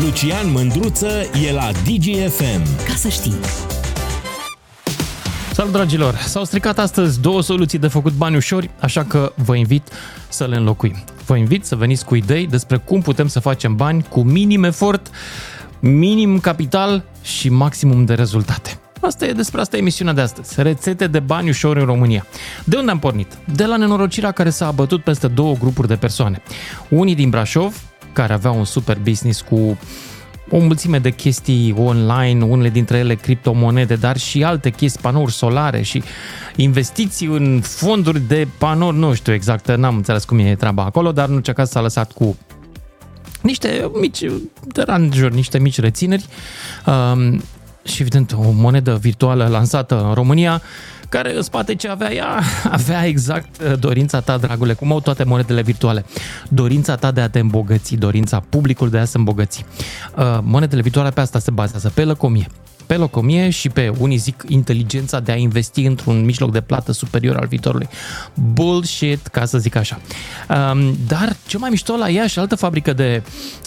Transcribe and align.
Lucian 0.00 0.50
Mândruță 0.50 1.08
e 1.48 1.52
la 1.52 1.70
DGFM. 1.72 2.84
Ca 2.86 2.94
să 2.94 3.08
știi. 3.08 3.34
Salut 5.52 5.72
dragilor! 5.72 6.14
S-au 6.14 6.44
stricat 6.44 6.78
astăzi 6.78 7.20
două 7.20 7.42
soluții 7.42 7.78
de 7.78 7.88
făcut 7.88 8.12
bani 8.12 8.36
ușori, 8.36 8.70
așa 8.80 9.04
că 9.04 9.32
vă 9.36 9.56
invit 9.56 9.88
să 10.28 10.46
le 10.46 10.56
înlocuim. 10.56 10.94
Vă 11.26 11.36
invit 11.36 11.64
să 11.64 11.76
veniți 11.76 12.04
cu 12.04 12.14
idei 12.14 12.46
despre 12.46 12.76
cum 12.76 13.00
putem 13.00 13.26
să 13.26 13.40
facem 13.40 13.76
bani 13.76 14.06
cu 14.08 14.20
minim 14.20 14.64
efort, 14.64 15.10
minim 15.80 16.38
capital 16.38 17.04
și 17.22 17.48
maximum 17.48 18.04
de 18.04 18.14
rezultate. 18.14 18.78
Asta 19.00 19.26
e 19.26 19.32
despre 19.32 19.60
asta 19.60 19.76
emisiunea 19.76 20.14
de 20.14 20.20
astăzi. 20.20 20.62
Rețete 20.62 21.06
de 21.06 21.20
bani 21.20 21.48
ușori 21.48 21.80
în 21.80 21.86
România. 21.86 22.26
De 22.64 22.76
unde 22.76 22.90
am 22.90 22.98
pornit? 22.98 23.38
De 23.54 23.64
la 23.64 23.76
nenorocirea 23.76 24.30
care 24.30 24.50
s-a 24.50 24.66
abătut 24.66 25.02
peste 25.02 25.28
două 25.28 25.54
grupuri 25.54 25.88
de 25.88 25.96
persoane. 25.96 26.42
Unii 26.88 27.14
din 27.14 27.30
Brașov, 27.30 27.87
care 28.12 28.32
aveau 28.32 28.58
un 28.58 28.64
super 28.64 28.98
business 28.98 29.40
cu 29.40 29.78
o 30.50 30.58
mulțime 30.58 30.98
de 30.98 31.10
chestii 31.10 31.74
online, 31.78 32.44
unele 32.44 32.68
dintre 32.68 32.98
ele 32.98 33.14
criptomonede, 33.14 33.94
dar 33.94 34.16
și 34.16 34.44
alte 34.44 34.70
chestii, 34.70 35.00
panouri 35.02 35.32
solare 35.32 35.82
și 35.82 36.02
investiții 36.56 37.26
în 37.26 37.60
fonduri 37.62 38.20
de 38.20 38.48
panouri, 38.58 38.96
nu 38.96 39.14
știu 39.14 39.32
exact, 39.32 39.76
n-am 39.76 39.96
înțeles 39.96 40.24
cum 40.24 40.38
e 40.38 40.54
treaba 40.54 40.84
acolo, 40.84 41.12
dar 41.12 41.28
în 41.28 41.34
orice 41.34 41.52
caz 41.52 41.70
s-a 41.70 41.80
lăsat 41.80 42.12
cu 42.12 42.36
niște 43.42 43.90
mici 44.00 44.24
deranjuri, 44.72 45.34
niște 45.34 45.58
mici 45.58 45.80
rețineri. 45.80 46.26
Um, 46.86 47.42
și 47.84 48.00
evident 48.00 48.32
o 48.32 48.50
monedă 48.50 48.98
virtuală 49.00 49.46
lansată 49.46 50.04
în 50.06 50.14
România 50.14 50.62
care 51.08 51.36
în 51.36 51.42
spate 51.42 51.74
ce 51.74 51.88
avea 51.88 52.12
ea, 52.12 52.42
avea 52.70 53.06
exact 53.06 53.60
uh, 53.60 53.78
dorința 53.78 54.20
ta, 54.20 54.36
dragule, 54.36 54.72
cum 54.72 54.92
au 54.92 55.00
toate 55.00 55.24
monedele 55.24 55.62
virtuale. 55.62 56.04
Dorința 56.48 56.96
ta 56.96 57.10
de 57.10 57.20
a 57.20 57.28
te 57.28 57.38
îmbogăți, 57.38 57.94
dorința 57.94 58.40
publicului 58.48 58.92
de 58.92 58.98
a 58.98 59.04
se 59.04 59.16
îmbogăți. 59.18 59.64
Uh, 60.16 60.38
monedele 60.42 60.82
virtuale 60.82 61.10
pe 61.10 61.20
asta 61.20 61.38
se 61.38 61.50
bazează, 61.50 61.90
pe 61.94 62.04
lăcomie 62.04 62.46
pe 62.88 62.96
locomie 62.96 63.50
și 63.50 63.68
pe 63.68 63.92
unii 63.98 64.16
zic 64.16 64.44
inteligența 64.48 65.20
de 65.20 65.32
a 65.32 65.36
investi 65.36 65.84
într-un 65.84 66.24
mijloc 66.24 66.52
de 66.52 66.60
plată 66.60 66.92
superior 66.92 67.36
al 67.36 67.46
viitorului. 67.46 67.88
Bullshit, 68.34 69.26
ca 69.26 69.44
să 69.44 69.58
zic 69.58 69.76
așa. 69.76 70.00
Um, 70.48 70.96
dar 71.06 71.36
ce 71.46 71.58
mai 71.58 71.70
mișto 71.70 71.96
la 71.96 72.08
ea 72.08 72.26
și 72.26 72.38
altă 72.38 72.56
fabrică 72.56 72.92
de 72.92 73.22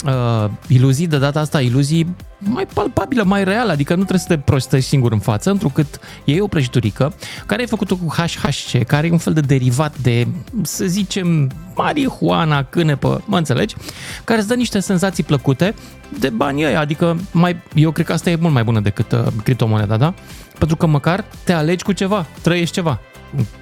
uh, 0.06 0.50
iluzii, 0.66 1.06
de 1.06 1.18
data 1.18 1.40
asta 1.40 1.60
iluzii 1.60 2.14
mai 2.44 2.66
palpabilă, 2.74 3.22
mai 3.22 3.44
reală, 3.44 3.72
adică 3.72 3.92
nu 3.92 3.98
trebuie 3.98 4.20
să 4.20 4.26
te 4.26 4.38
prostești 4.38 4.88
singur 4.88 5.12
în 5.12 5.18
față, 5.18 5.50
întrucât 5.50 6.00
e 6.24 6.40
o 6.40 6.46
prăjiturică 6.46 7.14
care 7.46 7.62
e 7.62 7.66
făcută 7.66 7.94
cu 7.94 8.14
HHC, 8.14 8.84
care 8.86 9.06
e 9.06 9.10
un 9.10 9.18
fel 9.18 9.32
de 9.32 9.40
derivat 9.40 9.98
de, 9.98 10.26
să 10.62 10.84
zicem, 10.84 11.50
marihuana, 11.76 12.64
cânepă, 12.64 13.22
mă 13.24 13.36
înțelegi? 13.36 13.76
Care 14.24 14.38
îți 14.38 14.48
dă 14.48 14.54
niște 14.54 14.80
senzații 14.80 15.22
plăcute 15.22 15.74
de 16.18 16.28
bani 16.28 16.64
ăia, 16.64 16.80
adică 16.80 17.20
mai, 17.32 17.56
eu 17.74 17.90
cred 17.90 18.06
că 18.06 18.12
asta 18.12 18.30
e 18.30 18.36
mult 18.40 18.52
mai 18.52 18.64
bună 18.64 18.80
decât 18.80 19.12
uh, 19.12 19.26
criptomoneda, 19.42 19.96
da? 19.96 20.14
Pentru 20.58 20.76
că 20.76 20.86
măcar 20.86 21.24
te 21.44 21.52
alegi 21.52 21.84
cu 21.84 21.92
ceva, 21.92 22.26
trăiești 22.42 22.74
ceva. 22.74 23.00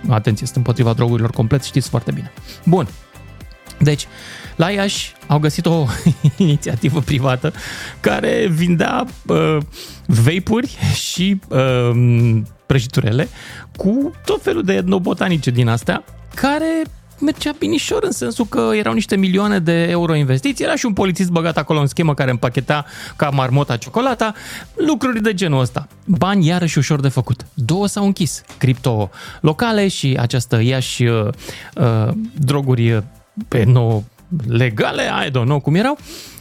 Atenție, 0.08 0.46
sunt 0.46 0.58
împotriva 0.58 0.92
drogurilor 0.92 1.30
complet, 1.30 1.62
știți 1.62 1.88
foarte 1.88 2.10
bine. 2.12 2.32
Bun. 2.64 2.88
Deci, 3.78 4.06
la 4.61 4.70
Iași 4.70 5.12
au 5.27 5.39
găsit 5.39 5.66
o 5.66 5.86
inițiativă 6.36 7.00
privată 7.00 7.53
care 8.00 8.47
vindea 8.50 9.06
uh, 9.27 9.56
vape-uri 10.06 10.78
și 10.94 11.41
uh, 11.48 12.41
prăjiturele 12.66 13.28
cu 13.77 14.12
tot 14.25 14.42
felul 14.42 14.62
de 14.62 14.72
etnobotanice 14.72 15.50
din 15.50 15.69
astea 15.69 16.05
care 16.34 16.83
mergea 17.20 17.53
binișor 17.58 18.03
în 18.03 18.11
sensul 18.11 18.44
că 18.44 18.70
erau 18.75 18.92
niște 18.92 19.16
milioane 19.16 19.58
de 19.58 19.83
euro 19.83 20.14
investiții, 20.14 20.64
era 20.64 20.77
și 20.77 20.86
un 20.86 20.92
polițist 20.92 21.31
băgat 21.31 21.56
acolo 21.56 21.81
în 21.81 21.86
schemă 21.86 22.14
care 22.14 22.31
împacheta 22.31 22.84
ca 23.16 23.28
marmota 23.28 23.77
ciocolata, 23.77 24.34
lucruri 24.75 25.22
de 25.22 25.34
genul 25.34 25.61
ăsta. 25.61 25.88
Bani 26.05 26.47
iarăși 26.47 26.78
ușor 26.78 27.00
de 27.00 27.08
făcut. 27.08 27.47
Două 27.55 27.86
s-au 27.86 28.05
închis, 28.05 28.42
cripto 28.58 29.11
locale 29.41 29.88
și 29.88 30.16
această 30.20 30.62
Iași 30.62 31.04
uh, 31.04 31.28
uh, 31.75 32.09
droguri 32.38 33.03
pe 33.49 33.65
nou 33.65 34.04
legale, 34.48 35.02
I 35.26 35.28
don't 35.28 35.44
know 35.44 35.60
cum 35.60 35.74
erau, 35.74 35.98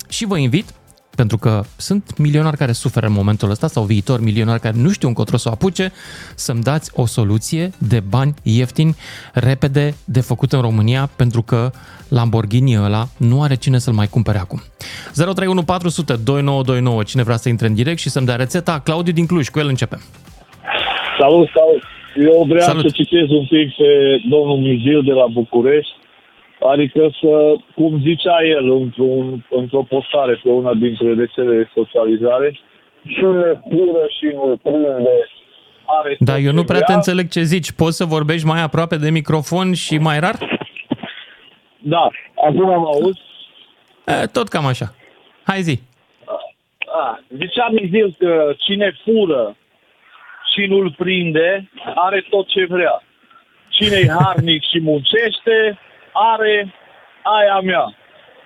și 0.10 0.26
vă 0.26 0.38
invit 0.38 0.74
pentru 1.22 1.38
că 1.38 1.62
sunt 1.78 2.18
milionari 2.18 2.58
care 2.58 2.72
suferă 2.72 3.06
în 3.06 3.14
momentul 3.14 3.50
ăsta 3.50 3.68
sau 3.68 3.84
viitor 3.84 4.22
milionari 4.22 4.60
care 4.60 4.76
nu 4.78 4.90
știu 4.90 5.08
încotro 5.08 5.38
să 5.38 5.50
o 5.50 5.52
apuce, 5.52 5.92
să-mi 6.36 6.62
dați 6.62 6.92
o 6.96 7.06
soluție 7.06 7.70
de 7.78 8.00
bani 8.10 8.34
ieftini, 8.44 8.96
repede, 9.34 9.94
de 10.06 10.22
făcut 10.22 10.52
în 10.52 10.62
România, 10.62 11.10
pentru 11.18 11.42
că 11.42 11.72
Lamborghini 12.10 12.78
ăla 12.86 13.04
nu 13.18 13.42
are 13.42 13.56
cine 13.56 13.78
să-l 13.78 13.94
mai 13.94 14.08
cumpere 14.08 14.38
acum. 14.38 14.60
031 15.14 15.64
400 15.64 16.14
2929, 16.14 17.04
cine 17.04 17.24
vrea 17.24 17.36
să 17.44 17.50
intre 17.50 17.68
în 17.68 17.74
direct 17.74 18.00
și 18.00 18.10
să-mi 18.10 18.26
dea 18.26 18.36
rețeta, 18.36 18.82
Claudiu 18.84 19.14
din 19.14 19.26
Cluj, 19.26 19.48
cu 19.50 19.60
el 19.60 19.68
începem. 19.68 20.02
Salut, 21.20 21.48
salut! 21.58 21.82
Eu 22.32 22.46
vreau 22.48 22.68
salut. 22.68 22.84
să 22.84 22.92
citez 23.02 23.30
un 23.30 23.46
pic 23.54 23.68
pe 23.76 23.90
domnul 24.30 24.58
Mizil 24.58 25.02
de 25.04 25.12
la 25.12 25.28
București, 25.40 25.94
Adică 26.60 27.10
să, 27.22 27.56
cum 27.76 28.00
zicea 28.02 28.44
el 28.44 28.72
într-un, 28.72 29.46
într-o 29.50 29.84
postare 29.84 30.40
pe 30.44 30.50
una 30.50 30.74
dintre 30.74 31.14
rețelele 31.14 31.58
de 31.58 31.70
socializare, 31.74 32.60
și 33.06 33.22
ne 33.22 33.54
pură 33.70 34.04
și 34.20 34.26
nu 34.26 34.60
prinde 34.64 35.30
are 35.86 36.16
Da, 36.20 36.38
eu 36.38 36.52
nu 36.52 36.64
prea 36.64 36.80
te 36.80 36.94
înțeleg 36.94 37.30
ce 37.30 37.42
zici. 37.42 37.72
Poți 37.72 37.98
să 37.98 38.06
vorbești 38.06 38.48
mai 38.48 38.62
aproape 38.62 38.96
de 38.96 39.10
microfon 39.10 39.74
și 39.74 39.98
mai 39.98 40.20
rar? 40.20 40.36
Da, 41.78 42.08
acum 42.36 42.70
am 42.70 42.86
auz. 42.86 43.18
E, 44.06 44.26
tot 44.26 44.48
cam 44.48 44.66
așa. 44.66 44.94
Hai 45.44 45.62
zi. 45.62 45.80
A, 47.02 47.20
zicea 47.38 47.68
Mizil 47.72 48.16
că 48.18 48.54
cine 48.58 48.98
fură 49.04 49.56
și 50.54 50.66
nu-l 50.66 50.94
prinde, 50.98 51.70
are 51.96 52.26
tot 52.30 52.48
ce 52.48 52.66
vrea. 52.66 53.04
Cine-i 53.70 54.10
harnic 54.10 54.64
și 54.64 54.80
muncește, 54.80 55.80
are 56.14 56.74
aia 57.38 57.60
mea. 57.64 57.86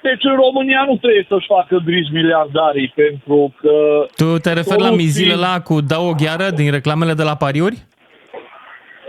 Deci 0.02 0.24
în 0.32 0.36
România 0.46 0.82
nu 0.90 0.96
trebuie 0.98 1.26
să-și 1.30 1.52
facă 1.56 1.76
griji 1.86 2.12
miliardarii 2.20 2.94
pentru 2.96 3.54
că... 3.60 3.74
Tu 4.16 4.38
te 4.38 4.54
referi 4.54 4.82
la 4.82 4.92
mizile 4.92 5.36
la 5.36 5.62
cu 5.68 5.82
dau 5.82 6.08
o 6.08 6.14
gheară 6.22 6.50
din 6.50 6.72
reclamele 6.72 7.14
de 7.14 7.24
la 7.24 7.36
pariuri? 7.36 7.78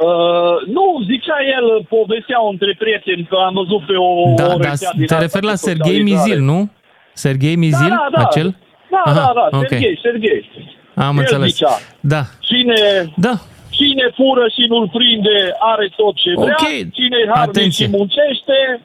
Uh, 0.00 0.56
nu, 0.76 0.86
zicea 1.10 1.38
el, 1.56 1.66
povestea 1.96 2.40
între 2.50 2.74
prieteni, 2.78 3.26
că 3.30 3.36
am 3.46 3.54
văzut 3.54 3.86
pe 3.86 3.96
o, 3.96 4.34
da, 4.34 4.54
o 4.54 4.58
da, 4.58 4.72
te 5.06 5.18
referi 5.18 5.44
la 5.44 5.54
Serghei 5.54 6.02
Mizil, 6.02 6.40
nu? 6.40 6.70
Serghei 7.12 7.56
Mizil, 7.56 7.88
da, 7.88 8.08
da, 8.10 8.18
da. 8.18 8.26
acel? 8.26 8.56
Da, 8.90 9.02
Aha, 9.04 9.14
da, 9.14 9.32
da, 9.50 9.56
okay. 9.56 9.68
Serghei, 9.68 9.98
Serghei. 10.02 10.50
Am 10.94 11.16
el 11.16 11.20
înțeles. 11.20 11.48
Zicea, 11.48 11.78
da. 12.00 12.22
Cine, 12.40 12.74
da. 13.16 13.34
Cine 13.76 14.06
fură 14.18 14.44
și 14.54 14.62
nu-l 14.68 14.88
prinde 14.88 15.38
are 15.58 15.86
tot 15.96 16.14
ce 16.14 16.32
vrea. 16.34 16.56
Okay. 16.60 16.88
Cine 16.92 17.18
harnic 17.34 17.72
și 17.72 17.86
muncește... 17.90 18.80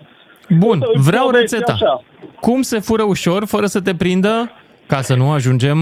Bun, 0.49 0.79
vreau 0.93 1.29
rețeta. 1.29 1.71
Așa. 1.71 2.03
Cum 2.39 2.61
se 2.61 2.79
fură 2.79 3.03
ușor 3.03 3.45
fără 3.45 3.65
să 3.65 3.81
te 3.81 3.95
prindă 3.95 4.51
ca 4.87 5.01
să 5.01 5.15
nu 5.15 5.31
ajungem 5.31 5.77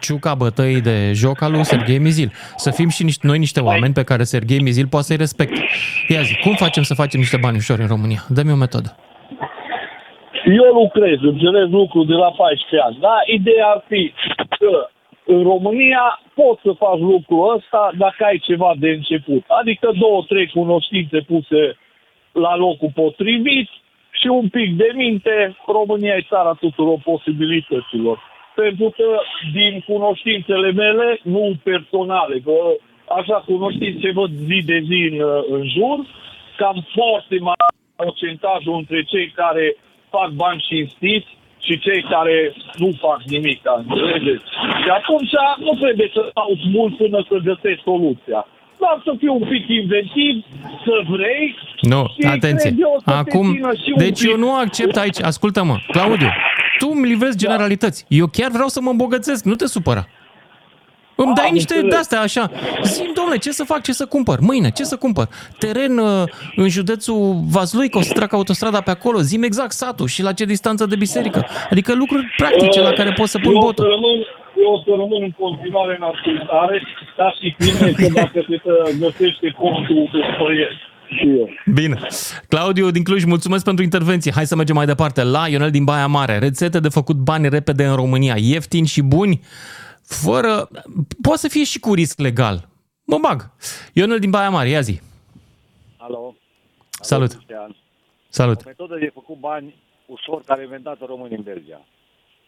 ciuca 0.00 0.34
bătăii 0.34 0.80
de 0.80 1.12
joc 1.12 1.42
al 1.42 1.52
lui 1.52 1.64
Serghei 1.64 1.98
Mizil. 1.98 2.32
Să 2.56 2.70
fim 2.70 2.88
și 2.88 3.02
niște, 3.04 3.26
noi 3.26 3.38
niște 3.38 3.60
oameni 3.60 3.94
pe 3.94 4.04
care 4.04 4.22
Serghei 4.22 4.60
Mizil 4.60 4.86
poate 4.86 5.06
să-i 5.06 5.16
respecte. 5.16 5.60
Ia 6.08 6.20
zi, 6.20 6.34
cum 6.42 6.54
facem 6.54 6.82
să 6.82 6.94
facem 6.94 7.20
niște 7.20 7.38
bani 7.40 7.56
ușor 7.56 7.78
în 7.78 7.86
România? 7.86 8.20
Dă-mi 8.28 8.52
o 8.52 8.56
metodă. 8.56 8.96
Eu 10.62 10.68
lucrez, 10.82 11.18
înțeleg 11.20 11.66
lucruri 11.70 12.06
de 12.06 12.12
la 12.24 12.30
14 12.30 12.86
ani, 12.86 12.98
da? 13.00 13.16
Ideea 13.38 13.66
ar 13.74 13.84
fi 13.88 14.12
că 14.58 14.90
în 15.26 15.42
România 15.42 16.20
poți 16.34 16.60
să 16.62 16.72
faci 16.72 16.98
lucrul 16.98 17.54
ăsta 17.56 17.90
dacă 17.98 18.24
ai 18.24 18.38
ceva 18.38 18.74
de 18.78 18.88
început. 18.88 19.44
Adică 19.48 19.90
două, 19.98 20.24
trei 20.28 20.48
cunoștințe 20.48 21.20
puse 21.20 21.76
la 22.32 22.56
locul 22.56 22.90
potrivit 22.94 23.68
și 24.10 24.26
un 24.26 24.48
pic 24.48 24.76
de 24.76 24.90
minte, 24.94 25.56
România 25.66 26.14
e 26.16 26.26
țara 26.28 26.52
tuturor 26.52 26.98
posibilităților. 27.04 28.18
Pentru 28.54 28.88
că 28.96 29.20
din 29.52 29.84
cunoștințele 29.86 30.72
mele, 30.72 31.20
nu 31.22 31.52
personale, 31.62 32.38
că 32.44 32.52
așa 33.08 33.42
cunoștințe 33.46 34.10
văd 34.12 34.30
zi 34.30 34.62
de 34.64 34.78
zi 34.88 35.08
în, 35.12 35.20
în 35.50 35.68
jur, 35.68 35.98
cam 36.56 36.86
foarte 36.94 37.36
mare 37.40 37.74
procentajul 37.96 38.74
între 38.74 39.02
cei 39.02 39.28
care 39.28 39.76
fac 40.10 40.30
bani 40.30 40.64
cinstiți 40.68 41.36
și 41.66 41.78
cei 41.78 42.02
care 42.14 42.36
nu 42.82 42.88
fac 43.00 43.20
nimic, 43.34 43.60
înțelegeți? 43.86 44.44
Și 44.82 44.88
atunci 44.98 45.34
nu 45.66 45.72
trebuie 45.82 46.10
să 46.16 46.20
stau 46.30 46.50
mult 46.76 46.96
până 46.96 47.18
să 47.28 47.36
găsesc 47.50 47.80
soluția. 47.84 48.40
Doar 48.78 49.00
să 49.04 49.12
fiu 49.18 49.32
un 49.40 49.46
pic 49.48 49.64
inventiv, 49.68 50.34
să 50.84 50.94
vrei 51.08 51.56
Nu, 51.80 52.02
atenție. 52.36 52.74
Eu 52.78 53.02
Acum, 53.04 53.46
deci 53.96 54.22
eu 54.22 54.36
nu 54.36 54.54
accept 54.54 54.96
aici, 54.96 55.22
ascultă-mă, 55.22 55.76
Claudiu, 55.86 56.30
tu 56.78 56.90
îmi 56.94 57.06
livrezi 57.06 57.36
generalități. 57.36 58.04
Eu 58.08 58.26
chiar 58.26 58.50
vreau 58.50 58.68
să 58.68 58.80
mă 58.80 58.90
îmbogățesc, 58.90 59.44
nu 59.44 59.54
te 59.54 59.66
supăra. 59.66 60.06
Îmi 61.16 61.34
dai 61.34 61.46
Am 61.46 61.52
niște 61.52 61.74
înțeles. 61.74 61.92
de-astea 61.92 62.20
așa. 62.20 62.50
Zim, 62.82 63.10
domnule, 63.14 63.38
ce 63.38 63.50
să 63.52 63.64
fac, 63.64 63.82
ce 63.82 63.92
să 63.92 64.06
cumpăr? 64.06 64.40
Mâine, 64.40 64.70
ce 64.70 64.84
să 64.84 64.96
cumpăr? 64.96 65.28
Teren 65.58 65.98
uh, 65.98 66.22
în 66.56 66.68
județul 66.68 67.40
Vaslui, 67.50 67.88
că 67.88 67.98
o 67.98 68.02
să 68.02 68.12
trec 68.12 68.32
autostrada 68.32 68.80
pe 68.80 68.90
acolo. 68.90 69.18
Zim 69.20 69.42
exact 69.42 69.72
satul 69.72 70.06
și 70.06 70.22
la 70.22 70.32
ce 70.32 70.44
distanță 70.44 70.86
de 70.86 70.96
biserică. 70.96 71.46
Adică 71.70 71.94
lucruri 71.94 72.34
practice 72.36 72.80
la 72.80 72.90
care 72.92 73.12
pot 73.12 73.28
să 73.28 73.38
pun 73.38 73.52
eu 73.52 73.58
o 73.58 73.60
să 73.60 73.66
botul. 73.66 73.84
rămân, 73.84 74.18
eu 74.64 74.70
o 74.72 74.78
să 74.78 74.90
rămân 74.90 75.22
în 75.22 75.30
continuare 75.38 75.98
în 76.00 76.06
ascultare, 76.12 76.82
dar 77.16 77.36
și 77.40 77.56
bine 77.58 77.90
că 77.92 78.06
dacă 78.14 78.44
se 78.48 78.60
uh, 78.64 78.72
găsește 79.00 79.54
contul, 79.58 80.08
îl 80.12 80.24
spăiesc. 80.34 80.78
Și 81.08 81.26
eu. 81.38 81.48
Bine. 81.74 81.96
Claudiu 82.48 82.90
din 82.90 83.02
Cluj, 83.02 83.24
mulțumesc 83.24 83.64
pentru 83.64 83.84
intervenție. 83.84 84.32
Hai 84.34 84.46
să 84.46 84.56
mergem 84.56 84.74
mai 84.74 84.86
departe 84.86 85.22
la 85.22 85.44
Ionel 85.48 85.70
din 85.70 85.84
Baia 85.84 86.06
Mare. 86.06 86.38
Rețete 86.38 86.80
de 86.80 86.88
făcut 86.88 87.16
bani 87.16 87.48
repede 87.48 87.84
în 87.84 87.94
România, 87.94 88.34
ieftini 88.38 88.86
și 88.86 89.02
buni, 89.02 89.40
fără... 90.06 90.68
Poate 91.22 91.38
să 91.40 91.48
fie 91.48 91.64
și 91.64 91.78
cu 91.78 91.94
risc 91.94 92.18
legal. 92.18 92.68
Mă 93.04 93.18
bag. 93.18 93.50
Ionel 93.92 94.18
din 94.18 94.30
Baia 94.30 94.50
Mare, 94.50 94.68
ia 94.68 94.80
zi. 94.80 95.00
Alo. 95.96 96.34
Salut. 96.90 97.30
Alo, 97.30 97.36
Cristian. 97.38 97.76
Salut. 98.28 98.60
O 98.60 98.62
metodă 98.66 98.96
de 98.98 99.10
făcut 99.14 99.36
bani 99.38 99.74
ușor 100.06 100.42
care 100.44 100.60
a 100.60 100.62
inventat 100.64 100.98
românii 101.06 101.36
în 101.36 101.42
Belgia. 101.42 101.80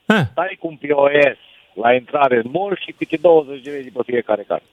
Eh, 0.06 0.23
Stai 0.31 0.56
cu 0.61 0.67
un 0.67 0.76
POS 0.76 1.38
la 1.75 1.94
intrare 1.94 2.37
în 2.37 2.50
mall 2.50 2.79
și 2.85 2.93
câte 2.93 3.17
20 3.17 3.62
de 3.62 3.70
lei 3.70 3.82
după 3.85 4.02
fiecare 4.02 4.43
carte. 4.43 4.64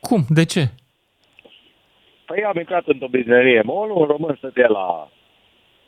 cum? 0.00 0.24
De 0.28 0.44
ce? 0.44 0.68
Păi 2.26 2.44
am 2.44 2.58
intrat 2.58 2.86
într-o 2.86 3.08
benzinărie 3.08 3.62
mall, 3.62 3.90
un 3.90 4.04
român 4.06 4.34
stătea 4.38 4.68
la 4.68 5.08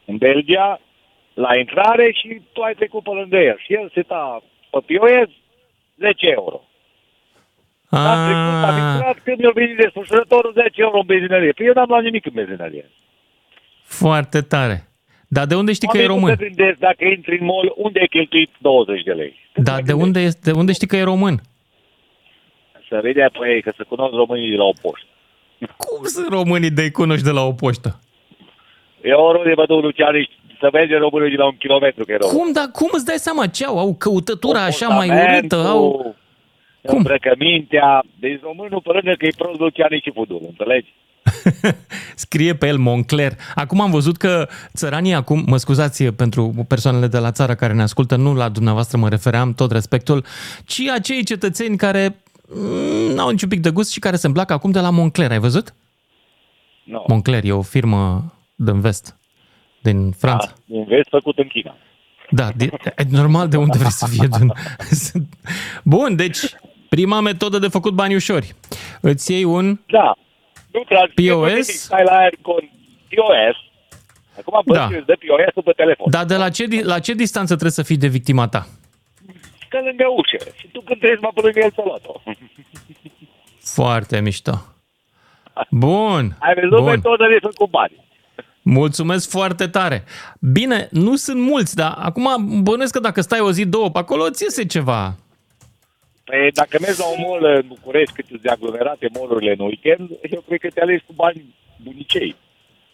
în 0.04 0.16
Belgia, 0.16 0.80
la 1.34 1.58
intrare 1.58 2.12
și 2.12 2.40
tu 2.52 2.60
ai 2.62 2.74
trecut 2.74 3.02
pe 3.02 3.10
lângă 3.10 3.36
el. 3.36 3.58
Și 3.58 3.72
el 3.74 3.90
se 3.94 4.02
ta 4.02 4.42
pe 4.70 4.78
POS 4.86 5.30
10 5.98 6.26
euro. 6.26 6.60
A 7.90 8.14
trecut, 8.24 8.64
am 8.68 8.74
Ah, 8.74 8.94
intrat, 8.94 9.18
când 9.24 9.38
mi-a 9.38 9.50
venit 9.54 9.76
desfășurătorul 9.76 10.52
10 10.52 10.80
euro 10.80 10.98
în 10.98 11.06
benzinărie. 11.06 11.52
Păi 11.52 11.66
eu 11.66 11.72
n-am 11.74 11.88
luat 11.88 12.02
nimic 12.02 12.26
în 12.26 12.32
benzinărie. 12.34 12.90
foarte 13.82 14.40
tare. 14.40 14.88
Dar 15.28 15.46
de 15.46 15.54
unde 15.54 15.72
știi 15.72 15.88
că 15.88 15.98
e 15.98 16.00
Oamenii 16.06 16.16
român? 16.20 16.30
Nu 16.30 16.36
te 16.36 16.44
gândesc 16.54 16.78
dacă 16.78 17.04
intri 17.04 17.38
în 17.38 17.44
mall, 17.44 17.72
unde 17.76 18.00
ai 18.00 18.06
cheltuit 18.06 18.50
20 18.58 19.02
de 19.02 19.12
lei. 19.12 19.34
Nu 19.54 19.62
Dar 19.62 19.76
te 19.76 19.82
de 19.82 19.92
gândești. 19.92 20.06
unde, 20.06 20.20
este, 20.20 20.50
de 20.50 20.58
unde 20.58 20.72
știi 20.72 20.86
că 20.86 20.96
e 20.96 21.02
român? 21.02 21.40
Să 22.88 23.00
vedea 23.02 23.30
pe 23.38 23.48
ei, 23.48 23.62
că 23.62 23.72
să 23.76 23.84
cunosc 23.88 24.12
românii 24.14 24.50
de 24.50 24.56
la 24.56 24.64
o 24.64 24.72
poștă. 24.82 25.06
Cum 25.76 26.04
sunt 26.04 26.28
românii 26.28 26.70
de 26.70 26.90
cunoști 26.90 27.24
de 27.24 27.30
la 27.30 27.42
o 27.44 27.52
poștă? 27.52 28.00
Eu 29.02 29.20
oriunde 29.20 29.54
văd 29.54 29.68
un 29.70 29.80
Luciani, 29.80 30.30
să 30.60 30.68
vede 30.72 30.96
românii 30.96 31.30
de 31.30 31.36
la 31.36 31.46
un 31.46 31.56
kilometru 31.56 32.04
că 32.04 32.12
e 32.12 32.16
român. 32.16 32.36
Cum, 32.36 32.52
dar 32.52 32.68
cum 32.72 32.88
îți 32.92 33.04
dai 33.04 33.18
seama 33.26 33.46
ce 33.46 33.64
au? 33.64 33.78
Au 33.78 33.94
căutătura 33.94 34.62
așa 34.62 34.88
mai 34.88 35.06
Comportamentul, 35.06 35.58
urâtă? 35.58 35.70
Au... 35.70 36.16
Cum? 36.82 36.96
Îmbrăcămintea. 36.96 38.04
Deci 38.20 38.40
românul, 38.42 38.80
pe 38.80 38.92
lângă 38.92 39.14
că 39.18 39.26
e 39.26 39.32
prost 39.36 39.58
Luciani 39.60 40.00
și 40.04 40.12
fudul, 40.14 40.40
înțelegi? 40.46 40.94
Scrie 42.24 42.54
pe 42.54 42.66
el 42.66 42.76
Moncler. 42.76 43.32
Acum 43.54 43.80
am 43.80 43.90
văzut 43.90 44.16
că 44.16 44.48
țăranii 44.74 45.12
acum, 45.14 45.44
mă 45.46 45.56
scuzați 45.56 46.04
pentru 46.04 46.66
persoanele 46.68 47.06
de 47.06 47.18
la 47.18 47.30
țară 47.30 47.54
care 47.54 47.72
ne 47.72 47.82
ascultă, 47.82 48.16
nu 48.16 48.34
la 48.34 48.48
dumneavoastră 48.48 48.98
mă 48.98 49.08
refeream, 49.08 49.54
tot 49.54 49.70
respectul, 49.70 50.24
ci 50.66 50.80
acei 50.92 51.24
cetățeni 51.24 51.76
care 51.76 52.16
mm, 52.54 53.14
n-au 53.14 53.30
niciun 53.30 53.48
pic 53.48 53.60
de 53.60 53.70
gust 53.70 53.92
și 53.92 53.98
care 53.98 54.16
se 54.16 54.26
împlac 54.26 54.50
acum 54.50 54.70
de 54.70 54.80
la 54.80 54.90
Moncler. 54.90 55.30
Ai 55.30 55.38
văzut? 55.38 55.74
Nu. 56.84 57.04
Moncler 57.06 57.44
e 57.44 57.52
o 57.52 57.62
firmă 57.62 58.32
din 58.54 58.80
vest, 58.80 59.17
din 59.90 60.10
Franța. 60.10 60.46
Da, 60.46 60.76
un 60.78 60.84
vest 60.84 61.08
făcut 61.08 61.38
în 61.38 61.46
China. 61.46 61.76
Da, 62.30 62.48
de, 62.56 62.64
e 62.96 63.02
normal 63.10 63.48
de 63.48 63.56
unde 63.56 63.78
vrei 63.78 63.90
să 63.90 64.06
fie. 64.06 64.26
Din... 64.38 64.52
Bun, 65.94 66.16
deci 66.16 66.38
prima 66.88 67.20
metodă 67.20 67.58
de 67.58 67.68
făcut 67.68 67.92
bani 67.94 68.14
ușori. 68.14 68.54
Îți 69.00 69.32
iei 69.32 69.44
un... 69.44 69.78
Da. 69.86 70.14
Nu 70.72 70.82
tragi. 70.88 71.12
POS? 71.14 71.66
Stai 71.66 72.02
la 72.04 72.10
aer 72.16 72.32
con 72.42 72.70
POS. 73.08 73.56
Acum 74.38 74.62
Da. 74.74 74.86
bănci 74.86 74.98
îți 74.98 75.06
dă 75.06 75.14
POS-ul 75.26 75.62
pe 75.62 75.72
telefon. 75.72 76.10
Dar 76.10 76.24
de 76.24 76.36
la 76.36 76.48
ce, 76.50 76.66
di- 76.66 76.82
la 76.82 76.98
ce 76.98 77.12
distanță 77.14 77.52
trebuie 77.52 77.70
să 77.72 77.82
fii 77.82 77.96
de 77.96 78.06
victima 78.06 78.48
ta? 78.48 78.66
Că 79.68 79.78
lângă 79.84 80.04
ușă. 80.16 80.50
Și 80.58 80.66
tu 80.72 80.80
când 80.80 81.00
treci 81.00 81.20
mai 81.20 81.30
pe 81.34 81.40
lângă 81.40 81.60
el 81.60 81.70
să 81.74 81.82
luat-o. 81.84 82.12
Foarte 83.62 84.20
mișto. 84.20 84.52
Bun. 85.70 86.36
Ai 86.38 86.54
văzut 86.54 86.70
Bun. 86.84 86.84
metodă 86.90 87.24
de 87.28 87.38
făcut 87.40 87.70
bani. 87.70 88.06
Mulțumesc 88.70 89.30
foarte 89.30 89.66
tare. 89.66 90.04
Bine, 90.40 90.88
nu 90.90 91.16
sunt 91.16 91.40
mulți, 91.40 91.74
dar 91.74 91.94
acum 91.98 92.28
bănuiesc 92.62 92.92
că 92.92 93.00
dacă 93.00 93.20
stai 93.20 93.40
o 93.40 93.50
zi, 93.52 93.64
două 93.66 93.90
pe 93.90 93.98
acolo, 93.98 94.30
ți 94.30 94.42
iese 94.42 94.66
ceva. 94.66 95.14
Păi 96.24 96.50
dacă 96.52 96.76
mergi 96.80 96.98
la 96.98 97.06
un 97.06 97.24
mall 97.28 97.54
în 97.56 97.64
București 97.68 98.14
cât 98.14 98.40
de 98.42 98.48
aglomerate 98.48 99.08
mall-urile 99.14 99.54
în 99.58 99.64
weekend, 99.64 100.08
eu 100.30 100.44
cred 100.46 100.60
că 100.60 100.68
te 100.74 100.80
alegi 100.80 101.04
cu 101.06 101.12
bani 101.16 101.54
bunicei. 101.84 102.36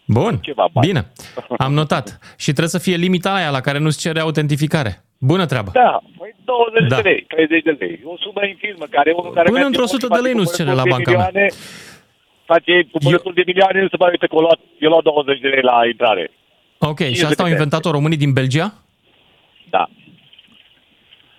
Bun, 0.07 0.39
Ceva 0.43 0.69
bani. 0.73 0.87
bine. 0.87 1.13
Am 1.59 1.73
notat. 1.73 2.19
Și 2.37 2.51
trebuie 2.51 2.69
să 2.69 2.79
fie 2.79 2.97
limita 2.97 3.35
aia 3.35 3.51
la 3.51 3.61
care 3.61 3.79
nu-ți 3.79 3.99
cere 3.99 4.21
autentificare. 4.21 5.05
Bună 5.19 5.47
treabă. 5.47 5.71
Da, 5.73 6.01
păi 6.19 6.35
20 6.45 6.89
Da. 6.89 6.97
de 6.97 7.09
lei, 7.09 7.25
30 7.29 7.63
de 7.63 7.77
lei. 7.79 8.01
O 8.05 8.15
sumă 8.19 8.47
infirmă 8.47 8.85
care 8.91 9.13
unul 9.17 9.33
care 9.33 9.45
Până 9.51 9.59
merge 9.59 9.67
într-o 9.67 9.83
în 9.83 9.89
mall 9.91 9.99
100 9.99 10.05
și 10.05 10.09
de 10.09 10.15
face 10.15 10.27
lei 10.27 10.35
nu-ți 10.41 10.57
cere 10.57 10.73
la 10.73 10.83
cumpărături 10.83 11.05
de 11.05 11.13
banca 11.17 11.31
mea. 11.39 11.49
Milioane, 12.49 12.83
Face 12.85 12.89
cumpărături 12.93 13.35
de 13.35 13.43
milioane, 13.47 13.81
nu 13.83 13.89
se 13.89 13.97
mai 13.99 14.11
uite 14.11 14.27
că 14.27 14.35
eu 14.35 14.41
luat, 14.41 14.61
eu 14.79 14.89
luat 14.91 15.03
20 15.03 15.41
de 15.41 15.49
lei 15.49 15.63
la 15.63 15.87
intrare. 15.87 16.31
Ok, 16.79 16.99
și 17.01 17.21
de 17.21 17.27
asta 17.27 17.43
au 17.43 17.49
pe 17.49 17.55
inventat-o 17.55 17.91
românii 17.91 18.17
din 18.17 18.33
Belgia? 18.33 18.75
Da. 19.71 19.89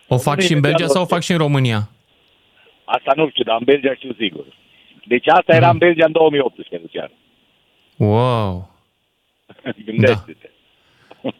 O 0.07 0.17
fac 0.17 0.39
și 0.41 0.53
în 0.53 0.59
Belgia 0.61 0.87
sau 0.87 1.01
o 1.01 1.05
fac 1.05 1.21
și 1.21 1.31
în 1.31 1.37
România? 1.37 1.89
Asta 2.85 3.13
nu 3.15 3.29
știu, 3.29 3.43
dar 3.43 3.57
în 3.59 3.65
Belgia 3.65 3.93
știu 3.95 4.13
sigur. 4.19 4.45
Deci 5.07 5.27
asta 5.27 5.55
era 5.55 5.65
Mm. 5.65 5.71
în 5.71 5.77
Belgia 5.77 6.05
în 6.05 6.11
2018, 6.11 6.79
Lucian. 6.81 7.11
Wow. 7.97 8.69
Gândește-te. 9.85 10.49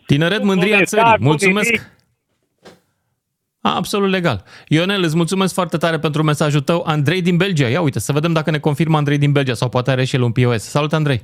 Tineret, 0.06 0.44
mândria 0.44 0.78
Cu 0.78 0.84
țării. 0.84 1.04
stat, 1.06 1.18
cu 1.18 1.24
Mulțumesc. 1.24 1.95
Nimic. 3.66 3.78
Absolut 3.78 4.10
legal. 4.10 4.44
Ionel, 4.68 5.04
îți 5.04 5.16
mulțumesc 5.16 5.54
foarte 5.54 5.78
tare 5.78 5.98
pentru 6.00 6.24
mesajul 6.24 6.62
tău. 6.62 6.84
Andrei 6.88 7.22
din 7.22 7.38
Belgia. 7.38 7.68
Ia 7.68 7.82
uite, 7.82 8.00
să 8.00 8.12
vedem 8.12 8.34
dacă 8.34 8.52
ne 8.52 8.58
confirmă 8.60 8.98
Andrei 8.98 9.18
din 9.18 9.32
Belgia 9.32 9.54
sau 9.54 9.70
poate 9.70 9.92
are 9.92 10.04
și 10.04 10.16
el 10.16 10.22
un 10.22 10.32
POS. 10.32 10.64
Salut, 10.64 10.94
Andrei. 10.94 11.22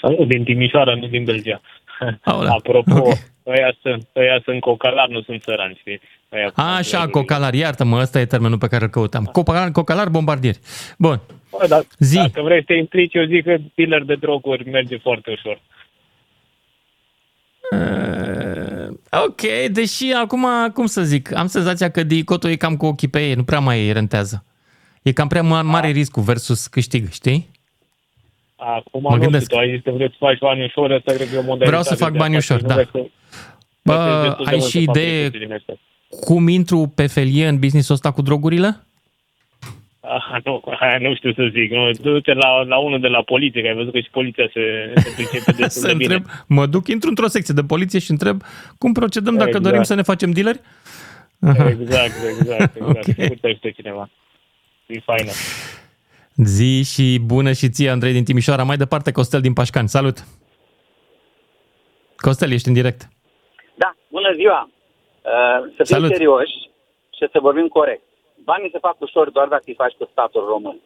Salut, 0.00 0.28
din 0.28 0.44
Timișoara, 0.44 0.94
nu 0.94 1.06
din 1.06 1.24
Belgia. 1.24 1.60
Aolea, 2.22 2.52
Apropo, 2.52 2.96
ok. 2.96 3.06
ăia, 3.46 3.76
sunt, 3.82 4.08
ăia 4.16 4.40
sunt 4.44 4.60
cocalar, 4.60 5.08
nu 5.08 5.22
sunt 5.22 5.42
țărani, 5.42 5.76
știi? 5.80 6.00
Ăia 6.32 6.46
cu 6.46 6.60
Așa, 6.60 6.98
patrulele. 6.98 7.10
cocalar, 7.10 7.54
iartă-mă, 7.54 7.98
ăsta 8.00 8.20
e 8.20 8.24
termenul 8.24 8.58
pe 8.58 8.66
care 8.66 8.84
îl 8.84 8.90
căutam. 8.90 9.24
Cocalar, 9.24 9.70
cocalar 9.70 10.08
bombardieri. 10.08 10.58
Bun. 10.98 11.20
Bă, 11.50 11.66
dar, 11.68 11.82
Zi. 11.98 12.16
Dacă 12.16 12.42
vrei 12.42 12.58
să 12.58 12.64
te 12.66 12.74
implici, 12.74 13.14
eu 13.14 13.24
zic 13.24 13.44
că 13.44 13.56
dealer 13.74 14.02
de 14.02 14.14
droguri 14.14 14.70
merge 14.70 14.96
foarte 14.96 15.30
ușor. 15.30 15.60
Uh, 17.70 18.94
ok, 19.26 19.40
deși 19.72 20.12
acum, 20.12 20.46
cum 20.74 20.86
să 20.86 21.02
zic, 21.02 21.34
am 21.36 21.46
senzația 21.46 21.90
că 21.90 22.02
dicotul 22.02 22.50
e 22.50 22.56
cam 22.56 22.76
cu 22.76 22.86
ochii 22.86 23.08
pe 23.08 23.28
ei, 23.28 23.34
nu 23.34 23.44
prea 23.44 23.58
mai 23.58 23.92
rentează. 23.92 24.44
E 25.02 25.12
cam 25.12 25.28
prea 25.28 25.42
ma- 25.42 25.64
mare 25.64 25.88
riscul 25.90 26.22
versus 26.22 26.66
câștig, 26.66 27.10
știi? 27.12 27.50
Acum 28.56 29.00
Mă 29.00 29.10
nu 29.14 29.18
gândesc. 29.22 29.44
știu, 29.44 29.56
tu 29.56 29.62
ai 29.62 29.70
zis 29.74 29.82
că 29.84 29.90
vreți 29.90 30.10
să 30.12 30.16
faci 30.20 30.38
bani 30.38 30.64
ușor, 30.64 30.92
asta 30.92 31.12
cred 31.12 31.28
că 31.28 31.34
e 31.34 31.38
o 31.38 31.42
modalitate. 31.42 31.66
Vreau 31.68 31.82
să 31.82 31.94
fac 31.94 32.12
de 32.12 32.18
bani 32.18 32.36
afaceri, 32.36 32.58
ușor, 32.64 32.70
nu 32.70 32.74
da. 32.74 32.74
vreți 32.74 32.90
să- 32.90 33.10
Bă, 33.82 33.92
plătești 33.94 34.26
destul 34.26 34.44
de 34.44 34.50
ai 34.50 34.56
mult 34.58 34.70
și 34.70 34.78
să 34.78 34.84
faci 34.84 34.96
idee 34.96 35.20
chestii 35.20 35.38
din 35.46 35.52
astea. 35.52 35.74
cum 36.20 36.48
intru 36.48 36.92
pe 36.94 37.06
felie 37.06 37.48
în 37.48 37.58
business-ul 37.58 37.94
ăsta 37.94 38.10
cu 38.10 38.22
drogurile? 38.22 38.80
Ah, 40.06 40.40
nu, 40.44 40.62
aia 40.80 40.98
nu 40.98 41.14
știu 41.14 41.32
să 41.32 41.48
zic. 41.52 41.70
Nu, 41.70 41.90
du-te 41.90 42.32
la, 42.32 42.62
la 42.62 42.78
unul 42.78 43.00
de 43.00 43.06
la 43.08 43.22
poliție, 43.22 43.62
că 43.62 43.68
ai 43.68 43.74
văzut 43.74 43.92
că 43.92 43.98
și 44.00 44.10
poliția 44.10 44.50
se, 44.52 44.92
se 44.96 45.12
pricepe 45.14 45.50
destul 45.52 45.82
să 45.82 45.86
de 45.92 45.94
bine. 45.94 46.14
întreb, 46.14 46.32
mă 46.46 46.66
duc, 46.66 46.88
intru 46.88 47.08
într-o 47.08 47.26
secție 47.26 47.54
de 47.54 47.62
poliție 47.62 47.98
și 47.98 48.10
întreb 48.10 48.42
cum 48.78 48.92
procedăm 48.92 49.34
dacă 49.34 49.48
Exact. 49.48 49.64
dorim 49.64 49.82
să 49.82 49.94
ne 49.94 50.02
facem 50.02 50.30
dealeri? 50.30 50.60
Exact, 51.40 52.12
exact, 52.38 52.76
exact. 52.76 52.76
Ok. 52.80 52.88
okay. 52.88 53.38
Uite 53.44 53.70
cineva. 53.70 54.08
E 54.86 55.00
faină. 55.00 55.30
Zi 56.36 56.82
și 56.92 57.18
bună 57.24 57.52
și 57.52 57.68
ție, 57.68 57.90
Andrei 57.90 58.12
din 58.12 58.24
Timișoara. 58.24 58.62
Mai 58.62 58.76
departe, 58.76 59.12
Costel 59.12 59.40
din 59.40 59.52
Pașcani. 59.52 59.88
Salut! 59.88 60.16
Costel, 62.16 62.52
ești 62.52 62.68
în 62.68 62.74
direct. 62.74 63.08
Da, 63.74 63.94
bună 64.10 64.32
ziua! 64.36 64.70
Uh, 65.22 65.60
Să 65.76 65.82
fim 65.84 65.84
Salut. 65.84 66.10
serioși 66.10 66.52
și 67.16 67.28
să 67.32 67.38
vorbim 67.40 67.66
corect. 67.66 68.02
Banii 68.44 68.70
se 68.74 68.78
fac 68.86 68.96
ușor 69.06 69.30
doar 69.30 69.48
dacă 69.54 69.62
îi 69.66 69.80
faci 69.82 69.94
cu 69.98 70.08
statul 70.12 70.44
român. 70.52 70.76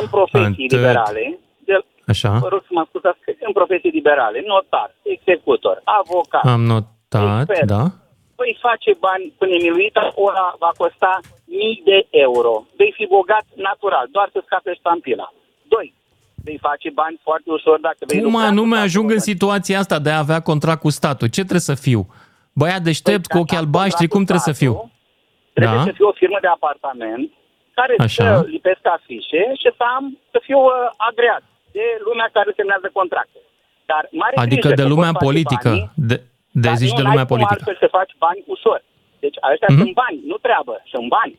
În 0.00 0.06
profesii 0.16 0.64
Atât. 0.64 0.72
liberale, 0.74 1.38
de, 1.66 1.74
Așa, 2.12 2.30
vă 2.46 2.48
rog 2.54 2.60
să 2.68 2.72
mă 2.76 2.80
ascultați, 2.80 3.18
că 3.24 3.30
în 3.48 3.52
profesii 3.52 3.90
liberale, 3.98 4.38
notar, 4.46 4.90
executor, 5.14 5.76
avocat, 5.84 6.44
am 6.44 6.62
notat, 6.72 7.40
Expert. 7.48 7.66
da. 7.76 7.84
vei 8.40 8.56
face 8.68 8.90
bani 9.06 9.24
până 9.38 9.54
miluita, 9.64 10.12
ora 10.26 10.46
va 10.58 10.70
costa 10.76 11.12
mii 11.44 11.82
de 11.84 11.98
euro. 12.10 12.54
Vei 12.76 12.92
fi 12.96 13.06
bogat 13.16 13.44
natural, 13.68 14.06
doar 14.16 14.28
să 14.32 14.38
scape 14.44 14.72
ștampila. 14.74 15.32
Doi, 15.74 15.94
vei 16.44 16.58
face 16.68 16.90
bani 16.90 17.20
foarte 17.22 17.48
ușor 17.56 17.78
dacă 17.80 18.00
vei 18.06 18.18
Cum 18.20 18.26
lucra 18.30 18.40
cu 18.46 18.50
anume 18.50 18.68
statul 18.68 18.86
ajung 18.86 19.04
în 19.04 19.18
român. 19.20 19.30
situația 19.32 19.78
asta 19.78 19.98
de 19.98 20.10
a 20.10 20.18
avea 20.18 20.40
contract 20.50 20.80
cu 20.80 20.90
statul? 20.90 21.28
Ce 21.28 21.40
trebuie 21.40 21.60
să 21.70 21.74
fiu? 21.74 22.00
Băiat 22.52 22.82
deștept, 22.82 23.26
cu 23.26 23.32
Păi, 23.32 23.40
ochii 23.40 23.56
dacă 23.56 23.66
albaștri, 23.66 24.08
contractul 24.08 24.16
cum 24.16 24.24
trebuie 24.28 24.54
să 24.54 24.62
fiu? 24.64 24.90
Statul- 25.56 25.60
Trebuie 25.60 25.84
Da. 25.84 25.88
să 25.90 25.96
fie 25.98 26.06
o 26.12 26.18
firmă 26.22 26.38
de 26.46 26.50
apartament 26.58 27.26
care 27.78 27.94
Așa. 28.06 28.24
să 28.24 28.46
lipesc 28.56 28.82
afișe 28.96 29.42
și 29.60 29.68
să 29.78 29.84
am 29.96 30.04
să 30.32 30.38
fiu 30.46 30.60
uh, 30.64 30.74
agreat 31.10 31.44
de 31.76 31.84
lumea 32.08 32.28
care 32.36 32.50
semnează 32.58 32.86
contracte. 32.98 33.40
Dar 33.90 34.02
mare 34.22 34.34
Adică 34.44 34.66
grijă 34.68 34.74
de 34.80 34.82
că 34.86 34.92
lumea 34.94 35.12
poți 35.12 35.18
face 35.24 35.30
politică. 35.30 35.68
banii, 35.72 35.90
De, 36.10 36.16
de 36.60 36.64
dar 36.66 36.74
zici 36.82 36.94
nu 36.94 36.98
de 37.00 37.02
n-ai 37.02 37.10
lumea 37.12 37.26
cum 37.26 37.32
politică. 37.34 37.54
altfel 37.58 37.76
să 37.84 37.96
faci 37.98 38.12
bani 38.24 38.40
ușor. 38.54 38.80
Deci 39.24 39.36
ăștia 39.52 39.70
Mhm. 39.72 39.80
sunt 39.80 39.92
bani, 40.02 40.18
nu 40.30 40.36
treabă, 40.46 40.74
sunt 40.92 41.06
bani. 41.18 41.34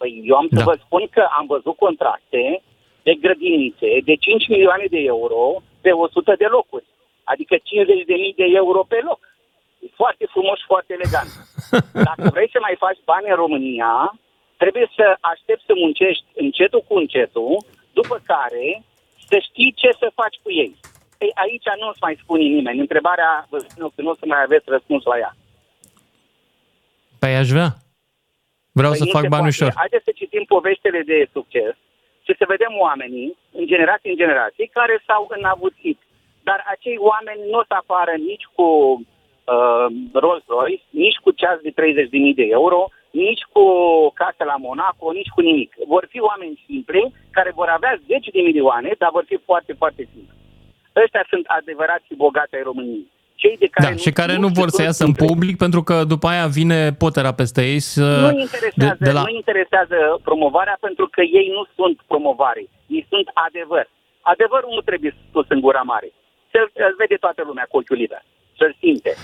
Păi 0.00 0.10
eu 0.30 0.36
am 0.42 0.48
să 0.56 0.60
Da. 0.62 0.68
vă 0.70 0.74
spun 0.84 1.02
că 1.16 1.22
am 1.38 1.46
văzut 1.54 1.76
contracte 1.86 2.42
de 3.06 3.12
grădinițe 3.24 3.88
de 4.08 4.14
5 4.24 4.48
milioane 4.54 4.86
de 4.94 5.00
euro 5.14 5.42
pe 5.84 5.90
100 6.04 6.32
de 6.42 6.48
locuri. 6.56 6.86
Adică 7.32 7.54
50 7.62 8.04
de 8.10 8.16
mii 8.22 8.34
de 8.42 8.46
euro 8.62 8.80
pe 8.92 8.98
loc. 9.08 9.20
E 9.84 9.86
foarte 10.02 10.24
frumos 10.34 10.56
și 10.58 10.70
foarte 10.72 10.92
elegant. 10.98 11.30
Dacă 12.08 12.24
vrei 12.34 12.50
să 12.54 12.58
mai 12.60 12.76
faci 12.84 13.00
bani 13.10 13.28
în 13.32 13.38
România, 13.44 13.92
trebuie 14.62 14.86
să 14.96 15.06
aștepți 15.32 15.68
să 15.68 15.72
muncești 15.82 16.24
încetul 16.44 16.82
cu 16.88 16.94
încetul, 17.02 17.52
după 17.98 18.16
care 18.32 18.66
să 19.28 19.36
știi 19.48 19.72
ce 19.76 19.90
să 19.98 20.18
faci 20.20 20.36
cu 20.42 20.50
ei. 20.62 20.72
Ei, 21.24 21.32
aici 21.44 21.68
nu 21.80 21.88
o 21.88 21.92
să 21.92 22.02
mai 22.06 22.16
spune 22.22 22.42
nimeni. 22.56 22.84
Întrebarea, 22.86 23.46
vă 23.50 23.58
spun 23.58 23.82
eu 23.82 23.92
că 23.94 24.00
nu 24.02 24.10
o 24.10 24.14
să 24.20 24.24
mai 24.26 24.42
aveți 24.42 24.64
răspuns 24.74 25.02
la 25.04 25.16
ea. 25.18 25.32
Păi 27.18 27.34
aș 27.42 27.48
vrea. 27.54 27.70
Vreau 28.78 28.92
Păi 28.92 28.98
să 29.00 29.04
nu 29.04 29.14
fac 29.16 29.22
se 29.22 29.32
bani 29.34 29.42
poate. 29.46 29.56
ușor. 29.56 29.72
Haideți 29.82 30.04
să 30.04 30.12
citim 30.20 30.44
poveștile 30.54 31.00
de 31.12 31.18
succes 31.32 31.74
și 32.26 32.32
să 32.38 32.44
vedem 32.54 32.72
oamenii, 32.86 33.28
în 33.58 33.64
generații 33.72 34.10
în 34.10 34.16
generații, 34.16 34.66
care 34.78 35.02
s-au 35.06 35.22
înavuțit. 35.36 35.98
Dar 36.48 36.64
acei 36.74 36.96
oameni 37.10 37.40
nu 37.50 37.58
o 37.58 37.64
să 37.70 37.74
apară 37.82 38.14
nici 38.30 38.46
cu 38.56 38.66
uh, 39.44 39.86
Rolls 40.12 40.44
Royce, 40.46 40.84
nici 40.90 41.18
cu 41.24 41.30
ceas 41.30 41.58
de 41.66 41.70
30.000 41.70 42.40
de 42.40 42.46
euro, 42.60 42.80
nici 43.10 43.42
cu 43.52 43.64
casă 44.20 44.42
la 44.52 44.56
Monaco, 44.66 45.12
nici 45.12 45.34
cu 45.34 45.40
nimic. 45.40 45.70
Vor 45.94 46.04
fi 46.12 46.18
oameni 46.20 46.62
simpli 46.66 47.12
care 47.30 47.50
vor 47.54 47.68
avea 47.68 48.00
10 48.06 48.30
de 48.30 48.40
milioane, 48.40 48.90
dar 48.98 49.10
vor 49.12 49.24
fi 49.26 49.36
foarte, 49.48 49.72
foarte 49.72 50.02
simpli. 50.12 50.40
Ăștia 51.02 51.24
sunt 51.28 51.44
adevărați 51.46 52.14
bogați 52.24 52.54
ai 52.54 52.62
României. 52.62 53.06
Cei 53.34 53.56
de 53.58 53.66
care 53.66 53.94
Da, 53.94 53.96
și 53.96 54.10
care 54.20 54.34
nu 54.36 54.48
vor 54.60 54.68
să 54.68 54.76
sunt 54.76 54.86
iasă 54.86 55.04
în 55.04 55.14
simpli. 55.14 55.26
public 55.26 55.56
pentru 55.64 55.82
că 55.82 56.04
după 56.04 56.26
aia 56.32 56.46
vine 56.46 56.92
potera 56.92 57.32
peste 57.40 57.60
ei 57.72 57.80
să... 57.94 58.06
Nu 58.30 58.38
interesează, 58.46 58.96
de, 58.98 59.04
de 59.06 59.12
la... 59.16 59.22
nu 59.22 59.34
interesează 59.40 59.98
promovarea 60.28 60.76
pentru 60.80 61.06
că 61.14 61.20
ei 61.20 61.48
nu 61.56 61.62
sunt 61.76 61.96
promovare. 62.06 62.62
Ei 62.86 63.06
sunt 63.08 63.26
adevăr. 63.46 63.86
Adevărul 64.20 64.70
nu 64.74 64.80
trebuie 64.80 65.12
spus 65.28 65.46
în 65.48 65.60
gura 65.60 65.82
mare. 65.92 66.08
Să-l 66.50 66.70
îl 66.74 66.94
vede 66.98 67.16
toată 67.24 67.42
lumea 67.46 67.66
cu 67.70 67.76
ochiul 67.76 67.96
liber. 67.96 68.22
Să-l 68.62 68.76
simte. 68.80 69.16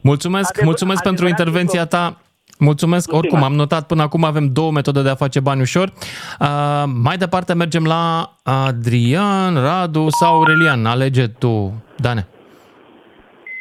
Mulțumesc, 0.00 0.52
Adevăr- 0.58 0.64
mulțumesc 0.64 1.02
pentru 1.02 1.24
adevărat 1.24 1.46
intervenția 1.46 1.80
lucru. 1.80 1.96
ta. 1.96 2.20
Mulțumesc. 2.58 3.10
Nu 3.10 3.16
Oricum, 3.16 3.36
stima. 3.38 3.50
am 3.52 3.56
notat 3.58 3.86
până 3.86 4.02
acum 4.02 4.24
avem 4.24 4.52
două 4.52 4.70
metode 4.70 5.02
de 5.02 5.08
a 5.08 5.14
face 5.14 5.40
bani 5.40 5.60
ușor. 5.60 5.92
Uh, 6.40 6.82
mai 6.94 7.16
departe 7.16 7.54
mergem 7.54 7.84
la 7.84 8.34
Adrian, 8.42 9.54
Radu 9.54 10.06
sau 10.20 10.34
Aurelian. 10.34 10.86
Alege 10.86 11.26
tu, 11.26 11.82
Dane. 11.96 12.26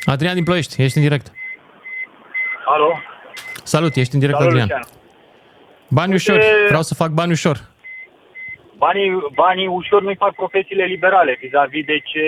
Adrian 0.05 0.33
din 0.33 0.43
Ploiești, 0.43 0.81
ești 0.81 0.98
în 0.98 1.03
direct. 1.03 1.31
Alo? 2.65 3.00
Salut, 3.63 3.95
ești 3.95 4.13
în 4.13 4.19
direct, 4.19 4.38
Salut, 4.38 4.51
Adrian. 4.53 4.69
Lucian. 4.77 4.93
Bani 5.88 6.12
Uite- 6.12 6.31
ușor, 6.31 6.43
vreau 6.67 6.81
să 6.81 6.93
fac 6.95 7.09
bani 7.09 7.31
ușor. 7.31 7.62
Banii, 8.86 9.09
banii 9.33 9.67
ușor 9.67 10.01
nu-i 10.01 10.15
fac 10.25 10.33
profesiile 10.36 10.83
liberale 10.83 11.38
vis-a-vis 11.41 11.86
de 11.86 11.98
ce 12.09 12.24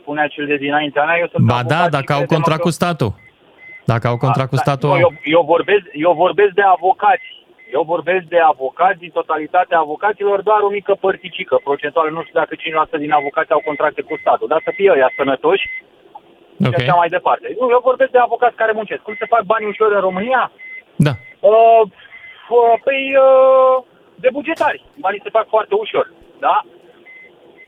spunea 0.00 0.26
cel 0.26 0.46
de 0.46 0.56
dinaintea 0.56 1.04
mea. 1.04 1.18
Eu 1.18 1.28
sunt 1.32 1.44
Ba 1.46 1.54
avocat 1.54 1.76
da, 1.78 1.84
și 1.84 1.90
dacă 1.98 2.12
au 2.12 2.18
credem 2.18 2.36
contract 2.36 2.60
că- 2.62 2.68
cu 2.68 2.72
statul. 2.80 3.12
Dacă 3.92 4.04
au 4.08 4.16
contract 4.24 4.48
cu 4.54 4.58
Da, 4.60 4.64
statul, 4.66 4.88
nu, 4.88 4.94
au. 4.94 5.00
eu, 5.06 5.12
eu, 5.36 5.42
vorbesc, 5.54 5.84
eu 5.92 6.12
vorbesc 6.24 6.52
de 6.60 6.62
avocați. 6.76 7.28
Eu 7.76 7.82
vorbesc 7.94 8.24
de 8.34 8.40
avocați, 8.52 8.98
din 9.04 9.10
totalitatea 9.18 9.78
avocaților, 9.78 10.38
doar 10.48 10.60
o 10.60 10.68
mică 10.78 10.94
părticică 11.06 11.54
procentuală. 11.64 12.08
Nu 12.10 12.22
știu 12.22 12.38
dacă 12.42 12.54
5% 12.54 12.96
din 13.04 13.12
avocați 13.12 13.52
au 13.52 13.62
contracte 13.68 14.02
cu 14.02 14.14
statul, 14.20 14.48
dar 14.48 14.60
să 14.64 14.70
fie 14.74 14.90
ăia 14.96 15.10
sănătoși 15.16 15.66
și 16.62 16.66
Ok. 16.68 16.74
așa 16.80 16.94
mai 16.94 17.08
departe. 17.16 17.46
Nu, 17.60 17.66
eu 17.74 17.80
vorbesc 17.90 18.10
de 18.10 18.18
avocați 18.18 18.56
care 18.60 18.72
muncesc. 18.74 19.02
Cum 19.02 19.14
se 19.18 19.26
fac 19.34 19.42
bani 19.52 19.66
ușor 19.72 19.92
în 19.94 20.00
România? 20.08 20.42
Da. 21.06 21.12
Uh, 21.40 21.82
uh, 22.56 22.74
păi, 22.84 23.02
uh, 23.26 23.76
de 24.20 24.28
bugetari. 24.32 24.84
Banii 25.00 25.20
se 25.22 25.28
fac 25.32 25.48
foarte 25.48 25.74
ușor, 25.74 26.12
da? 26.40 26.62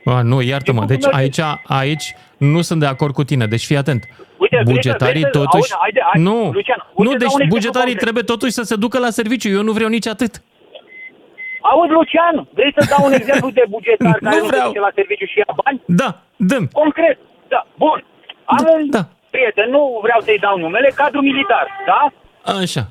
A, 0.05 0.21
nu, 0.21 0.41
iartă-mă. 0.41 0.77
cum 0.77 0.87
Deci 0.87 1.03
merge? 1.03 1.17
aici, 1.19 1.39
aici 1.67 2.15
nu 2.37 2.61
sunt 2.61 2.79
de 2.79 2.85
acord 2.85 3.13
cu 3.13 3.23
tine. 3.23 3.45
Deci 3.45 3.65
fii 3.65 3.77
atent. 3.77 4.03
Uite, 4.37 4.55
vrei 4.55 4.65
să- 4.65 4.71
Bugetarii 4.71 5.19
vrei 5.19 5.31
să- 5.33 5.37
totuși... 5.39 5.71
auzi, 5.73 5.75
haide, 5.81 6.01
hai, 6.11 6.21
nu, 6.21 6.37
Lucian, 6.51 6.79
uite, 6.93 6.93
nu, 6.95 7.03
dau 7.03 7.11
un 7.11 7.17
deci 7.17 7.21
exemplu 7.27 7.47
bugetarii 7.55 7.79
concret. 7.95 8.01
trebuie 8.03 8.23
totuși 8.23 8.51
să 8.51 8.63
se 8.63 8.75
ducă 8.75 8.97
la 8.99 9.09
serviciu. 9.09 9.49
Eu 9.49 9.63
nu 9.63 9.71
vreau 9.71 9.89
nici 9.89 10.07
atât. 10.07 10.33
Auzi, 11.61 11.91
Lucian, 11.91 12.35
vrei 12.53 12.73
să 12.77 12.81
dau 12.93 13.05
un 13.05 13.13
exemplu 13.13 13.49
de 13.49 13.63
bugetar 13.69 14.17
care 14.23 14.35
Nu 14.35 14.41
nu, 14.41 14.47
vreau. 14.47 14.61
se 14.61 14.67
duce 14.67 14.79
la 14.79 14.91
serviciu 14.99 15.25
și 15.25 15.37
ia 15.37 15.51
bani? 15.63 15.81
Da, 16.01 16.09
dăm. 16.51 16.65
Concret, 16.81 17.17
da, 17.53 17.61
bun. 17.77 17.99
Am 18.45 18.57
Da, 18.63 18.71
un 18.75 18.89
da. 18.89 19.03
prieten, 19.35 19.69
nu 19.69 19.99
vreau 20.05 20.19
să-i 20.21 20.39
dau 20.45 20.57
numele, 20.57 20.89
cadru 20.95 21.21
militar, 21.21 21.65
da? 21.89 21.99
Așa. 22.61 22.83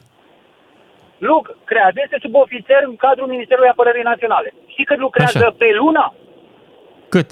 Luc, 1.19 1.45
creează, 1.65 1.99
este 2.05 2.19
subofițer 2.21 2.83
în 2.91 2.97
cadrul 2.97 3.27
Ministerului 3.35 3.69
Apărării 3.73 4.11
Naționale. 4.13 4.55
Știi 4.73 4.85
cât 4.85 4.99
lucrează 4.99 5.39
Așa. 5.39 5.55
pe 5.59 5.69
lună? 5.81 6.15
Cât? 7.09 7.29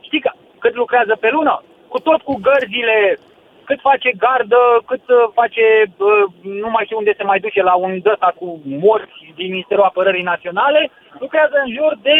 Știi 0.00 0.20
că, 0.20 0.30
cât 0.58 0.74
lucrează 0.74 1.14
pe 1.20 1.30
lună? 1.36 1.62
Cu 1.88 1.98
tot 2.00 2.20
cu 2.28 2.34
gărzile, 2.48 3.18
cât 3.64 3.80
face 3.80 4.10
gardă, 4.24 4.60
cât 4.90 5.04
uh, 5.08 5.22
face, 5.34 5.64
uh, 6.08 6.24
nu 6.62 6.68
mai 6.70 6.84
știu 6.84 6.96
unde 7.02 7.14
se 7.16 7.22
mai 7.30 7.38
duce, 7.44 7.62
la 7.62 7.74
un 7.74 7.92
dăta 8.02 8.30
cu 8.38 8.46
morți 8.64 9.32
din 9.38 9.50
Ministerul 9.50 9.84
Apărării 9.90 10.30
Naționale, 10.32 10.90
lucrează 11.18 11.56
în 11.64 11.70
jur 11.78 11.92
de 12.02 12.16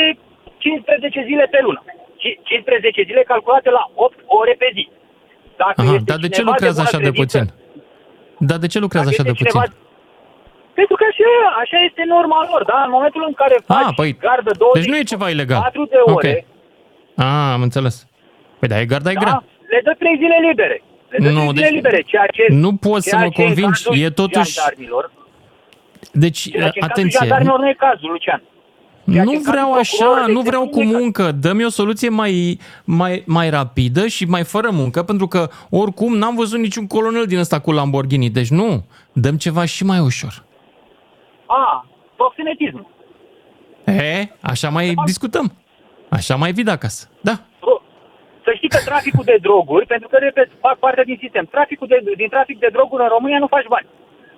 15 0.58 1.22
zile 1.28 1.46
pe 1.50 1.60
lună. 1.62 1.82
Ci- 2.20 2.38
15 2.42 3.02
zile 3.02 3.22
calculate 3.22 3.70
la 3.70 3.84
8 3.94 4.18
ore 4.26 4.54
pe 4.58 4.68
zi. 4.74 4.88
Dacă 5.56 5.80
Aha, 5.80 5.92
este 5.92 6.04
dar 6.10 6.16
de 6.18 6.28
ce 6.28 6.32
cineva 6.34 6.50
lucrează 6.50 6.80
bună 6.82 6.88
așa 6.88 6.98
de 6.98 7.02
credință- 7.08 7.38
puțin? 7.38 7.54
Dar 8.48 8.58
de 8.58 8.66
ce 8.72 8.78
lucrează 8.78 9.08
dacă 9.10 9.20
așa 9.20 9.26
de 9.28 9.32
este 9.34 9.44
puțin? 9.44 9.60
cineva- 9.60 9.86
Pentru 10.78 10.94
că 11.00 11.04
așa, 11.10 11.30
așa 11.62 11.78
este 11.88 12.02
norma 12.14 12.38
lor, 12.50 12.62
da? 12.72 12.78
În 12.86 12.92
momentul 12.96 13.22
în 13.30 13.34
care 13.40 13.56
faci 13.70 13.86
Ah, 13.88 13.92
păi, 14.00 14.10
gardă 14.26 14.52
20, 14.58 14.76
deci 14.78 14.90
nu 14.92 14.96
e 15.00 15.12
ceva 15.12 15.26
ilegal. 15.34 15.60
4 15.60 15.84
de 15.92 15.98
Ok. 16.12 16.16
ore, 16.18 16.34
Ah, 17.28 17.48
am 17.56 17.62
înțeles. 17.68 17.94
Păi 18.58 18.68
da, 18.70 18.76
e 18.80 18.84
garda 18.92 19.10
e 19.10 19.18
da? 19.18 19.20
grea. 19.24 19.38
le 19.72 19.80
dă 19.86 19.92
3 19.98 20.16
zile 20.22 20.36
libere. 20.48 20.76
Le 21.12 21.18
dă 21.24 21.30
Nu, 21.30 21.40
3 21.40 21.46
zile 21.50 21.60
deci 21.62 21.74
libere, 21.78 22.00
ceea 22.12 22.26
ce... 22.36 22.42
nu 22.64 22.70
poți 22.86 23.04
să 23.08 23.14
ceea 23.14 23.22
mă 23.24 23.28
ce 23.34 23.40
în 23.40 23.46
convingi, 23.46 23.82
cazul 23.84 24.02
e 24.04 24.10
totuși- 24.10 24.52
jandarmilor, 24.52 25.04
Deci, 26.12 26.38
ceea 26.40 26.52
ce 26.52 26.78
în 26.80 26.86
cazul 26.86 26.90
atenție, 26.90 27.18
jandarmilor 27.20 27.58
nu 27.58 27.68
e 27.68 27.76
cazul, 27.86 28.10
Lucian. 28.10 28.42
Ceea 29.12 29.24
ce 29.24 29.30
nu 29.30 29.36
în 29.36 29.42
cazul 29.42 29.50
vreau 29.52 29.72
așa, 29.72 29.96
procurorilor 29.96 30.28
nu 30.34 30.38
este 30.38 30.48
vreau 30.50 30.64
cu 30.68 30.76
nu 30.76 30.82
e 30.82 30.84
cazul. 30.84 31.00
muncă. 31.00 31.32
Dă-mi 31.32 31.64
o 31.64 31.68
soluție 31.68 32.08
mai, 32.08 32.58
mai, 32.84 33.22
mai 33.26 33.50
rapidă 33.50 34.06
și 34.06 34.24
mai 34.24 34.44
fără 34.44 34.68
muncă, 34.72 35.02
pentru 35.02 35.26
că 35.26 35.48
oricum 35.70 36.16
n-am 36.16 36.34
văzut 36.34 36.58
niciun 36.58 36.86
colonel 36.86 37.24
din 37.26 37.38
ăsta 37.38 37.58
cu 37.58 37.72
Lamborghini. 37.72 38.30
Deci 38.30 38.48
nu, 38.48 38.84
dăm 39.12 39.36
ceva 39.36 39.64
și 39.64 39.84
mai 39.84 39.98
ușor. 39.98 40.46
A, 41.48 41.86
proxenetism. 42.16 42.86
E, 43.84 44.28
așa 44.52 44.68
mai 44.76 44.86
discutăm. 45.04 45.46
Așa 46.18 46.34
mai 46.36 46.52
vid 46.52 46.68
acasă. 46.68 47.02
Da. 47.28 47.34
Pro- 47.60 47.82
Să 48.44 48.50
știi 48.56 48.68
că 48.74 48.80
traficul 48.90 49.24
de 49.24 49.38
droguri, 49.46 49.86
pentru 49.86 50.08
că, 50.08 50.16
repet, 50.16 50.48
fac 50.60 50.76
parte 50.84 51.02
din 51.10 51.18
sistem, 51.20 51.44
traficul 51.44 51.86
de, 51.86 51.98
din 52.16 52.28
trafic 52.28 52.58
de 52.58 52.68
droguri 52.76 53.02
în 53.02 53.08
România 53.16 53.38
nu 53.38 53.46
faci 53.56 53.66
bani. 53.74 53.86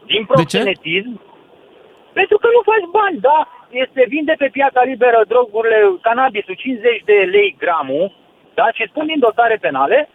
Din 0.06 0.24
proxenetism, 0.32 1.12
pentru 2.18 2.36
că 2.42 2.46
nu 2.56 2.60
faci 2.70 2.86
bani, 3.00 3.18
da? 3.28 3.38
Este 3.84 4.02
vinde 4.14 4.34
pe 4.38 4.48
piața 4.58 4.82
liberă 4.92 5.18
drogurile, 5.28 5.78
cannabisul 6.06 6.54
50 6.54 7.02
de 7.10 7.16
lei 7.34 7.56
gramul, 7.62 8.04
da? 8.54 8.66
Și 8.76 8.88
spun 8.90 9.06
din 9.06 9.18
dosare 9.26 9.56
penale 9.60 10.08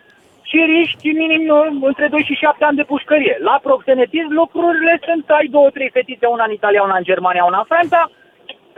și 0.50 0.58
riști 0.74 1.08
minim 1.22 1.44
uh, 1.50 1.88
între 1.90 2.08
2 2.08 2.24
și 2.30 2.34
7 2.34 2.64
ani 2.64 2.78
de 2.80 2.84
pușcărie. 2.94 3.36
La 3.50 3.56
proxenetism 3.68 4.32
lucrurile 4.42 4.94
sunt, 5.06 5.26
ai 5.38 5.48
două, 5.56 5.70
trei 5.70 5.90
fetițe, 5.98 6.26
una 6.36 6.44
în 6.48 6.52
Italia, 6.60 6.82
una 6.84 6.98
în 6.98 7.04
Germania, 7.12 7.44
una 7.44 7.58
în 7.58 7.70
Franța, 7.74 8.12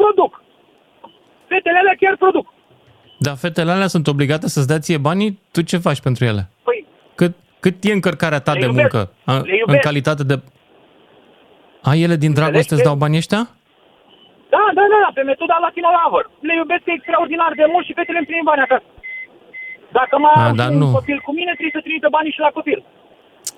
produc. 0.02 0.32
Fetele 1.52 1.78
alea 1.78 1.96
chiar 2.02 2.16
produc. 2.24 2.46
Dar 3.26 3.36
fetele 3.44 3.72
alea 3.72 3.88
sunt 3.96 4.08
obligate 4.08 4.48
să-ți 4.48 4.68
dea 4.68 4.80
ție 4.80 4.98
banii, 4.98 5.40
tu 5.52 5.62
ce 5.62 5.78
faci 5.78 6.02
pentru 6.08 6.26
ele? 6.26 6.42
Păi, 6.64 6.86
Cât, 7.16 7.34
cât 7.60 7.76
e 7.84 7.92
încărcarea 7.92 8.40
ta 8.40 8.54
Le 8.54 8.60
de 8.60 8.66
iubesc, 8.66 8.94
muncă 8.94 9.12
a, 9.26 9.34
le 9.34 9.52
în 9.52 9.58
iubesc. 9.58 9.82
calitate 9.90 10.24
de... 10.24 10.36
A, 11.90 11.92
ele 11.96 12.16
din 12.16 12.34
dragoste 12.34 12.74
îți 12.74 12.84
dau 12.84 12.96
banii 12.96 13.18
ăștia? 13.24 13.42
Da, 14.54 14.64
da, 14.78 14.84
da, 14.92 14.98
da, 15.04 15.10
pe 15.14 15.22
metoda 15.32 15.56
Latina 15.68 15.90
Lover. 15.98 16.26
Le 16.48 16.54
iubesc 16.62 16.86
extraordinar 16.98 17.52
de 17.62 17.66
mult 17.74 17.86
și 17.88 17.94
fetele 17.98 18.18
îmi 18.18 18.28
trimit 18.30 18.46
bani 18.52 18.62
acasă. 18.68 18.84
Dacă 20.00 20.16
mai 20.24 20.34
A, 20.36 20.48
au 20.48 20.56
dar 20.56 20.68
și 20.68 20.74
un 20.74 20.80
nu. 20.80 20.92
copil 21.00 21.20
cu 21.28 21.32
mine, 21.40 21.52
trebuie 21.58 21.78
să 21.78 21.82
trimită 21.88 22.08
banii 22.12 22.32
și 22.32 22.40
la 22.40 22.52
copil. 22.58 22.80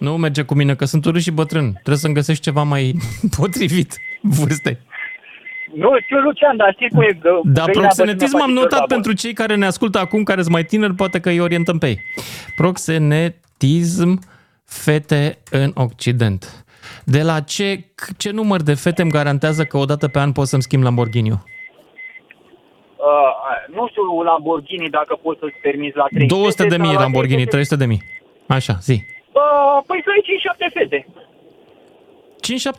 Nu 0.05 0.17
merge 0.17 0.41
cu 0.49 0.53
mine, 0.59 0.73
că 0.75 0.85
sunt 0.85 1.05
urât 1.05 1.21
și 1.21 1.31
bătrân. 1.31 1.67
Trebuie 1.71 2.03
să-mi 2.05 2.13
găsești 2.13 2.43
ceva 2.43 2.63
mai 2.63 2.83
potrivit 3.37 3.91
vârstei. 4.21 4.77
Nu 5.73 5.89
știu, 6.03 6.19
Lucian, 6.19 6.57
dar 6.57 6.71
știi 6.73 6.89
cum 6.89 7.01
e... 7.01 7.17
că 7.21 7.29
Dar 7.43 7.65
găina 7.65 7.79
proxenetism 7.79 8.31
bătrână 8.31 8.43
am 8.43 8.49
face 8.49 8.59
notat 8.59 8.79
ceva 8.79 8.93
pentru 8.95 9.13
cei 9.13 9.33
care 9.33 9.55
ne 9.55 9.65
ascultă 9.65 9.99
acum, 9.99 10.23
care 10.23 10.41
sunt 10.41 10.53
mai 10.53 10.63
tineri, 10.63 10.93
poate 10.93 11.19
că 11.19 11.29
îi 11.29 11.39
orientăm 11.39 11.77
pe 11.77 11.87
ei. 11.87 11.99
Proxenetism, 12.55 14.19
fete 14.65 15.37
în 15.51 15.71
Occident. 15.73 16.65
De 17.03 17.21
la 17.21 17.39
ce, 17.39 17.85
ce 18.17 18.31
număr 18.31 18.61
de 18.61 18.73
fete 18.73 19.01
îmi 19.01 19.11
garantează 19.11 19.63
că 19.63 19.77
odată 19.77 20.07
pe 20.07 20.19
an 20.19 20.31
pot 20.31 20.47
să-mi 20.47 20.61
schimb 20.61 20.83
Lamborghini-ul? 20.83 21.43
Uh, 23.07 23.31
nu 23.77 23.87
știu 23.91 24.21
Lamborghini 24.29 24.89
dacă 24.89 25.13
poți 25.25 25.39
să-ți 25.39 25.59
permiți 25.61 25.97
la 25.97 26.05
3 26.13 26.27
200 26.27 26.67
de 26.73 26.77
mii 26.77 27.01
Lamborghini, 27.03 27.45
300 27.45 27.75
de 27.75 27.85
mii. 27.91 28.01
Așa, 28.47 28.75
zi. 28.87 28.95
Uh, 29.41 29.77
păi 29.87 29.99
să 30.05 30.09
ai 30.15 30.21
5-7 30.69 30.73
fete. 30.77 30.99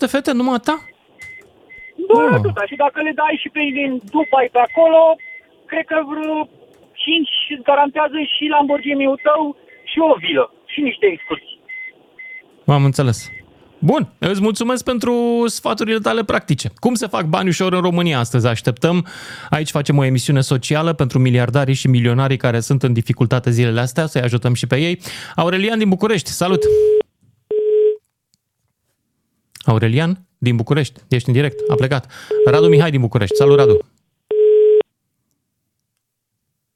5-7 0.04 0.10
fete 0.14 0.32
numai 0.32 0.58
ta? 0.68 0.76
Doar 2.08 2.28
oh. 2.28 2.36
atâta. 2.38 2.62
Și 2.70 2.76
dacă 2.84 2.98
le 3.06 3.12
dai 3.20 3.36
și 3.42 3.48
pe 3.48 3.60
din 3.78 3.90
Dubai 4.12 4.48
pe 4.52 4.60
acolo, 4.68 5.00
cred 5.70 5.84
că 5.90 5.98
vreo 6.10 6.48
5 6.92 7.28
îți 7.54 7.66
garantează 7.70 8.18
și 8.34 8.52
Lamborghini-ul 8.54 9.20
tău 9.28 9.56
și 9.90 9.98
o 10.10 10.14
vilă 10.24 10.46
și 10.72 10.80
niște 10.80 11.06
excursii. 11.06 11.60
M-am 12.64 12.84
înțeles. 12.84 13.18
Bun, 13.82 14.12
îți 14.18 14.40
mulțumesc 14.40 14.84
pentru 14.84 15.44
sfaturile 15.46 15.98
tale 15.98 16.24
practice. 16.24 16.70
Cum 16.74 16.94
se 16.94 17.06
fac 17.06 17.26
bani 17.26 17.48
ușor 17.48 17.72
în 17.72 17.80
România 17.80 18.18
astăzi? 18.18 18.46
Așteptăm. 18.46 19.06
Aici 19.50 19.70
facem 19.70 19.98
o 19.98 20.04
emisiune 20.04 20.40
socială 20.40 20.92
pentru 20.92 21.18
miliardarii 21.18 21.74
și 21.74 21.88
milionarii 21.88 22.36
care 22.36 22.60
sunt 22.60 22.82
în 22.82 22.92
dificultate 22.92 23.50
zilele 23.50 23.80
astea, 23.80 24.06
să-i 24.06 24.20
ajutăm 24.20 24.54
și 24.54 24.66
pe 24.66 24.76
ei. 24.76 25.00
Aurelian 25.36 25.78
din 25.78 25.88
București, 25.88 26.30
salut! 26.30 26.62
Aurelian 29.64 30.26
din 30.38 30.56
București, 30.56 31.00
ești 31.08 31.28
în 31.28 31.34
direct, 31.34 31.70
a 31.70 31.74
plecat. 31.74 32.12
Radu 32.46 32.68
Mihai 32.68 32.90
din 32.90 33.00
București, 33.00 33.36
salut 33.36 33.56
Radu! 33.56 33.78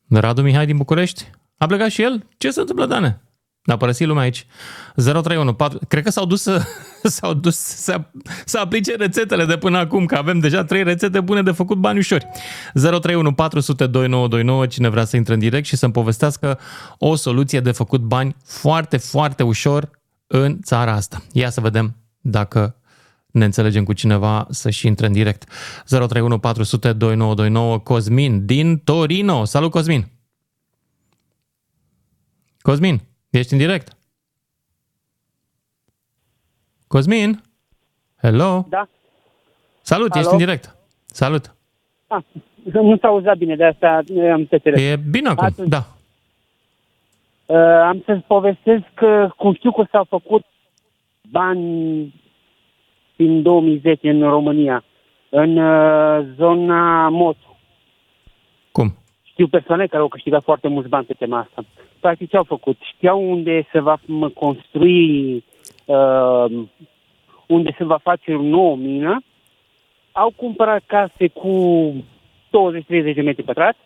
Radu 0.08 0.42
Mihai 0.42 0.66
din 0.66 0.76
București? 0.76 1.30
A 1.56 1.66
plecat 1.66 1.90
și 1.90 2.02
el? 2.02 2.26
Ce 2.36 2.50
se 2.50 2.60
întâmplă, 2.60 2.86
Dane? 2.86 3.22
A 3.66 3.76
părăsit 3.76 4.06
lumea 4.06 4.22
aici. 4.22 4.46
031 4.94 5.54
4, 5.54 5.78
cred 5.88 6.02
că 6.02 6.10
s-au 6.10 6.24
dus, 6.24 6.42
să, 6.42 6.62
s-au 7.02 7.34
dus 7.34 7.56
să, 7.56 8.00
să 8.44 8.58
aplice 8.58 8.96
rețetele 8.96 9.44
de 9.44 9.56
până 9.56 9.78
acum, 9.78 10.06
că 10.06 10.14
avem 10.14 10.38
deja 10.38 10.64
trei 10.64 10.82
rețete 10.82 11.20
bune 11.20 11.42
de 11.42 11.50
făcut 11.50 11.76
bani 11.76 11.98
ușori. 11.98 12.26
031 12.72 13.34
400 13.34 13.86
2929, 13.86 14.66
cine 14.66 14.88
vrea 14.88 15.04
să 15.04 15.16
intre 15.16 15.34
în 15.34 15.38
direct 15.38 15.66
și 15.66 15.76
să-mi 15.76 15.92
povestească 15.92 16.58
o 16.98 17.14
soluție 17.14 17.60
de 17.60 17.70
făcut 17.70 18.00
bani 18.00 18.36
foarte, 18.44 18.96
foarte 18.96 19.42
ușor 19.42 19.90
în 20.26 20.60
țara 20.60 20.92
asta. 20.92 21.22
Ia 21.32 21.50
să 21.50 21.60
vedem 21.60 21.96
dacă 22.20 22.76
ne 23.26 23.44
înțelegem 23.44 23.84
cu 23.84 23.92
cineva 23.92 24.46
să 24.50 24.70
și 24.70 24.86
intre 24.86 25.06
în 25.06 25.12
direct. 25.12 25.44
031 25.84 26.38
400 26.38 26.92
2929 26.92 27.78
Cosmin 27.78 28.46
din 28.46 28.78
Torino. 28.78 29.44
Salut 29.44 29.70
Cosmin! 29.70 30.12
Cosmin, 32.60 33.02
ești 33.38 33.52
în 33.52 33.58
direct? 33.58 33.96
Cosmin? 36.86 37.42
Hello? 38.20 38.66
Da. 38.68 38.88
Salut, 39.82 40.10
Alo? 40.10 40.20
ești 40.20 40.32
în 40.32 40.38
direct. 40.38 40.76
Salut. 41.06 41.54
Ah, 42.06 42.22
nu 42.72 42.96
s-a 42.96 43.08
auzat 43.08 43.36
bine, 43.36 43.56
de 43.56 43.64
asta 43.64 44.02
eh, 44.14 44.32
am 44.32 44.44
tăcere. 44.46 44.80
E 44.80 44.96
bine 45.10 45.28
acum, 45.28 45.44
Atunci. 45.44 45.68
da. 45.68 45.86
Uh, 47.46 47.56
am 47.60 48.02
să-ți 48.06 48.24
povestesc 48.26 48.84
că, 48.94 49.30
cum 49.36 49.54
știu 49.54 49.72
că 49.72 49.86
s-au 49.90 50.04
făcut 50.04 50.44
bani 51.30 52.14
din 53.16 53.42
2010 53.42 54.10
în 54.10 54.20
România, 54.20 54.84
în 55.28 55.56
uh, 55.56 56.26
zona 56.36 57.08
Motu. 57.08 57.58
Cum? 58.72 58.96
Știu 59.22 59.46
persoane 59.48 59.86
care 59.86 60.02
au 60.02 60.08
câștigat 60.08 60.42
foarte 60.42 60.68
mulți 60.68 60.88
bani 60.88 61.04
pe 61.04 61.12
tema 61.12 61.38
asta. 61.38 61.64
Practic 62.04 62.28
ce 62.30 62.36
au 62.36 62.44
făcut? 62.44 62.76
Știau 62.94 63.30
unde 63.30 63.66
se 63.72 63.80
va 63.80 63.96
m- 63.98 64.32
construi, 64.34 65.34
uh, 65.84 66.44
unde 67.46 67.74
se 67.78 67.84
va 67.84 67.96
face 67.96 68.34
o 68.34 68.42
nouă 68.42 68.76
mină, 68.76 69.22
au 70.12 70.32
cumpărat 70.36 70.82
case 70.86 71.28
cu 71.28 71.50
20-30 72.50 73.14
de 73.14 73.20
metri 73.22 73.42
pătrați, 73.42 73.78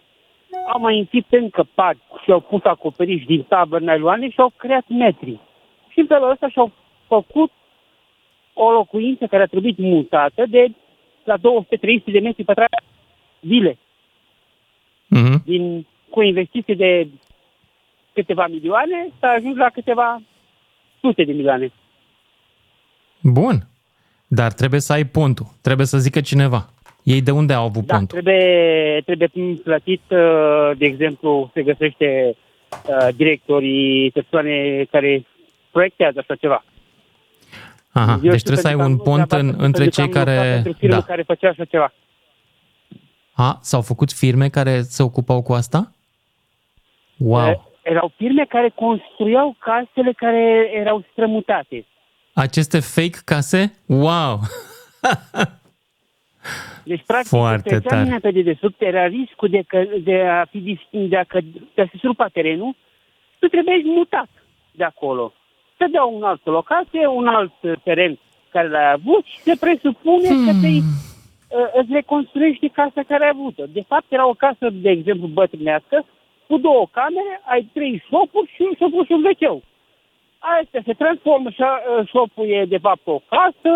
au 0.73 0.81
mai 0.81 0.99
închis 0.99 1.25
încă 1.31 1.67
paci 1.75 1.97
și 2.23 2.31
au 2.31 2.41
pus 2.41 2.65
acoperiș 2.65 3.25
din 3.25 3.43
tabări 3.43 3.85
nailoane 3.85 4.31
și 4.31 4.41
au 4.41 4.53
creat 4.57 4.85
metri. 4.89 5.39
Și 5.89 5.99
în 6.01 6.07
felul 6.07 6.31
ăsta 6.31 6.49
și-au 6.49 6.73
făcut 7.07 7.51
o 8.53 8.71
locuință 8.71 9.27
care 9.27 9.43
a 9.43 9.47
trebuit 9.47 9.79
mutată 9.79 10.47
de 10.49 10.67
la 11.25 11.37
200-300 11.39 11.41
de 12.05 12.19
metri 12.21 12.45
pătrați 12.45 12.85
vile 13.41 13.79
Mhm. 15.09 15.43
din, 15.45 15.87
cu 16.11 16.19
o 16.19 16.23
investiție 16.23 16.75
de 16.75 17.09
câteva 18.21 18.47
milioane, 18.47 18.99
s-a 19.21 19.29
ajuns 19.29 19.57
la 19.57 19.69
câteva 19.79 20.23
sute 21.01 21.25
de 21.25 21.33
milioane. 21.33 21.73
Bun. 23.23 23.57
Dar 24.27 24.53
trebuie 24.53 24.81
să 24.81 24.93
ai 24.93 25.05
pontul. 25.05 25.47
Trebuie 25.61 25.87
să 25.87 25.99
zică 25.99 26.21
cineva. 26.21 26.71
Ei 27.03 27.23
de 27.23 27.31
unde 27.31 27.53
au 27.53 27.65
avut 27.65 27.85
Da, 27.87 27.95
pontul? 27.97 28.21
trebuie, 28.21 29.03
trebuie 29.05 29.29
plătit, 29.65 30.03
uh, 30.09 30.71
de 30.79 30.85
exemplu, 30.85 31.51
se 31.55 31.63
găsește 31.63 32.37
uh, 32.89 33.09
directorii, 33.15 34.11
persoane 34.11 34.85
care 34.91 35.27
proiectează 35.71 36.19
așa 36.19 36.35
ceva. 36.35 36.65
Aha, 37.93 38.13
Eu 38.13 38.31
deci 38.31 38.41
știu 38.41 38.53
trebuie 38.53 38.65
să 38.65 38.69
ai 38.69 38.75
pentru 38.77 38.97
că 38.97 39.11
un 39.11 39.19
am- 39.19 39.19
pont 39.19 39.29
pentru 39.29 39.49
în, 39.49 39.57
că 39.59 39.65
între 39.65 39.83
am 39.83 39.89
cei 39.89 40.05
lucrat 40.05 40.25
care... 40.25 40.53
pentru 40.53 40.73
firme 40.73 40.95
Da. 40.95 41.03
care 41.03 41.23
făcea 41.23 41.49
așa 41.49 41.65
ceva. 41.65 41.93
A, 43.33 43.59
s-au 43.63 43.83
făcut 43.83 44.13
firme 44.13 44.49
care 44.49 44.81
se 44.83 45.03
ocupau 45.03 45.43
cu 45.43 45.53
asta? 45.53 45.93
Wow. 47.17 47.68
Uh, 47.89 47.95
Erau 47.95 48.13
firme 48.17 48.45
care 48.49 48.73
construiau 48.75 49.57
casele 49.59 50.13
care 50.13 50.71
erau 50.75 51.05
strămutate. 51.13 51.87
Aceste 52.35 52.81
fake 52.81 53.19
case? 53.25 53.73
Wow! 53.87 54.41
Deci, 56.85 57.03
practic, 57.07 57.29
Foarte 57.29 57.69
Foarte 57.69 57.89
tare. 57.89 58.09
tare. 58.09 58.19
pe 58.19 58.31
dedesubt, 58.31 58.81
era 58.83 59.07
riscul 59.07 59.49
de, 59.49 59.63
că, 59.67 59.83
de 60.05 60.21
a 60.21 60.45
fi 60.45 60.59
dis- 60.59 61.09
de 61.09 61.17
a, 61.17 61.25
că, 61.25 61.39
de 61.75 61.83
a 61.83 61.89
se 61.91 61.99
surpa 61.99 62.27
terenul, 62.33 62.77
tu 63.39 63.47
trebuie 63.47 63.83
mutat 63.85 64.29
de 64.73 64.85
acolo. 64.85 65.33
Să 65.77 65.87
dea 65.91 66.05
un 66.05 66.23
alt 66.23 66.47
locație, 66.47 67.07
un 67.07 67.27
alt 67.27 67.53
uh, 67.61 67.73
teren 67.83 68.19
care 68.51 68.69
l-ai 68.69 68.93
avut 68.93 69.25
și 69.25 69.39
se 69.39 69.57
presupune 69.61 70.29
hmm. 70.29 70.45
că 70.47 70.53
te, 70.61 70.69
uh, 70.69 70.83
îți 71.81 71.93
reconstruiești 71.93 72.69
casa 72.69 73.03
care 73.09 73.25
ai 73.25 73.31
avut-o. 73.35 73.65
De 73.67 73.85
fapt, 73.87 74.07
era 74.09 74.29
o 74.29 74.33
casă, 74.35 74.69
de 74.73 74.91
exemplu, 74.91 75.27
bătrânească, 75.27 76.05
cu 76.49 76.57
două 76.59 76.85
camere, 76.99 77.35
ai 77.53 77.63
trei 77.75 78.03
șopuri 78.09 78.53
și 78.55 78.61
un 78.69 78.75
șopul 78.79 79.05
și 79.05 79.13
un 79.13 79.25
wc 79.29 79.63
Astea 80.61 80.83
se 80.87 80.93
transformă 80.93 81.51
și 81.51 81.61
uh, 81.63 82.09
șopul 82.09 82.47
e, 82.51 82.65
de 82.65 82.79
fapt, 82.79 83.07
o 83.07 83.19
casă, 83.35 83.73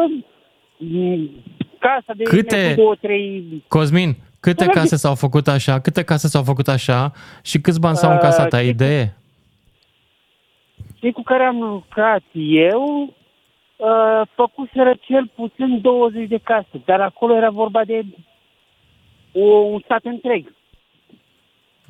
mm, 0.78 1.30
casa 1.78 2.12
de 2.16 2.22
Câte- 2.22 2.68
cu 2.74 2.80
două, 2.80 2.94
trei 2.94 3.62
Cosmin, 3.68 4.10
câte 4.40 4.56
Corect. 4.64 4.74
case 4.78 4.96
s-au 4.96 5.14
făcut 5.14 5.46
așa? 5.48 5.80
Câte 5.80 6.02
case 6.04 6.26
s-au 6.28 6.42
făcut 6.42 6.68
așa? 6.68 7.12
Și 7.42 7.60
câți 7.60 7.80
bani 7.80 7.96
s-au 7.96 8.10
Uh, 8.10 8.16
încasat? 8.16 8.52
Ai 8.52 8.64
cred 8.64 8.76
că- 8.76 8.84
idee? 8.84 9.16
Cei 11.00 11.12
cu 11.12 11.22
care 11.22 11.42
am 11.44 11.60
lucrat 11.60 12.22
eu 12.68 13.14
uh, 13.76 14.20
făcuseră 14.34 14.94
cel 15.00 15.30
puțin 15.34 15.80
20 15.80 16.28
de 16.28 16.38
case, 16.42 16.82
dar 16.84 17.00
acolo 17.00 17.34
era 17.34 17.50
vorba 17.50 17.84
de 17.84 18.04
o, 19.32 19.44
un 19.44 19.80
stat 19.84 20.04
întreg. 20.04 20.52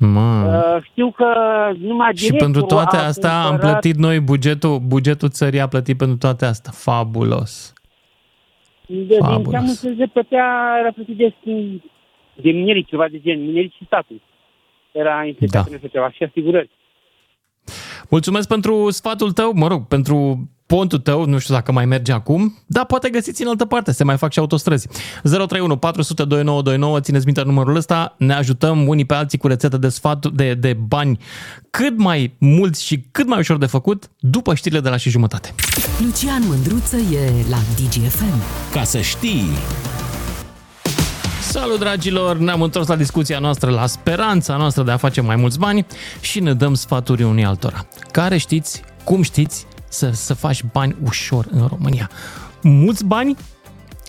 Mă. 0.07 0.45
Uh, 0.75 0.83
știu 0.91 1.11
că 1.11 1.25
numai 1.79 2.11
Și 2.15 2.27
pentru 2.29 2.47
directorul 2.51 2.67
toate 2.67 2.97
a 2.97 3.07
astea 3.07 3.41
am 3.43 3.49
cumpărat- 3.49 3.71
plătit 3.71 3.95
noi 3.95 4.19
bugetul, 4.19 4.79
bugetul 4.79 5.29
țării 5.29 5.59
a 5.59 5.67
plătit 5.67 5.97
pentru 5.97 6.17
toate 6.17 6.45
astea. 6.45 6.71
Fabulos. 6.75 7.73
De, 8.87 9.15
Fabulos. 9.19 9.41
din 9.41 9.51
ce 9.51 9.57
am 9.57 9.67
înțeles, 9.67 10.09
plătea, 10.13 10.77
era 10.79 10.91
plătit 10.91 11.17
de, 11.17 11.33
de 12.41 12.51
minerii, 12.51 12.83
ceva 12.83 13.07
de 13.07 13.19
gen, 13.21 13.39
minerii 13.45 13.73
și 13.77 13.85
statul. 13.85 14.21
Era 14.91 15.25
implicat 15.25 15.63
Da. 15.63 15.69
în 15.69 15.75
așa 15.77 15.87
ceva 15.87 16.11
și 16.11 16.23
asigurări. 16.23 16.69
Mulțumesc 18.09 18.47
pentru 18.47 18.89
sfatul 18.89 19.31
tău, 19.31 19.51
mă 19.55 19.67
rog, 19.67 19.87
pentru 19.87 20.47
pontul 20.75 20.99
tău, 20.99 21.25
nu 21.25 21.37
știu 21.37 21.53
dacă 21.53 21.71
mai 21.71 21.85
merge 21.85 22.11
acum, 22.11 22.57
dar 22.65 22.85
poate 22.85 23.09
găsiți 23.09 23.41
în 23.41 23.47
altă 23.47 23.65
parte, 23.65 23.91
se 23.91 24.03
mai 24.03 24.17
fac 24.17 24.31
și 24.31 24.39
autostrăzi. 24.39 24.87
031 25.23 25.77
400 25.77 26.23
2929, 26.23 26.99
țineți 26.99 27.25
minte 27.25 27.43
numărul 27.43 27.75
ăsta, 27.75 28.15
ne 28.17 28.33
ajutăm 28.33 28.87
unii 28.87 29.05
pe 29.05 29.13
alții 29.13 29.37
cu 29.37 29.47
rețete 29.47 29.77
de 29.77 29.89
sfat 29.89 30.25
de, 30.27 30.53
de 30.53 30.73
bani 30.73 31.19
cât 31.69 31.97
mai 31.97 32.35
mulți 32.37 32.85
și 32.85 33.05
cât 33.11 33.27
mai 33.27 33.39
ușor 33.39 33.57
de 33.57 33.65
făcut 33.65 34.09
după 34.19 34.55
știrile 34.55 34.79
de 34.79 34.89
la 34.89 34.97
și 34.97 35.09
jumătate. 35.09 35.53
Lucian 35.99 36.43
Mândruță 36.47 36.97
e 36.97 37.31
la 37.49 37.57
DGFM. 37.75 38.41
Ca 38.71 38.83
să 38.83 39.01
știi, 39.01 39.49
Salut 41.41 41.79
dragilor, 41.79 42.37
ne-am 42.37 42.61
întors 42.61 42.87
la 42.87 42.95
discuția 42.95 43.39
noastră, 43.39 43.69
la 43.69 43.85
speranța 43.85 44.57
noastră 44.57 44.83
de 44.83 44.91
a 44.91 44.97
face 44.97 45.21
mai 45.21 45.35
mulți 45.35 45.59
bani 45.59 45.85
și 46.21 46.39
ne 46.39 46.53
dăm 46.53 46.73
sfaturi 46.73 47.23
unii 47.23 47.43
altora. 47.43 47.85
Care 48.11 48.37
știți, 48.37 48.81
cum 49.03 49.21
știți 49.21 49.65
să, 49.93 50.11
să 50.11 50.33
faci 50.33 50.63
bani 50.63 50.95
ușor 51.03 51.47
în 51.51 51.67
România? 51.67 52.09
Mulți 52.61 53.05
bani 53.05 53.35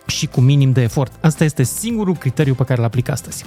și 0.07 0.27
cu 0.27 0.41
minim 0.41 0.73
de 0.73 0.83
efort. 0.83 1.13
Asta 1.21 1.45
este 1.45 1.63
singurul 1.63 2.17
criteriu 2.17 2.55
pe 2.55 2.65
care 2.65 2.81
îl 2.81 2.87
aplic 2.87 3.09
astăzi. 3.09 3.45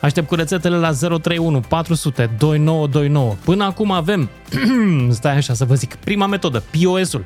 Aștept 0.00 0.28
cu 0.28 0.34
rețetele 0.34 0.76
la 0.76 0.92
031 0.92 1.60
400 1.60 2.30
2929. 2.38 3.34
Până 3.44 3.64
acum 3.64 3.90
avem, 3.90 4.30
stai 5.10 5.36
așa 5.36 5.54
să 5.54 5.64
vă 5.64 5.74
zic, 5.74 5.94
prima 5.94 6.26
metodă, 6.26 6.62
POS-ul. 6.70 7.24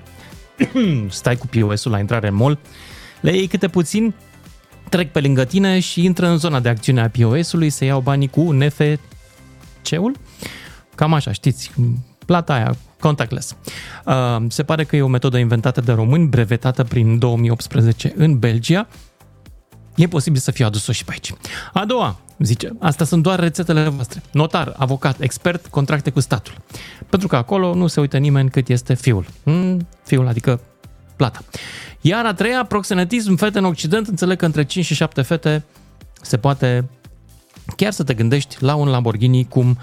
stai 1.08 1.36
cu 1.36 1.46
POS-ul 1.46 1.90
la 1.90 1.98
intrare 1.98 2.28
în 2.28 2.34
mall, 2.34 2.58
le 3.20 3.36
iei 3.36 3.46
câte 3.46 3.68
puțin, 3.68 4.14
trec 4.88 5.12
pe 5.12 5.20
lângă 5.20 5.44
tine 5.44 5.80
și 5.80 6.04
intră 6.04 6.26
în 6.26 6.36
zona 6.36 6.60
de 6.60 6.68
acțiune 6.68 7.00
a 7.00 7.08
POS-ului 7.08 7.70
să 7.70 7.84
iau 7.84 8.00
banii 8.00 8.28
cu 8.28 8.52
NFC-ul. 8.52 10.16
Cam 10.94 11.12
așa, 11.14 11.32
știți, 11.32 11.70
plata 12.26 12.54
aia, 12.54 12.76
contactless. 13.04 13.56
Uh, 14.04 14.36
se 14.48 14.62
pare 14.62 14.84
că 14.84 14.96
e 14.96 15.02
o 15.02 15.08
metodă 15.08 15.38
inventată 15.38 15.80
de 15.80 15.92
români, 15.92 16.26
brevetată 16.26 16.84
prin 16.84 17.18
2018 17.18 18.12
în 18.16 18.38
Belgia. 18.38 18.86
E 19.94 20.06
posibil 20.06 20.40
să 20.40 20.50
fie 20.50 20.64
adus-o 20.64 20.92
și 20.92 21.04
pe 21.04 21.10
aici. 21.12 21.32
A 21.72 21.84
doua, 21.84 22.16
zice, 22.38 22.76
astea 22.78 23.06
sunt 23.06 23.22
doar 23.22 23.40
rețetele 23.40 23.88
voastre. 23.88 24.22
Notar, 24.32 24.74
avocat, 24.76 25.20
expert, 25.20 25.66
contracte 25.66 26.10
cu 26.10 26.20
statul. 26.20 26.54
Pentru 27.08 27.28
că 27.28 27.36
acolo 27.36 27.74
nu 27.74 27.86
se 27.86 28.00
uită 28.00 28.18
nimeni 28.18 28.50
cât 28.50 28.68
este 28.68 28.94
fiul. 28.94 29.26
Mm, 29.42 29.86
fiul, 30.04 30.28
adică 30.28 30.60
plata. 31.16 31.40
Iar 32.00 32.26
a 32.26 32.34
treia, 32.34 32.64
proxenetism, 32.64 33.36
fete 33.36 33.58
în 33.58 33.64
Occident, 33.64 34.06
înțeleg 34.06 34.38
că 34.38 34.44
între 34.44 34.64
5 34.64 34.84
și 34.84 34.94
7 34.94 35.22
fete 35.22 35.64
se 36.22 36.36
poate 36.36 36.88
chiar 37.76 37.92
să 37.92 38.02
te 38.02 38.14
gândești 38.14 38.56
la 38.60 38.74
un 38.74 38.88
Lamborghini 38.88 39.48
cum 39.48 39.78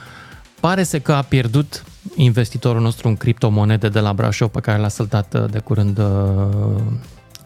pare 0.62 0.84
să 0.84 1.00
că 1.00 1.14
a 1.14 1.22
pierdut 1.22 1.84
investitorul 2.16 2.82
nostru 2.82 3.08
în 3.08 3.16
criptomonede 3.16 3.90
de 3.90 4.00
la 4.00 4.14
Brașov 4.14 4.50
pe 4.50 4.60
care 4.60 4.80
l-a 4.80 4.88
săltat 4.88 5.34
uh, 5.34 5.44
de 5.50 5.60
curând 5.60 5.98
uh, 5.98 6.06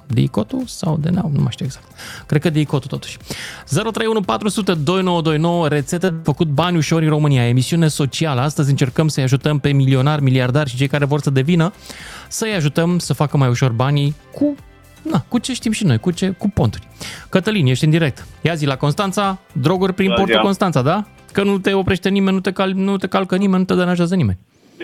Dicotul 0.08 0.64
sau 0.66 0.98
de 0.98 1.10
nu 1.10 1.30
mai 1.34 1.48
știu 1.50 1.66
exact. 1.66 1.86
Cred 2.26 2.42
că 2.42 2.50
Dicotul 2.50 2.90
totuși. 2.90 3.18
031 3.66 4.22
400 4.22 4.74
2929, 4.74 5.68
rețete 5.68 6.10
de 6.10 6.16
făcut 6.24 6.48
bani 6.48 6.78
ușor 6.78 7.02
în 7.02 7.10
România, 7.10 7.48
emisiune 7.48 7.88
socială. 7.88 8.42
Astăzi 8.42 8.70
încercăm 8.70 9.08
să-i 9.08 9.24
ajutăm 9.24 9.60
pe 9.60 9.72
milionari, 9.72 10.24
miliardari 10.24 10.70
și 10.70 10.76
cei 10.76 10.88
care 10.88 11.06
vor 11.06 11.22
să 11.22 11.30
devină, 11.30 11.74
să-i 12.28 12.54
ajutăm 12.54 13.00
să 13.00 13.14
facă 13.14 13.38
mai 13.38 13.50
ușor 13.50 13.72
banii 13.72 14.16
cu 14.34 14.56
Na, 15.12 15.26
cu 15.28 15.38
ce 15.38 15.54
știm 15.54 15.72
și 15.72 15.84
noi, 15.84 15.98
cu 15.98 16.12
ce 16.12 16.30
cu 16.30 16.50
ponturi. 16.50 16.88
Cătălin, 17.30 17.66
ești 17.66 17.84
în 17.84 17.90
direct. 17.90 18.26
Ia 18.42 18.54
zi 18.54 18.66
la 18.66 18.76
Constanța, 18.76 19.40
droguri 19.52 19.94
prin 19.94 20.08
Da, 20.08 20.14
portul 20.14 20.36
ia. 20.36 20.42
Constanța, 20.42 20.82
da? 20.82 21.06
Că 21.36 21.44
nu 21.44 21.58
te 21.58 21.74
oprește 21.74 22.10
nimeni, 22.10 22.36
nu 22.36 22.42
te, 22.42 22.52
cal, 22.52 22.70
nu 22.88 22.98
te 22.98 23.08
calcă 23.08 23.36
nimeni, 23.44 23.60
nu 23.60 23.66
te 23.66 23.76
deranjează 23.82 24.16
nimeni. 24.16 24.38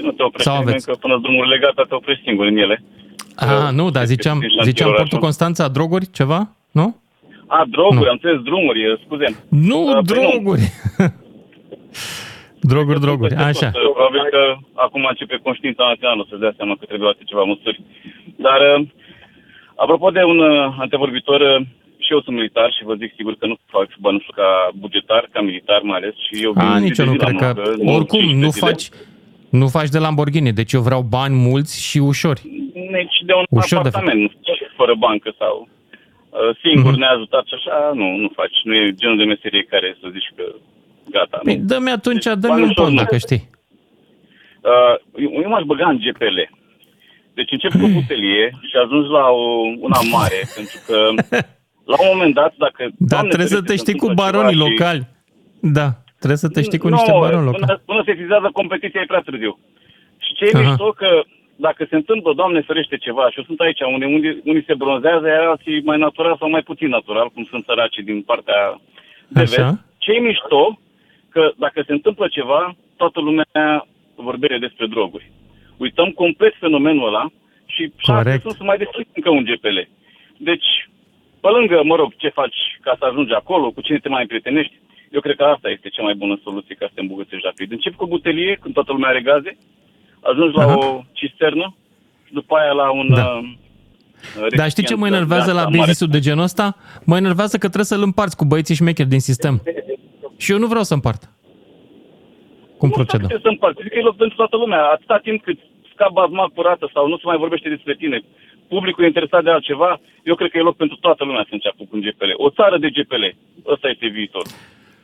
Nu 0.07 0.11
te 0.11 0.23
oprește 0.23 0.49
Sau 0.49 0.57
nimeni, 0.59 0.69
aveți? 0.69 0.85
că 0.89 0.93
până 1.03 1.15
drumul 1.21 1.47
legat 1.47 1.73
te 1.87 1.95
oprești 1.95 2.23
singur 2.27 2.45
în 2.45 2.57
ele. 2.57 2.83
Ah, 3.35 3.69
nu, 3.79 3.89
dar 3.89 4.05
ziceam, 4.05 4.37
șantier 4.41 4.63
ziceam 4.69 4.87
orașul. 4.89 5.05
portul 5.07 5.19
Constanța, 5.27 5.67
droguri, 5.67 6.05
ceva? 6.19 6.39
Nu? 6.71 6.87
A, 7.47 7.65
droguri, 7.75 7.99
Nu. 8.03 8.11
am 8.13 8.17
înțeles 8.19 8.41
drumuri, 8.49 8.79
scuze. 9.05 9.27
Nu, 9.49 9.79
Uh, 9.87 9.93
păi 9.93 10.03
droguri. 10.11 10.65
droguri, 12.71 12.99
droguri, 13.05 13.35
așa. 13.35 13.69
Tot, 13.69 13.81
uh, 13.83 13.91
Probabil 13.93 14.23
că 14.35 14.41
acum 14.85 15.01
începe 15.09 15.35
conștiința 15.47 15.83
națională 15.91 16.25
să-și 16.29 16.41
dea 16.45 16.53
seama 16.57 16.73
că 16.79 16.85
trebuie 16.85 17.07
luate 17.09 17.23
ceva 17.31 17.43
măsuri. 17.43 17.79
Dar, 18.45 18.59
uh, 18.71 18.87
apropo 19.83 20.07
de 20.17 20.23
un 20.31 20.39
uh, 20.39 20.75
antevorbitor, 20.85 21.39
uh, 21.41 21.61
și 22.11 22.17
eu 22.17 22.25
sunt 22.27 22.35
militar 22.35 22.69
și 22.77 22.83
vă 22.89 22.95
zic 23.01 23.11
sigur 23.15 23.33
că 23.39 23.45
nu 23.47 23.55
fac 23.65 23.87
bănuțul 24.05 24.33
ca 24.35 24.49
bugetar, 24.83 25.23
ca 25.31 25.41
militar 25.41 25.81
mai 25.81 25.97
ales. 25.97 26.13
Și 26.25 26.43
eu 26.43 26.51
A, 26.55 26.61
vin 26.63 26.83
nici 26.83 26.93
zi 26.95 27.01
eu 27.01 27.05
de 27.07 27.11
nu 27.11 27.17
zi 27.17 27.23
la 27.23 27.25
cred 27.27 27.39
că... 27.41 27.51
muncă, 27.55 27.83
nu 27.83 27.93
Oricum, 27.95 28.19
15 28.19 28.45
nu 28.45 28.49
zile. 28.51 28.65
faci, 28.67 28.83
nu 29.59 29.67
faci 29.77 29.89
de 29.95 29.99
Lamborghini, 29.99 30.51
deci 30.61 30.73
eu 30.77 30.81
vreau 30.81 31.01
bani 31.17 31.35
mulți 31.47 31.73
și 31.87 31.97
ușori. 32.11 32.41
Nici 32.97 33.17
de 33.29 33.33
un 33.39 33.45
Ușor 33.49 33.81
de 33.81 33.87
apartament, 33.87 34.19
nu 34.21 34.29
știu, 34.53 34.67
fără 34.79 34.93
bancă 35.05 35.29
sau 35.41 35.55
uh, 35.67 36.51
singur 36.63 36.91
Mhm. 36.91 36.99
neajutat 37.03 37.43
și 37.49 37.55
așa, 37.59 37.75
nu, 37.99 38.07
nu 38.23 38.29
faci. 38.39 38.57
Nu 38.67 38.73
e 38.75 38.93
genul 39.01 39.17
de 39.17 39.23
meserie 39.33 39.63
care 39.73 39.97
să 40.01 40.05
zici 40.15 40.29
că 40.35 40.43
gata. 41.15 41.37
Păi 41.43 41.55
nu. 41.57 41.63
dă-mi 41.71 41.89
atunci, 41.99 42.23
dă-mi 42.25 42.41
bani 42.53 42.61
un 42.63 42.69
ușor 42.73 42.83
pont 42.83 42.95
nu. 42.95 43.01
dacă 43.03 43.17
știi. 43.25 43.41
Uh, 44.71 44.95
eu, 45.23 45.29
eu 45.43 45.49
m-aș 45.49 45.63
băga 45.71 45.87
în 45.89 45.97
GPL. 46.05 46.37
Deci 47.33 47.51
încep 47.51 47.71
cu 47.81 47.87
butelie 47.97 48.45
și 48.69 48.75
ajungi 48.83 49.09
la 49.19 49.25
o, 49.43 49.45
una 49.87 49.99
mare, 50.15 50.39
pentru 50.55 50.77
că 50.87 50.97
la 51.93 51.97
un 52.03 52.09
moment 52.13 52.33
dat, 52.41 52.53
dacă... 52.65 52.81
Dar 52.81 52.93
Doamne 53.13 53.27
trebuie 53.33 53.47
să 53.55 53.59
ferește, 53.59 53.71
te 53.71 53.77
se 53.77 53.83
știi 53.83 53.99
cu 53.99 54.05
întâmplă 54.07 54.23
baronii 54.23 54.57
ceva 54.57 54.65
și- 54.65 54.65
locali. 54.65 55.01
Da, 55.79 55.87
trebuie 56.21 56.43
să 56.45 56.49
te 56.55 56.61
știi 56.67 56.81
cu 56.83 56.87
Nu, 56.89 56.95
niște 56.95 57.11
baroni 57.23 57.45
locali. 57.51 57.65
Până, 57.65 57.81
până 57.89 58.01
se 58.05 58.19
vizează 58.21 58.47
competiția 58.59 59.01
e 59.01 59.11
prea 59.13 59.25
târziu. 59.27 59.53
Și 60.23 60.31
ce 60.37 60.43
e 60.45 60.51
Aha. 60.57 60.61
mișto 60.69 60.87
că 61.01 61.09
dacă 61.67 61.81
se 61.89 61.95
întâmplă, 62.01 62.29
Doamne 62.33 62.61
ferește 62.69 62.97
ceva, 63.05 63.23
și 63.29 63.37
eu 63.39 63.43
sunt 63.49 63.59
aici, 63.59 63.81
unde 63.95 64.05
unii, 64.05 64.41
unii 64.51 64.67
se 64.69 64.73
bronzează, 64.83 65.25
iar 65.27 65.45
alții 65.53 65.81
mai 65.89 65.97
natural 65.97 66.35
sau 66.39 66.49
mai 66.49 66.61
puțin 66.69 66.89
natural, 66.97 67.27
cum 67.33 67.43
sunt 67.51 67.63
săracii 67.65 68.03
din 68.03 68.21
partea 68.21 68.59
de 69.27 69.39
Așa. 69.41 69.63
vest. 69.63 69.77
Ce 70.03 70.11
e 70.11 70.19
mișto, 70.19 70.79
că 71.29 71.51
dacă 71.57 71.83
se 71.87 71.91
întâmplă 71.97 72.27
ceva, 72.27 72.75
toată 72.97 73.19
lumea 73.19 73.71
vorbește 74.15 74.57
despre 74.57 74.85
droguri. 74.85 75.31
Uităm 75.77 76.09
complet 76.09 76.53
fenomenul 76.59 77.07
ăla 77.07 77.25
și 77.65 77.91
șanse 77.97 78.23
Corect. 78.23 78.41
sunt 78.41 78.55
să 78.55 78.63
mai 78.63 78.77
deschid 78.77 79.07
încă 79.13 79.29
un 79.29 79.43
GPL. 79.43 79.77
Deci, 80.37 80.69
pe 81.41 81.47
lângă, 81.55 81.81
mă 81.83 81.95
rog, 81.95 82.09
ce 82.17 82.29
faci 82.29 82.59
ca 82.81 82.95
să 82.99 83.05
ajungi 83.05 83.33
acolo, 83.33 83.71
cu 83.71 83.81
cine 83.81 83.97
te 83.99 84.09
mai 84.09 84.21
împrietenești, 84.21 84.73
eu 85.15 85.21
cred 85.21 85.35
că 85.35 85.43
asta 85.43 85.69
este 85.69 85.89
cea 85.89 86.03
mai 86.03 86.13
bună 86.15 86.39
soluție 86.43 86.75
ca 86.75 86.85
să 86.85 86.91
te 86.95 87.01
îmbogățești 87.01 87.45
rapid. 87.45 87.71
Încep 87.71 87.93
cu 87.95 88.07
butelie, 88.07 88.57
când 88.61 88.73
toată 88.73 88.91
lumea 88.91 89.09
are 89.09 89.21
gaze, 89.21 89.57
ajungi 90.21 90.55
la 90.57 90.63
Aha. 90.63 90.77
o 90.77 91.01
cisternă 91.11 91.75
și 92.27 92.33
după 92.33 92.55
aia 92.55 92.71
la 92.71 92.91
un... 92.91 93.07
Da. 93.13 93.39
uh, 94.41 94.55
Dar 94.55 94.69
știi 94.69 94.83
ce 94.83 94.95
mă 94.95 95.05
recipient 95.05 95.11
de 95.11 95.15
enervează 95.17 95.51
la 95.51 95.57
asta 95.57 95.63
mare. 95.69 95.77
business-ul 95.77 96.07
de 96.07 96.19
genul 96.19 96.43
ăsta? 96.43 96.75
Mă 97.05 97.17
enervează 97.17 97.55
că 97.57 97.65
trebuie 97.71 97.85
să-l 97.93 98.01
împarți 98.09 98.37
cu 98.37 98.45
băieții 98.45 98.75
șmecheri 98.75 99.09
din 99.09 99.19
sistem. 99.19 99.55
Și 100.37 100.51
eu 100.51 100.57
nu 100.57 100.67
vreau 100.67 100.83
să 100.83 100.93
împart. 100.93 101.21
Cum 102.77 102.87
Nu 102.89 102.95
procedăm? 102.99 103.27
trebuie 103.27 103.47
să 103.47 103.53
împarți. 103.55 103.81
Zic 103.81 103.91
că 103.91 103.97
e 103.97 104.01
loc 104.09 104.15
pentru 104.15 104.35
toată 104.35 104.55
lumea. 104.57 104.81
Atâta 104.95 105.17
timp 105.27 105.43
cât 105.43 105.59
scap 105.93 106.11
bazma 106.11 106.51
curată 106.55 106.89
sau 106.93 107.07
nu 107.07 107.15
se 107.17 107.23
mai 107.25 107.37
vorbește 107.37 107.69
despre 107.69 107.93
tine, 107.95 108.17
publicul 108.73 109.03
e 109.03 109.13
interesat 109.13 109.43
de 109.43 109.49
altceva, 109.49 109.91
eu 110.29 110.35
cred 110.35 110.49
că 110.51 110.57
e 110.57 110.69
loc 110.69 110.77
pentru 110.83 110.97
toată 111.05 111.23
lumea 111.23 111.45
să 111.49 111.53
înceapă 111.53 111.81
cu 111.83 111.93
un 111.97 112.01
GPL. 112.05 112.31
O 112.45 112.49
țară 112.49 112.77
de 112.77 112.89
GPL. 112.95 113.23
Ăsta 113.73 113.87
este 113.93 114.07
viitor. 114.07 114.45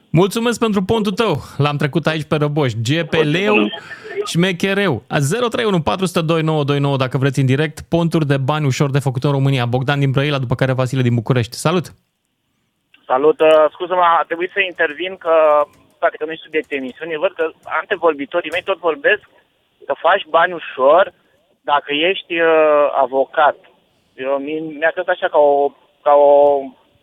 Mulțumesc 0.09 0.59
pentru 0.59 0.81
pontul 0.91 1.11
tău. 1.11 1.33
L-am 1.57 1.77
trecut 1.77 2.05
aici 2.07 2.29
pe 2.31 2.35
răboș. 2.35 2.71
GPL-ul 2.87 3.65
șmechereu. 4.31 5.03
A 5.07 5.17
031 5.17 5.81
400 5.81 6.21
2929 6.21 6.97
dacă 6.97 7.17
vreți 7.17 7.39
în 7.39 7.45
direct. 7.45 7.77
Ponturi 7.93 8.27
de 8.33 8.37
bani 8.37 8.65
ușor 8.65 8.89
de 8.91 9.05
făcut 9.07 9.23
în 9.23 9.31
România. 9.31 9.65
Bogdan 9.65 9.99
din 9.99 10.11
Brăila, 10.11 10.39
după 10.45 10.55
care 10.55 10.79
Vasile 10.81 11.01
din 11.01 11.15
București. 11.15 11.55
Salut! 11.55 11.85
Salut, 13.11 13.39
uh, 13.39 13.65
scuză-mă, 13.71 14.05
a 14.19 14.23
trebuit 14.29 14.51
să 14.53 14.59
intervin 14.59 15.15
că, 15.23 15.35
poate 15.99 16.15
că 16.17 16.25
nu 16.25 16.31
e 16.31 16.45
subiectul 16.47 16.77
emisiunii, 16.77 17.23
văd 17.25 17.33
că 17.39 17.45
antevorbitorii 17.81 18.51
mei 18.51 18.69
tot 18.69 18.79
vorbesc 18.89 19.23
că 19.85 19.93
faci 20.07 20.25
bani 20.29 20.53
ușor 20.53 21.13
dacă 21.71 21.89
ești 22.09 22.33
uh, 22.39 22.85
avocat. 23.05 23.57
Eu, 24.25 24.33
mi- 24.45 24.75
mi-a 24.79 24.91
crescut 24.93 25.13
așa 25.15 25.27
ca, 25.33 25.39
o, 25.51 25.55
ca, 26.05 26.13
o, 26.29 26.33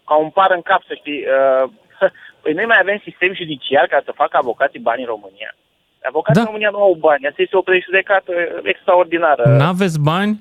ca 0.09 0.14
un 0.24 0.31
par 0.38 0.50
în 0.59 0.62
cap, 0.70 0.83
să 0.88 0.94
știi. 1.00 1.20
Uh, 1.37 1.64
păi 2.42 2.53
noi 2.59 2.66
mai 2.70 2.79
avem 2.81 2.98
sistem 3.09 3.33
judiciar 3.40 3.87
ca 3.92 3.98
să 4.05 4.12
facă 4.20 4.35
avocații 4.37 4.87
bani 4.88 5.03
în 5.05 5.12
România. 5.14 5.50
Avocații 6.11 6.35
Da. 6.35 6.40
în 6.40 6.46
România 6.50 6.70
nu 6.77 6.83
au 6.88 6.94
bani. 7.09 7.27
Asta 7.27 7.42
este 7.42 7.57
o 7.57 7.66
prejudecată 7.70 8.33
extraordinară. 8.72 9.42
N-aveți 9.61 9.98
bani? 10.12 10.33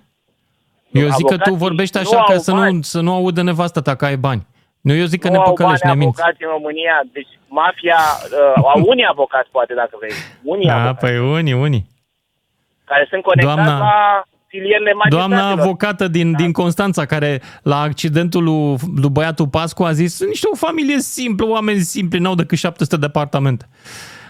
Eu 0.92 1.08
zic 1.18 1.26
că 1.28 1.36
tu 1.38 1.42
avocații 1.42 1.58
vorbești 1.66 1.98
nu 1.98 2.02
așa 2.04 2.18
ca 2.30 2.34
au 2.34 2.40
să 2.48 2.52
nu, 2.52 2.58
bani. 2.60 2.84
să 2.84 3.00
nu 3.02 3.12
audă 3.14 3.42
nevastă 3.42 3.80
ta 3.82 3.96
că 3.96 4.06
ai 4.06 4.18
bani. 4.28 4.44
Nu, 4.82 4.94
eu 4.94 5.06
zic 5.06 5.22
că 5.22 5.28
nu 5.28 5.34
ne 5.34 5.40
au 5.40 5.50
păcălești, 5.50 5.86
ne 5.86 5.92
bani 5.92 6.02
minți. 6.04 6.22
avocați 6.22 6.44
în 6.44 6.50
România. 6.50 6.96
Deci 7.18 7.28
mafia, 7.48 8.00
uh, 8.56 8.64
au 8.74 8.82
unii 8.86 9.06
avocați 9.10 9.50
poate 9.52 9.74
dacă 9.74 9.94
vrei. 10.00 10.12
Unii 10.44 10.68
Da, 10.68 10.76
avocați 10.76 11.06
păi 11.06 11.18
unii, 11.20 11.54
unii. 11.54 11.84
Care 12.86 13.06
sunt 13.10 13.24
conectați 13.24 13.56
Doamna- 13.56 13.78
la 13.80 14.24
filierele 14.48 14.92
Doamna 15.10 15.28
magistraților. 15.28 15.66
avocată 15.66 16.08
din, 16.08 16.34
din 16.36 16.52
Constanța, 16.52 17.06
care 17.06 17.42
la 17.64 17.80
accidentul 17.82 18.44
lui, 18.44 18.76
lui 19.02 19.10
băiatul 19.10 19.48
Pascu 19.48 19.84
a 19.84 19.92
zis 19.92 20.16
sunt 20.16 20.30
niște 20.30 20.48
o 20.52 20.56
familie 20.56 21.00
simplă, 21.00 21.46
oameni 21.48 21.80
simpli, 21.80 22.20
n-au 22.20 22.36
decât 22.36 22.58
700 22.58 22.98
de 22.98 23.06
apartamente. 23.06 23.66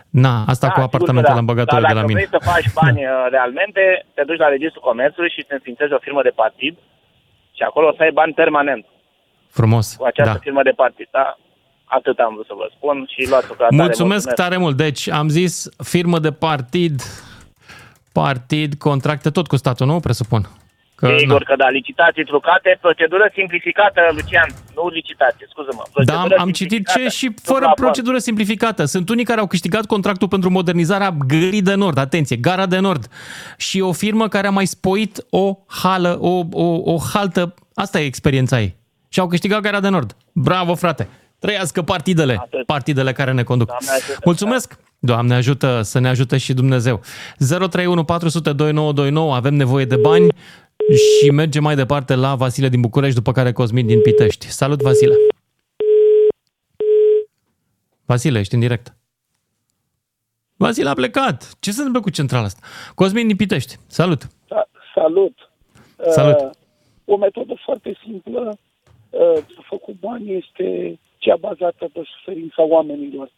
Na, 0.09 0.35
asta 0.47 0.67
cu 0.67 0.73
sigur 0.73 0.75
că 0.75 0.81
apartamentele 0.81 1.33
da. 1.33 1.39
am 1.39 1.45
băgat 1.45 1.65
Dar 1.65 1.75
de 1.81 1.87
la 1.87 1.93
dacă 1.93 2.05
mine. 2.07 2.19
vrei 2.19 2.39
să 2.39 2.49
faci 2.51 2.67
bani 2.81 2.99
uh, 3.05 3.11
realmente, 3.29 4.05
te 4.13 4.23
duci 4.29 4.37
la 4.45 4.47
Registrul 4.47 4.81
Comerțului 4.89 5.29
și 5.29 5.39
îți 5.43 5.53
înființezi 5.57 5.93
o 5.93 5.97
firmă 6.05 6.21
de 6.21 6.33
partid 6.43 6.73
și 7.57 7.63
acolo 7.63 7.87
o 7.87 7.93
să 7.97 8.01
ai 8.03 8.11
bani 8.11 8.33
permanent 8.33 8.85
Frumos, 9.49 9.95
cu 9.95 10.05
această 10.05 10.33
da. 10.33 10.39
firmă 10.39 10.63
de 10.63 10.73
partid. 10.75 11.07
Da? 11.11 11.37
Atât 11.85 12.17
am 12.19 12.33
vrut 12.33 12.45
să 12.45 12.53
vă 12.57 12.67
spun 12.75 12.95
și 13.13 13.29
luați-o 13.29 13.53
ca 13.53 13.63
atare. 13.65 13.81
Mulțumesc 13.83 14.33
tare 14.33 14.57
mult. 14.57 14.75
Deci 14.77 15.09
am 15.09 15.27
zis 15.29 15.69
firmă 15.83 16.19
de 16.19 16.31
partid, 16.31 17.01
partid, 18.13 18.73
contracte, 18.73 19.29
tot 19.29 19.47
cu 19.47 19.55
statul, 19.55 19.87
nu? 19.87 19.99
Presupun. 19.99 20.47
Că, 20.95 21.15
Sigur 21.17 21.39
na. 21.39 21.45
că 21.45 21.55
da, 21.55 21.69
licitații 21.69 22.23
trucate, 22.23 22.77
procedură 22.81 23.31
simplificată, 23.33 23.99
Lucian, 24.15 24.49
nu 24.75 24.89
licitație, 24.89 25.45
scuză-mă. 25.49 26.03
Da, 26.03 26.21
am, 26.21 26.33
am 26.37 26.51
citit 26.51 26.87
ce 26.87 27.07
și 27.07 27.33
fără 27.43 27.71
procedură 27.75 28.17
simplificată. 28.17 28.85
Sunt 28.85 29.09
unii 29.09 29.23
care 29.23 29.39
au 29.39 29.47
câștigat 29.47 29.85
contractul 29.85 30.27
pentru 30.27 30.49
modernizarea 30.49 31.15
Gării 31.27 31.61
de 31.61 31.75
Nord, 31.75 31.97
atenție, 31.97 32.35
Gara 32.35 32.65
de 32.65 32.79
Nord. 32.79 33.07
Și 33.57 33.79
o 33.79 33.91
firmă 33.91 34.27
care 34.27 34.47
a 34.47 34.51
mai 34.51 34.65
spoit 34.65 35.25
o 35.29 35.57
hală, 35.67 36.17
o, 36.19 36.43
o, 36.51 36.93
o 36.93 36.97
haltă, 37.13 37.53
asta 37.73 37.99
e 37.99 38.05
experiența 38.05 38.59
ei. 38.59 38.75
Și 39.09 39.19
au 39.19 39.27
câștigat 39.27 39.61
Gara 39.61 39.79
de 39.79 39.89
Nord. 39.89 40.15
Bravo, 40.33 40.75
frate! 40.75 41.07
Trăiască 41.43 41.81
partidele, 41.81 42.37
Atât. 42.39 42.65
partidele 42.65 43.11
care 43.11 43.31
ne 43.31 43.43
conduc. 43.43 43.67
Doamne 43.67 43.89
ajută. 43.89 44.19
Mulțumesc! 44.25 44.77
Doamne 44.99 45.33
ajută, 45.35 45.81
să 45.81 45.99
ne 45.99 46.07
ajute 46.07 46.37
și 46.37 46.53
Dumnezeu. 46.53 47.01
031 47.37 48.03
400 48.03 48.53
2929, 48.53 49.35
avem 49.35 49.53
nevoie 49.53 49.85
de 49.85 49.95
bani 49.95 50.27
Și 51.21 51.29
mergem 51.29 51.63
mai 51.63 51.75
departe 51.75 52.15
la 52.15 52.35
Vasile 52.35 52.69
din 52.69 52.81
București, 52.81 53.15
după 53.15 53.31
care 53.31 53.51
Cosmin 53.51 53.85
din 53.87 54.01
Pitești. 54.01 54.47
Salut, 54.47 54.81
Vasile! 54.81 55.15
Vasile, 58.05 58.39
ești 58.39 58.53
în 58.53 58.59
direct. 58.59 58.95
Vasile 60.55 60.89
a 60.89 60.93
plecat. 60.93 61.53
Ce 61.59 61.71
se 61.71 61.77
întâmplă 61.77 62.01
cu 62.01 62.09
centrala 62.09 62.43
asta? 62.45 62.67
Cosmin 62.95 63.27
din 63.27 63.35
Pitești. 63.35 63.75
Salut! 63.87 64.23
Sa- 64.23 64.69
salut! 64.95 65.51
Salut. 66.09 66.39
Uh, 66.39 66.49
o 67.05 67.17
metodă 67.17 67.53
foarte 67.65 67.97
simplă 68.05 68.57
uh, 69.09 69.33
de 69.33 69.61
făcut 69.69 69.99
bani 69.99 70.35
este 70.35 70.99
cea 71.23 71.35
bazată 71.35 71.89
pe 71.93 72.01
suferința 72.15 72.63
oamenilor. 72.63 73.31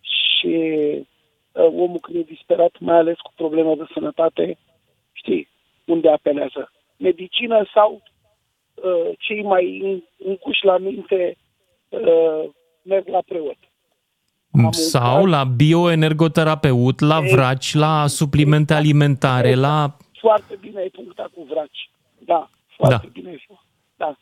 Și 0.00 0.54
uh, 1.52 1.64
omul 1.84 1.98
când 2.00 2.16
e 2.18 2.22
disperat, 2.34 2.72
mai 2.78 2.96
ales 2.96 3.18
cu 3.18 3.32
probleme 3.34 3.74
de 3.74 3.84
sănătate, 3.94 4.58
știi, 5.12 5.48
unde 5.86 6.08
apelează? 6.10 6.72
Medicină 6.96 7.66
sau 7.74 8.02
uh, 8.74 9.10
cei 9.18 9.42
mai 9.42 9.80
în- 9.82 10.02
încuși 10.30 10.64
la 10.64 10.78
minte 10.78 11.36
uh, 11.88 12.44
merg 12.82 13.08
la 13.08 13.20
preot. 13.26 13.56
Sau 14.70 15.26
la 15.26 15.44
bioenergoterapeut, 15.44 17.00
la 17.00 17.20
vraci, 17.20 17.74
la 17.74 18.06
suplimente 18.06 18.74
alimentare, 18.74 19.54
la... 19.54 19.96
Foarte 20.20 20.56
bine 20.60 20.80
ai 20.80 20.88
punctat 20.88 21.30
cu 21.34 21.42
vraci. 21.42 21.90
Da, 22.18 22.50
foarte 22.76 23.06
Da. 23.06 23.10
bine 23.12 23.28
ai 23.30 23.40
spus. 23.44 23.56
Da. 23.96 24.18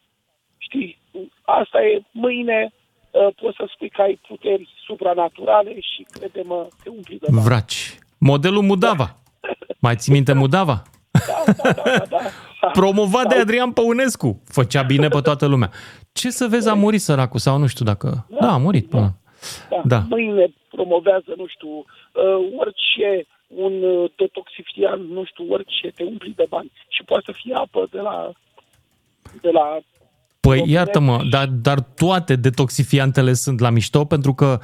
Știi, 0.59 0.99
asta 1.43 1.83
e, 1.83 2.03
mâine 2.11 2.73
uh, 2.73 2.78
poți 3.11 3.57
să 3.57 3.69
spui 3.75 3.89
că 3.89 4.03
ai 4.03 4.21
puteri 4.29 4.69
supranaturale 4.87 5.81
și 5.81 6.07
crede-mă, 6.11 6.67
te 6.83 6.89
umpli 6.89 7.19
de 7.19 7.27
bani. 7.31 7.45
Vraci. 7.45 7.99
Modelul 8.19 8.63
Mudava. 8.63 9.17
Mai 9.85 9.97
ții 9.97 10.13
minte 10.13 10.33
Mudava? 10.33 10.83
Promovat 12.73 13.29
de 13.29 13.35
Adrian 13.35 13.73
Păunescu. 13.73 14.43
Făcea 14.45 14.83
bine 14.83 15.09
pe 15.09 15.21
toată 15.21 15.47
lumea. 15.47 15.71
Ce 16.13 16.31
să 16.31 16.47
vezi, 16.47 16.69
a 16.69 16.75
murit 16.75 17.01
săracul 17.01 17.39
sau 17.39 17.59
nu 17.59 17.67
știu 17.67 17.85
dacă... 17.85 18.27
Da, 18.41 18.53
a 18.53 18.57
murit 18.57 18.89
până. 18.89 19.19
Da. 19.71 19.83
Da. 19.85 20.03
Mâine 20.09 20.55
promovează, 20.71 21.35
nu 21.37 21.47
știu, 21.47 21.69
uh, 21.69 22.59
orice 22.59 23.27
un 23.47 23.83
uh, 23.83 24.11
detoxifiant, 24.17 25.09
nu 25.09 25.25
știu, 25.25 25.53
orice, 25.53 25.91
te 25.95 26.03
umpli 26.03 26.33
de 26.37 26.47
bani. 26.49 26.73
Și 26.89 27.05
poate 27.05 27.23
să 27.27 27.33
fie 27.33 27.55
apă 27.55 27.89
de 27.91 28.01
la, 28.01 28.33
de 29.41 29.51
la 29.51 29.79
Păi 30.49 30.63
iartă-mă, 30.67 31.21
dar, 31.31 31.47
dar 31.47 31.81
toate 31.81 32.37
detoxifiantele 32.37 33.33
sunt 33.33 33.61
la 33.61 33.71
mișto 33.71 34.05
pentru 34.05 34.35
că 34.35 34.61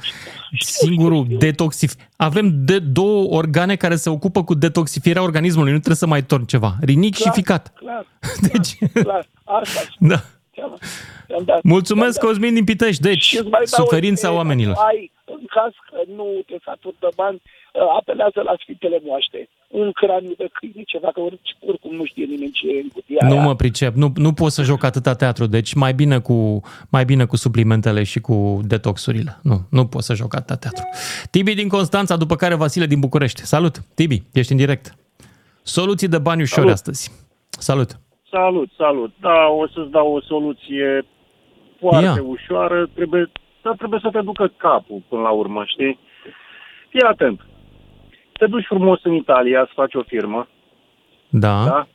singurul 0.59 1.25
detoxif... 1.29 1.93
Avem 2.17 2.51
de 2.53 2.79
două 2.79 3.35
organe 3.35 3.75
care 3.75 3.95
se 3.95 4.09
ocupă 4.09 4.43
cu 4.43 4.53
detoxifierea 4.53 5.21
organismului, 5.21 5.71
nu 5.71 5.77
trebuie 5.77 5.97
să 5.97 6.07
mai 6.07 6.23
torn 6.23 6.43
ceva. 6.43 6.75
Rinic 6.81 7.15
și 7.15 7.29
ficat. 7.31 7.73
Clar, 7.75 8.05
Deci, 8.51 8.77
clar, 8.93 9.27
asta 9.43 9.79
da. 9.99 10.15
ți-am, 10.53 10.77
ți-am 11.27 11.43
dat. 11.45 11.63
Mulțumesc, 11.63 12.11
ți-am 12.11 12.27
dat. 12.27 12.29
Cosmin 12.29 12.53
din 12.53 12.63
Pitești. 12.63 13.01
Deci, 13.01 13.23
Și 13.23 13.37
îți 13.37 13.49
mai 13.49 13.63
dau 13.71 13.83
o 13.83 13.85
suferința 13.85 14.27
idee, 14.27 14.39
oamenilor. 14.39 14.75
Ai, 14.77 15.11
în 15.25 15.45
caz 15.47 15.71
că 15.89 15.97
nu 16.15 16.25
te 16.45 16.55
saturi 16.65 16.95
de 16.99 17.07
bani, 17.15 17.41
uh, 17.43 17.64
apelează 17.99 18.41
la 18.41 18.55
Sfintele 18.61 18.99
Moaște. 19.05 19.49
Un 19.67 19.91
craniu 19.91 20.33
de 20.37 20.47
câine, 20.53 20.83
ceva, 20.85 21.09
că 21.13 21.19
orice- 21.19 21.55
oricum 21.67 21.95
nu 21.95 22.05
știe 22.05 22.25
nimeni 22.25 22.51
ce 22.51 22.67
e 22.67 22.81
în 22.81 22.87
cutia 22.93 23.27
Nu 23.27 23.33
aia. 23.35 23.43
mă 23.43 23.55
pricep, 23.55 23.93
nu, 23.95 24.11
nu 24.15 24.33
pot 24.33 24.51
să 24.51 24.61
joc 24.63 24.83
atâta 24.83 25.13
teatru, 25.15 25.45
deci 25.45 25.73
mai 25.73 25.93
bine, 25.93 26.19
cu, 26.19 26.61
mai 26.89 27.05
bine 27.05 27.25
cu 27.25 27.35
suplimentele 27.35 28.03
și 28.03 28.19
cu 28.19 28.59
detoxurile. 28.63 29.39
Nu, 29.43 29.55
nu 29.69 29.85
pot 29.87 30.01
să 30.03 30.13
joc 30.13 30.35
atâta 30.35 30.55
teatru. 30.55 30.83
Tibi 31.31 31.53
din 31.53 31.67
Constanța, 31.67 32.15
după 32.17 32.35
care 32.35 32.55
Vasile 32.55 32.85
din 32.85 32.99
București. 32.99 33.41
Salut, 33.41 33.75
Tibi, 33.95 34.21
ești 34.33 34.51
în 34.51 34.57
direct. 34.57 34.95
Soluții 35.63 36.07
de 36.07 36.17
bani 36.17 36.41
ușori 36.41 36.59
Salut. 36.59 36.71
astăzi. 36.73 37.11
Salut. 37.49 37.89
Salut, 38.31 38.69
salut. 38.77 39.11
Da, 39.19 39.47
o 39.47 39.67
să-ți 39.67 39.91
dau 39.91 40.13
o 40.13 40.21
soluție 40.21 41.05
foarte 41.79 42.05
Ia. 42.19 42.23
ușoară. 42.27 42.89
Trebuie, 42.93 43.31
dar 43.61 43.75
trebuie 43.75 43.99
să 44.03 44.09
te 44.11 44.19
ducă 44.21 44.51
capul 44.57 45.01
până 45.09 45.21
la 45.21 45.29
urmă, 45.29 45.63
știi? 45.65 45.99
Fii 46.89 47.01
atent. 47.01 47.39
Te 48.39 48.45
duci 48.47 48.65
frumos 48.65 48.99
în 49.03 49.13
Italia, 49.13 49.65
să 49.65 49.71
faci 49.73 49.93
o 49.93 50.01
firmă, 50.01 50.47
Da. 51.29 51.63
da? 51.65 51.87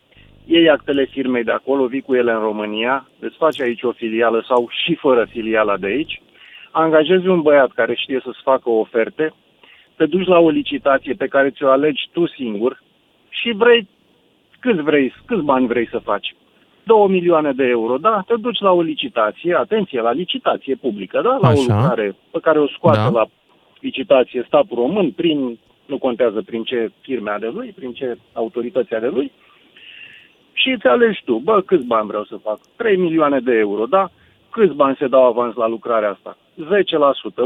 Iei 0.44 0.70
actele 0.70 1.04
firmei 1.04 1.44
de 1.44 1.50
acolo, 1.52 1.86
vii 1.86 2.00
cu 2.00 2.14
ele 2.14 2.32
în 2.32 2.38
România, 2.40 3.08
îți 3.18 3.36
faci 3.36 3.60
aici 3.60 3.82
o 3.82 3.92
filială 3.92 4.44
sau 4.48 4.68
și 4.84 4.94
fără 4.94 5.26
filiala 5.30 5.76
de 5.76 5.86
aici, 5.86 6.22
angajezi 6.70 7.26
un 7.26 7.40
băiat 7.42 7.70
care 7.72 7.94
știe 7.94 8.20
să-ți 8.24 8.42
facă 8.42 8.70
oferte, 8.70 9.34
te 9.96 10.06
duci 10.06 10.26
la 10.26 10.38
o 10.38 10.48
licitație 10.50 11.14
pe 11.14 11.26
care 11.26 11.50
ți-o 11.50 11.68
alegi 11.70 12.08
tu 12.12 12.26
singur 12.26 12.82
și 13.28 13.52
vrei 13.52 13.88
câți 14.60 14.80
vrei, 14.82 15.14
câți 15.26 15.42
bani 15.42 15.66
vrei 15.66 15.88
să 15.88 15.98
faci. 15.98 16.34
2 16.84 17.06
milioane 17.08 17.52
de 17.52 17.64
euro, 17.64 17.96
da? 17.98 18.22
Te 18.26 18.34
duci 18.36 18.58
la 18.60 18.70
o 18.70 18.80
licitație, 18.82 19.54
atenție, 19.54 20.00
la 20.00 20.12
licitație 20.12 20.74
publică, 20.74 21.20
da? 21.22 21.38
La 21.40 21.48
o 21.48 21.50
Așa. 21.50 21.60
lucrare 21.60 22.14
pe 22.30 22.38
care 22.42 22.58
o 22.60 22.68
scoate 22.68 22.98
Da. 22.98 23.08
la 23.10 23.26
licitație 23.80 24.44
statul 24.46 24.76
român, 24.76 25.10
prin, 25.10 25.58
nu 25.90 25.98
contează 25.98 26.42
prin 26.42 26.62
ce 26.62 26.90
firme 27.00 27.36
de 27.40 27.46
lui, 27.46 27.72
prin 27.76 27.92
ce 27.92 28.18
autorități 28.32 28.88
de 28.88 29.10
lui, 29.12 29.32
și 30.52 30.70
îți 30.70 30.86
alegi 30.86 31.22
tu, 31.24 31.34
bă, 31.38 31.60
câți 31.60 31.86
bani 31.86 32.06
vreau 32.06 32.24
să 32.24 32.36
fac? 32.36 32.58
3 32.76 32.96
milioane 32.96 33.40
de 33.40 33.52
euro, 33.52 33.86
da? 33.86 34.10
Câți 34.50 34.74
bani 34.74 34.96
se 34.98 35.06
dau 35.06 35.24
avans 35.24 35.54
la 35.54 35.68
lucrarea 35.68 36.10
asta? 36.10 36.36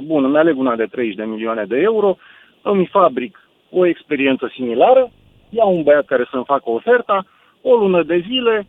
10%. 0.00 0.04
Bun, 0.04 0.24
îmi 0.24 0.36
aleg 0.36 0.58
una 0.58 0.76
de 0.76 0.86
30 0.86 1.14
de 1.14 1.24
milioane 1.24 1.64
de 1.64 1.76
euro, 1.76 2.16
îmi 2.62 2.86
fabric 2.86 3.48
o 3.70 3.86
experiență 3.86 4.50
similară, 4.52 5.10
iau 5.50 5.76
un 5.76 5.82
băiat 5.82 6.04
care 6.04 6.26
să-mi 6.30 6.44
facă 6.44 6.70
oferta, 6.70 7.26
o 7.62 7.76
lună 7.76 8.02
de 8.02 8.24
zile, 8.28 8.66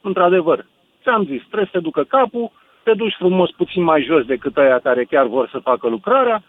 într-adevăr, 0.00 0.66
ți-am 1.02 1.24
zis, 1.24 1.40
trebuie 1.40 1.68
să 1.72 1.78
te 1.78 1.84
ducă 1.88 2.02
capul, 2.02 2.50
te 2.82 2.92
duci 2.94 3.14
frumos 3.18 3.50
puțin 3.50 3.82
mai 3.82 4.02
jos 4.02 4.24
decât 4.24 4.56
aia 4.56 4.78
care 4.78 5.04
chiar 5.04 5.26
vor 5.26 5.48
să 5.48 5.58
facă 5.58 5.88
lucrarea, 5.88 6.42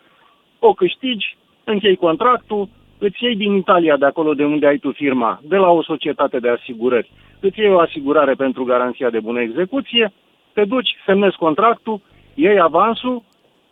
o 0.60 0.74
câștigi, 0.74 1.38
închei 1.72 1.96
contractul, 1.96 2.70
îți 2.98 3.24
iei 3.24 3.36
din 3.36 3.54
Italia, 3.56 3.98
de 3.98 4.06
acolo 4.06 4.34
de 4.34 4.46
unde 4.46 4.68
ai 4.68 4.78
tu 4.78 4.92
firma, 4.92 5.40
de 5.44 5.56
la 5.56 5.70
o 5.70 5.84
societate 5.84 6.40
de 6.40 6.50
asigurări, 6.50 7.12
îți 7.40 7.60
iei 7.60 7.74
o 7.74 7.80
asigurare 7.80 8.34
pentru 8.34 8.64
garanția 8.64 9.10
de 9.10 9.20
bună 9.20 9.40
execuție, 9.42 10.14
te 10.54 10.64
duci, 10.66 10.90
semnezi 11.06 11.36
contractul, 11.36 12.02
iei 12.34 12.60
avansul 12.60 13.24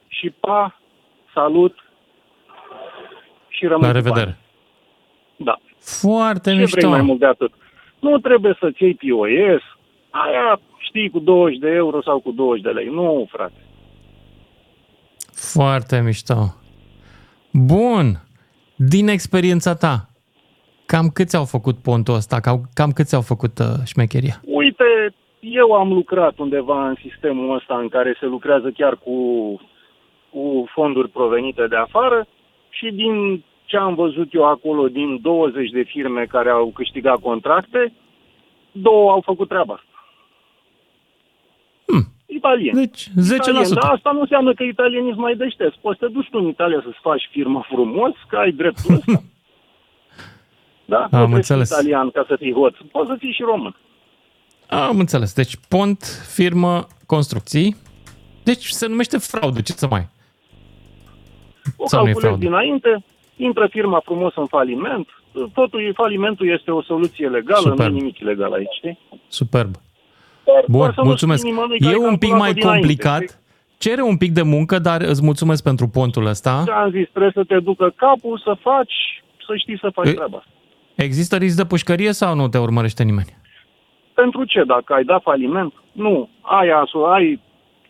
și 0.08 0.30
pa, 0.40 0.80
salut 1.34 1.76
și 3.48 3.66
rămâi 3.66 3.82
La 3.88 3.88
cu 3.88 3.94
revedere. 3.96 4.26
bani. 4.26 4.38
Da. 5.38 5.56
Foarte 5.80 6.50
Ce 6.52 6.56
mișto. 6.60 6.78
vrei 6.78 6.90
mai 6.90 7.02
mult 7.02 7.20
de 7.20 7.26
atât? 7.26 7.52
Nu 8.00 8.18
trebuie 8.18 8.58
să-ți 8.60 8.84
iei 8.84 8.94
POS, 8.94 9.62
aia 10.10 10.60
știi 10.78 11.10
cu 11.10 11.20
20 11.20 11.58
de 11.58 11.70
euro 11.70 12.02
sau 12.02 12.20
cu 12.20 12.32
20 12.32 12.64
de 12.64 12.70
lei. 12.70 12.88
Nu, 12.88 13.28
frate. 13.32 13.60
Foarte 15.34 16.02
mișto. 16.02 16.34
Bun. 17.58 18.06
Din 18.76 19.08
experiența 19.08 19.76
ta, 19.76 20.10
cam 20.86 21.08
câți 21.14 21.36
au 21.36 21.46
făcut 21.46 21.78
pontul 21.78 22.14
ăsta? 22.14 22.40
Cam, 22.40 22.62
cam 22.74 22.92
câți 22.92 23.16
au 23.16 23.22
făcut 23.22 23.60
uh, 23.60 23.66
șmecheria? 23.86 24.42
Uite, 24.46 25.14
eu 25.40 25.72
am 25.72 25.94
lucrat 25.94 26.38
undeva 26.38 26.88
în 26.88 26.96
sistemul 27.02 27.56
ăsta 27.56 27.78
în 27.78 27.90
care 27.90 28.18
se 28.20 28.26
lucrează 28.26 28.72
chiar 28.72 28.96
cu, 28.96 29.18
cu 30.30 30.66
fonduri 30.74 31.10
provenite 31.10 31.68
de 31.68 31.76
afară 31.76 32.28
și 32.70 32.92
din 32.92 33.44
ce 33.66 33.78
am 33.78 33.96
văzut 33.96 34.34
eu 34.34 34.46
acolo, 34.46 34.88
din 34.88 35.22
20 35.22 35.70
de 35.70 35.82
firme 35.82 36.26
care 36.26 36.50
au 36.50 36.72
câștigat 36.74 37.20
contracte, 37.20 37.94
două 38.72 39.12
au 39.12 39.22
făcut 39.22 39.48
treaba 39.48 39.74
asta. 39.74 40.06
Hmm. 41.86 42.15
Italieni. 42.36 42.78
Deci, 42.78 43.10
10%. 43.10 43.12
Italieni, 43.36 43.70
dar 43.70 43.92
asta 43.92 44.12
nu 44.12 44.20
înseamnă 44.20 44.54
că 44.54 44.64
italienii 44.64 45.12
sunt 45.12 45.22
mai 45.22 45.36
deștepți. 45.36 45.80
Poți 45.82 46.00
să 46.00 46.06
te 46.06 46.12
duci 46.12 46.30
tu 46.32 46.38
în 46.38 46.48
Italia 46.48 46.82
să-ți 46.84 47.00
faci 47.02 47.30
firmă 47.32 47.66
frumos, 47.68 48.12
că 48.28 48.36
ai 48.38 48.52
dreptul 48.52 48.94
ăsta. 48.96 49.24
da? 50.94 51.00
Nu 51.02 51.08
trebuie 51.08 51.28
să 51.28 51.28
fii 51.28 51.36
înțeles. 51.36 51.70
italian 51.70 52.10
ca 52.10 52.26
să 52.28 52.36
fii 52.40 52.54
hoț. 52.54 52.76
Poți 52.92 53.10
să 53.10 53.16
fii 53.20 53.32
și 53.32 53.42
român. 53.42 53.76
Am 54.70 55.00
înțeles. 55.00 55.34
Deci 55.34 55.56
pont, 55.68 56.04
firmă, 56.34 56.88
construcții. 57.06 57.76
Deci 58.44 58.66
se 58.66 58.88
numește 58.88 59.18
fraudă. 59.18 59.62
Ce 59.62 59.72
să 59.72 59.88
mai... 59.88 60.08
O 61.78 61.88
Sau 61.88 62.04
nu 62.04 62.10
e 62.10 62.12
calculezi 62.12 62.20
fraudă? 62.20 62.46
dinainte, 62.46 63.04
intră 63.36 63.68
firma 63.72 64.00
frumos 64.06 64.34
în 64.36 64.46
faliment, 64.46 65.08
totul, 65.54 65.92
falimentul 65.96 66.48
este 66.50 66.72
o 66.72 66.82
soluție 66.82 67.28
legală, 67.30 67.70
Superb. 67.70 67.80
nu 67.80 67.98
e 67.98 68.00
nimic 68.00 68.20
ilegal 68.20 68.52
aici, 68.54 68.74
știi? 68.78 69.00
Superb. 69.28 69.76
Doar- 70.46 70.66
Bun, 70.68 70.80
doar 70.80 70.94
să 70.94 71.00
nu 71.02 71.08
mulțumesc. 71.08 71.40
spui 71.40 71.52
nimănui 71.52 71.80
că 71.80 71.88
ai 71.88 71.94
E 71.94 71.98
un 71.98 72.18
pic 72.18 72.30
calculat-o 72.30 72.44
mai 72.44 72.54
dinainte, 72.54 72.80
complicat. 72.80 73.22
știi? 73.22 73.44
Cere 73.78 74.02
un 74.02 74.18
pic 74.18 74.32
de 74.32 74.42
muncă, 74.42 74.80
dar 74.80 75.02
îți 75.02 75.24
mulțumesc 75.24 75.64
pentru 75.64 75.88
pontul 75.88 76.26
ăsta. 76.26 76.62
Ți-am 76.64 76.90
zis, 76.92 77.08
trebuie 77.10 77.32
să 77.34 77.44
te 77.44 77.60
ducă 77.60 77.94
capul, 77.96 78.42
să 78.44 78.56
faci, 78.62 78.94
să 79.48 79.54
știi 79.58 79.78
să 79.80 79.90
faci 79.94 80.08
E- 80.08 80.14
treaba 80.14 80.38
asta. 80.38 80.50
Există 80.96 81.36
risc 81.38 81.56
de 81.58 81.66
pușcărie 81.66 82.12
sau 82.12 82.36
nu 82.36 82.48
te 82.48 82.58
urmărește 82.58 83.04
nimeni? 83.04 83.38
Pentru 84.14 84.44
ce? 84.46 84.64
Dacă 84.64 84.94
ai 84.94 85.04
dat 85.04 85.22
faliment? 85.22 85.74
Nu. 85.92 86.30
Ai, 86.42 86.70
asu- 86.70 87.04
ai 87.04 87.42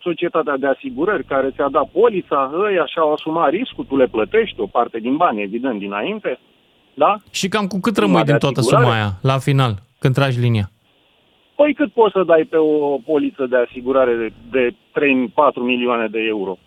societatea 0.02 0.58
de 0.58 0.68
asigurări 0.68 1.24
care 1.24 1.52
ți-a 1.56 1.68
dat 1.72 1.88
polița, 1.91 2.52
ăia 2.68 2.86
și-au 2.86 3.13
asumat 3.13 3.50
riscul, 3.50 3.86
tu 3.86 3.98
le 3.98 4.08
plătești 4.08 4.60
o 4.60 4.65
parte 4.68 4.98
din 5.00 5.15
bani, 5.18 5.41
evident, 5.41 5.80
dinainte. 5.80 6.39
Da? 6.94 7.15
Și 7.32 7.48
cam 7.48 7.68
cu 7.68 7.80
cât 7.80 7.96
Suma 7.96 8.06
rămâi 8.08 8.24
de 8.24 8.30
din 8.32 8.39
toată 8.39 8.60
asigurare? 8.60 8.86
suma 8.86 8.96
aia, 8.98 9.12
la 9.22 9.38
final, 9.38 9.74
când 10.00 10.13
tragi 10.13 10.39
linia? 10.39 10.70
Păi 11.56 11.74
cât 11.74 11.91
poți 11.91 12.13
să 12.13 12.24
dai 12.24 12.44
pe 12.44 12.58
o 12.58 12.98
poliță 12.98 13.46
de 13.46 13.58
asigurare 13.58 14.15
de, 14.15 14.34
de 14.52 14.72
3-4 14.72 14.76
milioane 15.56 16.08
de 16.08 16.20
euro? 16.20 16.58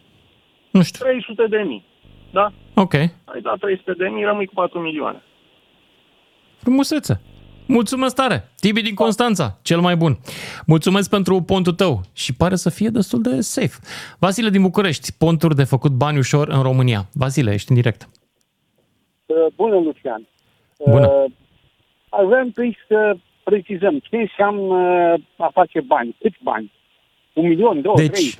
Nu 0.70 0.82
știu. 0.82 1.04
300 1.04 1.46
de 1.46 1.62
mii, 1.66 1.84
da? 2.32 2.52
Ok. 2.74 2.94
Ai 2.94 3.40
dat 3.42 3.58
300 3.58 3.92
de 3.92 4.08
mii, 4.08 4.24
rămâi 4.24 4.46
cu 4.46 4.54
4 4.54 4.78
milioane. 4.78 5.22
Frumusețe. 6.56 7.20
Mulțumesc 7.66 8.14
tare! 8.14 8.48
Tibi 8.60 8.82
din 8.82 8.94
Constanța, 8.94 9.58
cel 9.62 9.80
mai 9.80 9.96
bun. 9.96 10.16
Mulțumesc 10.66 11.10
pentru 11.10 11.42
pontul 11.42 11.72
tău 11.72 12.00
și 12.12 12.34
pare 12.34 12.54
să 12.54 12.70
fie 12.70 12.88
destul 12.88 13.22
de 13.22 13.40
safe. 13.40 13.76
Vasile 14.18 14.48
din 14.48 14.62
București, 14.62 15.12
ponturi 15.18 15.54
de 15.54 15.64
făcut 15.64 15.92
bani 15.92 16.18
ușor 16.18 16.48
în 16.48 16.62
România. 16.62 17.00
Vasile, 17.12 17.52
ești 17.52 17.70
în 17.70 17.76
direct. 17.76 18.08
Uh, 19.26 19.36
Bună, 19.56 19.74
Lucian. 19.74 20.28
Bună. 20.86 21.06
Uh, 21.06 21.24
Aș 22.08 22.24
vrea 22.24 22.40
întâi 22.40 22.76
să 22.88 23.16
precizăm 23.50 23.94
ce 23.98 24.16
înseamnă 24.16 24.76
a 25.36 25.50
face 25.52 25.80
bani. 25.80 26.16
Câți 26.20 26.40
bani? 26.42 26.72
Un 27.32 27.48
milion, 27.48 27.80
două, 27.82 27.96
Deci- 27.96 28.10
trei 28.10 28.30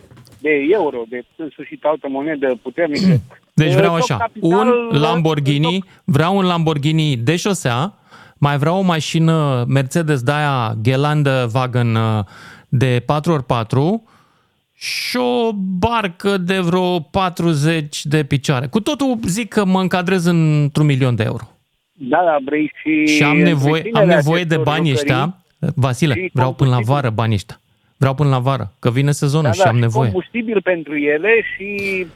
de 0.41 0.51
euro, 0.71 1.03
de 1.09 1.23
în 1.37 1.49
sfârșit 1.53 1.85
altă 1.85 2.07
monedă 2.11 2.59
puternică. 2.63 3.21
Deci 3.63 3.75
vreau 3.75 3.95
Uh, 3.95 4.01
top 4.01 4.11
așa, 4.11 4.17
capital, 4.17 4.51
un 4.51 5.01
Lamborghini, 5.01 5.85
vreau 6.05 6.37
un 6.37 6.45
Lamborghini 6.45 7.17
de 7.17 7.37
șosea, 7.37 7.95
mai 8.39 8.59
vreau 8.59 8.79
o 8.79 8.83
mașină 8.83 9.65
Mercedes 9.69 10.23
de 10.23 10.33
aia 10.33 10.75
Gelandă 10.83 11.51
Wagen 11.55 11.95
uh, 11.95 12.25
de 12.69 13.01
4x4 13.01 13.77
și 14.75 15.17
o 15.17 15.53
barcă 15.79 16.37
de 16.37 16.59
vreo 16.59 17.01
40 17.01 18.05
de 18.07 18.25
picioare. 18.25 18.67
Cu 18.67 18.81
totul 18.81 19.19
zic 19.27 19.49
că 19.49 19.65
mă 19.65 19.81
încadrez 19.81 20.25
într-un 20.25 20.87
milion 20.87 21.15
de 21.15 21.23
euro. 21.23 21.58
Da, 22.01 22.23
da, 22.25 22.37
vrei 22.45 22.73
și... 22.83 23.07
Și 23.15 23.23
am 23.23 23.37
nevoie, 23.39 23.71
am 23.71 23.77
întreținerea 23.77 24.15
nevoie 24.17 24.43
de 24.45 24.55
acestor 24.55 24.75
banii 24.75 24.91
lucrării. 24.93 25.13
ăștia. 25.15 25.37
Vasile, 25.75 26.15
și 26.15 26.31
vreau 26.33 26.55
până 26.55 26.71
la 26.71 26.79
vară 26.85 27.11
banii 27.11 27.35
ăștia. 27.35 27.61
Vreau 27.97 28.15
până 28.15 28.29
la 28.29 28.39
vară, 28.39 28.73
că 28.79 28.91
vine 28.91 29.13
sezonul 29.13 29.45
Da, 29.47 29.53
și 29.53 29.61
da, 29.63 29.69
am 29.69 29.79
nevoie. 29.79 30.11
combustibil 30.11 30.61
pentru 30.63 30.97
ele 30.97 31.29
și, 31.57 32.07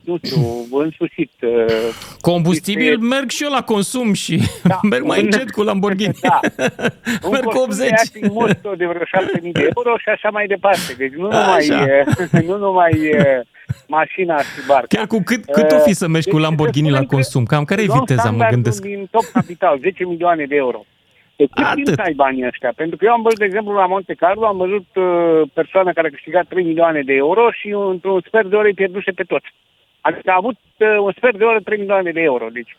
nu 0.00 0.16
știu, 0.24 0.40
în 0.82 0.90
sfârșit... 0.94 1.30
uh, 1.42 1.94
Combustibil, 2.20 2.86
este- 2.92 3.04
merg 3.04 3.30
și 3.30 3.42
eu 3.42 3.50
la 3.50 3.62
consum 3.62 4.12
și 4.12 4.40
merg 4.90 5.04
mai 5.04 5.18
un- 5.18 5.24
încet 5.24 5.50
cu 5.50 5.62
Lamborghini. 5.62 6.14
Da. 6.28 6.40
Un 7.24 7.30
merg 7.30 7.44
cu 7.44 7.50
costum 7.50 7.62
80. 7.62 7.88
de 7.88 7.94
acting 8.04 8.32
mosto 8.32 8.74
de 8.76 8.86
vreo 8.86 9.22
7.000 9.38 9.50
de 9.52 9.70
euro 9.76 9.96
și 9.98 10.08
așa 10.08 10.28
mai 10.30 10.46
departe. 10.46 10.94
Deci 10.98 11.12
nu 11.12 11.22
numai, 11.22 11.56
Așa. 11.56 11.84
e, 11.84 12.04
nu 12.46 12.56
numai 12.58 12.92
e, 12.92 13.42
mașina 13.86 14.36
și 14.38 14.60
barca. 14.66 14.86
Chiar 14.96 15.06
cu 15.06 15.20
cât, 15.24 15.44
cât 15.44 15.70
o 15.70 15.78
fi 15.78 15.92
să 15.92 16.08
mergi 16.08 16.28
cu 16.28 16.36
Deci, 16.36 16.44
Lamborghini 16.44 16.86
să 16.86 16.92
la 16.92 17.00
spunem 17.02 17.08
că 17.08 17.14
consum? 17.14 17.44
Cam 17.44 17.64
care 17.64 17.82
e 17.82 17.86
luăm 17.86 17.98
viteza, 17.98 18.22
mă 18.22 18.28
standardul 18.28 18.54
gândesc? 18.54 18.82
din 18.82 19.08
top 19.10 19.26
capital, 19.32 19.78
10 19.78 20.04
milioane 20.04 20.44
de 20.44 20.56
euro. 20.56 20.84
De 21.36 21.46
cât 21.54 21.66
timp 21.74 21.86
să 21.86 22.02
ai 22.04 22.12
banii 22.12 22.46
ăștia? 22.46 22.72
Pentru 22.76 22.96
că 22.96 23.04
eu 23.04 23.12
am 23.12 23.22
văzut, 23.22 23.38
de 23.38 23.44
exemplu, 23.44 23.72
la 23.72 23.86
Monte 23.86 24.14
Carlo, 24.14 24.46
am 24.46 24.56
văzut 24.56 24.86
uh, 24.94 25.48
persoană 25.52 25.92
care 25.92 26.06
a 26.06 26.10
câștigat 26.10 26.46
3 26.48 26.64
milioane 26.64 27.02
de 27.02 27.12
euro 27.12 27.50
și 27.50 27.68
într-un 27.92 28.20
sfert 28.26 28.48
de 28.50 28.56
ore 28.56 28.68
îi 28.68 28.74
pierduse 28.74 29.10
pe 29.10 29.22
toți. 29.22 29.48
Adică 30.00 30.30
a 30.30 30.36
avut 30.38 30.58
uh, 30.78 30.98
un 31.06 31.12
sfert 31.16 31.38
de 31.38 31.44
oră 31.44 31.60
3 31.60 31.78
milioane 31.78 32.10
de 32.10 32.20
euro. 32.20 32.46
Deci, 32.52 32.76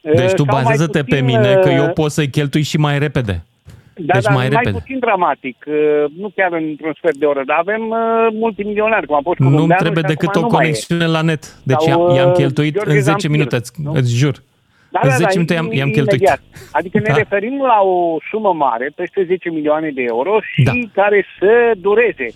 uh, 0.00 0.12
Deci 0.14 0.30
tu 0.30 0.44
sau 0.44 0.54
mai 0.54 0.62
bazează-te 0.62 0.98
pe 0.98 1.04
puțin, 1.04 1.24
mine 1.24 1.52
că 1.54 1.68
uh, 1.68 1.76
eu 1.76 1.88
pot 1.90 2.10
să-i 2.10 2.30
cheltui 2.30 2.62
și 2.62 2.76
mai 2.76 2.98
repede. 2.98 3.44
Da, 3.94 4.12
deci 4.14 4.22
dar 4.22 4.34
mai 4.34 4.48
mai, 4.48 4.56
repede. 4.56 4.78
puțin 4.78 4.98
dramatic, 4.98 5.56
uh, 5.66 5.74
nu 6.18 6.28
chiar 6.36 6.52
într-un 6.52 6.94
sfert 6.96 7.16
de 7.16 7.24
oră, 7.26 7.42
dar 7.46 7.56
avem 7.58 7.82
uh, 7.88 7.98
multimilionari, 8.32 9.06
cum 9.06 9.16
a 9.16 9.20
fost 9.22 9.38
Nu-mi 9.38 9.52
Columbeanu 9.52 9.82
trebuie 9.82 10.04
și 10.06 10.10
decât 10.14 10.28
acum 10.28 10.42
o 10.42 10.44
nu 10.44 10.50
mai 10.50 10.58
e. 10.60 10.64
conexiune 10.64 11.06
la 11.06 11.22
net. 11.22 11.42
Deci 11.62 11.80
Sau, 11.80 11.88
i-am, 11.88 12.16
i-am 12.16 12.28
uh, 12.28 12.34
cheltuit 12.36 12.74
Gheorghe 12.74 12.90
în 12.92 13.00
10 13.00 13.10
Zamfir, 13.10 13.30
minute, 13.30 13.56
îți, 13.56 13.72
nu? 13.84 13.92
îți 13.98 14.12
jur. 14.16 14.34
Da, 14.94 15.00
în 15.02 15.08
da, 15.08 15.14
10 15.14 15.22
da, 15.24 15.34
minute 15.34 15.54
i-am, 15.54 15.68
i-am 15.72 15.88
imediat. 15.88 16.08
cheltuit. 16.08 16.68
Adică 16.72 16.98
ne 16.98 17.08
Da. 17.08 17.14
referim 17.16 17.56
la 17.72 17.78
o 17.94 18.16
sumă 18.30 18.52
mare, 18.52 18.92
peste 18.96 19.24
10 19.24 19.50
milioane 19.50 19.90
de 19.98 20.02
euro 20.14 20.34
și 20.52 20.62
Da. 20.62 20.72
care 20.94 21.24
să 21.38 21.72
dureze. 21.76 22.26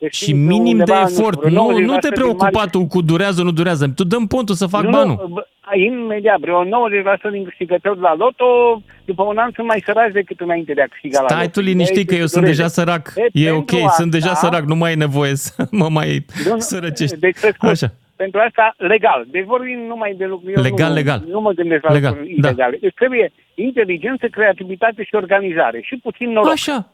Deci 0.00 0.14
Și 0.14 0.22
știm 0.22 0.36
că 0.36 0.42
minim 0.52 0.76
de 0.76 0.82
undeva, 0.82 1.00
nu 1.02 1.08
știu, 1.08 1.20
efort. 1.20 1.38
vreo 1.40 1.50
Nu, 1.50 1.70
90% 1.80 1.84
nu 1.84 1.96
te 1.98 2.08
din 2.08 2.14
preocupa 2.14 2.62
mari- 2.64 2.70
tu 2.70 2.86
cu 2.86 3.02
durează, 3.02 3.42
nu 3.42 3.50
durează. 3.50 3.92
Tu 3.94 4.04
dăm 4.04 4.26
pontul 4.26 4.54
să 4.54 4.66
fac 4.66 4.82
nu, 4.82 4.90
banul. 4.90 5.28
bă, 5.32 5.46
imediat, 5.74 6.38
vreo 6.40 6.64
90% 6.64 7.30
din 7.30 7.44
câștigători 7.44 8.00
la 8.00 8.14
loto, 8.14 8.82
după 9.04 9.22
un 9.22 9.36
an 9.38 9.50
sunt 9.54 9.66
mai 9.66 9.82
săraci 9.84 10.12
decât 10.12 10.40
înainte 10.40 10.72
de 10.72 10.82
a 10.82 10.86
câștiga 10.86 11.20
la 11.20 11.26
Stai 11.28 11.38
loto. 11.40 11.50
tu 11.60 11.66
liniștit 11.66 12.08
că 12.08 12.14
eu 12.14 12.26
sunt 12.26 12.44
deja 12.44 12.66
sărac. 12.66 13.12
E 13.32 13.50
ok, 13.50 13.70
sunt 13.96 14.10
deja 14.10 14.34
sărac, 14.34 14.62
nu 14.64 14.74
mai 14.74 14.92
e 14.92 14.94
nevoie 14.94 15.34
să 15.34 15.66
mă 15.80 15.88
mai 15.88 16.24
Nu, 16.46 16.52
nu, 16.52 16.58
sărăcești. 16.58 17.18
Deci, 17.18 17.40
pe 17.40 17.50
scurt, 17.54 17.70
Așa. 17.72 17.88
pentru 18.16 18.40
asta, 18.46 18.74
legal. 18.76 19.26
Deci 19.30 19.44
vorbim 19.44 19.78
numai 19.88 20.14
de 20.18 20.24
lucruri. 20.24 20.52
eu 20.54 20.62
Legal, 20.62 20.88
nu, 20.88 20.94
legal. 20.94 21.22
Nu 21.28 21.40
mă 21.40 21.52
gândesc 21.52 21.82
la 21.82 21.92
Legal, 21.92 22.10
lucruri 22.10 22.34
da. 22.40 22.48
ilegale. 22.48 22.76
Deci 22.80 22.94
trebuie 22.94 23.32
inteligență, 23.54 24.26
creativitate 24.26 25.02
și 25.04 25.14
organizare. 25.14 25.80
Și 25.82 25.96
puțin 26.02 26.30
noroc. 26.30 26.50
Așa. 26.52 26.92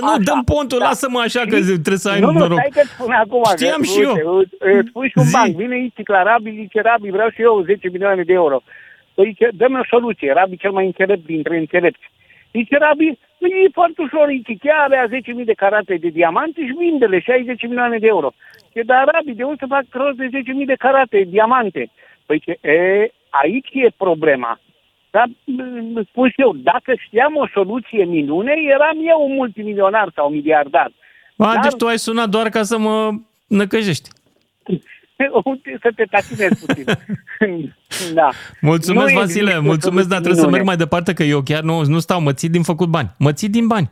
Nu, 0.00 0.18
dăm 0.28 0.42
pontul, 0.44 0.78
lasă-mă 0.78 1.20
așa 1.20 1.40
că 1.40 1.56
trebuie 1.86 1.96
să 2.06 2.10
ai 2.10 2.20
Da. 2.20 2.26
nu, 2.26 2.32
nu, 2.32 2.38
noroc. 2.38 2.58
stai 2.58 2.74
că 2.78 2.82
spun 2.94 3.12
acum. 3.12 3.42
Știam 3.56 3.80
că, 3.80 3.86
și 3.92 4.00
eu. 4.02 4.36
uite, 4.36 4.56
Îți 4.78 4.88
spui 4.88 5.08
și 5.08 5.18
un 5.18 5.24
Zi. 5.24 5.32
banc. 5.36 5.50
Vine 5.56 5.76
Ițic 5.84 6.08
la 6.08 6.22
Rabi, 6.22 6.50
zice 6.60 6.80
Rabi, 6.80 7.10
vreau 7.10 7.28
și 7.30 7.42
eu 7.42 7.62
10 7.62 7.88
milioane 7.88 8.22
de 8.22 8.32
euro. 8.32 8.62
Păi 9.14 9.24
zice, 9.30 9.48
dă-mi 9.52 9.78
o 9.78 9.84
soluție. 9.94 10.32
Rabi 10.32 10.56
cel 10.56 10.70
mai 10.70 10.86
înțelept 10.86 11.24
dintre 11.26 11.56
înțelepți. 11.58 12.10
Zice 12.52 12.76
Rabi, 12.78 13.18
"Păi, 13.38 13.50
e 13.64 13.68
foarte 13.72 14.02
ușor, 14.02 14.30
Ițic, 14.30 14.62
ia 14.62 14.78
avea 14.84 15.06
10.000 15.08 15.44
de 15.44 15.52
carate 15.62 15.94
de 16.04 16.08
diamante 16.08 16.60
și 16.66 16.74
vinde-le 16.78 17.18
și 17.20 17.30
ai 17.30 17.44
10 17.44 17.66
milioane 17.66 17.98
de 17.98 18.06
euro. 18.06 18.28
Zice, 18.66 18.82
dar 18.82 19.08
Rabi, 19.12 19.32
de 19.38 19.42
unde 19.42 19.56
să 19.60 19.66
fac 19.68 19.84
rost 19.90 20.16
de 20.16 20.28
10.000 20.32 20.66
de 20.66 20.74
carate, 20.84 21.18
diamante? 21.28 21.90
Păi 22.26 22.36
zice, 22.38 22.54
e, 22.68 23.08
aici 23.42 23.68
e 23.72 23.88
problema. 23.96 24.60
Dar 25.14 25.26
m- 25.28 26.08
spun 26.10 26.28
și 26.28 26.40
eu, 26.40 26.52
dacă 26.70 26.90
știam 27.06 27.36
o 27.36 27.46
soluție 27.54 28.04
minune, 28.04 28.52
eram 28.74 28.96
eu 29.12 29.18
un 29.28 29.34
multimilionar 29.34 30.08
sau 30.14 30.28
miliardar. 30.30 30.90
A, 31.36 31.44
Dar- 31.52 31.58
deci 31.62 31.72
tu 31.78 31.86
ai 31.86 31.98
sunat 31.98 32.28
doar 32.28 32.48
ca 32.48 32.62
să 32.62 32.78
mă 32.78 33.10
năcăjești. 33.46 34.08
Uite, 35.44 35.78
să 35.82 35.90
te 35.96 36.04
tacinezi 36.10 36.66
puțin. 36.66 36.84
da. 38.18 38.28
Mulțumesc, 38.60 39.12
Nu 39.12 39.18
Vasile, 39.18 39.40
există 39.42 39.60
mulțumesc, 39.60 40.08
dar 40.08 40.18
soluții 40.18 40.22
trebuie 40.22 40.34
să 40.34 40.46
minune. 40.46 40.56
merg 40.56 40.66
mai 40.66 40.76
departe, 40.76 41.12
că 41.12 41.22
eu 41.22 41.40
chiar 41.40 41.62
nu, 41.62 41.82
nu 41.84 41.98
stau, 41.98 42.20
mă 42.20 42.32
țin 42.32 42.50
din 42.50 42.62
făcut 42.62 42.88
bani. 42.88 43.10
Mă 43.18 43.32
țin 43.32 43.50
din 43.50 43.66
bani. 43.66 43.90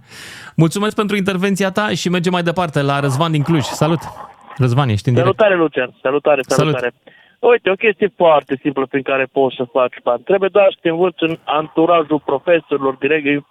Mulțumesc 0.56 0.94
pentru 0.96 1.16
intervenția 1.16 1.70
ta 1.70 1.88
și 1.88 2.08
mergem 2.08 2.32
mai 2.32 2.42
departe 2.42 2.82
la 2.82 3.00
Răzvan 3.00 3.32
din 3.32 3.42
Cluj. 3.42 3.62
Salut! 3.62 4.00
Răzvan, 4.56 4.88
ești 4.88 5.08
în 5.08 5.14
direct. 5.14 5.34
Salutare, 5.36 5.60
Lucian. 5.62 5.94
Salutare, 6.02 6.40
Salut. 6.46 6.78
Salutare. 7.42 7.50
Uite, 7.50 7.70
o 7.70 7.74
chestie 7.74 8.08
foarte 8.16 8.56
simplă 8.62 8.86
prin 8.86 9.02
care 9.02 9.24
poți 9.32 9.56
să 9.56 9.64
faci 9.64 10.02
bani. 10.02 10.22
Trebuie 10.22 10.48
doar 10.52 10.72
să 10.72 10.78
te 10.80 10.88
învăți 10.88 11.22
în 11.22 11.38
anturajul 11.44 12.20
profesorilor, 12.20 12.94
direct, 12.94 13.44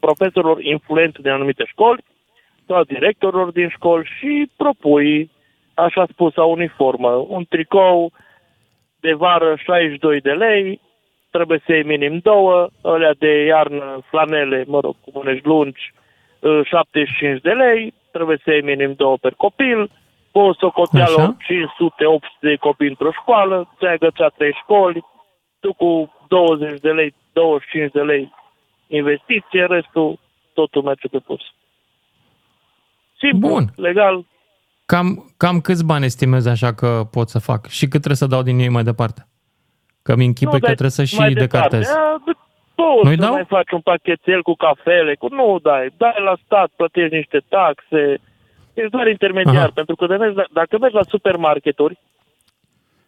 profesorilor 0.00 0.62
influenți 0.62 1.22
din 1.22 1.30
anumite 1.30 1.64
școli 1.66 2.04
sau 2.66 2.82
directorilor 2.82 3.50
din 3.50 3.68
școli 3.68 4.08
și 4.18 4.50
propui, 4.56 5.30
așa 5.74 6.06
spus, 6.10 6.36
o 6.36 6.44
uniformă. 6.44 7.10
Un 7.28 7.44
tricou 7.48 8.12
de 9.00 9.12
vară 9.12 9.56
62 9.56 10.20
de 10.20 10.32
lei, 10.32 10.80
trebuie 11.30 11.60
să 11.66 11.72
iei 11.72 11.82
minim 11.82 12.18
două, 12.18 12.68
alea 12.82 13.14
de 13.18 13.44
iarnă, 13.44 14.00
flanele, 14.10 14.64
mă 14.66 14.80
rog, 14.80 14.94
cu 15.00 15.10
mânești 15.14 15.46
lungi, 15.46 15.92
uh, 16.40 16.60
75 16.64 17.40
de 17.40 17.50
lei, 17.50 17.94
trebuie 18.10 18.38
să 18.44 18.50
iei 18.50 18.62
minim 18.62 18.92
două 18.96 19.16
per 19.16 19.34
copil, 19.36 19.90
cu 20.32 20.38
o 20.38 20.54
socoteală 20.54 21.20
Așa. 21.20 21.36
500-800 21.36 22.40
de 22.40 22.56
copii 22.56 22.88
într-o 22.88 23.10
școală, 23.20 23.68
ți-ai 23.78 23.92
agățat 23.92 24.34
trei 24.34 24.52
școli, 24.62 25.04
tu 25.60 25.72
cu 25.74 26.12
20 26.28 26.80
de 26.80 26.90
lei, 26.90 27.14
25 27.32 27.92
de 27.92 28.00
lei 28.00 28.32
investiție, 28.86 29.64
restul 29.66 30.18
totul 30.52 30.82
merge 30.82 31.08
pe 31.08 31.18
pus. 31.18 31.40
Simplu, 33.18 33.48
Bun. 33.48 33.64
legal, 33.76 34.24
Cam, 34.86 35.34
cam 35.36 35.60
câți 35.60 35.84
bani 35.86 36.04
estimezi 36.04 36.48
așa 36.48 36.72
că 36.74 37.02
pot 37.10 37.28
să 37.28 37.38
fac? 37.38 37.66
Și 37.66 37.82
cât 37.82 37.90
trebuie 38.02 38.16
să 38.16 38.26
dau 38.26 38.42
din 38.42 38.58
ei 38.58 38.68
mai 38.68 38.82
departe? 38.82 39.26
Că 40.02 40.16
mi 40.16 40.24
închipui 40.24 40.52
că 40.60 40.66
dai 40.66 40.74
trebuie 40.74 40.90
să 40.90 41.04
și 41.04 41.18
mai 41.18 41.32
departe. 41.32 41.76
decartez. 41.76 41.88
A, 41.94 42.22
d- 42.26 42.40
Poți 42.74 43.04
Nu-i 43.06 43.14
să 43.14 43.20
dau? 43.20 43.32
mai 43.32 43.44
faci 43.44 43.70
un 43.70 43.80
pachetel 43.80 44.42
cu 44.42 44.54
cafele, 44.54 45.14
cu 45.14 45.28
nu 45.28 45.58
dai, 45.62 45.88
dai 45.96 46.14
la 46.24 46.34
stat, 46.44 46.70
plătești 46.76 47.14
niște 47.14 47.42
taxe, 47.48 48.20
ești 48.74 48.90
doar 48.90 49.06
intermediar, 49.06 49.56
Aha. 49.56 49.70
pentru 49.74 49.96
că 49.96 50.06
de 50.06 50.14
mergi, 50.16 50.36
la- 50.36 50.46
dacă 50.52 50.78
mergi 50.78 50.96
la 50.96 51.02
supermarketuri, 51.08 51.98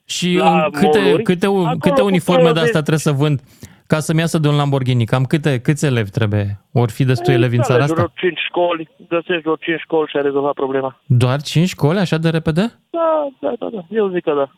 Și 0.04 0.34
la 0.36 0.64
în 0.64 0.70
câte, 0.70 0.98
mall-uri, 0.98 1.22
câte, 1.22 1.46
acolo 1.46 1.76
câte 1.80 2.00
cu 2.00 2.06
uniforme 2.06 2.42
de 2.42 2.52
20 2.52 2.64
astea 2.64 2.80
trebuie 2.80 2.98
să 2.98 3.12
vând 3.12 3.40
ca 3.86 4.00
să-mi 4.00 4.18
iasă 4.20 4.38
de 4.38 4.48
un 4.48 4.56
Lamborghini? 4.56 5.04
Cam 5.04 5.24
câte, 5.24 5.60
câți 5.60 5.84
elevi 5.84 6.10
trebuie? 6.10 6.60
Or 6.72 6.90
fi 6.90 7.04
destui 7.04 7.34
elevi 7.34 7.56
în 7.56 7.62
țara 7.62 7.78
alegi 7.78 7.92
vreo 7.92 8.04
asta? 8.04 8.20
5 8.20 8.38
școli, 8.48 8.88
găsești 9.08 9.42
vreo 9.42 9.56
5 9.56 9.80
școli 9.80 10.08
și 10.10 10.16
ai 10.16 10.22
rezolvat 10.22 10.52
problema. 10.52 11.00
Doar 11.06 11.42
5 11.42 11.68
școli 11.68 11.98
așa 11.98 12.18
de 12.18 12.28
repede? 12.30 12.60
Da, 12.90 13.28
da, 13.40 13.52
da, 13.58 13.68
da, 13.72 13.84
eu 13.90 14.08
zic 14.08 14.22
că 14.22 14.32
da. 14.34 14.50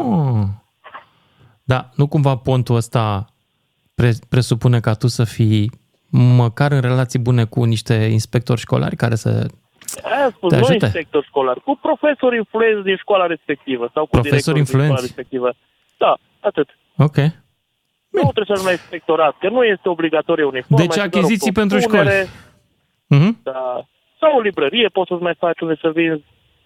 Oh. 0.00 0.42
Da, 1.64 1.90
nu 1.94 2.06
cumva 2.06 2.36
pontul 2.36 2.76
ăsta 2.76 3.26
pre- 3.94 4.18
presupune 4.28 4.80
ca 4.80 4.94
tu 4.94 5.06
să 5.06 5.24
fii 5.24 5.70
măcar 6.18 6.72
în 6.72 6.80
relații 6.80 7.18
bune 7.18 7.44
cu 7.44 7.64
niște 7.64 7.94
inspectori 7.94 8.60
școlari 8.60 8.96
care 8.96 9.14
să... 9.14 9.46
Aia 10.02 10.30
spus, 10.36 10.50
Te 10.52 10.58
nu 10.58 10.64
ajute? 10.64 10.84
inspector 10.84 11.24
școlar, 11.24 11.56
cu 11.64 11.78
profesori 11.82 12.36
influenți 12.36 12.84
din 12.84 12.96
școala 12.96 13.26
respectivă 13.26 13.90
sau 13.94 14.02
cu 14.04 14.10
Profesori 14.10 14.42
directorul 14.42 14.58
din 14.58 14.66
școala 14.68 14.84
influenți? 14.84 15.14
respectivă. 15.14 15.48
Da, 15.98 16.12
atât. 16.40 16.68
Ok. 16.96 17.16
Nu 18.16 18.20
trebuie 18.34 18.44
să 18.46 18.52
ajungi 18.52 18.70
la 18.70 18.76
inspectorat, 18.80 19.34
că 19.40 19.48
nu 19.48 19.62
este 19.64 19.88
obligatorie 19.88 20.44
uniformă. 20.44 20.76
Deci 20.82 20.86
este 20.96 21.00
doar 21.08 21.14
o 21.14 21.16
achiziții 21.18 21.52
pentru 21.52 21.78
propunere. 21.78 22.10
școli. 22.10 23.20
Mhm. 23.20 23.38
Da. 23.42 23.86
Sau 24.20 24.36
o 24.36 24.40
librărie 24.40 24.88
poți 24.88 25.08
să-ți 25.10 25.22
mai 25.22 25.36
faci 25.38 25.60
unde 25.60 25.76
să 25.80 25.88
vinzi 25.94 26.24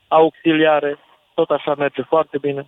auxiliare. 0.09 0.99
Tot 1.35 1.51
așa 1.51 1.75
merge 1.75 2.03
foarte 2.03 2.39
bine. 2.41 2.63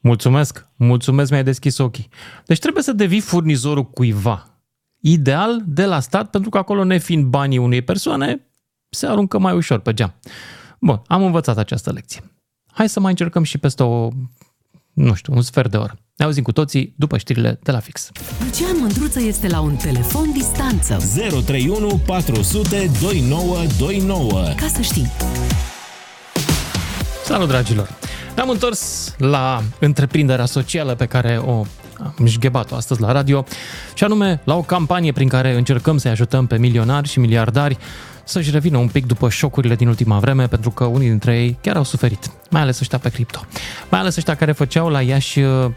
Mulțumesc, 0.00 0.66
mulțumesc, 0.76 1.30
mi-ai 1.30 1.42
deschis 1.42 1.78
ochii. 1.78 2.08
Deci 2.46 2.58
trebuie 2.58 2.82
să 2.82 2.92
devii 2.92 3.20
furnizorul 3.20 3.84
cuiva. 3.84 4.44
Ideal 5.00 5.62
de 5.66 5.84
la 5.84 6.00
stat, 6.00 6.30
pentru 6.30 6.50
că 6.50 6.58
acolo, 6.58 6.84
nefiind 6.84 7.24
banii 7.24 7.58
unei 7.58 7.82
persoane, 7.82 8.46
se 8.88 9.06
aruncă 9.06 9.38
mai 9.38 9.54
ușor 9.54 9.78
pe 9.78 9.94
geam. 9.94 10.14
Bun, 10.80 11.02
am 11.06 11.22
învățat 11.22 11.58
această 11.58 11.92
lecție. 11.92 12.22
Hai 12.72 12.88
să 12.88 13.00
mai 13.00 13.10
încercăm 13.10 13.42
și 13.42 13.58
peste 13.58 13.82
o, 13.82 14.08
nu 14.92 15.14
știu, 15.14 15.32
un 15.34 15.42
sfert 15.42 15.70
de 15.70 15.76
oră. 15.76 15.98
Ne 16.16 16.24
auzim 16.24 16.42
cu 16.42 16.52
toții 16.52 16.94
după 16.96 17.18
știrile 17.18 17.58
de 17.62 17.70
la 17.70 17.78
fix. 17.78 18.10
Lucian 18.44 18.76
Mândruță 18.80 19.20
este 19.20 19.48
la 19.48 19.60
un 19.60 19.76
telefon 19.76 20.32
distanță. 20.32 20.96
031 21.46 22.00
400 22.06 22.90
2929. 23.00 24.42
Ca 24.56 24.66
să 24.66 24.80
știi. 24.80 25.06
Salut, 27.24 27.48
dragilor! 27.48 27.98
Ne-am 28.34 28.48
întors 28.48 29.14
la 29.18 29.62
întreprinderea 29.80 30.44
socială 30.44 30.94
pe 30.94 31.06
care 31.06 31.36
o 31.36 31.64
am 32.18 32.26
șghebat-o 32.26 32.74
astăzi 32.74 33.00
la 33.00 33.12
radio 33.12 33.44
și 33.94 34.04
anume 34.04 34.40
la 34.44 34.56
o 34.56 34.62
campanie 34.62 35.12
prin 35.12 35.28
care 35.28 35.56
încercăm 35.56 35.98
să-i 35.98 36.10
ajutăm 36.10 36.46
pe 36.46 36.58
milionari 36.58 37.08
și 37.08 37.18
miliardari 37.18 37.78
să-și 38.24 38.50
revină 38.50 38.78
un 38.78 38.88
pic 38.88 39.06
după 39.06 39.28
șocurile 39.28 39.74
din 39.74 39.88
ultima 39.88 40.18
vreme, 40.18 40.46
pentru 40.46 40.70
că 40.70 40.84
unii 40.84 41.08
dintre 41.08 41.38
ei 41.38 41.58
chiar 41.60 41.76
au 41.76 41.84
suferit, 41.84 42.30
mai 42.50 42.60
ales 42.60 42.80
ăștia 42.80 42.98
pe 42.98 43.08
cripto. 43.08 43.46
Mai 43.88 44.00
ales 44.00 44.16
ăștia 44.16 44.34
care 44.34 44.52
făceau 44.52 44.88
la 44.88 45.00
Iași 45.00 45.40
uh, 45.40 45.70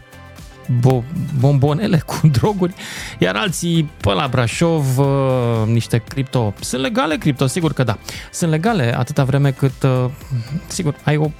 bo- 0.66 1.04
bombonele 1.38 2.02
cu 2.06 2.20
droguri, 2.38 2.74
iar 3.18 3.36
alții 3.36 3.90
pe 4.00 4.12
la 4.12 4.28
Brașov 4.28 4.98
uh, 4.98 5.06
niște 5.66 6.02
cripto. 6.08 6.54
Sunt 6.60 6.82
legale 6.82 7.16
cripto, 7.16 7.46
sigur 7.46 7.72
că 7.72 7.82
da. 7.82 7.98
Sunt 8.32 8.50
legale 8.50 8.96
atâta 8.98 9.24
vreme 9.24 9.50
cât, 9.50 9.82
uh, 9.82 10.10
sigur, 10.66 10.94
ai 11.04 11.16
o 11.16 11.30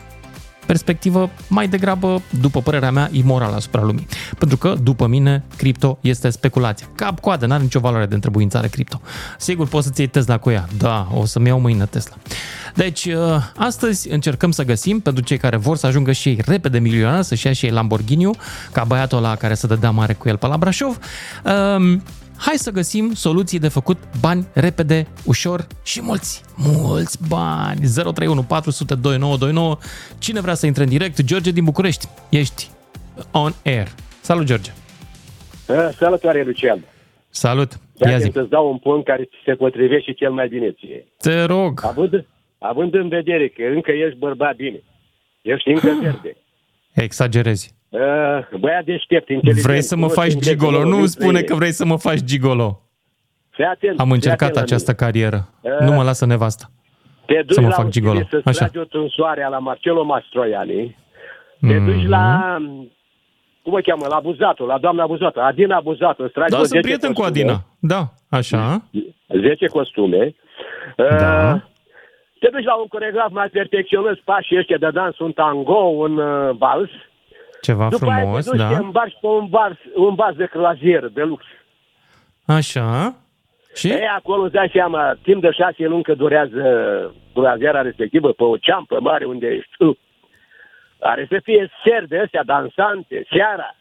perspectivă 0.66 1.30
mai 1.48 1.68
degrabă, 1.68 2.22
după 2.40 2.60
părerea 2.60 2.90
mea, 2.90 3.08
imorală 3.12 3.54
asupra 3.54 3.82
lumii. 3.82 4.06
Pentru 4.38 4.56
că, 4.56 4.74
după 4.82 5.06
mine, 5.06 5.44
cripto 5.56 5.98
este 6.00 6.30
speculație. 6.30 6.86
Cap 6.94 7.20
coadă, 7.20 7.46
n-are 7.46 7.62
nicio 7.62 7.80
valoare 7.80 8.06
de 8.06 8.14
întrebuințare 8.14 8.68
cripto. 8.68 9.00
Sigur, 9.38 9.68
poți 9.68 9.86
să-ți 9.86 10.00
iei 10.00 10.08
Tesla 10.08 10.38
cu 10.38 10.50
ea. 10.50 10.66
Da, 10.78 11.08
o 11.14 11.24
să-mi 11.24 11.46
iau 11.46 11.60
mâine 11.60 11.84
Tesla. 11.84 12.14
Deci, 12.74 13.04
uh, 13.04 13.14
astăzi 13.56 14.10
încercăm 14.10 14.50
să 14.50 14.64
găsim, 14.64 15.00
pentru 15.00 15.22
cei 15.22 15.36
care 15.38 15.56
vor 15.56 15.76
să 15.76 15.86
ajungă 15.86 16.12
și 16.12 16.28
ei 16.28 16.40
repede 16.46 16.78
milionari, 16.78 17.24
să-și 17.24 17.46
ia 17.46 17.52
și 17.52 17.64
ei 17.64 17.70
Lamborghini, 17.70 18.30
ca 18.72 18.84
băiatul 18.84 19.18
ăla 19.18 19.34
care 19.34 19.54
să 19.54 19.66
dădea 19.66 19.90
mare 19.90 20.12
cu 20.12 20.28
el 20.28 20.36
pe 20.36 20.46
la 20.46 20.56
Brașov, 20.56 20.98
um, 21.44 22.02
hai 22.36 22.54
să 22.56 22.70
găsim 22.70 23.12
soluții 23.14 23.58
de 23.58 23.68
făcut 23.68 23.98
bani 24.20 24.46
repede, 24.52 25.06
ușor 25.24 25.66
și 25.84 26.02
mulți. 26.02 26.42
Mulți 26.56 27.18
bani. 27.28 27.80
031 27.80 28.42
400 28.42 28.94
2929. 28.94 29.76
Cine 30.18 30.40
vrea 30.40 30.54
să 30.54 30.66
intre 30.66 30.82
în 30.82 30.88
direct? 30.88 31.22
George 31.22 31.50
din 31.50 31.64
București. 31.64 32.08
Ești 32.28 32.68
on 33.32 33.52
air. 33.64 33.88
Salut, 34.20 34.44
George. 34.46 34.70
Uh, 35.68 35.88
Salutare, 35.98 36.42
Lucian. 36.44 36.84
Salut. 37.28 37.72
Ia 37.94 38.10
Ia 38.10 38.18
zi. 38.18 38.30
să-ți 38.32 38.48
dau 38.50 38.70
un 38.70 38.78
punct 38.78 39.06
care 39.06 39.22
ți 39.24 39.36
se 39.44 39.54
potrivește 39.54 40.12
cel 40.12 40.30
mai 40.30 40.48
bine 40.48 40.70
ție. 40.72 41.06
Te 41.18 41.42
rog. 41.44 41.80
Având, 41.84 42.26
având 42.58 42.94
în 42.94 43.08
vedere 43.08 43.48
că 43.48 43.62
încă 43.74 43.90
ești 43.90 44.18
bărbat 44.18 44.56
bine, 44.56 44.82
ești 45.42 45.68
încă 45.68 45.92
verde, 46.02 46.36
Exagerezi. 46.92 47.74
Uh, 48.00 48.58
băiat 48.60 48.84
deștept, 48.84 49.28
inteligent. 49.28 49.66
Vrei 49.66 49.82
să 49.82 49.96
mă 49.96 50.00
cunoști 50.06 50.20
faci 50.20 50.32
în 50.32 50.40
gigolo? 50.40 50.76
Nu 50.76 50.82
tehnologie, 50.84 51.06
spune 51.08 51.40
că 51.40 51.54
vrei 51.54 51.72
să 51.72 51.84
mă 51.84 51.96
faci 51.96 52.18
gigolo. 52.24 52.80
Fii 53.50 53.64
atent, 53.64 53.98
Am 53.98 54.04
fii 54.06 54.14
încercat 54.14 54.40
atent 54.40 54.54
la 54.54 54.60
această 54.60 54.92
carieră. 54.94 55.48
Uh, 55.60 55.78
Nu 55.80 55.92
mă 55.92 56.02
lasă 56.02 56.26
nevasta. 56.26 56.64
Te 57.26 57.42
duci 57.46 57.52
să 57.54 57.60
mă 57.60 57.68
la 57.68 57.74
fac 57.74 57.84
un 57.84 57.90
gigolo. 57.90 58.18
TV 58.20 58.28
să-ți 58.30 58.48
Așa. 58.48 58.58
tragi 58.58 58.78
o 58.78 58.84
trânsoare 58.84 59.46
la 59.50 59.58
Marcelo 59.58 60.04
Mastroianni, 60.04 60.96
te 61.60 61.74
Mhm. 61.76 61.84
duci 61.84 62.06
la, 62.08 62.56
cum 63.62 63.72
o 63.72 63.78
cheamă, 63.82 64.06
la 64.08 64.20
Buzatul, 64.20 64.66
la 64.66 64.78
doamna 64.78 65.06
Buzatul, 65.06 65.42
Adina 65.42 65.80
Buzatul, 65.80 66.24
îți 66.24 66.32
tragi 66.34 66.50
Da, 66.50 66.56
vreo 66.56 66.68
sunt 66.68 66.82
10 66.82 66.86
prieten 66.86 67.12
cu 67.12 67.20
costume. 67.20 67.40
Adina. 67.50 67.64
Da, 67.78 68.02
așa. 68.38 68.82
10 69.40 69.66
costume. 69.66 70.34
Da. 70.96 71.52
Uh, 71.54 71.60
te 72.40 72.48
duci 72.52 72.64
la 72.64 72.74
un 72.74 72.86
coregraf 72.86 73.30
mai 73.30 73.48
perfecționist 73.48 74.20
pașii 74.20 74.58
ăștia 74.58 74.76
de 74.76 74.88
dans, 74.92 75.18
un 75.18 75.32
tango, 75.32 75.74
un 76.04 76.16
uh, 76.16 76.56
vals. 76.58 76.90
Ceva 77.64 77.88
După 77.88 78.04
frumos, 78.04 78.16
aia 78.34 78.40
te 78.40 78.50
duci 78.50 78.58
da. 78.58 78.68
te 78.68 78.74
îmbarci 78.84 79.16
pe 79.20 79.26
un 79.26 79.46
vas, 79.48 79.72
un 79.94 80.14
vas 80.14 80.34
de 80.34 80.46
croazier, 80.46 81.06
de 81.08 81.22
lux. 81.22 81.44
Așa. 82.46 83.14
Și? 83.74 83.88
E, 83.88 84.08
acolo 84.16 84.42
îți 84.42 84.52
dai 84.52 84.70
seama, 84.72 85.18
timp 85.22 85.40
de 85.42 85.50
șase 85.50 85.84
luni 85.86 86.02
că 86.02 86.14
durează 86.14 86.62
croaziera 87.34 87.80
respectivă 87.82 88.32
pe 88.32 88.42
o 88.44 88.56
ceampă 88.56 89.00
mare 89.00 89.24
unde 89.24 89.46
ești 89.46 89.70
tu. 89.78 89.98
Are 91.00 91.26
să 91.30 91.40
fie 91.42 91.70
seri 91.84 92.08
de 92.08 92.18
astea 92.18 92.42
dansante, 92.44 93.26
seara. 93.30 93.76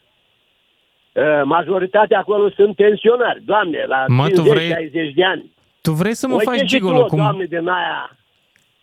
Uh, 1.14 1.42
majoritatea 1.44 2.20
acolo 2.20 2.50
sunt 2.50 2.76
pensionari, 2.76 3.42
doamne, 3.46 3.84
la 3.88 4.06
Mă, 4.08 4.28
tu 4.30 4.42
50-60 4.42 4.46
vrei- 4.46 5.14
de 5.16 5.26
ani. 5.26 5.52
Tu 5.82 5.92
vrei 5.92 6.14
să 6.14 6.28
mă 6.28 6.34
Uite 6.34 6.46
faci 6.46 6.60
și 6.60 6.66
gigolo? 6.66 6.98
tu, 6.98 7.04
o 7.04 7.06
Cum... 7.06 7.18
doamne 7.18 7.46
din 7.46 7.68
aia 7.68 8.18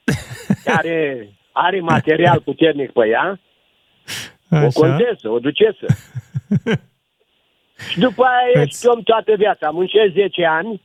care 0.65 1.29
are 1.53 1.81
material 1.81 2.41
puternic 2.41 2.93
pe 2.93 3.09
ea, 3.09 3.39
o 4.51 4.57
Așa. 4.57 4.69
contesă, 4.81 5.29
o 5.29 5.39
ducesă. 5.39 5.87
și 7.91 7.99
după 7.99 8.23
aia 8.25 8.63
ești 8.63 8.87
om 8.87 9.01
toată 9.03 9.33
viața, 9.37 9.71
muncești 9.71 10.21
10 10.21 10.45
ani, 10.47 10.83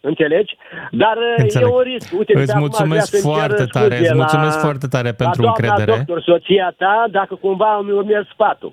înțelegi? 0.00 0.56
Dar 0.90 1.16
Înțeleg. 1.36 1.68
e 1.68 1.72
un 1.74 1.80
risc. 1.80 2.12
Uite, 2.18 2.32
Îți 2.38 2.46
de 2.46 2.52
acum 2.52 2.64
aș 2.64 2.70
vrea 2.70 2.86
mulțumesc 2.86 3.06
să-mi 3.06 3.22
cer 3.22 3.32
foarte 3.32 3.64
tare, 3.66 3.94
scuze 3.94 4.08
îți 4.10 4.14
mulțumesc 4.14 4.54
la- 4.54 4.60
foarte 4.60 4.86
tare 4.86 5.08
la 5.08 5.14
pentru 5.14 5.42
doamna 5.42 5.56
încredere. 5.68 5.96
doctor, 5.96 6.22
soția 6.22 6.74
ta, 6.78 7.04
dacă 7.10 7.34
cumva 7.34 7.76
îmi 7.76 7.90
urmezi 7.90 8.28
sfatul. 8.32 8.72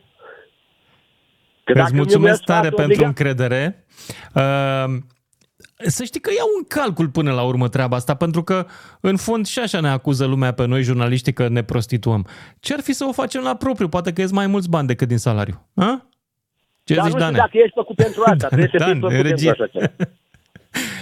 Că 1.63 1.73
dacă 1.73 1.81
Îți 1.85 1.91
îmi 1.91 1.99
mulțumesc 2.01 2.41
urmezi 2.41 2.43
tare 2.43 2.67
sfatul, 2.67 2.77
pentru 2.85 3.05
adică- 3.05 3.07
încredere. 3.07 3.85
Uh, 4.35 4.93
să 5.85 6.03
știi 6.03 6.19
că 6.19 6.29
iau 6.37 6.47
în 6.57 6.63
calcul 6.67 7.09
până 7.09 7.31
la 7.31 7.41
urmă 7.43 7.67
treaba 7.69 7.95
asta, 7.95 8.13
pentru 8.15 8.43
că 8.43 8.65
în 8.99 9.17
fond 9.17 9.45
și 9.45 9.59
așa 9.59 9.79
ne 9.79 9.89
acuză 9.89 10.25
lumea 10.25 10.51
pe 10.53 10.65
noi, 10.65 10.81
jurnaliștii, 10.83 11.33
că 11.33 11.47
ne 11.47 11.63
prostituăm. 11.63 12.27
Ce 12.59 12.73
ar 12.73 12.79
fi 12.79 12.93
să 12.93 13.05
o 13.05 13.11
facem 13.11 13.41
la 13.41 13.55
propriu? 13.55 13.87
Poate 13.89 14.13
că 14.13 14.21
ies 14.21 14.31
mai 14.31 14.47
mulți 14.47 14.69
bani 14.69 14.87
decât 14.87 15.07
din 15.07 15.17
salariu. 15.17 15.67
Ha? 15.75 16.05
Ce 16.83 16.93
Dar 16.93 17.03
zici, 17.05 17.13
nu 17.13 17.19
știu 17.19 17.19
Dane? 17.19 17.37
dacă 17.37 17.57
ești 17.57 17.73
făcut 17.75 17.95
pentru 17.95 18.23
asta. 18.25 18.47
Trebuie 18.55 18.69
să 18.71 18.77
Dan, 18.77 18.87
fii 18.91 18.99
făcut 18.99 19.13
pentru 19.15 19.29
regie. 19.31 19.49
așa 19.49 19.67
ceva. 19.67 19.85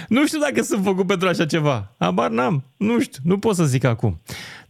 Nu 0.08 0.26
știu 0.26 0.38
dacă 0.40 0.62
sunt 0.62 0.84
făcut 0.84 1.06
pentru 1.06 1.28
așa 1.28 1.46
ceva. 1.46 1.94
Abar 1.98 2.30
n-am. 2.30 2.64
Nu 2.76 3.00
știu. 3.00 3.20
Nu 3.24 3.38
pot 3.38 3.54
să 3.54 3.64
zic 3.64 3.84
acum. 3.84 4.20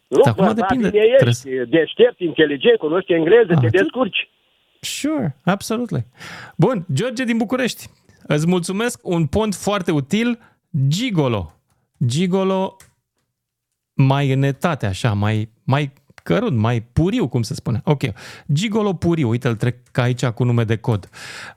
Nu, 0.09 0.21
Dar 0.21 0.33
acum 0.33 0.45
bărbat 0.47 0.69
depinde. 0.69 0.89
bine 0.91 1.05
ești, 1.29 1.49
deștept, 1.49 2.19
inteligent, 2.21 2.79
cunoști 2.79 3.13
engleză, 3.13 3.59
te 3.61 3.67
descurci. 3.67 4.29
Sure, 4.81 5.37
absolutely. 5.45 6.07
Bun, 6.57 6.87
George 6.93 7.25
din 7.25 7.37
București. 7.37 7.91
Îți 8.27 8.47
mulțumesc, 8.47 9.01
un 9.03 9.27
pont 9.27 9.55
foarte 9.55 9.91
util, 9.91 10.39
Gigolo. 10.89 11.53
Gigolo 12.07 12.77
mai 13.95 14.33
în 14.33 14.43
etate, 14.43 14.87
așa, 14.87 15.13
mai, 15.13 15.49
mai 15.65 15.93
cărunt, 16.23 16.57
mai 16.57 16.81
puriu, 16.81 17.29
cum 17.29 17.43
se 17.43 17.55
spune. 17.55 17.81
Ok, 17.85 18.01
Gigolo 18.53 18.93
puriu, 18.93 19.29
uite, 19.29 19.49
îl 19.49 19.57
trec 19.57 19.99
aici 19.99 20.27
cu 20.27 20.45
nume 20.45 20.65
de 20.65 20.77
cod. 20.77 21.09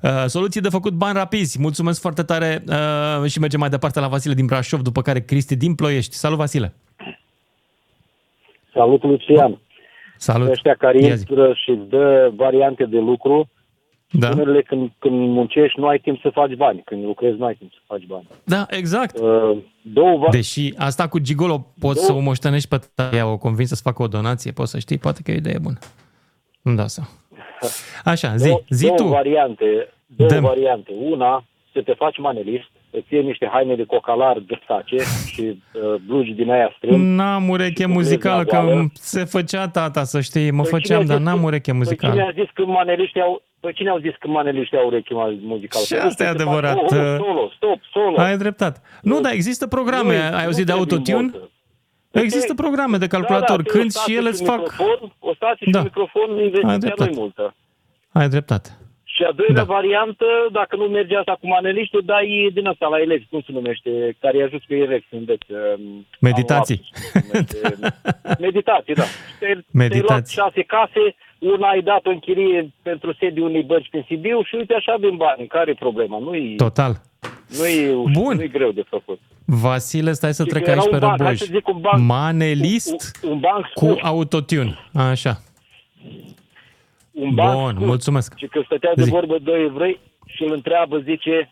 Uh, 0.01 0.23
soluții 0.27 0.61
de 0.61 0.69
făcut 0.69 0.93
bani 0.93 1.17
rapizi, 1.17 1.61
mulțumesc 1.61 2.01
foarte 2.01 2.23
tare 2.23 2.63
uh, 2.67 3.29
și 3.29 3.39
mergem 3.39 3.59
mai 3.59 3.69
departe 3.69 3.99
la 3.99 4.07
Vasile 4.07 4.33
din 4.33 4.45
Brașov, 4.45 4.81
după 4.81 5.01
care 5.01 5.21
Cristi 5.21 5.55
din 5.55 5.75
Ploiești. 5.75 6.15
Salut, 6.15 6.37
Vasile! 6.37 6.73
Salut, 8.73 9.03
Lucian. 9.03 9.59
Salut! 10.17 10.49
Ăștia 10.49 10.75
care 10.75 11.01
Ia 11.01 11.15
zi. 11.15 11.25
intră 11.29 11.53
și 11.55 11.79
dă 11.89 12.31
variante 12.35 12.85
de 12.85 12.97
lucru, 12.97 13.49
Da. 14.15 14.29
unele 14.29 14.61
când, 14.61 14.91
când 14.99 15.29
muncești 15.29 15.79
nu 15.79 15.87
ai 15.87 15.97
timp 15.99 16.19
să 16.21 16.29
faci 16.33 16.53
bani, 16.53 16.81
când 16.85 17.03
lucrezi 17.05 17.37
nu 17.37 17.45
ai 17.45 17.53
timp 17.55 17.71
să 17.71 17.79
faci 17.85 18.03
bani. 18.07 18.27
Da, 18.43 18.65
exact. 18.69 19.17
Uh, 19.17 19.57
două 19.81 20.17
va- 20.17 20.27
Deși 20.31 20.73
asta 20.77 21.07
cu 21.07 21.19
Gigolo 21.19 21.67
poți 21.79 22.05
să 22.05 22.13
o 22.13 22.19
moștenești 22.19 22.67
pe 22.67 22.79
taia, 22.95 23.27
o 23.31 23.37
convins 23.37 23.69
să-ți 23.69 23.81
facă 23.81 24.03
o 24.03 24.07
donație, 24.07 24.51
poți 24.51 24.71
să 24.71 24.79
știi, 24.79 24.97
poate 24.97 25.21
că 25.23 25.31
e 25.31 25.33
o 25.33 25.37
idee 25.37 25.57
bună. 25.61 25.77
Nu 26.61 26.73
dau 26.75 26.87
seama. 26.87 27.09
Așa, 28.13 28.35
zi, 28.35 28.47
două, 28.47 28.61
zi 28.69 28.85
două 28.85 28.97
tu. 28.97 29.03
variante. 29.03 29.65
Două 30.05 30.29
Dăm. 30.29 30.41
variante. 30.43 30.91
Una, 31.09 31.43
să 31.73 31.81
te 31.81 31.93
faci 31.93 32.17
manelist, 32.17 32.69
îți 32.91 33.13
iei 33.13 33.23
niște 33.23 33.49
haine 33.51 33.75
de 33.75 33.83
cocalar 33.83 34.39
de 34.47 34.59
sace 34.67 34.97
și 35.25 35.41
uh, 35.41 35.95
blugi 36.07 36.31
din 36.31 36.51
aia 36.51 36.73
strâmb. 36.77 37.03
N-am 37.17 37.49
ureche 37.49 37.85
muzicală, 37.85 38.43
că 38.43 38.49
goală. 38.55 38.71
îmi 38.73 38.91
se 38.93 39.23
făcea 39.23 39.67
tata, 39.67 40.03
să 40.03 40.21
știi, 40.21 40.51
mă 40.51 40.61
Păi 40.61 40.71
făceam, 40.71 40.81
cine 41.01 41.03
a 41.03 41.07
dar 41.07 41.17
zis 41.17 41.25
n-am 41.25 41.39
că- 41.39 41.45
ureche 41.45 41.71
Păi 41.71 41.79
cine 41.81 41.97
muzicală. 42.07 42.21
a 42.21 42.31
zis 42.41 42.49
că 42.53 42.65
maneliștii 42.65 43.21
au... 43.21 43.41
Păi 43.63 43.73
cine 43.73 43.89
au 43.89 43.97
zis 43.99 44.13
că 44.19 44.27
maneliștii 44.27 44.77
au 44.77 44.87
ureche 44.87 45.13
muzicală? 45.53 45.83
Și 45.85 45.93
Păi 45.93 45.99
asta 45.99 46.23
e 46.23 46.27
să 46.27 46.33
te 46.33 46.39
faci- 46.39 46.41
adevărat. 46.41 46.75
Oh, 46.75 46.83
oh, 46.83 47.15
Solo, 47.25 47.51
stop, 47.55 47.79
solo. 47.91 48.19
Ai 48.19 48.37
dreptate. 48.37 48.79
Nu, 49.01 49.21
dar 49.21 49.31
există 49.31 49.67
programe, 49.67 50.15
Nu, 50.17 50.23
ai 50.23 50.29
nu 50.29 50.35
auzit 50.49 50.65
de 50.65 50.71
trebuie 50.71 50.75
autotune? 50.97 51.17
multă. 51.21 51.49
Există 52.11 52.53
programe 52.53 52.97
de 52.97 53.07
calculator, 53.07 53.57
Da, 53.61 53.63
da, 53.63 53.71
când 53.77 53.91
o 53.95 53.99
și 54.03 54.11
ele 54.17 54.29
stație 54.29 54.29
îți 54.31 54.41
și 54.43 54.49
fac... 54.51 54.59
Microfon, 54.59 55.13
o 55.19 55.33
stație 55.33 55.67
Da. 55.71 55.79
și 55.79 55.83
microfon, 55.89 56.29
Ai 56.37 56.43
investiția 56.45 56.77
dreptate. 56.77 57.09
nu 57.13 57.19
multă. 57.19 57.55
Ai 58.11 58.29
dreptate. 58.29 58.69
Și 59.15 59.23
a 59.23 59.31
doilea 59.31 59.55
Da. 59.63 59.65
da. 59.67 59.73
variantă, 59.73 60.25
dacă 60.51 60.75
nu 60.75 60.83
merge 60.83 61.15
asta 61.17 61.37
cu 61.41 61.47
maneliștul, 61.47 62.01
dai 62.05 62.49
din 62.53 62.67
asta 62.67 62.87
la 62.87 62.99
elevi, 62.99 63.25
cum 63.29 63.41
se 63.45 63.51
numește, 63.51 63.89
care 64.19 64.37
i-a 64.37 64.45
ajuns 64.45 64.63
pe 64.67 64.75
Irex, 64.75 65.03
înveți. 65.09 65.45
um, 65.51 66.05
Meditații. 66.19 66.81
Meditații, 68.47 68.93
da. 68.93 69.03
Te-ai, 69.03 69.39
te-ai 69.39 69.53
luat 69.53 69.65
Meditații. 69.71 70.35
șase 70.41 70.61
case, 70.61 71.15
una 71.51 71.67
ai 71.69 71.81
dat-o 71.81 72.09
în 72.09 72.19
chirie 72.19 72.73
pentru 72.81 73.13
sediul 73.19 73.47
unei 73.49 73.63
bărci 73.63 73.89
pe 73.89 74.03
Sibiu 74.07 74.43
și 74.43 74.55
uite 74.55 74.73
așa 74.73 74.95
din 74.99 75.15
bani. 75.17 75.47
Care 75.47 75.71
e 75.71 75.75
problema? 75.79 76.19
Nu-i, 76.19 76.55
Total. 76.55 77.01
nu-i, 77.57 78.03
Bun. 78.11 78.35
nu-i 78.35 78.49
greu 78.49 78.71
de 78.71 78.83
făcut. 78.89 79.19
Vasile, 79.45 80.11
stai 80.13 80.33
să 80.33 80.43
Și 80.43 80.49
trec 80.49 80.63
că 80.63 80.69
era 80.69 80.79
aici 80.79 80.89
pe 80.89 80.95
un 80.95 80.99
banc, 81.01 81.17
hai 81.21 81.25
răboj. 81.27 81.37
să 81.39 81.47
zic 81.51 81.67
un 81.67 81.79
banc- 81.81 82.01
Manelist 82.05 83.19
Un, 83.23 83.29
un 83.31 83.39
banc 83.39 83.65
cu 83.65 83.85
scurt, 83.85 84.03
autotune. 84.03 84.77
Așa. 84.93 85.37
un 87.11 87.33
banc 87.33 87.59
Bun, 87.61 87.69
scurt. 87.69 87.85
mulțumesc. 87.85 88.37
Și 88.37 88.45
când 88.47 88.65
stătea 88.65 88.91
de 88.95 89.03
Zi. 89.03 89.09
vorbă 89.09 89.37
doi 89.39 89.63
evrei 89.63 89.99
și 90.25 90.43
îl 90.43 90.51
întreabă, 90.53 90.97
zice, 90.99 91.49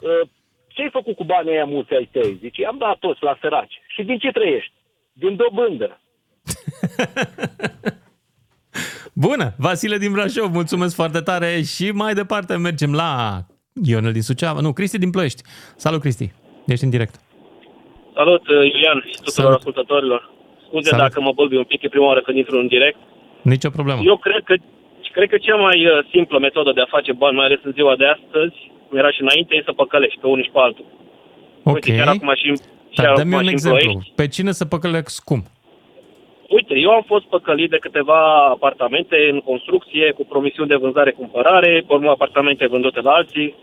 "Uh, 0.00 0.28
ce-ai 0.68 0.88
făcut 0.92 1.16
cu 1.16 1.24
banii 1.24 1.50
aia 1.52 1.64
mulți 1.64 1.94
ai 1.94 2.08
tăi? 2.12 2.36
Zice, 2.40 2.66
am 2.66 2.76
dat 2.78 2.96
toți 2.98 3.22
la 3.22 3.36
săraci. 3.40 3.80
Și 3.88 4.02
din 4.02 4.18
ce 4.18 4.30
trăiești? 4.30 4.72
Din 5.12 5.36
dobândă. 5.36 6.00
Bună! 9.24 9.46
Vasile 9.66 9.96
din 10.04 10.12
Brașov, 10.12 10.48
mulțumesc 10.60 10.94
foarte 10.94 11.20
tare 11.20 11.50
și 11.74 11.86
mai 12.02 12.12
departe 12.14 12.56
mergem 12.56 12.92
la 13.02 13.10
Ionel 13.90 14.12
din 14.12 14.22
Suceava. 14.30 14.60
Nu, 14.60 14.72
Cristi 14.72 14.98
din 15.04 15.10
Ploiești. 15.10 15.42
Salut, 15.84 16.00
Cristi. 16.00 16.32
Ești 16.66 16.84
în 16.84 16.90
direct. 16.90 17.14
Salut, 18.14 18.44
uh, 18.48 18.54
Iulian 18.72 18.98
și 19.10 19.16
tuturor 19.16 19.32
Salut. 19.32 19.56
ascultătorilor. 19.58 20.20
Scuze 20.66 20.88
Salut. 20.88 21.04
dacă 21.04 21.20
mă 21.20 21.32
bălbi 21.38 21.56
un 21.56 21.68
pic, 21.72 21.82
e 21.82 21.88
prima 21.88 22.06
oară 22.06 22.20
când 22.20 22.36
intru 22.36 22.58
în 22.58 22.66
direct. 22.66 22.98
Nicio 23.42 23.70
problemă. 23.70 24.00
Eu 24.04 24.16
cred 24.16 24.42
că, 24.48 24.54
cred 25.12 25.28
că 25.28 25.36
cea 25.46 25.56
mai 25.66 25.78
uh, 25.86 25.92
simplă 26.12 26.38
metodă 26.38 26.72
de 26.72 26.80
a 26.80 26.94
face 26.96 27.12
bani, 27.12 27.36
mai 27.36 27.46
ales 27.46 27.60
în 27.62 27.72
ziua 27.72 27.94
de 27.96 28.06
astăzi, 28.16 28.56
cum 28.88 28.98
era 28.98 29.10
și 29.10 29.22
înainte, 29.26 29.54
e 29.54 29.62
să 29.64 29.72
păcălești 29.72 30.20
pe 30.20 30.26
unul 30.26 30.44
și 30.44 30.50
pe 30.50 30.58
altul. 30.66 30.86
Ok. 31.62 31.74
Uite, 31.74 31.96
chiar 31.96 32.08
acum 32.08 32.32
și, 32.40 32.46
și 32.94 33.00
Dar 33.02 33.06
acum 33.06 33.16
dă-mi 33.22 33.34
un 33.34 33.40
și 33.40 33.46
în 33.46 33.52
exemplu. 33.52 33.88
Ploiești. 33.90 34.12
Pe 34.20 34.26
cine 34.28 34.52
să 34.52 34.64
păcălesc 34.64 35.24
cum? 35.24 35.40
Uite, 36.48 36.74
eu 36.78 36.90
am 36.90 37.02
fost 37.06 37.24
păcălit 37.24 37.70
de 37.70 37.76
câteva 37.78 38.44
apartamente 38.46 39.16
în 39.32 39.40
construcție 39.40 40.12
cu 40.12 40.24
promisiuni 40.24 40.68
de 40.68 40.74
vânzare-cumpărare, 40.84 41.84
pe 41.86 41.92
urmă 41.94 42.10
apartamente 42.10 42.66
vândute 42.66 43.00
la 43.00 43.10
alții, 43.12 43.54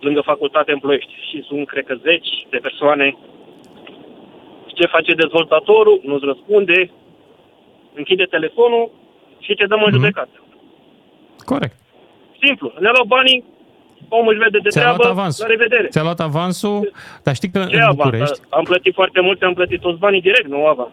lângă 0.00 0.20
facultate 0.20 0.72
în 0.72 0.78
Ploiești. 0.78 1.12
Și 1.30 1.42
sunt, 1.48 1.66
cred 1.66 1.84
că, 1.84 1.94
zeci 1.94 2.28
de 2.50 2.58
persoane. 2.62 3.16
Și 4.66 4.74
ce 4.74 4.86
face 4.86 5.12
dezvoltatorul? 5.14 6.00
Nu-ți 6.04 6.24
răspunde, 6.24 6.90
închide 7.94 8.24
telefonul 8.24 8.90
și 9.40 9.54
te 9.54 9.66
dăm 9.66 9.78
în 9.82 9.84
Mhm. 9.90 9.94
judecată. 9.96 10.36
Corect. 11.44 11.76
Simplu. 12.42 12.72
Ne-a 12.78 12.90
luat 12.94 13.06
banii, 13.06 13.44
omul 14.08 14.32
își 14.32 14.42
vede 14.42 14.58
de 14.58 14.68
Ți-a 14.68 14.82
luat 14.82 14.96
treabă, 14.96 15.12
avansul. 15.18 15.44
la 15.46 15.50
revedere. 15.54 15.88
Ți-a 15.88 16.02
luat 16.02 16.20
avansul, 16.20 16.92
dar 17.24 17.34
știi 17.34 17.50
că 17.50 17.58
Ce 17.68 17.76
în 17.76 17.80
avans? 17.82 17.96
București, 17.96 18.40
Am 18.48 18.64
plătit 18.64 18.94
foarte 18.94 19.20
mult, 19.20 19.42
am 19.42 19.54
plătit 19.54 19.80
toți 19.80 19.98
banii 19.98 20.20
direct, 20.20 20.46
nu 20.48 20.66
avans. 20.66 20.90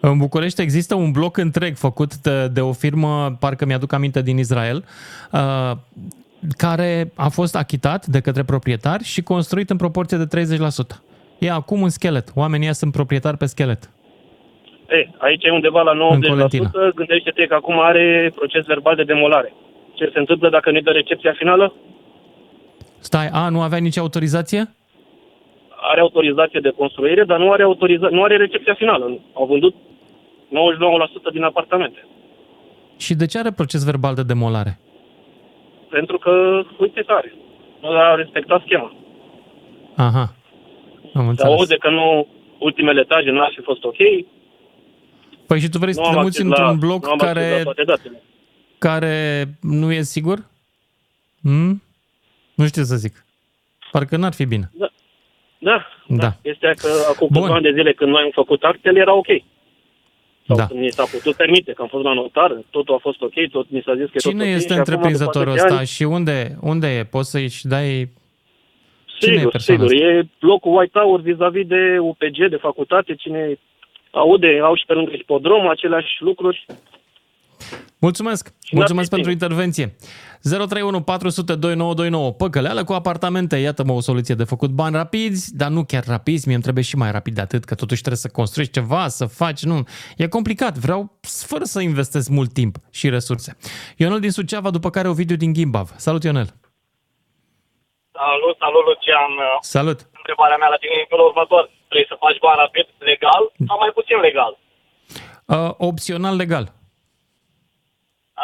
În 0.00 0.18
București 0.18 0.62
există 0.62 0.94
un 0.94 1.10
bloc 1.10 1.36
întreg 1.36 1.74
făcut 1.74 2.16
de, 2.16 2.48
de 2.48 2.60
o 2.60 2.72
firmă, 2.72 3.36
parcă 3.40 3.64
mi-aduc 3.66 3.92
aminte, 3.92 4.22
din 4.22 4.38
Israel, 4.38 4.84
uh, 5.32 5.72
care 6.56 7.12
a 7.16 7.28
fost 7.28 7.56
achitat 7.56 8.06
de 8.06 8.20
către 8.20 8.42
proprietari 8.42 9.04
și 9.04 9.22
construit 9.22 9.70
în 9.70 9.76
proporție 9.76 10.16
de 10.16 10.42
30%. 10.42 11.00
E 11.38 11.50
acum 11.50 11.80
un 11.80 11.88
schelet. 11.88 12.28
Oamenii 12.34 12.64
ăia 12.64 12.72
sunt 12.72 12.92
proprietari 12.92 13.36
pe 13.36 13.46
schelet. 13.46 13.90
E, 14.88 15.08
aici 15.18 15.44
e 15.44 15.50
undeva 15.50 15.82
la 15.82 15.90
În 15.90 16.20
Colentina. 16.20 16.70
90%. 16.70 16.94
Gândește-te 16.94 17.46
că 17.46 17.54
acum 17.54 17.80
are 17.80 18.32
proces 18.34 18.64
verbal 18.64 18.96
de 18.96 19.02
demolare. 19.02 19.52
Ce 19.94 20.10
se 20.12 20.18
întâmplă 20.18 20.50
dacă 20.50 20.70
nu-i 20.70 20.82
dă 20.82 20.90
recepția 20.90 21.34
finală? 21.36 21.74
Stai, 22.98 23.28
a, 23.32 23.48
nu 23.48 23.60
avea 23.60 23.78
nici 23.78 23.98
autorizație? 23.98 24.62
Are 25.90 26.00
autorizație 26.00 26.60
de 26.60 26.74
construire, 26.76 27.24
dar 27.24 27.38
nu 27.38 27.50
are, 27.52 27.62
autoriza- 27.62 28.10
nu 28.10 28.22
are 28.22 28.36
recepția 28.36 28.74
finală. 28.74 29.18
Au 29.32 29.46
vândut 29.46 29.74
99% 30.48 31.32
din 31.32 31.42
apartamente. 31.42 32.06
Și 32.96 33.14
de 33.14 33.26
ce 33.26 33.38
are 33.38 33.50
proces 33.52 33.84
verbal 33.84 34.14
de 34.14 34.22
demolare? 34.22 34.78
Pentru 35.90 36.18
că, 36.18 36.62
uite 36.78 37.02
care, 37.06 37.34
nu 37.80 37.88
a 37.88 38.14
respectat 38.14 38.62
schema. 38.64 38.96
Aha, 39.96 40.34
am 41.14 41.22
Se 41.24 41.28
înțeles. 41.28 41.52
aude 41.58 41.76
că 41.76 41.90
nu, 41.90 42.26
ultimele 42.58 43.00
etaje 43.00 43.30
nu 43.30 43.40
ar 43.40 43.52
fi 43.56 43.62
fost 43.62 43.84
ok. 43.84 43.96
Păi 45.46 45.60
și 45.60 45.68
tu 45.68 45.78
vrei 45.78 45.92
să 45.94 46.00
nu 46.00 46.06
te 46.06 46.12
am 46.16 46.22
muți 46.22 46.26
acces 46.40 46.44
într-un 46.44 46.64
la, 46.66 46.72
bloc 46.86 47.04
nu 47.04 47.10
am 47.10 47.18
acces 47.20 47.32
care, 47.32 47.56
la 47.56 47.62
toate 47.62 47.82
datele. 47.84 48.22
care 48.78 49.44
nu 49.60 49.92
e 49.92 50.00
sigur? 50.02 50.38
Hmm? 51.42 51.82
Nu 52.54 52.66
știu 52.66 52.82
ce 52.82 52.88
să 52.88 52.96
zic. 52.96 53.24
Parcă 53.92 54.16
n-ar 54.16 54.32
fi 54.32 54.44
bine. 54.44 54.70
Da, 54.72 54.88
da. 55.58 55.84
Da. 56.08 56.32
Este 56.42 56.74
că 56.76 56.88
acum 57.12 57.28
Bun. 57.30 57.40
câțiva 57.42 57.54
ani 57.54 57.62
de 57.64 57.72
zile 57.72 57.92
când 57.92 58.10
noi 58.10 58.22
am 58.22 58.30
făcut 58.32 58.62
actele 58.62 59.00
era 59.00 59.14
ok. 59.14 59.26
Sau 60.48 60.56
Da. 60.56 60.66
când 60.66 60.80
ni 60.80 60.90
s-a 60.90 61.04
putut 61.04 61.34
permite, 61.36 61.72
că 61.72 61.82
am 61.82 61.88
fost 61.88 62.04
la 62.04 62.12
notar, 62.12 62.50
totul 62.70 62.94
a 62.94 62.98
fost 62.98 63.22
ok, 63.22 63.32
tot 63.50 63.66
mi 63.70 63.82
s-a 63.84 63.94
zis 63.94 64.04
că 64.04 64.10
e 64.14 64.18
tot 64.20 64.30
Cine 64.30 64.42
ok 64.44 64.48
este 64.48 64.66
și 64.66 64.72
acum, 64.72 64.78
întreprinzătorul 64.78 65.52
după 65.52 65.58
atâția 65.60 65.80
ăsta 65.80 65.92
și 65.94 66.02
unde, 66.02 66.56
unde 66.60 66.86
e? 66.98 67.04
Poți 67.04 67.30
să-și 67.30 67.66
dai... 67.66 68.08
Cine 69.18 69.34
e 69.34 69.36
Sigur, 69.36 69.50
persoana 69.50 69.86
sigur. 69.86 70.04
asta? 70.04 70.18
E 70.18 70.26
blocul 70.40 70.76
White 70.76 70.98
Tower 70.98 71.20
vis-a-vis 71.20 71.66
de 71.66 71.98
UPG, 72.00 72.48
de 72.48 72.56
facultate, 72.56 73.14
cine 73.14 73.58
aude, 74.10 74.60
au 74.62 74.74
și 74.74 74.84
pe 74.86 74.92
lângă 74.92 75.10
hipodrom 75.10 75.68
aceleași 75.68 76.12
lucruri. 76.18 76.66
Mulțumesc! 77.98 78.46
n-ar 78.46 78.54
Mulțumesc 78.70 79.08
fi 79.08 79.14
pentru 79.14 79.30
bine. 79.32 79.44
intervenție. 79.44 79.96
031 80.42 81.02
400 81.02 81.54
2929. 81.54 82.32
Păcăleală 82.32 82.84
cu 82.84 82.92
apartamente. 82.92 83.56
Iată-mă 83.56 83.92
o 83.92 84.00
soluție 84.00 84.34
de 84.34 84.44
făcut 84.44 84.70
bani 84.70 84.94
rapizi, 84.94 85.56
dar 85.56 85.68
nu 85.70 85.84
chiar 85.84 86.04
rapizi. 86.06 86.44
Mie 86.46 86.54
îmi 86.54 86.62
trebuie 86.62 86.84
și 86.84 86.96
mai 86.96 87.10
rapid 87.10 87.34
de 87.34 87.40
atât, 87.40 87.64
că 87.64 87.74
totuși 87.74 88.00
trebuie 88.00 88.20
să 88.20 88.28
construiești 88.28 88.74
ceva, 88.74 89.08
să 89.08 89.24
faci. 89.26 89.62
Nu, 89.62 89.82
e 90.16 90.26
complicat. 90.28 90.76
Vreau 90.76 91.18
fără 91.46 91.64
să 91.64 91.80
investesc 91.80 92.28
mult 92.28 92.52
timp 92.52 92.76
și 92.90 93.08
resurse. 93.08 93.56
Ionel 93.96 94.20
din 94.20 94.30
Suceava, 94.30 94.70
după 94.70 94.90
care 94.90 95.08
Ovidiu 95.08 95.36
din 95.36 95.52
Gimbav. 95.52 95.90
Salut, 95.96 96.22
Ionel! 96.24 96.48
Salut, 98.12 98.56
salut, 98.58 98.84
Lucian. 98.88 99.32
Salut! 99.60 99.98
Întrebarea 100.20 100.56
mea 100.56 100.68
la 100.68 100.76
tine 100.80 100.94
e 100.96 101.00
în 101.04 101.10
felul 101.12 101.26
următor. 101.32 101.70
Vrei 101.88 102.06
să 102.10 102.16
faci 102.24 102.38
bani 102.46 102.60
rapid, 102.64 102.86
legal 103.10 103.42
sau 103.66 103.76
mai 103.82 103.90
puțin 103.98 104.18
legal? 104.28 104.52
Uh, 105.54 105.70
opțional 105.90 106.36
legal. 106.36 106.64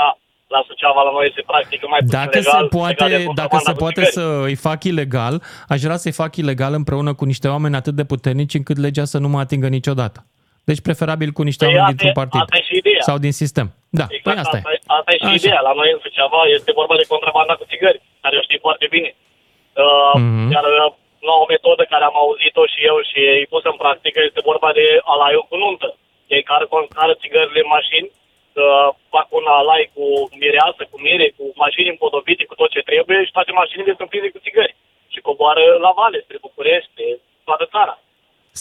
A, 0.04 0.18
la 0.54 0.60
Suceava 0.66 1.02
la 1.02 1.10
noi 1.18 1.32
se 1.36 1.42
practică 1.50 1.86
mai 1.88 1.98
puțin 2.04 2.18
Dacă 2.18 2.38
legal. 2.38 2.60
se 2.62 2.76
poate, 2.76 3.04
legal 3.04 3.18
de 3.18 3.24
dacă 3.42 3.56
se 3.56 3.64
contrabanda 3.64 3.72
cu 3.72 3.78
poate 3.84 4.02
țigări. 4.02 4.14
să 4.18 4.42
îi 4.48 4.54
fac 4.66 4.80
ilegal, 4.92 5.34
aș 5.72 5.80
vrea 5.86 5.96
să-i 6.04 6.18
fac 6.22 6.32
ilegal 6.42 6.72
împreună 6.80 7.12
cu 7.14 7.24
niște 7.32 7.46
oameni 7.54 7.76
atât 7.80 7.94
de 8.00 8.04
puternici 8.12 8.54
încât 8.60 8.78
legea 8.86 9.04
să 9.12 9.18
nu 9.18 9.28
mă 9.32 9.38
atingă 9.44 9.68
niciodată. 9.78 10.18
Deci 10.70 10.80
preferabil 10.88 11.30
cu 11.38 11.42
niște 11.50 11.64
Păi 11.64 11.74
oameni 11.74 11.86
asta 11.88 11.96
e- 11.96 12.04
dintr-un 12.04 12.22
partid 12.22 12.40
asta 12.44 12.56
e 12.60 12.64
și 12.70 12.76
ideea. 12.82 13.02
sau 13.08 13.16
din 13.26 13.34
sistem. 13.42 13.66
Da, 14.00 14.06
Exact, 14.16 14.24
păi 14.26 14.36
asta, 14.44 14.56
asta, 14.58 14.70
e. 14.74 14.78
e, 14.78 14.82
asta 14.98 15.10
e 15.14 15.18
și 15.22 15.26
Așa. 15.30 15.38
ideea. 15.40 15.60
La 15.68 15.72
noi 15.80 15.88
în 15.94 16.00
Suceava 16.04 16.40
este 16.58 16.70
vorba 16.80 16.94
de 17.00 17.10
contrabanda 17.12 17.54
cu 17.60 17.64
țigări, 17.72 17.98
care 18.22 18.34
o 18.40 18.46
știi 18.46 18.64
foarte 18.66 18.86
bine. 18.94 19.10
Uh, 19.84 20.14
Mhm. 20.20 20.46
Iar 20.56 20.64
uh, 20.72 20.88
noua 21.28 21.44
metodă 21.54 21.82
care 21.92 22.04
am 22.10 22.16
auzit-o 22.24 22.64
și 22.72 22.80
eu 22.90 22.96
și 23.10 23.18
e 23.42 23.52
pusă 23.54 23.68
în 23.72 23.78
practică 23.84 24.18
este 24.28 24.40
vorba 24.50 24.70
de 24.78 24.84
alaiu 25.12 25.42
cu 25.48 25.56
nuntă. 25.64 25.88
Ei 26.34 26.42
care 26.50 26.64
care 26.98 27.12
țigările 27.22 27.60
în 27.64 27.70
mașini, 27.76 28.08
uh, 28.56 28.88
fac 29.14 29.26
un 29.38 29.46
alai 29.58 29.84
cu 29.94 30.04
mireasă, 30.42 30.82
cu 30.90 30.96
mire, 31.06 31.26
cu 31.36 31.44
mașini 31.64 31.92
împodobite, 31.94 32.44
cu 32.44 32.54
tot 32.60 32.70
ce 32.74 32.88
trebuie 32.90 33.24
și 33.24 33.36
toate 33.36 33.52
mașinile 33.60 33.94
sunt 33.98 34.08
pline 34.08 34.28
cu 34.34 34.40
țigări. 34.46 34.76
Și 35.12 35.20
coboară 35.28 35.64
la 35.84 35.92
vale, 36.00 36.18
spre 36.24 36.38
București, 36.46 36.90
spre 36.90 37.06
toată 37.48 37.64
țara. 37.74 37.94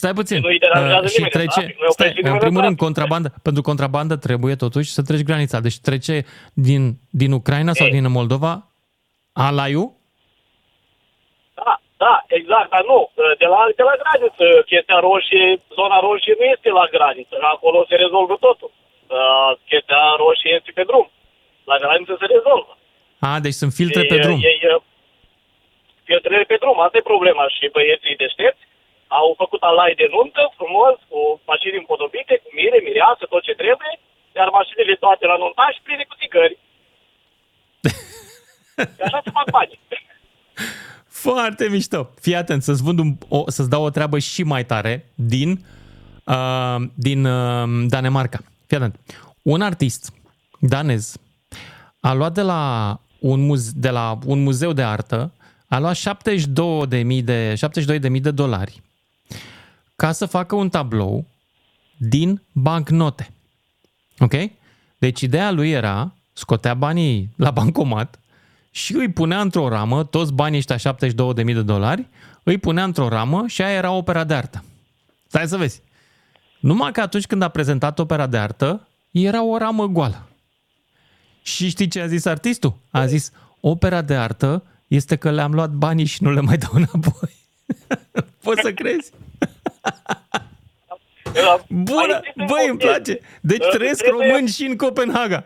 Stai 0.00 0.12
puțin. 0.20 0.38
Nu-i 0.40 0.58
deranjează 0.58 1.04
Uh, 1.04 1.14
și 1.14 1.20
nimeni 1.20 1.34
în 1.34 1.38
trece, 1.38 1.60
trafic, 1.60 1.78
nu-i 1.80 1.92
stai, 1.92 2.06
oprește 2.06 2.18
în 2.18 2.24
nimeni 2.24 2.44
primul 2.44 2.60
în 2.60 2.66
rând, 2.66 2.78
contrabandă. 2.86 3.28
Pentru 3.46 3.62
contrabandă 3.70 4.14
trebuie 4.26 4.54
totuși 4.64 4.90
să 4.96 5.02
treci 5.02 5.28
granița. 5.28 5.58
Deci 5.66 5.78
trece 5.88 6.16
din, 6.68 6.82
din 7.20 7.32
Ucraina 7.40 7.72
sau 7.72 7.88
din 7.96 8.10
Moldova 8.18 8.52
alaiu? 9.32 9.84
Da, 11.60 11.72
da, 11.96 12.14
exact, 12.38 12.68
dar 12.74 12.84
nu. 12.92 12.98
De 13.42 13.46
la, 13.54 13.60
de 13.78 13.84
la 13.88 13.94
graniță, 14.02 14.46
chestia 14.70 14.98
roșie, 15.08 15.44
zona 15.78 15.98
roșie 16.06 16.34
nu 16.40 16.44
este 16.54 16.68
la 16.80 16.86
graniță. 16.94 17.34
Acolo 17.54 17.78
se 17.88 17.94
rezolvă 18.04 18.36
totul. 18.46 18.70
Uh, 19.14 19.50
chestia 19.70 20.02
roșie 20.22 20.52
este 20.58 20.70
pe 20.78 20.84
drum. 20.90 21.06
La 21.70 21.76
graniță 21.82 22.14
se 22.20 22.26
rezolvă. 22.36 22.72
A, 23.28 23.30
deci 23.46 23.60
sunt 23.62 23.72
filtre 23.80 24.02
pe 24.10 24.16
Ei, 24.18 24.24
drum. 24.24 24.38
Ei, 24.52 24.60
uh, 24.74 24.80
filtrele 26.08 26.44
pe 26.52 26.58
drum, 26.62 26.76
asta 26.80 26.96
e 26.98 27.12
problema. 27.12 27.44
Și 27.56 27.74
băieții 27.76 28.20
deștepți 28.22 28.64
au 29.20 29.28
făcut 29.42 29.62
alai 29.70 29.92
de 30.00 30.06
nuntă, 30.14 30.42
frumos, 30.58 30.94
cu 31.10 31.20
mașini 31.50 31.80
împodobite, 31.82 32.34
cu 32.42 32.48
mire, 32.58 32.78
mireasă, 32.88 33.24
tot 33.32 33.42
ce 33.48 33.54
trebuie, 33.62 33.92
iar 34.38 34.48
mașinile 34.58 34.94
toate 35.04 35.24
la 35.32 35.36
nuntași 35.44 35.82
pline 35.86 36.04
cu 36.08 36.14
țigări. 36.20 36.56
Și 38.96 39.02
așa 39.06 39.20
se 39.24 39.30
fac 39.38 39.46
bani. 39.56 39.74
Foarte 41.26 41.64
mișto. 41.74 42.00
Fii 42.24 42.40
atent, 42.42 42.62
să-ți, 42.62 42.82
vând 42.86 42.98
un, 42.98 43.10
o, 43.28 43.38
să-ți 43.54 43.72
dau 43.74 43.82
o 43.84 43.94
treabă 43.96 44.18
și 44.18 44.42
mai 44.42 44.64
tare 44.72 44.92
din, 45.14 45.50
uh, 46.34 46.78
din 47.06 47.20
uh, 47.24 47.66
Danemarca. 47.92 48.38
Fii 48.74 48.82
atent. 48.82 49.00
Un 49.42 49.60
artist 49.60 50.12
danez 50.60 51.16
a 52.00 52.12
luat 52.12 52.34
de 52.34 52.42
la 52.42 53.00
un 53.18 53.46
muz- 53.46 53.72
de 53.74 53.90
la 53.90 54.18
un 54.24 54.42
muzeu 54.42 54.72
de 54.72 54.82
artă, 54.82 55.32
a 55.68 55.78
luat 55.78 55.96
72.000 55.96 57.24
de, 57.24 57.54
72.000 57.54 58.20
de 58.20 58.30
dolari 58.30 58.82
ca 59.96 60.12
să 60.12 60.26
facă 60.26 60.54
un 60.54 60.68
tablou 60.68 61.26
din 61.96 62.42
bancnote. 62.52 63.30
Ok? 64.18 64.34
Deci 64.98 65.20
ideea 65.20 65.50
lui 65.50 65.70
era, 65.70 66.14
scotea 66.32 66.74
banii 66.74 67.30
la 67.36 67.50
bancomat 67.50 68.18
și 68.70 68.94
îi 68.94 69.12
punea 69.12 69.40
într-o 69.40 69.68
ramă, 69.68 70.04
toți 70.04 70.32
banii 70.32 70.58
ăștia 70.58 70.76
72.000 70.76 71.34
de 71.44 71.62
dolari, 71.62 72.08
îi 72.42 72.58
punea 72.58 72.84
într-o 72.84 73.08
ramă 73.08 73.44
și 73.46 73.62
aia 73.62 73.76
era 73.76 73.90
opera 73.90 74.24
de 74.24 74.34
artă. 74.34 74.64
Stai 75.26 75.48
să 75.48 75.56
vezi. 75.56 75.82
Numai 76.64 76.92
că 76.92 77.00
atunci 77.00 77.26
când 77.26 77.42
a 77.42 77.48
prezentat 77.48 77.98
opera 77.98 78.26
de 78.26 78.36
artă, 78.36 78.88
era 79.10 79.42
o 79.42 79.56
ramă 79.56 79.86
goală. 79.86 80.28
Și 81.42 81.68
știi 81.68 81.88
ce 81.88 82.00
a 82.00 82.06
zis 82.06 82.24
artistul? 82.24 82.74
A 82.90 83.06
zis, 83.06 83.32
opera 83.60 84.02
de 84.02 84.14
artă 84.14 84.62
este 84.86 85.16
că 85.16 85.30
le-am 85.30 85.52
luat 85.52 85.70
banii 85.70 86.04
și 86.04 86.22
nu 86.22 86.32
le 86.32 86.40
mai 86.40 86.56
dau 86.56 86.70
înapoi. 86.72 87.34
Poți 88.44 88.60
să 88.60 88.72
crezi? 88.72 89.10
Bună! 91.90 92.20
Băi, 92.36 92.66
îmi 92.68 92.78
place! 92.78 93.20
Deci 93.40 93.66
trăiesc 93.70 94.02
Trebuie- 94.02 94.26
români 94.26 94.48
și 94.48 94.64
în 94.64 94.76
Copenhaga. 94.76 95.44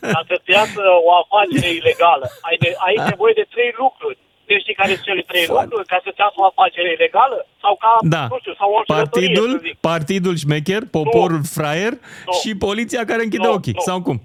Ca 0.00 0.24
să-ți 0.28 0.50
iasă 0.50 0.82
o 1.06 1.10
afacere 1.22 1.70
ilegală, 1.72 2.26
ai, 2.40 2.56
de, 2.60 2.74
ai 2.86 3.08
nevoie 3.08 3.32
de 3.36 3.46
trei 3.50 3.74
lucruri. 3.78 4.18
Deci 4.50 4.60
știi 4.64 4.74
care 4.80 4.92
sunt 4.96 5.06
cele 5.08 5.22
trei 5.30 5.46
lucruri? 5.48 5.86
Ca 5.92 5.98
să-ți 6.04 6.20
iasă 6.22 6.36
o 6.42 6.44
afacere 6.52 6.88
ilegală? 6.96 7.38
Sau 7.62 7.74
ca, 7.82 7.92
Da. 8.14 8.24
nu 8.32 8.38
știu, 8.42 8.54
sau 8.60 8.68
o 8.74 8.78
înșelătorie, 8.80 9.04
să 9.04 9.40
Partidul, 9.40 9.50
zic. 9.66 9.74
partidul 9.90 10.34
șmecher, 10.42 10.82
poporul 10.98 11.42
fraier 11.56 11.92
și 12.40 12.50
poliția 12.66 13.02
care 13.10 13.22
închide 13.22 13.46
Nu, 13.50 13.56
ochii. 13.56 13.76
nu. 13.78 13.84
Sau 13.88 13.98
cum? 14.06 14.18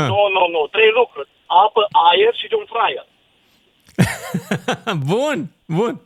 Ah. 0.00 0.08
Nu, 0.12 0.22
nu, 0.36 0.42
nu. 0.54 0.60
Trei 0.74 0.90
lucruri. 1.00 1.28
Apă, 1.64 1.82
aer 2.08 2.32
și 2.40 2.46
de 2.52 2.56
un 2.62 2.66
fraier. 2.74 3.04
Bun, 5.12 5.38
bun. 5.66 6.00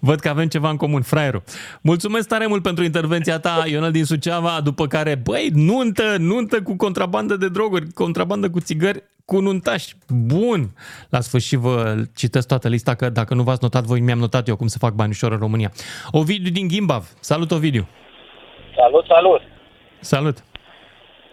Văd 0.00 0.20
că 0.20 0.28
avem 0.28 0.48
ceva 0.48 0.70
în 0.70 0.76
comun, 0.76 1.02
fraierul. 1.02 1.42
Mulțumesc 1.82 2.28
tare 2.28 2.46
mult 2.46 2.62
pentru 2.62 2.84
intervenția 2.84 3.38
ta, 3.38 3.64
Ionel 3.66 3.90
din 3.90 4.04
Suceava, 4.04 4.60
după 4.64 4.86
care, 4.86 5.14
băi, 5.14 5.48
nuntă, 5.54 6.16
nuntă 6.18 6.62
cu 6.62 6.76
contrabandă 6.76 7.36
de 7.36 7.48
droguri, 7.48 7.92
contrabandă 7.94 8.50
cu 8.50 8.60
țigări, 8.60 9.02
cu 9.30 9.40
nuntași. 9.40 9.94
Bun! 10.08 10.60
La 11.10 11.20
sfârșit 11.20 11.58
vă 11.58 11.94
citesc 12.16 12.46
toată 12.48 12.68
lista, 12.68 12.94
că 12.94 13.08
dacă 13.08 13.34
nu 13.34 13.42
v-ați 13.42 13.62
notat 13.62 13.84
voi, 13.84 14.00
mi-am 14.00 14.18
notat 14.18 14.48
eu 14.48 14.56
cum 14.56 14.66
să 14.66 14.78
fac 14.78 14.92
bani 14.92 15.14
ușor 15.16 15.32
în 15.32 15.38
România. 15.38 15.70
Ovidiu 16.10 16.50
din 16.58 16.68
Gimbav. 16.68 17.04
Salut, 17.20 17.50
Ovidiu. 17.50 17.84
Salut, 18.76 19.04
salut! 19.06 19.42
Salut. 20.00 20.36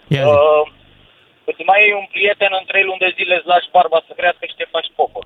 Ia 0.08 0.24
zi. 0.24 0.30
Uh, 0.30 0.66
îți 1.50 1.64
mai 1.70 1.80
ai 1.84 1.94
un 2.02 2.08
prieten 2.12 2.52
în 2.60 2.66
trei 2.68 2.84
luni 2.84 3.04
de 3.06 3.14
zile 3.18 3.36
îți 3.36 3.48
lași 3.54 3.70
barba 3.76 4.00
să 4.08 4.14
crească 4.20 4.44
și 4.50 4.56
te 4.60 4.68
faci 4.76 4.90
popă. 4.96 5.22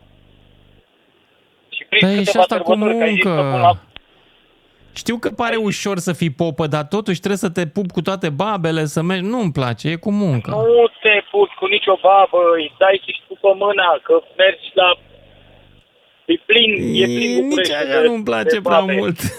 Și 1.75 1.83
prin 1.89 2.01
Păi 2.03 2.13
e 2.13 2.17
și 2.17 2.23
câteva 2.23 2.43
asta 2.43 2.59
cu 2.59 2.71
sărbători, 2.71 2.97
că 2.97 3.03
ai 3.03 3.13
zis 3.13 3.23
că 3.23 3.29
muncă. 3.29 3.51
până 3.51 3.65
la 3.69 3.73
Știu 5.01 5.17
că 5.17 5.29
pare 5.29 5.55
ușor 5.55 5.97
să 5.97 6.13
fii 6.13 6.29
popă, 6.43 6.67
dar 6.67 6.83
totuși 6.95 7.17
trebuie 7.23 7.37
să 7.45 7.49
te 7.49 7.67
pup 7.67 7.91
cu 7.91 8.01
toate 8.01 8.29
babele, 8.29 8.85
să 8.85 9.01
mergi. 9.01 9.23
Nu-mi 9.33 9.51
place, 9.51 9.89
e 9.89 9.95
cu 9.95 10.11
muncă. 10.11 10.49
Nu 10.51 10.87
te 11.01 11.15
puți 11.31 11.53
cu 11.59 11.65
nicio 11.65 11.95
babă, 12.01 12.37
îi 12.55 12.73
dai 12.79 13.01
și 13.05 13.21
după 13.27 13.49
mâna, 13.63 13.89
că 14.03 14.13
mergi 14.37 14.69
la... 14.73 14.89
E 16.25 16.35
plin, 16.45 16.71
e 17.03 17.05
plin 17.17 17.31
Nici 17.31 17.43
Bucureștiul 17.43 17.77
așa 17.77 18.01
de- 18.01 18.07
nu-mi 18.07 18.23
place 18.23 18.55
de 18.59 18.61
prea 18.67 18.79
babe. 18.79 18.93
mult. 18.99 19.19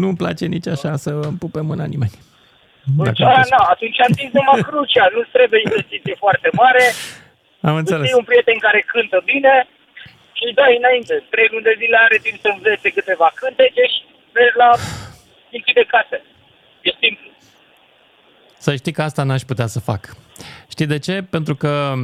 Nu-mi 0.00 0.16
place 0.22 0.44
nici 0.54 0.68
așa 0.74 0.92
să 1.04 1.10
îmi 1.28 1.38
pupe 1.44 1.60
mâna 1.70 1.84
nimeni. 1.94 2.16
Deci, 2.96 3.18
Dacă 3.18 3.24
aia, 3.30 3.42
am 3.44 3.50
na, 3.56 3.62
atunci 3.74 3.98
am 4.06 4.12
zis 4.20 4.30
numai 4.38 4.60
crucea, 4.70 5.06
nu 5.16 5.20
trebuie 5.36 5.60
investiție 5.68 6.14
foarte 6.24 6.48
mare. 6.62 6.84
Am 7.68 7.74
Îți 7.74 7.82
înțeles. 7.82 8.04
iei 8.08 8.18
un 8.22 8.28
prieten 8.30 8.58
care 8.66 8.80
cântă 8.92 9.18
bine 9.32 9.52
și 10.40 10.46
îi 10.48 10.58
dai 10.60 10.76
înainte. 10.82 11.14
Trei 11.32 11.48
luni 11.50 11.68
de 11.68 11.74
zile 11.80 11.96
are 12.06 12.18
timp 12.26 12.38
să 12.44 12.50
învețe 12.56 12.88
câteva 12.98 13.28
cântece 13.34 13.82
și 13.94 14.00
mergi 14.38 14.56
la 14.62 14.70
închide 15.56 15.84
case. 15.92 16.18
E 16.88 16.90
simplu. 17.02 17.28
Să 18.58 18.70
știi 18.76 18.92
că 18.92 19.02
asta 19.02 19.22
n-aș 19.22 19.42
putea 19.42 19.66
să 19.66 19.80
fac. 19.80 20.02
Știi 20.68 20.86
de 20.86 20.98
ce? 20.98 21.22
Pentru 21.22 21.54
că 21.62 21.94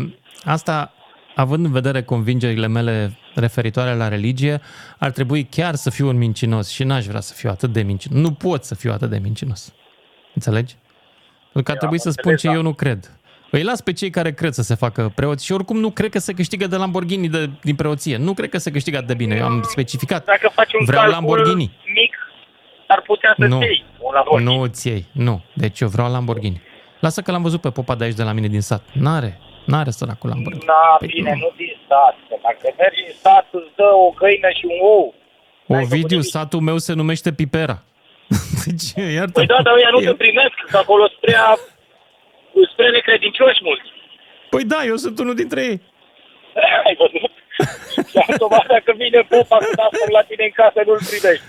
asta, 0.45 0.95
având 1.35 1.65
în 1.65 1.73
vedere 1.73 2.03
convingerile 2.03 2.67
mele 2.67 3.19
referitoare 3.35 3.95
la 3.95 4.09
religie, 4.09 4.61
ar 4.99 5.11
trebui 5.11 5.45
chiar 5.45 5.75
să 5.75 5.91
fiu 5.91 6.09
un 6.09 6.17
mincinos 6.17 6.71
și 6.71 6.85
n-aș 6.85 7.05
vrea 7.07 7.21
să 7.21 7.35
fiu 7.35 7.51
atât 7.51 7.73
de 7.73 7.83
mincinos. 7.83 8.19
Nu 8.19 8.33
pot 8.33 8.65
să 8.65 8.75
fiu 8.75 8.93
atât 8.93 9.11
de 9.11 9.19
mincinos. 9.19 9.75
Înțelegi? 10.35 10.75
Pentru 11.43 11.63
că 11.63 11.71
ar 11.71 11.77
trebui 11.77 12.01
să 12.01 12.11
spun 12.11 12.37
ce 12.37 12.47
eu 12.47 12.63
nu 12.63 12.75
cred. 12.75 13.11
Îi 13.57 13.63
las 13.63 13.81
pe 13.81 13.93
cei 13.93 14.11
care 14.11 14.33
cred 14.33 14.53
să 14.53 14.63
se 14.63 14.75
facă 14.75 15.13
preoți 15.15 15.45
și 15.45 15.53
oricum 15.53 15.79
nu 15.79 15.91
cred 15.91 16.11
că 16.11 16.19
se 16.19 16.33
câștigă 16.33 16.67
de 16.67 16.77
Lamborghini 16.77 17.29
de, 17.29 17.51
din 17.63 17.75
preoție. 17.77 18.17
Nu 18.17 18.35
cred 18.35 18.49
că 18.49 18.59
se 18.59 18.71
câștigă 18.71 18.97
atât 18.97 19.09
de 19.09 19.15
bine. 19.15 19.35
Eu 19.37 19.45
am 19.45 19.63
specificat. 19.63 20.25
Dacă 20.25 20.51
faci 20.55 20.73
un 20.79 20.85
Vreau 20.85 21.03
calcul 21.03 21.19
Lamborghini. 21.19 21.71
mic, 21.95 22.15
ar 22.87 23.03
putea 23.07 23.35
să 23.39 23.47
Nu. 23.47 23.61
iei 23.63 23.85
un 23.99 24.13
Lamborghini. 24.15 24.55
Nu 24.55 24.61
îți 24.63 24.89
iei, 24.89 25.05
nu. 25.13 25.43
Deci 25.55 25.81
eu 25.81 25.89
vreau 25.89 26.11
Lamborghini. 26.11 26.63
Lasă 27.01 27.21
că 27.21 27.31
l-am 27.31 27.43
văzut 27.43 27.61
pe 27.61 27.71
popa 27.71 27.95
de 27.95 28.05
aici 28.05 28.15
de 28.15 28.23
la 28.23 28.33
mine 28.33 28.47
din 28.47 28.61
sat. 28.61 28.83
N-are, 28.93 29.41
n-are 29.67 29.91
săracul 29.91 30.29
Lamborghini. 30.29 30.65
Na, 30.67 30.97
Păi 30.99 31.09
bine, 31.15 31.31
nu. 31.33 31.37
nu 31.39 31.51
din 31.57 31.77
sat. 31.89 32.17
că 32.29 32.37
Dacă 32.43 32.75
mergi 32.79 33.01
în 33.07 33.15
sat, 33.23 33.47
îți 33.51 33.71
dă 33.77 33.89
o 34.07 34.11
găină 34.21 34.49
și 34.59 34.65
un 34.73 34.79
ou. 34.95 35.15
Ovidiu, 35.81 36.21
satul 36.21 36.61
meu 36.61 36.79
se 36.79 36.93
numește 36.93 37.33
Pipera. 37.33 37.83
Deci, 38.65 38.89
iartă 39.17 39.31
Păi 39.39 39.47
da, 39.47 39.59
dar 39.63 39.75
ăia 39.75 39.89
nu 39.93 40.01
te 40.01 40.15
primesc, 40.25 40.55
că 40.71 40.77
acolo 40.77 41.05
spre, 41.17 41.35
a, 42.57 42.71
spre 42.73 42.91
necredincioși 42.91 43.61
mulți. 43.69 43.89
Păi 44.51 44.65
da, 44.65 44.81
eu 44.85 44.97
sunt 44.97 45.19
unul 45.19 45.35
dintre 45.35 45.61
ei. 45.71 45.79
Ai 46.87 46.97
văzut? 47.03 47.33
Și 48.11 48.17
automat 48.29 48.67
dacă 48.67 48.93
vine 48.97 49.21
popa 49.29 49.57
cu 49.57 49.71
nasul 49.77 50.11
la 50.19 50.23
tine 50.23 50.45
în 50.45 50.55
casă, 50.61 50.83
nu-l 50.87 51.01
primești. 51.13 51.45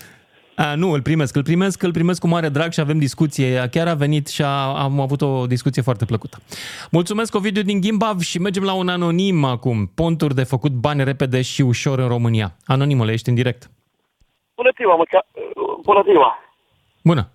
A, 0.56 0.76
nu, 0.76 0.92
îl 0.92 1.02
primesc, 1.02 1.36
îl 1.36 1.44
primesc, 1.44 1.84
îl 1.84 1.92
primesc 1.92 2.22
cu 2.22 2.28
mare 2.28 2.50
drag 2.50 2.72
și 2.72 2.80
avem 2.80 3.00
discuție. 3.00 3.68
Chiar 3.72 3.88
a 3.88 3.94
venit 3.94 4.28
și 4.28 4.42
a, 4.42 4.84
am 4.84 5.00
avut 5.00 5.22
o 5.22 5.46
discuție 5.46 5.82
foarte 5.82 6.06
plăcută. 6.06 6.38
Mulțumesc, 6.92 7.36
Ovidiu 7.36 7.62
din 7.62 7.82
Gimbav 7.82 8.20
și 8.20 8.40
mergem 8.40 8.64
la 8.64 8.74
un 8.74 8.88
anonim 8.90 9.44
acum. 9.44 9.86
Ponturi 9.96 10.36
de 10.36 10.44
făcut 10.44 10.72
bani 10.72 11.04
repede 11.04 11.42
și 11.42 11.62
ușor 11.62 12.00
în 12.00 12.08
România. 12.08 12.56
Anonimule, 12.66 13.12
ești 13.12 13.30
în 13.30 13.36
direct. 13.36 13.70
Bună 14.56 14.70
ziua, 14.76 14.96
mă, 14.96 15.04
cea... 15.12 15.26
Bună 15.82 16.04
ziua. 16.06 16.40
Bună. 17.04 17.32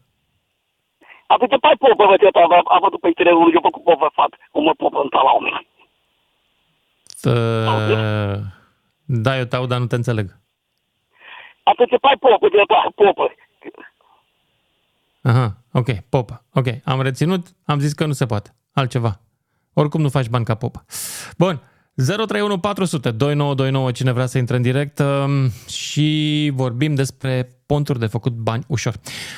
Atunci 1.32 1.50
ce 1.50 1.58
pai 1.64 1.76
popă, 1.78 2.04
mă, 2.10 2.16
ce 2.16 2.28
am, 2.38 2.52
am 2.74 2.80
văzut 2.84 3.00
pe 3.00 3.08
internet, 3.08 3.34
eu 3.54 3.66
făcut 3.68 3.82
popă 3.82 4.08
fat, 4.18 4.32
cum 4.52 4.62
mă 4.64 4.74
popă 4.82 4.98
în 5.02 5.08
la 5.10 5.32
oameni. 5.36 5.66
Uh, 7.32 8.38
da, 9.24 9.38
eu 9.38 9.44
te 9.44 9.56
aud, 9.56 9.68
dar 9.68 9.78
nu 9.78 9.86
te 9.86 9.94
înțeleg. 9.94 10.26
Atunci 11.62 11.88
ce 11.88 11.96
pai 11.96 12.16
popă, 12.20 12.48
de 12.48 12.56
la 12.56 12.92
popă. 12.94 13.34
Aha, 15.22 15.56
ok, 15.72 15.90
popă. 16.08 16.44
Ok, 16.54 16.66
am 16.84 17.02
reținut, 17.02 17.46
am 17.64 17.78
zis 17.78 17.92
că 17.92 18.06
nu 18.06 18.12
se 18.12 18.26
poate. 18.26 18.54
Altceva. 18.72 19.12
Oricum 19.74 20.00
nu 20.00 20.08
faci 20.08 20.28
bani 20.28 20.44
ca 20.44 20.54
popă. 20.54 20.84
Bun, 21.38 21.62
031 21.94 22.58
400 22.58 23.10
2929, 23.10 23.90
cine 23.90 24.12
vrea 24.12 24.26
să 24.26 24.38
intre 24.38 24.56
în 24.56 24.62
direct 24.62 24.98
um, 24.98 25.50
și 25.68 26.50
vorbim 26.54 26.94
despre 26.94 27.62
ponturi 27.66 27.98
de 27.98 28.06
făcut 28.06 28.32
bani 28.32 28.64
ușor. 28.66 28.94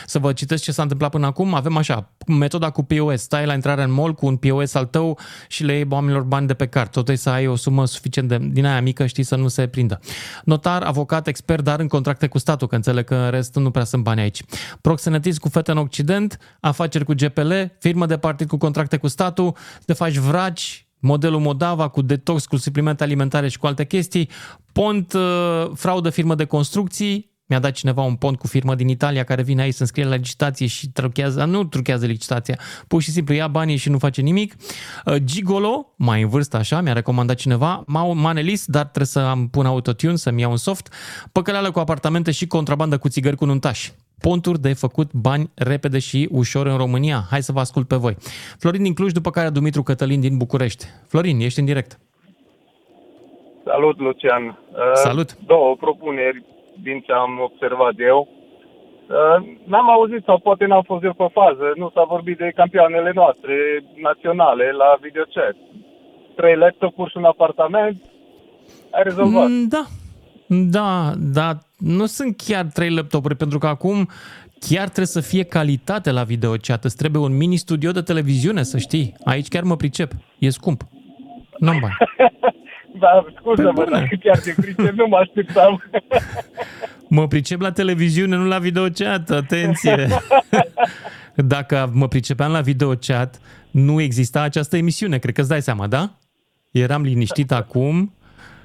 Să 0.06 0.18
vă 0.18 0.32
citesc 0.32 0.62
ce 0.62 0.72
s-a 0.72 0.82
întâmplat 0.82 1.10
până 1.10 1.26
acum. 1.26 1.54
Avem 1.54 1.76
așa, 1.76 2.12
metoda 2.26 2.70
cu 2.70 2.82
POS. 2.82 3.20
Stai 3.20 3.46
la 3.46 3.54
intrarea 3.54 3.84
în 3.84 3.92
mall 3.92 4.14
cu 4.14 4.26
un 4.26 4.36
POS 4.36 4.74
al 4.74 4.84
tău 4.84 5.18
și 5.48 5.64
le 5.64 5.72
iei 5.72 5.86
oamenilor 5.90 6.22
bani 6.22 6.46
de 6.46 6.54
pe 6.54 6.66
card. 6.66 6.90
Totuși 6.90 7.18
să 7.18 7.30
ai 7.30 7.46
o 7.46 7.56
sumă 7.56 7.86
suficient 7.86 8.28
de, 8.28 8.38
din 8.40 8.66
aia 8.66 8.80
mică, 8.80 9.06
știi, 9.06 9.22
să 9.22 9.36
nu 9.36 9.48
se 9.48 9.66
prindă. 9.66 10.00
Notar, 10.44 10.82
avocat, 10.82 11.26
expert, 11.26 11.64
dar 11.64 11.80
în 11.80 11.88
contracte 11.88 12.26
cu 12.26 12.38
statul, 12.38 12.68
că 12.68 12.74
înțeleg 12.74 13.04
că 13.04 13.14
în 13.14 13.30
rest 13.30 13.54
nu 13.54 13.70
prea 13.70 13.84
sunt 13.84 14.02
bani 14.02 14.20
aici. 14.20 14.42
Proxenetism 14.80 15.40
cu 15.40 15.48
fete 15.48 15.70
în 15.70 15.78
Occident, 15.78 16.38
afaceri 16.60 17.04
cu 17.04 17.12
GPL, 17.12 17.52
firmă 17.78 18.06
de 18.06 18.18
partid 18.18 18.48
cu 18.48 18.56
contracte 18.56 18.96
cu 18.96 19.08
statul, 19.08 19.56
te 19.84 19.92
faci 19.92 20.16
vraci, 20.16 20.83
modelul 21.04 21.40
Modava 21.40 21.88
cu 21.88 22.02
detox, 22.02 22.46
cu 22.46 22.56
suplimente 22.56 23.02
alimentare 23.02 23.48
și 23.48 23.58
cu 23.58 23.66
alte 23.66 23.84
chestii, 23.84 24.30
pont, 24.72 25.12
uh, 25.12 25.70
fraudă 25.74 26.10
firmă 26.10 26.34
de 26.34 26.44
construcții, 26.44 27.32
mi-a 27.46 27.58
dat 27.58 27.72
cineva 27.72 28.02
un 28.02 28.14
pont 28.14 28.38
cu 28.38 28.46
firmă 28.46 28.74
din 28.74 28.88
Italia 28.88 29.24
care 29.24 29.42
vine 29.42 29.62
aici 29.62 29.74
să 29.74 29.82
înscrie 29.82 30.04
la 30.04 30.14
licitație 30.14 30.66
și 30.66 30.88
truchează, 30.88 31.44
nu 31.44 31.64
truchează 31.64 32.06
licitația, 32.06 32.58
pur 32.88 33.02
și 33.02 33.10
simplu 33.10 33.34
ia 33.34 33.48
banii 33.48 33.76
și 33.76 33.88
nu 33.88 33.98
face 33.98 34.20
nimic. 34.20 34.54
Uh, 35.04 35.16
Gigolo, 35.16 35.94
mai 35.96 36.22
în 36.22 36.28
vârstă 36.28 36.56
așa, 36.56 36.80
mi-a 36.80 36.92
recomandat 36.92 37.36
cineva, 37.36 37.84
Mau- 37.86 38.14
Manelis, 38.14 38.64
dar 38.66 38.82
trebuie 38.82 39.06
să 39.06 39.18
am 39.18 39.48
pun 39.48 39.66
autotune, 39.66 40.16
să-mi 40.16 40.40
iau 40.40 40.50
un 40.50 40.56
soft, 40.56 40.92
păcăleală 41.32 41.70
cu 41.70 41.78
apartamente 41.78 42.30
și 42.30 42.46
contrabandă 42.46 42.98
cu 42.98 43.08
țigări 43.08 43.36
cu 43.36 43.44
nuntași. 43.44 43.92
Ponturi 44.20 44.60
de 44.60 44.72
făcut 44.72 45.12
bani 45.12 45.50
repede 45.54 45.98
și 45.98 46.28
ușor 46.32 46.66
în 46.66 46.76
România. 46.76 47.18
Hai 47.30 47.42
să 47.42 47.52
vă 47.52 47.60
ascult 47.60 47.88
pe 47.88 47.96
voi. 47.96 48.16
Florin 48.58 48.82
din 48.82 48.94
Cluj, 48.94 49.12
după 49.12 49.30
care 49.30 49.48
Dumitru 49.48 49.82
Cătălin 49.82 50.20
din 50.20 50.36
București. 50.36 50.84
Florin, 51.08 51.40
ești 51.40 51.58
în 51.58 51.64
direct. 51.64 51.98
Salut, 53.64 53.98
Lucian. 53.98 54.44
Uh, 54.46 54.92
Salut. 54.94 55.36
Două 55.46 55.76
propuneri 55.76 56.44
din 56.82 57.00
ce 57.00 57.12
am 57.12 57.32
observat 57.48 57.94
eu. 57.98 58.28
Uh, 59.08 59.38
N-am 59.66 59.90
auzit 59.90 60.22
sau 60.24 60.38
poate 60.38 60.64
n-am 60.66 60.82
fost 60.82 61.04
eu 61.04 61.12
pe 61.14 61.26
fază. 61.32 61.66
Nu 61.76 61.90
s-a 61.94 62.04
vorbit 62.08 62.36
de 62.38 62.52
campioanele 62.54 63.10
noastre 63.14 63.54
naționale 64.02 64.70
la 64.72 64.96
videochat. 65.00 65.56
trei 66.36 66.56
laptopuri 66.56 67.10
și 67.10 67.16
un 67.16 67.24
apartament, 67.24 67.96
ai 68.90 69.02
rezolvat. 69.02 69.48
Mm, 69.48 69.68
Da, 69.68 69.84
da, 70.62 71.12
da, 71.16 71.58
nu 71.78 72.06
sunt 72.06 72.36
chiar 72.36 72.64
trei 72.64 72.90
laptopuri, 72.90 73.36
pentru 73.36 73.58
că 73.58 73.66
acum 73.66 74.08
chiar 74.58 74.84
trebuie 74.84 75.06
să 75.06 75.20
fie 75.20 75.42
calitate 75.42 76.10
la 76.10 76.22
videochat. 76.22 76.84
Îți 76.84 76.96
trebuie 76.96 77.22
un 77.22 77.36
mini 77.36 77.56
studio 77.56 77.90
de 77.90 78.00
televiziune, 78.00 78.62
să 78.62 78.78
știi. 78.78 79.14
Aici 79.24 79.48
chiar 79.48 79.62
mă 79.62 79.76
pricep. 79.76 80.12
E 80.38 80.50
scump. 80.50 80.82
Nu-am 81.58 81.78
bani. 81.80 81.96
Da, 82.98 83.24
scuză-mă, 83.38 83.72
bune. 83.72 83.90
dacă 83.90 84.16
chiar 84.20 84.38
te 84.38 84.54
pricep, 84.56 84.94
nu 84.94 85.06
mă 85.08 85.16
așteptam. 85.16 85.82
Mă 87.08 87.26
pricep 87.26 87.60
la 87.60 87.72
televiziune, 87.72 88.36
nu 88.36 88.46
la 88.46 88.58
videochat. 88.58 89.30
Atenție! 89.30 90.08
Dacă 91.34 91.90
mă 91.92 92.08
pricepeam 92.08 92.52
la 92.52 92.60
videochat, 92.60 93.40
nu 93.70 94.00
exista 94.00 94.42
această 94.42 94.76
emisiune. 94.76 95.18
Cred 95.18 95.34
că 95.34 95.40
îți 95.40 95.48
dai 95.48 95.62
seama, 95.62 95.86
da? 95.86 96.10
Eram 96.70 97.02
liniștit 97.02 97.52
acum, 97.52 98.14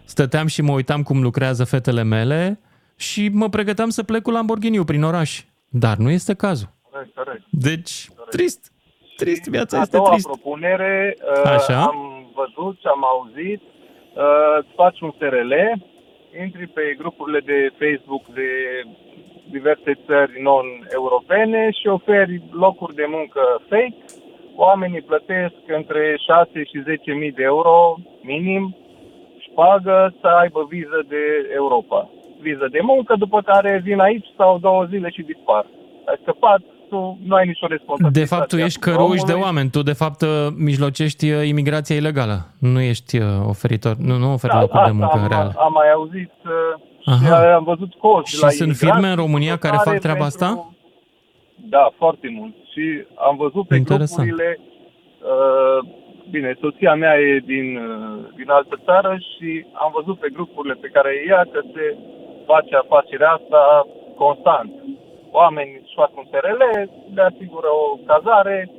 stăteam 0.10 0.48
și 0.48 0.62
mă 0.62 0.72
uitam 0.74 1.02
cum 1.04 1.22
lucrează 1.22 1.64
fetele 1.64 2.04
mele 2.04 2.60
și 2.98 3.30
mă 3.34 3.50
pregăteam 3.50 3.90
să 3.90 4.04
plec 4.04 4.22
cu 4.22 4.32
Lamborghini 4.32 4.86
prin 4.86 5.04
oraș. 5.04 5.32
Dar 5.70 5.96
nu 5.98 6.10
este 6.10 6.34
cazul. 6.34 6.70
Corect, 6.92 7.16
corect. 7.16 7.44
Deci, 7.50 7.94
trist. 8.30 8.72
Trist, 9.16 9.44
viața 9.50 9.78
A 9.78 9.82
este 9.82 9.98
doua 9.98 10.10
trist. 10.10 10.26
propunere, 10.26 11.16
uh, 11.18 11.52
Așa. 11.52 11.82
am 11.84 12.00
văzut 12.42 12.76
și 12.80 12.88
am 12.96 13.04
auzit, 13.14 13.62
uh, 13.62 14.58
îți 14.60 14.74
faci 14.76 15.00
un 15.06 15.12
SRL, 15.18 15.54
intri 16.44 16.68
pe 16.68 16.84
grupurile 16.98 17.40
de 17.52 17.60
Facebook 17.82 18.24
de 18.40 18.50
diverse 19.52 19.92
țări 20.06 20.42
non-europene 20.42 21.62
și 21.80 21.88
oferi 21.88 22.44
locuri 22.52 22.96
de 22.96 23.06
muncă 23.16 23.42
fake. 23.70 24.00
Oamenii 24.56 25.02
plătesc 25.02 25.56
între 25.80 26.04
6 26.28 26.64
și 26.70 26.82
10 26.84 27.12
mii 27.14 27.32
de 27.32 27.44
euro 27.44 27.96
minim 28.22 28.76
și 29.50 29.56
șpagă 29.56 30.14
să 30.22 30.28
aibă 30.28 30.66
viză 30.70 31.00
de 31.08 31.24
Europa. 31.56 32.10
Viză 32.42 32.68
de 32.72 32.80
muncă, 32.82 33.16
după 33.18 33.42
care 33.42 33.82
vin 33.84 34.00
aici 34.00 34.26
sau 34.38 34.58
două 34.58 34.86
zile 34.90 35.10
și 35.10 35.22
dispar. 35.22 35.66
Ai 36.06 36.18
scăpat, 36.22 36.62
tu 36.90 37.18
nu 37.26 37.36
ai 37.36 37.48
nicio 37.48 37.68
responsabilitate. 37.68 38.20
De 38.20 38.26
fapt, 38.36 38.48
tu 38.48 38.58
ești 38.58 38.80
căruș 38.80 39.22
de 39.22 39.34
oameni. 39.34 39.70
Tu, 39.70 39.82
de 39.82 39.94
fapt, 39.94 40.22
uh, 40.22 40.48
mijlocești 40.58 41.32
uh, 41.32 41.48
imigrația 41.48 41.96
ilegală. 41.96 42.38
Nu 42.60 42.80
ești 42.80 43.18
uh, 43.18 43.26
oferitor, 43.48 43.96
nu, 43.96 44.18
nu 44.18 44.34
oferi 44.34 44.54
Da, 44.54 44.60
locuri 44.60 44.84
de 44.84 44.90
asta 44.90 44.98
muncă 45.00 45.18
am, 45.22 45.28
real. 45.30 45.54
am 45.58 45.72
mai 45.74 45.92
auzit 45.92 46.32
uh, 46.46 46.82
și 47.04 47.10
Aha. 47.26 47.54
am 47.56 47.64
văzut 47.64 47.94
cozi 47.94 48.36
Și 48.36 48.42
la 48.42 48.50
sunt 48.50 48.68
imigranți, 48.70 48.86
firme 48.86 49.10
în 49.10 49.16
România 49.16 49.56
care 49.58 49.76
fac 49.76 49.84
votare 49.84 50.00
treaba 50.06 50.26
pentru- 50.28 50.44
asta? 50.46 50.74
Da, 51.76 51.92
foarte 51.98 52.28
mult. 52.38 52.54
Și 52.74 52.86
am 53.28 53.36
văzut 53.38 53.68
pe 53.68 53.76
Interesant. 53.76 54.28
grupurile, 54.28 54.60
uh, 54.60 55.80
bine, 56.32 56.58
soția 56.60 56.94
mea 56.96 57.16
e 57.20 57.42
din, 57.54 57.68
uh, 57.78 58.20
din 58.36 58.50
altă 58.50 58.76
țară 58.86 59.18
și 59.32 59.66
am 59.74 59.92
văzut 59.98 60.18
pe 60.20 60.30
grupurile 60.34 60.74
pe 60.74 60.88
care 60.96 61.12
ea 61.28 61.42
că 61.52 61.60
se 61.74 61.98
face 62.46 62.76
afacerea 62.76 63.32
asta 63.32 63.88
constant. 64.16 64.72
Oameni 65.32 65.80
își 65.84 65.94
fac 65.96 66.12
un 66.18 66.26
SRL, 66.32 66.62
le 67.16 67.22
asigură 67.22 67.68
o 67.84 67.98
cazare, 68.06 68.72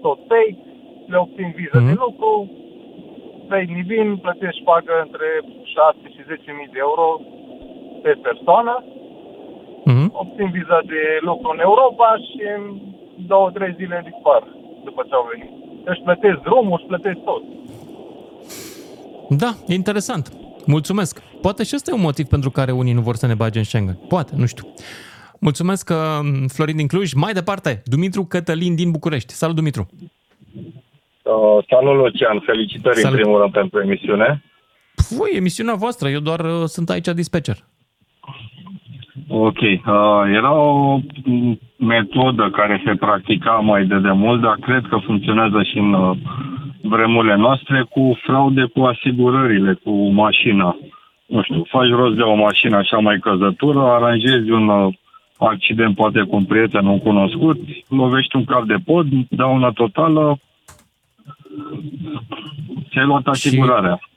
tot 0.00 0.18
fake, 0.28 0.58
le 1.06 1.16
obțin 1.16 1.52
viză 1.56 1.78
Mhm. 1.78 1.86
de 1.86 1.94
lucru, 2.06 2.50
străinii 3.44 3.82
vin, 3.92 4.16
plătești 4.16 4.60
șpagă 4.60 4.92
între 5.06 5.28
6 5.74 5.98
și 6.14 6.22
10 6.28 6.52
mii 6.58 6.72
de 6.74 6.78
euro 6.88 7.06
pe 8.02 8.12
persoană, 8.22 8.84
Mhm. 9.84 10.06
obțin 10.22 10.48
viza 10.50 10.80
de 10.86 11.02
lucru 11.20 11.48
în 11.52 11.60
Europa 11.60 12.08
și 12.28 12.40
în 12.56 12.62
două, 13.26 13.50
trei 13.50 13.74
zile 13.78 14.02
dispar 14.10 14.42
după 14.84 15.02
ce 15.08 15.14
au 15.14 15.28
venit. 15.32 15.50
Își 15.84 16.00
plătesc 16.04 16.40
drumul, 16.40 16.76
își 16.78 16.86
plătesc 16.86 17.18
tot. 17.24 17.42
Da, 19.28 19.54
e 19.66 19.74
interesant. 19.74 20.32
Mulțumesc. 20.66 21.22
Poate 21.40 21.64
și 21.64 21.74
ăsta 21.74 21.90
e 21.90 21.94
un 21.94 22.00
motiv 22.00 22.26
pentru 22.26 22.50
care 22.50 22.72
unii 22.72 22.92
nu 22.92 23.00
vor 23.00 23.14
să 23.14 23.26
ne 23.26 23.34
bage 23.34 23.58
în 23.58 23.64
Schengen. 23.64 23.98
Poate, 24.08 24.32
nu 24.36 24.46
știu. 24.46 24.72
Mulțumesc, 25.40 25.90
uh, 25.90 26.44
Florin 26.48 26.76
din 26.76 26.86
Cluj. 26.86 27.12
Mai 27.12 27.32
departe, 27.32 27.82
Dumitru 27.84 28.24
Cătălin 28.24 28.74
din 28.74 28.90
București. 28.90 29.32
Salut, 29.32 29.54
Dumitru. 29.54 29.88
Uh, 31.22 31.64
salut, 31.68 31.96
Lucian. 31.96 32.40
Felicitări 32.40 32.96
Salut. 32.96 33.16
în 33.16 33.22
primul 33.22 33.40
rând 33.40 33.52
pentru 33.52 33.80
emisiune. 33.80 34.44
Voi, 35.08 35.30
emisiunea 35.34 35.74
voastră. 35.74 36.08
Eu 36.08 36.20
doar 36.20 36.40
uh, 36.40 36.64
sunt 36.64 36.90
aici 36.90 37.06
dispecer. 37.06 37.64
Ok. 39.28 39.60
Uh, 39.60 39.78
era 40.34 40.52
o 40.52 40.96
m, 41.24 41.58
metodă 41.76 42.50
care 42.50 42.82
se 42.84 42.94
practica 42.94 43.52
mai 43.52 43.84
de 43.84 43.98
demult, 43.98 44.40
dar 44.40 44.56
cred 44.60 44.86
că 44.88 44.96
funcționează 44.96 45.62
și 45.62 45.78
în 45.78 45.92
uh, 45.92 46.16
vremurile 46.82 47.36
noastre 47.36 47.86
cu 47.90 48.18
fraude 48.22 48.64
cu 48.74 48.80
asigurările, 48.80 49.78
cu 49.84 49.90
mașina. 50.06 50.76
Nu 51.26 51.42
știu, 51.42 51.64
faci 51.68 51.88
rost 51.88 52.14
de 52.14 52.22
o 52.22 52.34
mașină 52.34 52.76
așa 52.76 52.98
mai 52.98 53.18
căzătură, 53.18 53.80
aranjezi 53.80 54.50
un 54.50 54.68
uh, 54.68 54.94
accident 55.38 55.94
poate 55.94 56.20
cu 56.20 56.36
un 56.36 56.44
prieten 56.44 56.86
un 56.86 56.98
cunoscut, 56.98 57.60
lovești 57.88 58.36
un 58.36 58.44
cap 58.44 58.64
de 58.64 58.76
pod, 58.84 59.06
dauna 59.28 59.70
totală, 59.70 60.38
ți-ai 62.90 63.04
luat 63.04 63.26
asigurarea. 63.26 64.00
Și 64.02 64.11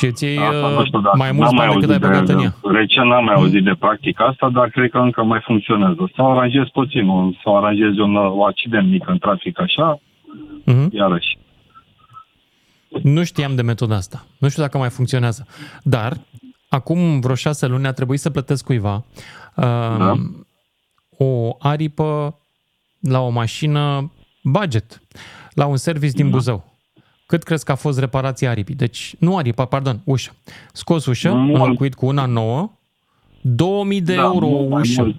îți 0.00 0.24
iei 0.24 0.38
Asta 0.38 0.66
uh, 0.66 0.76
nu 0.76 0.84
știu, 0.84 1.00
dar 1.00 1.12
mai 1.16 1.32
mulți 1.32 1.54
n-am 1.54 1.66
bani 1.66 1.80
decât 1.80 1.90
ai 1.90 1.96
auzit 1.96 2.08
băgat 2.08 2.26
de- 2.26 2.32
în 2.32 2.38
ea. 2.38 2.54
Recent 2.80 3.06
n-am 3.08 3.24
mai 3.24 3.34
auzit 3.34 3.64
de 3.64 3.74
practica 3.78 4.24
asta, 4.24 4.48
dar 4.48 4.68
cred 4.68 4.90
că 4.90 4.98
încă 4.98 5.22
mai 5.22 5.40
funcționează. 5.44 6.10
Sau 6.16 6.30
aranjezi 6.32 6.70
puțin, 6.70 7.08
un- 7.08 7.34
sau 7.44 7.56
aranjezi 7.56 7.98
un 8.00 8.14
uh, 8.14 8.32
accident 8.46 8.88
mic 8.90 9.08
în 9.08 9.18
trafic 9.18 9.60
așa, 9.60 10.00
Mhm. 10.64 10.88
iarăși. 10.92 11.38
Nu 13.02 13.24
știam 13.24 13.54
de 13.54 13.62
metoda 13.62 13.94
asta. 13.96 14.24
Nu 14.38 14.48
știu 14.48 14.62
dacă 14.62 14.78
mai 14.78 14.88
funcționează. 14.90 15.46
Dar, 15.82 16.12
acum 16.68 17.20
vreo 17.20 17.34
șase 17.34 17.66
luni 17.66 17.86
a 17.86 17.92
trebuit 17.92 18.20
să 18.20 18.30
plătesc 18.30 18.64
cuiva 18.64 18.94
uh, 18.94 19.64
Da. 19.98 20.14
o 21.18 21.56
aripă 21.58 22.38
la 23.00 23.20
o 23.20 23.28
mașină 23.28 24.12
budget, 24.42 25.02
la 25.54 25.66
un 25.66 25.76
service 25.76 26.12
din 26.12 26.30
Buzău. 26.30 26.71
Cât 27.26 27.42
crezi 27.42 27.64
că 27.64 27.72
a 27.72 27.74
fost 27.74 27.98
reparația 27.98 28.50
aripii? 28.50 28.74
Deci, 28.74 29.14
nu 29.18 29.36
aripa, 29.36 29.64
pardon, 29.64 30.00
ușă. 30.04 30.32
Scos 30.72 31.06
ușă, 31.06 31.32
Mult. 31.32 31.60
înlocuit 31.62 31.94
cu 31.94 32.06
una 32.06 32.26
nouă, 32.26 32.72
2000 33.40 34.00
de 34.00 34.14
Da, 34.14 34.22
euro 34.22 34.46
mult 34.46 34.66
o 34.66 34.68
mai 34.68 34.80
ușă. 34.80 35.02
mult. 35.02 35.16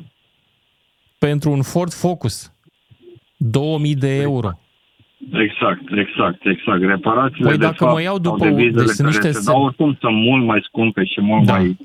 Pentru 1.19 1.51
un 1.51 1.61
Ford 1.61 1.93
Focus. 1.93 2.51
2000 3.37 3.95
de 3.95 4.15
euro. 4.21 4.59
Exact, 5.31 5.81
exact, 5.97 6.45
exact. 6.45 6.81
Reparațiile 6.81 7.47
Păi 7.49 7.57
de 7.57 7.63
dacă 7.63 7.75
fapt, 7.83 7.91
mă 7.93 8.01
iau 8.01 8.19
după- 8.19 8.37
sau 8.37 8.47
devizele 8.49 8.85
deci 8.85 8.95
sunt 8.95 8.97
care 8.97 9.09
niște 9.09 9.31
se 9.31 9.39
se- 9.39 9.51
dau 9.51 9.63
oricum 9.63 9.97
sunt 9.99 10.15
mult 10.15 10.45
mai 10.45 10.59
scumpe 10.63 11.03
și 11.05 11.21
mult 11.21 11.45
Da. 11.45 11.53
mai 11.57 11.77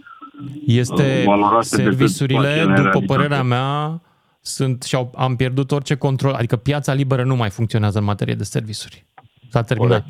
Este 0.67 1.03
uh, 1.19 1.25
valoroase 1.25 1.77
decât 1.77 1.93
serviciurile, 1.97 2.39
facele 2.49 2.61
în 2.63 2.67
după 2.69 2.81
realitate. 2.83 3.05
părerea 3.05 3.43
mea, 3.43 4.01
sunt 4.41 4.83
și 4.83 4.95
au, 4.95 5.13
am 5.17 5.37
pierdut 5.37 5.71
orice 5.71 5.95
control. 5.95 6.33
Adică 6.33 6.57
piața 6.57 6.93
liberă 6.93 7.25
nu 7.25 7.37
mai 7.37 7.51
funcționează 7.51 7.99
în 7.99 8.05
materie 8.05 8.35
de 8.35 8.45
servisuri. 8.45 9.07
S-a 9.49 9.63
terminat. 9.63 10.05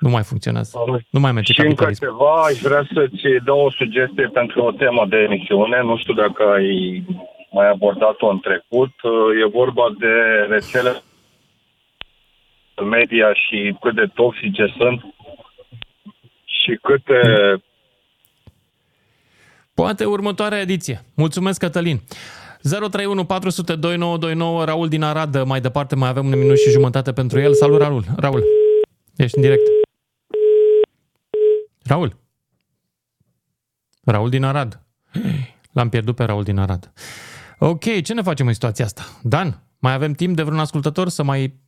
Nu 0.00 0.08
mai 0.10 0.22
funcționează. 0.22 0.78
Nu 1.10 1.20
mai 1.20 1.32
merge 1.32 1.52
Și 1.52 1.60
încă 1.60 1.84
capitalism. 1.84 2.04
ceva, 2.04 2.42
aș 2.42 2.58
vrea 2.58 2.86
să-ți 2.94 3.44
dau 3.44 3.60
o 3.60 3.70
sugestie 3.70 4.30
pentru 4.32 4.62
o 4.62 4.70
temă 4.70 5.06
de 5.08 5.16
emisiune. 5.16 5.82
Nu 5.82 5.96
știu 5.98 6.14
dacă 6.14 6.42
ai 6.42 7.04
mai 7.50 7.68
abordat-o 7.70 8.26
în 8.28 8.38
trecut. 8.40 8.92
E 9.42 9.48
vorba 9.48 9.82
de 9.98 10.14
rețele 10.48 11.02
media 12.90 13.34
și 13.34 13.76
cât 13.80 13.94
de 13.94 14.06
toxice 14.14 14.74
sunt 14.76 15.00
și 16.44 16.78
câte... 16.82 17.20
Poate 19.74 20.04
următoarea 20.04 20.60
ediție. 20.60 21.00
Mulțumesc, 21.16 21.60
Cătălin. 21.60 22.00
031 22.62 23.24
400 23.24 23.74
2929, 23.74 24.64
Raul 24.64 24.88
din 24.88 25.02
Arad, 25.02 25.42
mai 25.42 25.60
departe 25.60 25.94
mai 25.94 26.08
avem 26.08 26.26
un 26.26 26.38
minut 26.38 26.58
și 26.58 26.70
jumătate 26.70 27.12
pentru 27.12 27.40
el. 27.40 27.54
Salut, 27.54 27.80
Raul. 27.80 28.04
Raul, 28.16 28.44
ești 29.16 29.36
în 29.36 29.42
direct. 29.42 29.62
Raul. 31.82 32.16
Raul 34.04 34.30
din 34.30 34.44
Arad. 34.44 34.82
L-am 35.72 35.88
pierdut 35.88 36.14
pe 36.16 36.24
Raul 36.24 36.42
din 36.42 36.58
Arad. 36.58 36.92
Ok, 37.58 38.02
ce 38.02 38.14
ne 38.14 38.22
facem 38.22 38.46
în 38.46 38.52
situația 38.52 38.84
asta? 38.84 39.02
Dan, 39.22 39.62
mai 39.78 39.92
avem 39.92 40.12
timp 40.12 40.36
de 40.36 40.42
vreun 40.42 40.58
ascultător 40.58 41.08
să 41.08 41.22
mai... 41.22 41.60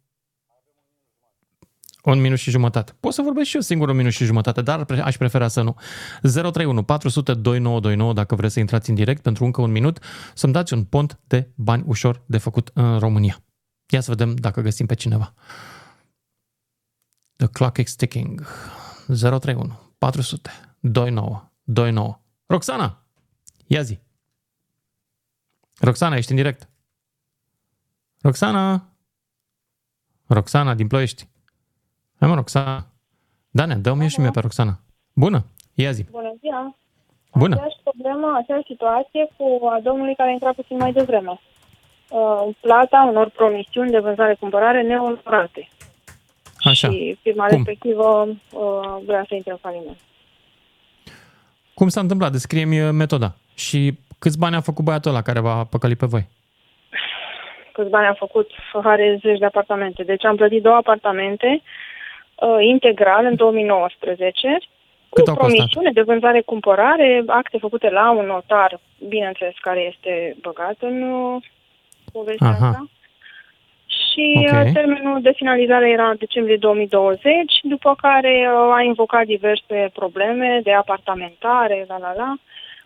Un 2.03 2.21
minut 2.21 2.39
și 2.39 2.51
jumătate. 2.51 2.93
Pot 3.01 3.13
să 3.13 3.23
vorbesc 3.23 3.49
și 3.49 3.55
eu 3.55 3.61
singur 3.61 3.89
un 3.89 3.97
minut 3.97 4.13
și 4.13 4.25
jumătate, 4.25 4.63
dar 4.63 4.85
pre- 4.85 5.01
aș 5.01 5.17
prefera 5.17 5.49
să 5.49 5.63
nu. 5.63 5.77
031 6.23 6.83
400 6.83 7.35
2929 7.35 8.13
dacă 8.13 8.35
vreți 8.35 8.53
să 8.53 8.61
intrați 8.61 8.89
în 8.89 8.95
direct 8.95 9.23
pentru 9.23 9.45
încă 9.45 9.61
un 9.61 9.71
minut, 9.71 9.99
să-mi 10.35 10.53
dați 10.53 10.73
un 10.73 10.85
pont 10.85 11.19
de 11.27 11.51
bani 11.55 11.85
ușor 11.87 12.23
de 12.27 12.39
făcut 12.39 12.71
în 12.75 12.99
România. 12.99 13.43
Ia 13.89 14.01
să 14.01 14.11
vedem 14.11 14.35
dacă 14.35 14.61
găsim 14.61 14.87
pe 14.87 14.95
cineva. 14.95 15.35
The 17.37 17.47
clock 17.47 17.77
is 17.79 17.95
ticking. 17.95 18.47
031 19.07 19.81
400 19.99 20.51
2929. 20.81 22.21
Roxana! 22.47 23.07
Ia 23.67 23.83
zi! 23.83 23.99
Roxana, 25.79 26.17
ești 26.17 26.31
în 26.31 26.37
direct. 26.37 26.69
Roxana! 28.21 28.89
Roxana 30.27 30.75
din 30.75 30.87
Ploiești. 30.87 31.32
Hai 32.23 32.31
mă, 32.31 32.37
Roxana. 32.37 32.87
Dane, 33.51 33.75
dă-mi 33.75 34.09
și 34.09 34.21
mie 34.21 34.31
pe 34.31 34.41
Roxana. 34.41 34.75
Bună, 35.15 35.45
ia 35.75 35.91
zi. 35.91 36.05
Bună 36.11 36.35
ziua! 36.41 36.77
Bună. 37.35 37.55
Aceeași 37.55 37.77
problemă, 37.83 38.39
aceeași 38.41 38.67
situație 38.67 39.29
cu 39.37 39.67
a 39.67 39.81
domnului 39.83 40.15
care 40.15 40.29
a 40.29 40.33
intrat 40.33 40.55
puțin 40.55 40.77
mai 40.77 40.93
devreme. 40.93 41.31
Uh, 41.31 42.49
plata 42.61 43.07
unor 43.11 43.29
promisiuni 43.29 43.91
de 43.91 43.99
vânzare-cumpărare 43.99 44.83
neonorate. 44.83 45.69
Așa. 46.59 46.91
Și 46.91 47.19
firma 47.23 47.47
Cum? 47.47 47.57
respectivă 47.57 48.27
uh, 48.29 49.05
vrea 49.07 49.25
să 49.29 49.35
intre 49.35 49.51
în 49.51 49.59
faliment. 49.61 49.99
Cum 51.75 51.89
s-a 51.89 52.01
întâmplat? 52.01 52.33
Descrie-mi 52.33 52.81
uh, 52.81 52.91
metoda. 52.93 53.35
Și 53.55 53.99
câți 54.19 54.39
bani 54.39 54.55
a 54.55 54.61
făcut 54.61 54.85
băiatul 54.85 55.11
ăla 55.11 55.23
care 55.23 55.41
v-a 55.41 55.65
păcălit 55.65 55.99
pe 55.99 56.07
voi? 56.07 56.29
Câți 57.73 57.91
bani 57.91 58.07
a 58.07 58.15
făcut? 58.15 58.51
Are 58.73 59.19
zeci 59.23 59.39
de 59.39 59.45
apartamente. 59.45 60.03
Deci 60.03 60.25
am 60.25 60.37
plătit 60.37 60.63
două 60.63 60.77
apartamente 60.77 61.63
uh, 62.43 62.57
integral 62.61 63.25
în 63.25 63.35
2019 63.37 64.59
Cât 65.11 65.25
cu 65.25 65.31
au 65.31 65.37
costat? 65.37 65.37
promisiune 65.37 65.91
de 65.93 66.03
vânzare-cumpărare, 66.03 67.23
acte 67.27 67.59
făcute 67.59 67.89
la 67.91 68.11
un 68.11 68.27
notar, 68.27 68.81
bineînțeles, 69.09 69.55
care 69.61 69.81
este 69.81 70.37
băgat 70.41 70.77
în 70.79 71.03
uh, 71.03 71.43
povestea 72.13 72.49
Aha. 72.49 72.67
asta. 72.67 72.87
Și 73.87 74.47
Ok. 74.53 74.65
uh, 74.67 74.73
termenul 74.73 75.23
de 75.23 75.33
finalizare 75.37 75.91
era 75.91 76.09
în 76.09 76.17
decembrie 76.19 76.57
2020, 76.57 77.33
după 77.63 77.95
care 78.01 78.49
uh, 78.49 78.75
a 78.75 78.83
invocat 78.83 79.25
diverse 79.25 79.91
probleme 79.93 80.61
de 80.63 80.73
apartamentare, 80.73 81.85
la 81.89 81.99
la 81.99 82.13
la. 82.17 82.35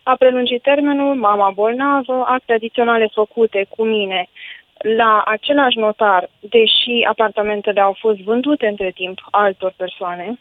A 0.03 0.15
prelungit 0.15 0.61
termenul, 0.61 1.15
mama 1.15 1.49
bolnavă, 1.49 2.23
acte 2.27 2.53
adiționale 2.53 3.09
făcute 3.13 3.65
cu 3.69 3.83
mine 3.83 4.29
la 4.97 5.21
același 5.25 5.77
notar, 5.77 6.29
deși 6.39 6.93
apartamentele 7.09 7.81
au 7.81 7.95
fost 7.99 8.19
vândute 8.19 8.67
între 8.67 8.91
timp 8.91 9.19
altor 9.31 9.73
persoane. 9.77 10.39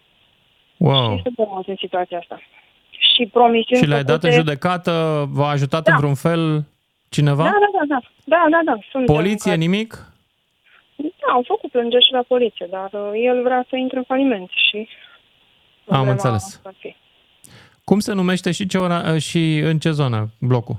Wow. 0.76 1.16
Și 1.16 1.22
suntem 1.22 1.62
în 1.66 1.74
situația 1.78 2.18
asta. 2.18 2.40
Și 2.90 3.26
promisiuni 3.32 3.82
Și 3.82 3.88
le-ai 3.88 4.04
dat 4.04 4.22
în 4.22 4.30
făcute- 4.30 4.36
judecată? 4.38 5.24
V-a 5.32 5.48
ajutat 5.48 5.82
Da. 5.82 5.92
în 5.92 5.98
vreun 5.98 6.14
fel 6.14 6.64
cineva? 7.08 7.42
Da, 7.42 7.50
da, 7.50 7.70
da, 7.78 7.84
da. 7.88 8.00
Da, 8.24 8.44
da, 8.50 8.60
da. 8.72 8.78
Sunt 8.90 9.06
Poliție, 9.06 9.54
nimic? 9.54 10.12
Da, 10.96 11.32
au 11.32 11.42
făcut 11.46 11.70
plângeri 11.70 12.04
și 12.04 12.12
la 12.12 12.22
poliție, 12.28 12.66
dar 12.70 12.90
uh, 12.92 13.10
el 13.14 13.42
vrea 13.42 13.64
să 13.68 13.76
intre 13.76 13.96
în 13.98 14.04
faliment 14.04 14.50
și... 14.50 14.76
Am 14.76 14.86
problema 15.84 16.10
înțeles. 16.10 16.60
va 16.64 16.70
fi. 16.78 16.96
Cum 17.84 17.98
se 17.98 18.12
numește 18.12 18.52
și, 18.52 18.66
ce 18.66 18.78
ora, 18.78 19.18
și 19.18 19.58
în 19.58 19.78
ce 19.78 19.90
zonă 19.90 20.28
blocul? 20.40 20.76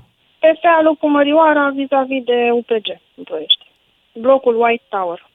Pe 0.48 0.58
fealul 0.60 0.94
cu 0.94 1.08
Mărioara 1.08 1.68
vis-a-vis 1.68 2.24
de 2.24 2.50
UPG 2.52 2.86
în 3.14 3.22
Ploiești. 3.24 3.64
Blocul 4.12 4.60
White 4.62 4.84
Tower. 4.88 5.26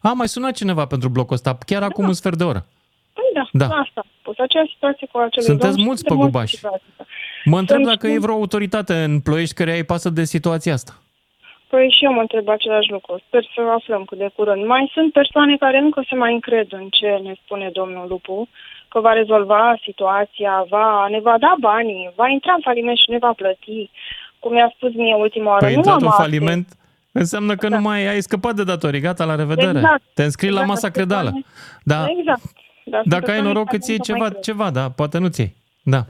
A, 0.00 0.12
mai 0.12 0.28
sunat 0.28 0.54
cineva 0.54 0.86
pentru 0.86 1.08
blocul 1.08 1.34
ăsta, 1.34 1.58
chiar 1.66 1.82
acum 1.82 2.04
un 2.06 2.12
sfert 2.12 2.36
de 2.36 2.44
oră. 2.44 2.66
Păi 3.12 3.24
da, 3.34 3.48
Da. 3.52 3.66
da. 3.66 3.74
asta. 3.74 4.04
Pus 4.22 4.38
aceeași 4.38 4.72
situație 4.72 5.06
cu 5.12 5.18
acel 5.18 5.42
Sunteți 5.42 5.68
domn 5.68 5.78
și 5.80 5.84
mulți 5.86 6.00
suntem 6.00 6.16
mulți 6.16 6.30
păgubași. 6.32 6.54
în 6.54 6.58
situația 6.58 6.86
asta. 6.90 7.04
Mă 7.44 7.58
întreb 7.58 7.80
Sunt 7.82 7.90
dacă 7.92 8.06
e 8.06 8.18
vreo 8.18 8.34
autoritate 8.34 8.94
în 9.02 9.20
Ploiești 9.20 9.54
care 9.54 9.72
îi 9.76 9.84
pasă 9.84 10.08
de 10.10 10.24
situația 10.24 10.72
asta. 10.72 10.92
Păi 11.70 11.94
și 11.96 12.04
eu 12.04 12.12
mă 12.12 12.20
întreb 12.20 12.48
același 12.48 12.90
lucru. 12.90 13.22
Sper 13.26 13.44
să 13.54 13.60
aflăm 13.78 14.04
cât 14.04 14.18
de 14.18 14.28
curând. 14.36 14.66
Mai 14.66 14.90
sunt 14.94 15.12
persoane 15.12 15.56
care 15.56 15.78
încă 15.78 16.04
se 16.08 16.14
mai 16.14 16.32
încred 16.32 16.72
în 16.72 16.88
ce 16.90 17.08
ne 17.22 17.34
spune 17.44 17.70
domnul 17.72 18.08
Lupu, 18.08 18.48
că 18.88 19.00
va 19.00 19.12
rezolva 19.12 19.76
situația, 19.82 20.64
va, 20.68 21.06
ne 21.10 21.20
va 21.20 21.34
da 21.38 21.54
banii, 21.60 22.12
va 22.16 22.28
intra 22.28 22.52
în 22.52 22.60
faliment 22.62 22.96
și 22.96 23.10
ne 23.10 23.18
va 23.18 23.32
plăti. 23.36 23.90
Cum 24.38 24.52
mi-a 24.52 24.72
spus 24.76 24.94
mie 24.94 25.14
ultima 25.14 25.50
oară, 25.50 25.64
Păi 25.64 25.70
nu 25.72 25.76
intrat 25.76 25.94
am 25.94 26.00
în 26.02 26.06
alte. 26.08 26.22
faliment 26.22 26.68
înseamnă 27.12 27.54
că 27.56 27.68
nu 27.68 27.80
mai 27.80 28.06
ai 28.06 28.20
scăpat 28.20 28.54
de 28.54 28.64
datorii, 28.64 29.00
gata, 29.00 29.24
la 29.24 29.34
revedere. 29.34 29.78
Exact. 29.78 30.02
Te 30.14 30.22
înscrii 30.24 30.50
la 30.50 30.60
Exact, 30.60 30.72
masa 30.74 30.86
asta 30.86 30.98
credală. 31.00 31.28
spune. 31.28 31.44
Da. 31.84 32.06
Exact. 32.18 32.42
Dar 32.84 33.00
sunt 33.00 33.12
Dacă 33.12 33.24
ai 33.30 33.36
persoane 33.36 33.48
noroc 33.48 33.64
care 33.64 33.76
îți 33.76 33.90
iei 33.90 33.98
încă 33.98 34.12
mai 34.12 34.20
ceva, 34.20 34.30
cred. 34.30 34.42
ceva, 34.42 34.70
da, 34.70 34.90
poate 34.90 35.18
nu 35.18 35.28
ți 35.28 35.40
iei. 35.40 35.54
Da. 35.82 36.00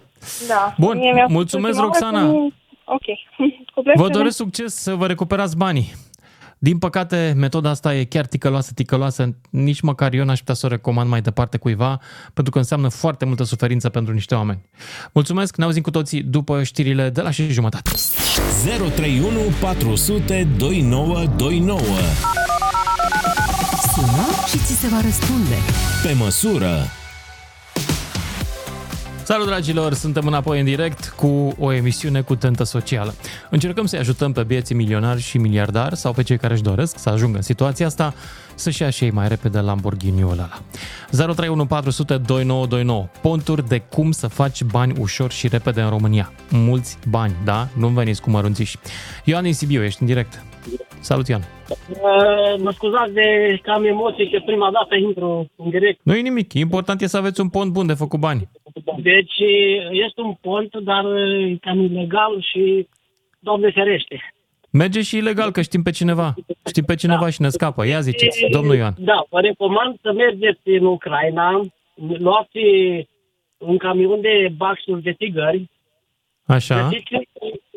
Da. 0.49 0.75
Bun, 0.79 0.99
Mie 0.99 1.13
mi-a 1.13 1.23
spus 1.23 1.35
mulțumesc, 1.35 1.79
ultima 1.83 1.87
oară 1.93 2.17
Roxana. 2.17 2.27
că 2.27 2.33
nu- 2.39 2.51
Ok. 2.85 3.03
Cu 3.75 3.83
plăcere. 3.83 4.03
Vă 4.03 4.09
doresc 4.09 4.37
succes 4.37 4.75
să 4.75 4.95
vă 4.95 5.07
recuperați 5.07 5.57
banii. 5.57 5.93
Din 6.67 6.79
păcate, 6.79 7.33
metoda 7.37 7.71
asta 7.71 7.95
e 7.95 8.05
chiar 8.05 8.27
ticăloasă, 8.27 8.73
ticăloasă. 8.75 9.37
Nici 9.51 9.81
măcar 9.81 10.13
eu 10.13 10.25
n-aș 10.25 10.39
putea 10.39 10.55
să 10.55 10.67
o 10.67 10.69
recomand 10.69 11.09
mai 11.09 11.21
departe 11.21 11.57
cuiva, 11.57 12.01
pentru 12.35 12.53
că 12.53 12.59
înseamnă 12.59 12.89
foarte 12.89 13.25
multă 13.25 13.45
suferință 13.45 13.89
pentru 13.89 14.13
niște 14.13 14.35
oameni. 14.35 14.61
Mulțumesc, 15.13 15.57
ne 15.57 15.65
auzim 15.65 15.83
cu 15.83 15.91
toții 15.91 16.23
după 16.23 16.63
știrile 16.63 17.11
de 17.11 17.21
la 17.21 17.31
și 17.31 17.51
jumătate. 17.51 17.91
031 18.79 19.41
400 19.61 20.49
2929. 20.57 21.81
Sună 23.95 24.27
și 24.49 24.59
ți 24.59 24.73
se 24.73 24.87
va 24.89 25.01
răspunde. 25.01 25.55
Pe 26.03 26.13
măsură. 26.13 26.73
Salut 29.27 29.47
dragilor, 29.47 29.93
suntem 29.93 30.27
înapoi 30.27 30.59
în 30.59 30.65
direct 30.65 31.09
cu 31.09 31.55
o 31.59 31.73
emisiune 31.73 32.21
cu 32.21 32.35
tentă 32.37 32.65
socială. 32.65 33.13
Încercăm 33.51 33.87
să-i 33.87 33.99
ajutăm 33.99 34.33
pe 34.33 34.43
bieții 34.43 34.75
milionari 34.75 35.21
și 35.21 35.39
miliardari 35.39 35.97
sau 35.97 36.13
pe 36.13 36.23
cei 36.23 36.37
care 36.37 36.53
își 36.53 36.63
doresc 36.63 36.99
să 36.99 37.09
ajungă 37.09 37.37
în 37.37 37.43
situația 37.43 37.87
asta 37.87 38.15
să-și 38.55 38.83
ia 38.83 38.91
și 38.91 39.05
ei 39.05 39.11
mai 39.11 39.29
repede 39.29 39.61
Lamborghini-ul 39.61 40.31
ăla. 40.31 40.49
031 41.11 41.67
400 41.67 42.17
2929. 42.17 43.09
Ponturi 43.23 43.69
de 43.69 43.79
cum 43.79 44.11
să 44.11 44.27
faci 44.27 44.63
bani 44.63 44.95
ușor 45.01 45.31
și 45.31 45.49
repede 45.49 45.81
în 45.81 45.89
România. 45.89 46.33
Mulți 46.51 46.99
bani, 47.09 47.35
da? 47.45 47.69
Nu 47.79 47.89
veniți 47.89 48.23
cu 48.23 48.31
mărunțiși. 48.31 48.79
Ioan 49.25 49.43
din 49.43 49.55
Sibiu, 49.55 49.83
ești 49.83 50.01
în 50.01 50.07
direct. 50.07 50.45
Salut, 51.01 51.29
Ioan. 51.29 51.43
Uh, 51.69 52.63
Mă 52.63 52.71
scuzați 52.71 53.13
de 53.13 53.59
că 53.63 53.71
am 53.71 53.85
emoții, 53.85 54.31
că 54.31 54.39
prima 54.47 54.71
dată 54.73 54.95
intru 54.95 55.51
în 55.57 55.71
direct. 55.71 56.01
Nu 56.03 56.15
e 56.15 56.21
nimic, 56.21 56.53
important 56.53 57.01
e 57.01 57.07
să 57.07 57.17
aveți 57.17 57.41
un 57.41 57.49
pont 57.49 57.73
bun 57.73 57.87
de 57.87 57.95
făcut 57.95 58.21
bani. 58.21 58.49
Deci 59.03 59.39
este 59.91 60.21
un 60.21 60.35
pont, 60.41 60.77
dar 60.77 61.05
e 61.05 61.57
cam 61.61 61.81
ilegal 61.81 62.43
și 62.53 62.89
Doamne 63.39 63.71
ferește. 63.71 64.17
Merge 64.71 65.03
și 65.03 65.17
ilegal, 65.17 65.51
că 65.51 65.63
știm 65.63 65.83
pe 65.83 65.91
cineva. 65.91 66.35
Știm 66.67 66.85
pe 66.85 66.95
cineva 66.95 67.31
și 67.31 67.41
ne 67.41 67.49
scapă. 67.49 67.87
Ia 67.87 68.01
ziceți, 68.01 68.45
domnul 68.51 68.77
Ioan. 68.77 68.95
Da, 68.99 69.27
vă 69.31 69.41
recomand 69.41 69.99
să 70.03 70.13
mergeți 70.13 70.69
în 70.69 70.85
Ucraina, 70.85 71.61
luați 72.19 72.59
un 73.59 73.77
camion 73.77 74.21
de 74.21 74.53
baxuri 74.57 75.03
de 75.03 75.13
tigări, 75.13 75.71
Așa. 76.47 76.83
găsiți, 76.83 77.29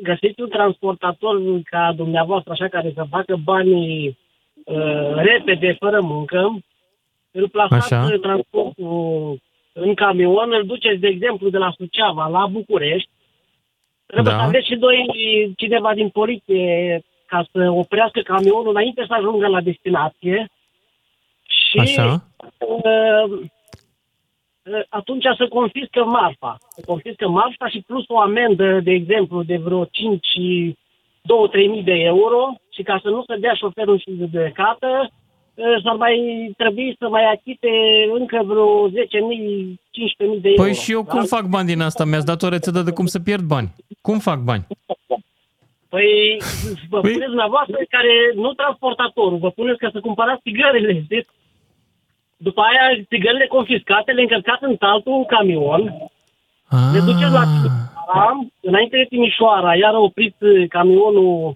găsiți 0.04 0.42
un 0.42 0.50
transportator 0.50 1.36
ca 1.64 1.94
dumneavoastră, 1.96 2.52
așa, 2.52 2.68
care 2.68 2.92
să 2.96 3.06
facă 3.10 3.36
banii 3.44 4.18
uh, 4.66 5.14
repede, 5.16 5.76
fără 5.80 6.02
muncă, 6.02 6.60
îl 7.32 7.50
plasați 7.50 7.94
Așa. 7.94 8.18
transportul 8.22 9.40
în 9.82 9.94
camion, 9.94 10.52
îl 10.52 10.66
duceți, 10.66 11.00
de 11.00 11.08
exemplu, 11.08 11.50
de 11.50 11.58
la 11.58 11.72
Suceava 11.78 12.28
la 12.28 12.46
București, 12.46 13.10
trebuie 14.06 14.34
Da. 14.34 14.40
să 14.40 14.46
aveți 14.46 14.68
și 14.68 14.76
doi, 14.76 15.06
cineva 15.58 15.94
din 15.94 16.10
poliție 16.10 17.02
ca 17.26 17.46
să 17.52 17.70
oprească 17.70 18.20
camionul 18.22 18.70
înainte 18.70 19.04
să 19.08 19.14
ajungă 19.14 19.48
la 19.48 19.62
destinație 19.62 20.50
și 21.42 21.80
Așa. 21.80 22.24
uh, 22.58 23.30
uh, 23.30 24.82
atunci 24.90 25.26
să 25.38 25.48
confiscă 25.48 26.04
marfa. 26.04 26.58
Să 26.70 26.82
confiscă 26.86 27.28
marfa 27.28 27.68
și 27.68 27.84
plus 27.88 28.04
o 28.08 28.20
amendă, 28.20 28.80
de 28.80 28.92
exemplu, 28.92 29.44
de 29.44 29.58
vreo 29.58 29.86
5 29.86 30.26
și 30.26 30.76
2-3 31.22 31.68
mii 31.68 31.84
de 31.84 31.94
euro 31.94 32.54
și 32.70 32.84
ca 32.84 33.00
să 33.04 33.10
nu 33.10 33.24
se 33.28 33.36
dea 33.36 33.54
șoferul 33.54 34.00
și 34.00 34.16
judecată, 34.18 34.88
uh, 35.02 35.19
s-ar 35.84 35.96
mai 35.96 36.16
trebui 36.58 36.96
să 37.00 37.10
mai 37.10 37.24
achite 37.34 37.70
încă 38.20 38.42
vreo 38.46 38.90
10.000, 38.90 38.94
15.000 38.94 40.42
de 40.42 40.50
euro. 40.50 40.64
Păi 40.64 40.74
și 40.74 40.92
eu 40.92 41.04
cum 41.04 41.24
fac 41.24 41.46
bani 41.46 41.68
din 41.68 41.82
asta? 41.82 42.06
Mi-ați 42.06 42.26
dat 42.26 42.42
o 42.42 42.50
rețetă 42.50 42.82
de 42.82 42.92
cum 42.92 43.06
să 43.06 43.20
pierd 43.20 43.44
bani. 43.44 43.70
Cum 44.02 44.20
fac 44.20 44.40
bani? 44.40 44.68
Păi 45.90 46.08
vă 46.90 47.00
puneți 47.00 47.34
dumneavoastră 47.34 47.78
care, 47.90 48.14
nu 48.36 48.54
transportatorul, 48.54 49.38
vă 49.38 49.50
puneți 49.50 49.80
ca 49.80 49.90
să 49.94 50.00
cumpărați 50.00 50.42
țigările, 50.42 51.02
știți? 51.04 51.30
După 52.38 52.62
aia, 52.62 53.04
țigările 53.08 53.48
confiscate, 53.48 54.12
le 54.12 54.22
încărcați 54.22 54.64
în 54.64 54.76
altul 54.80 55.12
un 55.12 55.26
camion, 55.26 55.82
le 56.94 57.00
duceți 57.06 57.38
la 57.40 57.44
Timișoara, 57.52 58.48
înainte 58.62 58.98
de 58.98 59.06
Timișoara, 59.10 59.76
iar 59.76 59.94
oprit 59.94 60.36
uh, 60.40 60.68
camionul 60.70 61.56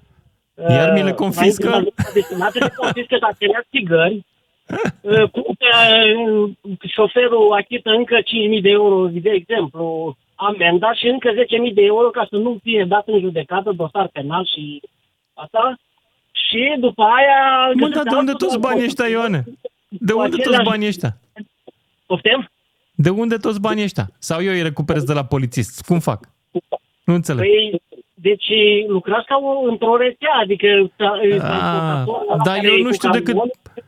Iar 0.56 0.92
mi 0.94 1.04
le 1.04 1.10
uh, 1.10 1.16
confiscă? 1.16 1.68
înainte 1.68 1.94
de 1.96 2.04
la 2.04 2.12
destinație, 2.14 2.60
le 2.60 2.74
confiscă 2.78 3.18
acelea 3.22 3.66
țigări, 3.70 4.26
uh, 5.02 5.30
cum 5.32 5.56
că 5.60 5.72
uh, 6.30 6.78
șoferul 6.90 7.54
achită 7.54 7.90
încă 7.90 8.18
5.000 8.22 8.62
de 8.62 8.70
euro, 8.70 9.08
de 9.08 9.30
exemplu, 9.30 10.16
amenda 10.36 10.94
și 10.94 11.08
încă 11.08 11.30
10.000 11.68 11.74
de 11.74 11.82
euro 11.82 12.10
ca 12.10 12.28
să 12.30 12.36
nu 12.36 12.60
fie 12.64 12.86
dat 12.88 13.08
în 13.08 13.20
judecată 13.20 13.72
dosar 13.72 14.08
penal 14.08 14.46
și 14.46 14.82
asta. 15.34 15.80
Și 16.32 16.76
după 16.80 17.04
aia... 17.04 17.72
Mă, 17.74 17.88
dar 17.88 18.04
de 18.04 18.16
unde 18.16 18.32
toți 18.32 18.60
banii 18.60 18.84
ăștia, 18.84 19.08
Ioane? 19.08 19.44
De 19.88 20.14
unde 20.14 20.38
toți 20.38 20.64
banii 20.64 20.88
ăștia? 20.88 21.18
Poftim? 22.06 22.50
De 22.96 23.10
unde 23.10 23.38
toți 23.38 23.60
banii 23.62 23.84
ăștia? 23.84 24.08
Sau 24.20 24.44
eu 24.44 24.52
îi 24.52 24.62
recuperez 24.62 25.04
de 25.04 25.14
la 25.14 25.26
polițist? 25.26 25.86
Cum 25.86 26.00
fac? 26.00 26.30
Nu 27.06 27.14
înțeleg. 27.14 27.40
Păi, 27.40 27.82
deci 28.28 28.48
lucrați 28.88 29.28
ca 29.28 29.36
o, 29.50 29.70
într-o 29.72 29.96
rețea, 29.98 30.34
adică... 30.44 30.68
Ah, 30.98 32.04
dar 32.46 32.58
eu 32.64 32.78
nu 32.82 32.92
știu 32.94 33.10
decât... 33.10 33.36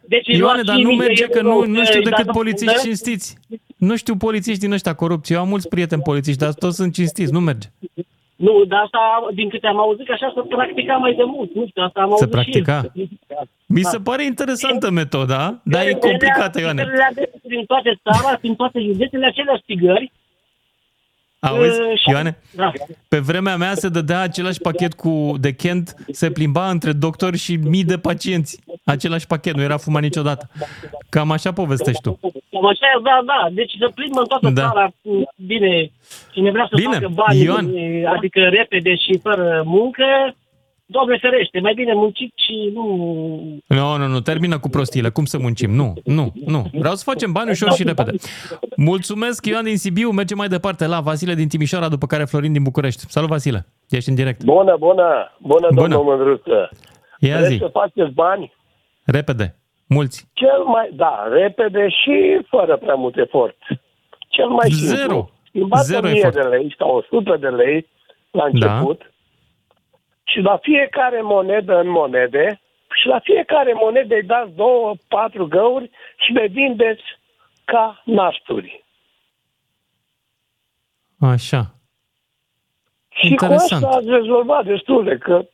Deci 0.08 0.28
Ioane, 0.28 0.62
dar 0.62 0.76
nu 0.76 0.92
merge 0.92 1.26
că 1.26 1.42
nu, 1.42 1.66
nu 1.66 1.84
știu 1.86 2.02
decât 2.02 2.32
polițiști 2.32 2.80
cinstiți. 2.82 3.38
cinstiți. 3.44 3.58
Nu 3.78 3.96
știu 3.96 4.16
polițiști 4.16 4.60
din 4.66 4.72
ăștia 4.72 4.94
corupți. 4.94 5.34
Eu 5.34 5.40
am 5.40 5.48
mulți 5.48 5.68
prieteni 5.68 6.02
polițiști, 6.02 6.40
dar 6.40 6.54
toți 6.54 6.76
sunt 6.76 6.94
cinstiți. 6.94 7.32
Nu 7.32 7.40
merge. 7.40 7.68
Nu, 8.36 8.64
dar 8.68 8.80
asta, 8.84 9.00
din 9.34 9.50
câte 9.50 9.68
am 9.68 9.80
auzit, 9.80 10.06
că 10.06 10.12
așa 10.12 10.32
se 10.36 10.42
practica 10.56 10.94
mai 10.96 11.14
de 11.14 11.24
mult. 11.26 11.54
Nu 11.56 11.66
știu, 11.68 11.84
asta 11.84 12.00
am 12.02 12.08
Se 12.08 12.12
auzit 12.14 12.30
practica? 12.30 12.82
și 12.82 12.90
eu. 13.28 13.48
Mi 13.66 13.82
Da. 13.82 13.90
se 13.90 13.98
pare 13.98 14.24
interesantă 14.26 14.92
metoda, 14.92 15.62
dar 15.64 15.88
e 15.88 15.94
complicată, 15.94 16.60
Ioane. 16.60 16.82
Țigările 16.82 17.08
adese 17.12 17.40
Din 17.42 17.64
toate 17.66 18.00
țara, 18.04 18.38
din 18.42 18.56
toate 18.56 18.80
județele, 18.80 19.26
aceleași 19.26 19.62
țigări. 19.66 20.12
Auzi, 21.48 21.80
Uh, 21.80 22.00
și- 22.00 22.10
Ioane? 22.10 22.38
Da. 22.56 22.72
Pe 23.08 23.20
vremea 23.20 23.56
mea 23.58 23.74
se 23.74 23.90
dădea 23.90 24.20
același 24.20 24.60
pachet 24.60 24.94
cu 24.94 25.34
de 25.40 25.54
Kent, 25.54 25.96
se 26.12 26.32
plimba 26.32 26.70
între 26.70 26.92
doctori 26.92 27.38
și 27.38 27.56
mii 27.56 27.84
de 27.84 27.98
pacienți. 27.98 28.60
Același 28.84 29.28
pachet, 29.28 29.56
nu 29.56 29.62
era 29.62 29.78
fumat 29.78 30.02
niciodată. 30.02 30.50
Cam 31.10 31.32
așa 31.32 31.52
povestești 31.54 32.02
tu. 32.02 32.20
Cam 32.52 32.66
așa, 32.66 32.86
e, 32.98 33.02
da, 33.04 33.20
da. 33.26 33.50
Deci 33.54 33.72
se 33.80 33.88
plimbă 33.96 34.20
în 34.20 34.26
toată 34.26 34.50
Da. 34.50 34.62
țara. 34.62 34.92
Bine, 35.36 35.92
cine 36.34 36.52
vrea 36.52 36.66
să 36.70 36.76
Bine, 36.76 36.94
facă 36.94 37.08
bani, 37.14 37.42
Ioan. 37.44 37.66
adică 38.16 38.40
repede 38.40 38.96
și 38.96 39.20
fără 39.22 39.64
muncă, 39.66 40.04
Doamne 40.88 41.18
ferește, 41.22 41.60
mai 41.60 41.74
bine 41.74 41.94
muncit 41.94 42.34
și 42.36 42.72
nu... 42.74 42.86
Nu, 43.68 43.98
nu, 43.98 44.08
nu, 44.08 44.20
termină 44.20 44.60
cu 44.60 44.70
prostiile. 44.70 45.10
Cum 45.10 45.26
să 45.26 45.38
muncim? 45.38 45.72
Nu, 45.72 45.94
nu, 46.04 46.32
nu. 46.46 46.66
Vreau 46.74 46.94
să 46.96 47.04
facem 47.04 47.32
bani 47.32 47.50
ușor 47.50 47.72
și 47.72 47.84
repede. 47.84 48.12
Mulțumesc, 48.78 49.46
Ioan 49.46 49.64
din 49.64 49.78
Sibiu. 49.78 50.10
Mergem 50.10 50.38
mai 50.38 50.48
departe 50.48 50.88
la 50.88 51.00
Vasile 51.00 51.34
din 51.34 51.48
Timișoara, 51.48 51.90
după 51.90 52.06
care 52.06 52.24
Florin 52.26 52.52
din 52.54 52.64
București. 52.64 53.04
Salut, 53.08 53.30
Vasile. 53.30 53.66
Ești 53.90 54.10
în 54.10 54.16
direct. 54.16 54.44
Bună, 54.44 54.76
bună, 54.80 55.32
bună, 55.42 55.68
Bună. 55.74 55.82
domnul 55.82 56.04
Mândruță. 56.04 56.70
Ia 57.20 57.36
Vreți 57.38 57.52
zi. 57.52 57.58
să 57.58 57.70
faceți 57.74 58.14
bani? 58.14 58.54
Repede. 59.04 59.56
Mulți. 59.88 60.28
Cel 60.34 60.64
mai, 60.66 60.90
da, 60.94 61.24
repede 61.32 61.88
și 61.90 62.40
fără 62.50 62.78
prea 62.78 62.96
mult 62.96 63.18
efort. 63.18 63.56
Cel 64.30 64.48
mai 64.48 64.70
simplu. 64.72 64.96
Zero. 64.96 65.30
Schimbați 65.48 65.88
Zero 65.88 66.06
1000 66.08 66.18
efort. 66.18 66.36
de 66.36 66.42
lei 66.42 66.76
sau 66.78 66.96
100 67.12 67.38
de 67.40 67.48
lei 67.48 67.88
la 68.32 68.44
început 68.52 68.98
da. 69.00 69.06
Și 70.28 70.40
la 70.40 70.58
fiecare 70.62 71.22
monedă 71.22 71.80
în 71.80 71.90
monede 71.90 72.60
și 73.02 73.08
la 73.08 73.20
fiecare 73.20 73.74
monedă 73.74 74.16
îi 74.16 74.24
dați 74.24 74.52
două, 74.56 74.96
patru 75.08 75.48
găuri 75.48 75.90
și 76.18 76.32
le 76.32 76.48
vindeți 76.48 77.02
ca 77.66 78.02
nasturi. 78.06 78.84
Așa. 81.20 81.76
Și 83.10 83.28
Interesant. 83.28 83.82
cu 83.82 83.88
asta 83.88 83.98
ați 83.98 84.10
rezolvat 84.10 84.66
destule, 84.66 85.18
că 85.18 85.46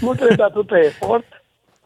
nu 0.00 0.14
trebuie 0.14 0.46
atâta 0.46 0.78
efort. 0.78 1.24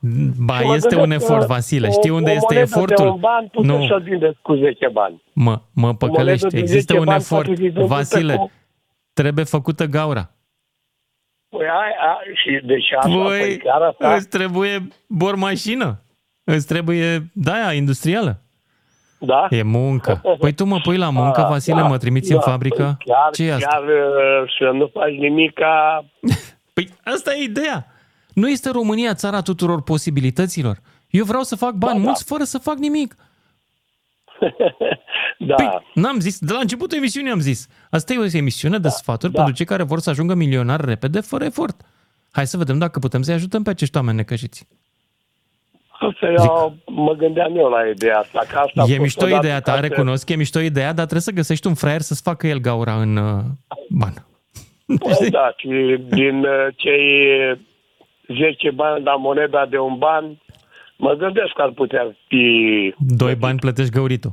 Ba, 0.47 0.59
Și 0.59 0.67
mă 0.67 0.75
este 0.75 0.95
un 0.95 1.01
gândesc 1.01 1.27
că 1.27 1.33
efort, 1.33 1.47
Vasile. 1.49 1.87
o- 1.89 1.91
Știi 1.91 2.11
unde 2.11 2.31
o 2.31 2.35
este 2.35 2.55
monedă 2.55 2.71
efortul? 2.73 3.05
De 3.05 3.11
un 3.11 3.21
ban 3.21 3.49
puteți 3.49 3.73
Nu. 3.77 3.87
să-l 3.87 4.01
vindeți 4.03 4.39
cu 4.43 4.55
10 4.55 4.89
bani. 4.89 5.23
Mă, 5.33 5.61
mă 5.75 5.95
păcălești. 5.95 6.45
monedă 6.45 6.49
de 6.49 6.59
Există 6.59 6.93
10 6.93 6.99
un 6.99 7.05
bani 7.05 7.21
efort. 7.21 7.45
poate 7.45 7.61
fi 7.61 7.69
vândută 7.69 7.95
Vasile, 7.95 8.37
cu- 8.37 8.51
trebuie 9.13 9.45
făcută 9.45 9.85
gaura. 9.85 10.31
Păi 11.59 11.67
ai, 11.67 11.93
ai, 12.09 12.35
și 12.35 12.67
deci 12.67 12.93
așa, 12.99 13.09
Păi, 13.25 13.39
păi 13.39 13.57
chiar 13.59 13.83
asta, 13.83 14.15
îți 14.15 14.29
trebuie 14.29 14.89
bormașină. 15.09 15.99
Îți 16.45 16.67
trebuie, 16.67 17.31
da, 17.33 17.73
industrială. 17.73 18.41
da? 19.19 19.47
E 19.51 19.63
muncă. 19.63 20.23
Păi 20.39 20.53
tu 20.53 20.65
mă 20.65 20.79
pui 20.83 20.97
la 20.97 21.11
muncă, 21.21 21.41
Ah, 21.41 21.47
Vasile, 21.49 21.81
da, 21.81 21.87
mă 21.87 21.99
trimiți 21.99 22.29
da, 22.29 22.35
în 22.35 22.41
fabrică? 22.41 22.83
Păi 23.05 23.15
chiar, 23.15 23.31
ce 23.33 23.45
e 23.45 23.53
asta? 23.53 23.69
chiar 23.71 23.83
uh, 23.83 24.55
să 24.59 24.71
nu 24.73 24.91
faci 24.93 25.13
nimic 25.19 25.53
ca... 25.53 26.05
Păi 26.75 26.89
asta 27.05 27.35
e 27.35 27.43
ideea. 27.43 27.87
Nu 28.35 28.49
este 28.49 28.71
România 28.71 29.15
țara 29.15 29.41
tuturor 29.41 29.83
posibilităților. 29.83 30.77
Eu 31.11 31.25
vreau 31.25 31.43
să 31.43 31.57
fac 31.57 31.73
bani 31.73 31.97
Da, 31.99 32.05
mulți 32.05 32.25
fără 32.25 32.43
să 32.43 32.59
fac 32.59 32.77
nimic. 32.77 33.17
Da. 35.39 35.55
Păi, 35.55 35.69
n-am 35.95 36.19
zis, 36.21 36.39
de 36.39 36.53
la 36.53 36.59
începutul 36.59 36.97
emisiunii 36.99 37.31
am 37.31 37.41
zis. 37.41 37.69
Asta 37.91 38.13
e 38.13 38.19
o 38.19 38.25
emisiune 38.33 38.79
de 38.79 38.89
sfaturi 38.89 39.33
da. 39.33 39.39
pentru 39.39 39.57
cei 39.57 39.67
care 39.67 39.83
vor 39.83 39.99
să 39.99 40.11
ajungă 40.11 40.35
milionari 40.35 40.85
repede, 40.87 41.21
fără 41.21 41.45
efort. 41.45 41.81
Hai 42.33 42.47
să 42.47 42.57
vedem 42.57 42.79
dacă 42.79 42.99
putem 42.99 43.23
să-i 43.23 43.35
ajutăm 43.35 43.63
pe 43.63 43.71
acești 43.71 43.97
oameni 43.97 44.17
necăjiți. 44.17 44.67
Asta 46.01 46.27
eu, 46.27 46.75
mă 46.87 47.13
gândeam 47.13 47.57
eu 47.57 47.69
la 47.69 47.89
ideea 47.89 48.19
asta. 48.19 48.39
Că 48.51 48.59
asta 48.59 48.81
a 48.81 48.85
E 48.85 48.87
fost 48.89 48.99
mișto 48.99 49.25
odată 49.25 49.47
ideea 49.47 49.61
ta, 49.61 49.71
ca 49.73 49.77
să- 49.81 49.87
recunosc, 49.87 50.29
e 50.29 50.35
mișto 50.37 50.61
ideea, 50.61 50.87
dar 50.87 50.95
trebuie 50.95 51.21
să 51.21 51.31
găsești 51.33 51.67
un 51.67 51.75
fraier 51.75 52.01
să-ți 52.01 52.23
facă 52.23 52.47
el 52.47 52.59
gaura 52.59 52.95
în 53.01 53.17
uh, 53.17 53.41
ban. 53.89 54.13
Păi 54.87 55.31
da, 55.31 55.53
și 55.57 55.99
din 56.09 56.39
uh, 56.39 56.67
cei 56.77 57.09
10 58.39 58.71
bani 58.71 59.05
la 59.05 59.17
moneda 59.17 59.67
de 59.67 59.79
un 59.79 59.99
ban, 59.99 60.43
mă 60.97 61.13
gândesc 61.15 61.53
că 61.53 61.63
ar 61.63 61.71
putea 61.71 62.17
fi... 62.29 62.95
Doi 62.99 63.35
bani 63.35 63.59
plătești 63.59 63.93
găuritul. 63.93 64.33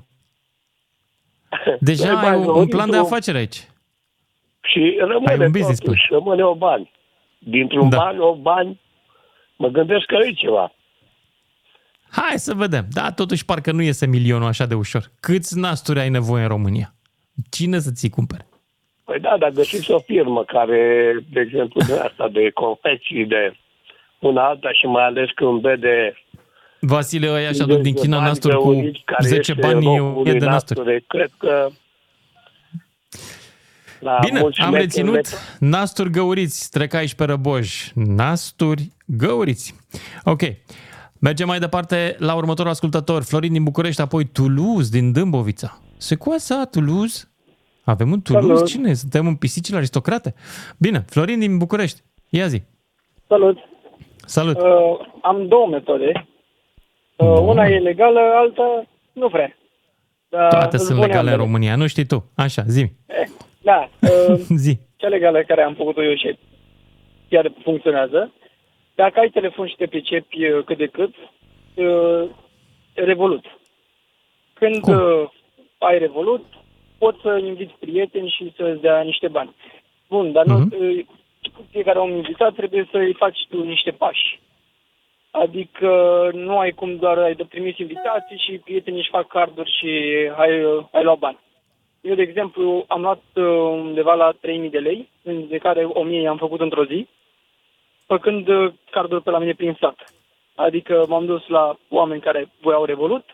Deja 1.79 2.05
Doi 2.05 2.15
ai 2.15 2.21
bani 2.21 2.35
un, 2.35 2.41
un 2.41 2.53
găuritul 2.53 2.77
plan 2.77 2.89
de 2.89 2.97
afacere 2.97 3.37
aici. 3.37 3.69
Și 4.61 4.97
rămâne 4.99 5.31
Ai 5.31 5.45
un 5.45 5.51
business 5.51 5.79
totuși, 5.79 6.07
rămâne 6.09 6.43
o 6.43 6.55
bani. 6.55 6.91
Dintr-un 7.39 7.89
da. 7.89 7.97
bani, 7.97 8.19
o 8.19 8.35
bani, 8.35 8.79
mă 9.55 9.67
gândesc 9.67 10.05
că 10.05 10.15
e 10.15 10.31
ceva. 10.31 10.73
Hai 12.11 12.39
să 12.39 12.53
vedem. 12.53 12.85
Da, 12.91 13.11
totuși 13.11 13.45
parcă 13.45 13.71
nu 13.71 13.81
iese 13.81 14.07
milionul 14.07 14.47
așa 14.47 14.65
de 14.65 14.75
ușor. 14.75 15.03
Câți 15.19 15.59
nasturi 15.59 15.99
ai 15.99 16.09
nevoie 16.09 16.43
în 16.43 16.49
România? 16.49 16.93
Cine 17.49 17.79
să 17.79 17.91
ți 17.91 18.09
cumpere? 18.09 18.45
Păi 19.03 19.19
da, 19.19 19.37
dar 19.37 19.49
găsiți 19.49 19.91
o 19.91 19.99
firmă 19.99 20.43
care, 20.43 21.13
de 21.31 21.39
exemplu, 21.39 21.81
de 21.87 21.93
asta, 21.93 22.27
de 22.27 22.49
confecții, 22.49 23.25
de 23.25 23.53
una 24.19 24.47
alta 24.47 24.71
și 24.71 24.85
mai 24.85 25.03
ales 25.03 25.29
când 25.35 25.61
vede 25.61 26.13
Vasile, 26.81 27.29
ăia 27.31 27.51
și 27.51 27.61
aduc 27.61 27.79
din 27.79 27.93
China 27.93 28.15
bani 28.17 28.27
nasturi 28.27 28.55
cu 28.57 28.63
găuriți, 28.63 29.01
care 29.05 29.27
10 29.27 29.39
este 29.51 29.53
bani, 29.67 29.85
locul 29.85 30.27
e 30.27 30.31
de 30.31 30.37
lui 30.37 30.47
nasturi. 30.47 30.79
nasturi. 30.79 31.03
Cred 31.07 31.29
că 31.37 31.67
la 33.99 34.17
Bine, 34.25 34.39
mulți 34.39 34.59
am 34.59 34.65
șmecheri 34.67 34.85
reținut 34.87 35.13
le- 35.13 35.37
nasturi 35.59 36.09
găuriți, 36.09 36.69
trec 36.69 36.93
aici 36.93 37.13
pe 37.13 37.23
Răboj. 37.23 37.91
Nasturi 37.95 38.91
găuriți. 39.05 39.75
Ok. 40.23 40.41
Mergem 41.19 41.47
mai 41.47 41.59
departe 41.59 42.15
la 42.19 42.33
următorul 42.35 42.71
ascultător, 42.71 43.23
Florin 43.23 43.53
din 43.53 43.63
București, 43.63 44.01
apoi 44.01 44.25
Toulouse 44.25 44.89
din 44.91 45.11
Dâmbovița. 45.11 45.77
Se 45.97 46.15
cu 46.15 46.31
asta, 46.31 46.67
Toulouse? 46.71 47.31
Avem 47.83 48.11
un 48.11 48.21
Toulouse? 48.21 48.53
Salut. 48.53 48.67
Cine? 48.69 48.89
e? 48.89 48.93
Suntem 48.93 49.27
în 49.27 49.35
pisicile 49.35 49.77
aristocrate? 49.77 50.33
Bine, 50.77 51.05
Florin 51.09 51.39
din 51.39 51.57
București. 51.57 52.01
Ia 52.29 52.47
zi. 52.47 52.61
Salut! 53.27 53.57
Salut. 54.25 54.57
Uh, 54.57 54.63
am 55.21 55.47
două 55.47 55.67
metode. 55.67 56.27
Uh, 57.21 57.39
una 57.41 57.67
e 57.67 57.79
legală, 57.79 58.19
alta 58.19 58.83
nu 59.13 59.27
vrea. 59.27 59.55
Dar 60.29 60.49
Toate 60.49 60.75
îți 60.75 60.85
sunt 60.85 60.97
spun 60.97 61.07
legale 61.07 61.27
în 61.27 61.33
ambele. 61.33 61.35
România, 61.45 61.75
nu 61.75 61.87
știi 61.87 62.05
tu. 62.05 62.31
Așa, 62.35 62.61
zi. 62.67 62.85
Da. 63.61 63.89
Uh, 64.01 64.35
zi. 64.65 64.77
cea 64.95 65.07
legală 65.07 65.41
care 65.43 65.61
am 65.61 65.73
făcut-o 65.73 66.03
eu 66.03 66.15
și 66.15 66.37
chiar 67.29 67.51
funcționează. 67.63 68.31
Dacă 68.95 69.19
ai 69.19 69.29
telefon 69.29 69.67
și 69.67 69.75
te 69.75 69.87
pricepi 69.87 70.45
uh, 70.45 70.63
cât 70.65 70.77
de 70.77 70.87
cât, 70.87 71.13
uh, 71.75 72.29
Revolut. 72.93 73.45
Când 74.53 74.87
uh, 74.87 75.29
ai 75.77 75.97
Revolut, 75.99 76.45
poți 76.97 77.19
să 77.21 77.41
inviți 77.47 77.73
prieteni 77.79 78.33
și 78.37 78.53
să-ți 78.57 78.81
dea 78.81 79.01
niște 79.01 79.27
bani. 79.27 79.55
Bun, 80.09 80.31
dar 80.31 80.45
nu, 80.45 80.57
Mhm. 80.57 80.75
uh, 80.81 81.05
fiecare 81.71 81.99
om 81.99 82.11
invitat 82.11 82.53
trebuie 82.55 82.87
să-i 82.91 83.13
faci 83.17 83.37
tu 83.49 83.63
niște 83.63 83.91
pași. 83.91 84.39
Adică 85.31 86.29
nu 86.33 86.57
ai 86.57 86.71
cum 86.71 86.95
doar 86.95 87.17
ai 87.17 87.35
de 87.35 87.43
trimis 87.43 87.77
invitații 87.77 88.37
și 88.37 88.57
prietenii 88.57 88.99
își 88.99 89.09
fac 89.09 89.27
carduri 89.27 89.77
și 89.79 89.87
ai, 90.35 90.63
uh, 90.63 90.83
ai 90.91 91.03
luat 91.03 91.17
bani. 91.17 91.39
Eu, 92.01 92.15
de 92.15 92.21
exemplu, 92.21 92.85
am 92.87 93.01
luat 93.01 93.23
uh, 93.35 93.43
undeva 93.71 94.13
la 94.13 94.31
3.000 94.33 94.69
de 94.69 94.79
lei, 94.79 95.09
de 95.23 95.57
care 95.57 95.87
1.000 96.21 96.27
am 96.27 96.37
făcut 96.37 96.59
într-o 96.59 96.85
zi, 96.85 97.07
făcând 98.05 98.47
uh, 98.47 98.73
carduri 98.91 99.23
pe 99.23 99.29
la 99.29 99.39
mine 99.39 99.53
prin 99.53 99.77
sat. 99.79 100.13
Adică 100.55 101.05
m-am 101.07 101.25
dus 101.25 101.47
la 101.47 101.75
oameni 101.89 102.21
care 102.21 102.49
voiau 102.61 102.85
Revolut, 102.85 103.25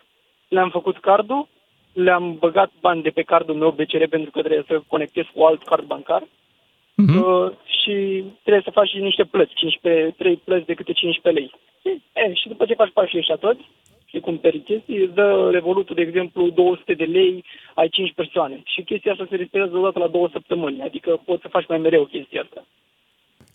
le-am 0.48 0.70
făcut 0.70 1.00
cardul, 1.00 1.48
le-am 1.94 2.38
băgat 2.38 2.72
bani 2.82 3.02
de 3.02 3.10
pe 3.10 3.22
cardul 3.22 3.56
meu 3.56 3.72
BCR 3.72 4.04
pentru 4.10 4.32
că 4.32 4.40
trebuie 4.40 4.64
să 4.68 4.82
conectez 4.88 5.26
cu 5.34 5.44
alt 5.44 5.64
card 5.64 5.84
bancar 5.86 6.24
Mhm. 6.98 7.24
uh, 7.24 7.52
și 7.82 8.24
trebuie 8.42 8.64
să 8.64 8.72
faci 8.72 8.90
și 8.90 8.98
niște 8.98 9.24
plăți, 9.24 9.54
15, 9.54 10.14
3 10.18 10.36
plăți 10.36 10.66
de 10.66 10.74
câte 10.74 10.92
15 10.92 11.42
lei. 11.42 11.52
E, 12.14 12.34
și 12.34 12.48
după 12.48 12.66
ce 12.66 12.74
faci 12.74 12.92
pașii 12.94 13.18
ăștia 13.20 13.36
toți 13.36 13.62
și 14.06 14.20
cumperi 14.20 14.60
chestii, 14.60 15.04
îți 15.04 15.14
dă 15.14 15.50
Revolutul, 15.52 15.96
de 15.96 16.02
exemplu, 16.02 16.50
200 16.50 16.94
de 16.94 17.04
lei, 17.04 17.44
ai 17.74 17.90
5 17.90 18.14
persoane. 18.14 18.62
Și 18.66 18.82
chestia 18.84 19.12
asta 19.12 19.26
se 19.30 19.36
respectează 19.36 19.78
odată 19.78 20.00
la 20.00 20.08
două 20.08 20.30
săptămâni, 20.32 20.82
adică 20.82 21.22
poți 21.26 21.42
să 21.42 21.48
faci 21.48 21.68
mai 21.68 21.78
mereu 21.78 22.04
chestia 22.06 22.42
asta. 22.42 22.66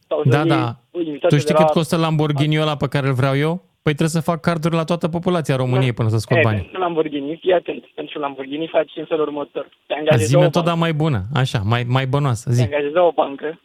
Sau 0.09 0.23
să 0.23 0.29
Da, 0.29 0.39
iei 0.39 0.49
da. 0.49 0.75
o 0.91 0.99
invitație 0.99 1.29
Tu 1.29 1.43
știi 1.43 1.55
de 1.55 1.59
la- 1.61 1.65
cât 1.65 1.75
costă 1.75 1.97
Lamborghini 1.97 2.61
ăla 2.61 2.77
pe 2.77 2.89
care 2.89 3.07
îl 3.07 3.13
vreau 3.15 3.37
eu? 3.37 3.55
Păi 3.83 3.93
trebuie 3.95 4.09
să 4.23 4.31
fac 4.31 4.41
carduri 4.41 4.75
la 4.75 4.85
toată 4.85 5.09
populația 5.09 5.57
României 5.57 5.93
până 5.93 6.09
să 6.09 6.17
scot 6.19 6.37
E, 6.37 6.41
banii. 6.45 6.61
Pentru 6.61 6.81
Lamborghini, 6.81 7.37
fii 7.41 7.53
atent, 7.53 7.85
pentru 7.95 8.19
Lamborghini 8.19 8.67
faci 8.69 8.93
în 8.97 9.05
felul 9.05 9.27
următor. 9.27 9.65
Te 9.87 9.95
Zi 9.95 9.99
angajezi 9.99 10.37
o 10.37 10.41
metoda 10.41 10.65
bancă, 10.65 10.81
mai 10.81 10.93
bună, 10.93 11.21
așa, 11.35 11.59
mai, 11.65 11.83
mai 11.89 12.07
bănoasă, 12.07 12.49
te 12.49 12.55
zi. 12.55 12.63
angajezi 12.63 12.97
o 12.97 13.11
bancă 13.13 13.61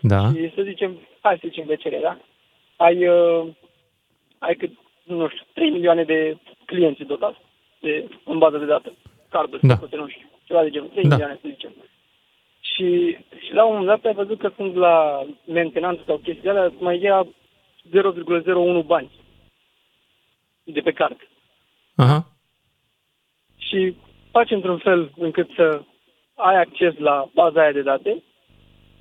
Da. 0.00 0.20
și 0.34 0.52
să 0.54 0.62
zicem, 0.64 0.98
hai 1.20 1.38
să 1.40 1.46
zicem 1.48 1.64
BCR, 1.66 1.94
da? 2.02 2.18
Ai, 2.76 3.08
uh, 3.08 3.46
ai 4.46 4.54
cât, 4.54 4.70
nu 5.02 5.28
știu, 5.28 5.44
3 5.52 5.70
milioane 5.70 6.04
de 6.04 6.36
clienți 6.64 7.02
deodată 7.02 7.38
de, 7.80 8.08
în 8.24 8.38
bază 8.38 8.58
de 8.58 8.64
date, 8.64 8.92
carduri, 9.28 9.66
Da. 9.66 9.76
poate, 9.76 9.96
nu 9.96 10.08
știu, 10.08 10.28
ceva 10.44 10.62
de 10.62 10.70
genul, 10.70 10.88
3 10.88 11.02
Da. 11.02 11.08
milioane 11.08 11.38
să 11.42 11.48
zicem. 11.48 11.72
Și, 12.60 13.16
și 13.46 13.52
la 13.52 13.64
un 13.64 13.76
moment 13.76 13.86
dat 13.86 14.04
ai 14.04 14.14
văzut 14.24 14.38
că 14.38 14.50
sunt 14.56 14.74
la 14.74 15.26
mentenanță 15.46 16.02
sau 16.06 16.16
chestii 16.16 16.42
de 16.42 16.48
alea, 16.50 16.72
mai 16.78 17.00
ia 17.00 17.26
0,01 17.90 18.86
bani 18.86 19.10
de 20.64 20.80
pe 20.80 20.92
card. 20.92 21.16
Aha. 21.94 22.26
Și 23.56 23.94
faci 24.30 24.50
într-un 24.50 24.78
fel 24.78 25.12
încât 25.16 25.50
să 25.56 25.82
ai 26.34 26.56
acces 26.60 26.98
la 26.98 27.28
baza 27.34 27.60
aia 27.60 27.72
de 27.72 27.82
date 27.82 28.22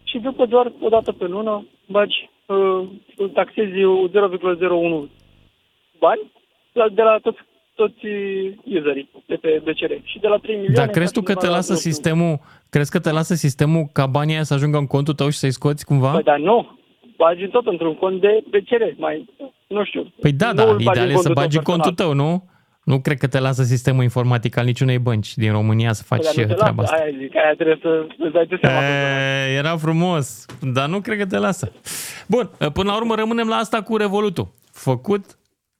și 0.03 0.19
după 0.19 0.45
doar 0.45 0.71
o 0.81 0.89
dată 0.89 1.11
pe 1.11 1.25
lună 1.25 1.65
bagi, 1.87 2.29
uh, 2.45 2.87
îl 3.15 3.29
taxezi 3.29 3.71
0,01 3.71 5.09
bani 6.05 6.21
la, 6.79 6.85
de 6.97 7.01
la 7.01 7.15
toți, 7.21 7.41
toți 7.75 8.05
userii 8.77 9.09
de 9.25 9.35
pe 9.35 9.61
BCR. 9.65 9.93
Și 10.03 10.19
de 10.19 10.27
la 10.27 10.37
3 10.37 10.55
milioane... 10.55 10.79
Dar 10.79 10.87
crezi 10.87 11.13
tu 11.13 11.19
faci 11.19 11.27
că 11.29 11.33
te 11.33 11.47
undeva 11.47 11.53
la 11.53 11.57
lasă 11.57 11.73
0,1. 11.73 11.77
sistemul, 11.77 12.39
crezi 12.69 12.91
că 12.91 12.99
te 12.99 13.11
lasă 13.11 13.33
sistemul 13.33 13.83
ca 13.97 14.05
banii 14.05 14.33
aia 14.33 14.43
să 14.43 14.53
ajungă 14.53 14.77
în 14.77 14.87
contul 14.87 15.13
tău 15.13 15.29
și 15.29 15.37
să-i 15.37 15.57
scoți 15.59 15.85
cumva? 15.85 16.11
Păi, 16.11 16.23
dar 16.23 16.39
nu, 16.39 16.57
bagi 17.17 17.47
tot 17.47 17.65
într-un 17.67 17.95
cont 17.95 18.21
de 18.21 18.43
BCR, 18.49 18.83
mai, 18.97 19.15
nu 19.67 19.83
știu. 19.83 20.13
Păi 20.21 20.31
da, 20.31 20.47
nu 20.47 20.53
da, 20.53 20.63
îl 20.63 20.79
bagi 20.83 20.99
ideal 20.99 21.09
în 21.09 21.13
e 21.13 21.15
să 21.15 21.27
contul 21.27 21.33
tău 21.33 21.43
bagi 21.43 21.57
în 21.57 21.63
contul 21.63 21.93
personal. 21.93 22.15
tău, 22.15 22.25
nu? 22.25 22.49
Nu 22.83 22.99
cred 22.99 23.17
că 23.17 23.27
te 23.27 23.39
lasă 23.39 23.63
sistemul 23.63 24.03
informatic 24.03 24.57
al 24.57 24.65
niciunei 24.65 24.99
bănci 24.99 25.35
din 25.35 25.51
România 25.51 25.93
să 25.93 26.03
faci 26.03 26.23
Păi, 26.23 26.33
dar 26.35 26.45
nu 26.45 26.53
te 26.53 26.59
treaba 26.59 26.81
lasă, 26.81 26.93
asta. 26.93 27.05
Aia 27.05 27.17
zic, 27.19 27.35
aia 27.35 27.53
trebuie 27.53 27.79
să 27.81 28.05
îți 28.17 28.33
dai 28.33 28.45
tu 28.45 28.57
seama. 28.61 28.79
E, 28.81 29.55
era 29.57 29.77
frumos, 29.77 30.45
dar 30.73 30.87
nu 30.87 31.01
cred 31.01 31.17
că 31.17 31.25
te 31.25 31.37
lasă. 31.37 31.71
Bun, 32.27 32.49
până 32.73 32.91
la 32.91 32.95
urmă 32.95 33.15
rămânem 33.15 33.47
la 33.47 33.55
asta 33.55 33.81
cu 33.81 33.97
Revolutul. 33.97 34.47
Făcut 34.71 35.23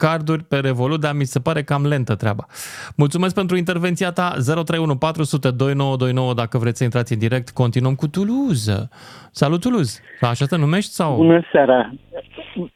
carduri 0.06 0.44
pe 0.44 0.60
Revolut, 0.60 1.00
dar 1.00 1.14
mi 1.14 1.24
se 1.26 1.40
pare 1.40 1.64
cam 1.64 1.86
lentă 1.86 2.16
treaba. 2.16 2.46
Mulțumesc 2.96 3.36
pentru 3.36 3.58
intervenția 3.58 4.12
ta. 4.12 4.28
031 4.46 4.96
400 4.98 5.52
2929 5.52 6.34
dacă 6.34 6.58
vreți 6.58 6.78
să 6.78 6.84
intrați 6.84 7.14
în 7.14 7.20
direct. 7.20 7.50
Continuăm 7.50 7.96
cu 7.96 8.08
Toulouse. 8.08 8.90
Salut 9.32 9.62
Toulouse. 9.62 10.02
Așa 10.22 10.46
te 10.46 10.56
numești 10.58 10.92
sau? 10.92 11.16
Bună 11.16 11.42
seara. 11.52 11.92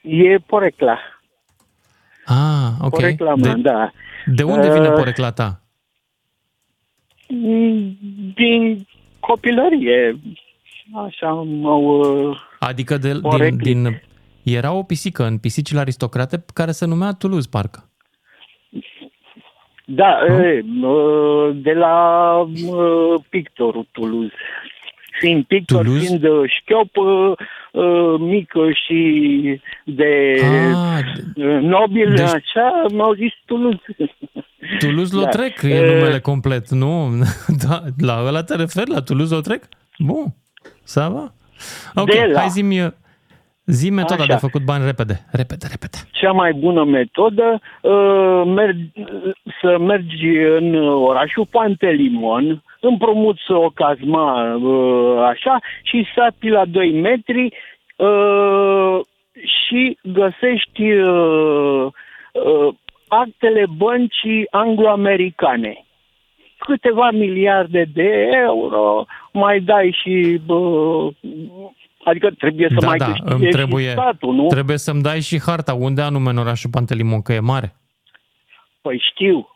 E 0.02 0.38
porecla. 0.38 0.98
Ah, 2.26 2.70
ok. 2.82 2.90
Porecla 2.90 3.34
de, 3.36 3.48
mea, 3.48 3.56
da. 3.56 3.92
de 4.26 4.44
unde 4.44 4.72
vine 4.72 4.88
Uh, 4.88 4.94
porecla 4.94 5.32
ta? 5.32 5.60
Din 8.36 8.88
copilărie. 9.20 10.20
Așa 11.06 11.30
m-au... 11.32 11.84
uh, 12.30 12.38
Adică 12.60 12.98
de, 12.98 13.12
din, 13.12 13.22
poreclit. 13.22 13.62
din... 13.62 14.02
Era 14.46 14.72
o 14.72 14.84
pisică 14.84 15.24
în 15.26 15.38
pisicile 15.38 15.80
aristocrate 15.80 16.46
care 16.54 16.72
se 16.72 16.86
numea 16.86 17.12
Toulouse, 17.12 17.48
parcă. 17.52 17.89
Da, 19.86 20.18
e, 20.28 20.64
uh, 20.84 21.56
de 21.64 21.74
la 21.74 22.34
uh, 22.39 23.22
pictorul 23.30 23.88
Toulouse. 23.91 24.34
Fiind 25.20 25.43
pictor, 25.46 25.84
Toulouse? 25.84 26.06
fiind 26.06 26.24
uh, 26.24 26.50
șchiop 26.50 26.96
uh, 26.98 27.32
uh, 27.72 28.20
mică 28.20 28.60
și 28.86 29.62
de 29.86 30.39
Ah, 30.74 31.00
uh, 31.36 31.60
nobil, 31.62 32.10
deci- 32.16 32.20
așa, 32.26 32.86
m-au 32.93 33.14
zis 33.14 33.32
Toulouse. 33.46 33.82
Toulouse-Lautrec 34.80 35.62
Da. 35.62 35.68
e 35.68 35.74
E, 35.76 35.93
numele 35.96 36.20
complet, 36.20 36.70
nu? 36.70 37.10
da, 37.68 37.82
la 38.00 38.24
ăla 38.26 38.43
te 38.43 38.56
referi, 38.56 38.89
la 38.89 39.02
Toulouse-Lautrec? 39.02 39.64
Bun, 40.00 40.26
să 40.84 41.08
va. 41.12 41.34
Ok, 42.02 42.12
De 42.12 42.30
la- 42.32 42.39
hai 42.39 42.50
zi-mi, 42.50 42.93
zi 43.66 43.89
metoda 43.89 44.24
Așa. 44.24 44.34
de 44.34 44.39
făcut 44.39 44.61
bani 44.61 44.86
repede, 44.86 45.26
repede, 45.32 45.66
repede. 45.70 45.97
cea 46.11 46.32
mai 46.32 46.53
bună 46.53 46.84
metodă 46.84 47.61
uh, 47.82 48.41
merg, 48.45 48.76
să 49.61 49.78
mergi 49.80 50.28
în 50.59 50.76
orașul 50.88 51.45
Pantelimon, 51.51 52.63
împrumuți 52.80 53.51
o 53.51 53.70
cazma 53.70 54.53
uh, 54.53 55.24
așa 55.24 55.59
și 55.84 56.05
sapi 56.16 56.47
la 56.47 56.66
2 56.66 56.91
metri 56.91 57.53
uh, 57.95 58.99
și 59.43 59.97
găsești 60.03 60.91
uh, 60.91 61.86
uh, 62.32 62.74
actele 63.07 63.66
băncii 63.78 64.47
anglo-americane. 64.49 65.86
Câteva 66.57 67.11
miliarde 67.11 67.86
de 67.93 68.30
euro, 68.45 69.05
mai 69.32 69.59
dai 69.59 69.97
și 70.01 70.41
bă, 70.45 71.09
Adică 72.06 72.32
trebuie 72.32 72.68
să 72.70 72.80
da, 72.80 72.88
mai 72.88 72.97
da, 72.97 73.06
câștige 73.06 73.34
îmi 73.34 73.45
și 73.45 73.51
trebuie, 73.51 73.89
statul, 73.89 74.34
nu? 74.34 74.47
trebuie 74.47 74.78
să-mi 74.78 75.01
dai 75.01 75.22
și 75.22 75.41
harta. 75.41 75.74
Unde 75.74 76.01
anume 76.01 76.30
în 76.30 76.38
orașul 76.38 76.70
Pantelimon, 76.70 77.22
că 77.22 77.34
e 77.34 77.39
mare? 77.39 77.76
Păi 78.82 79.03
știu. 79.12 79.49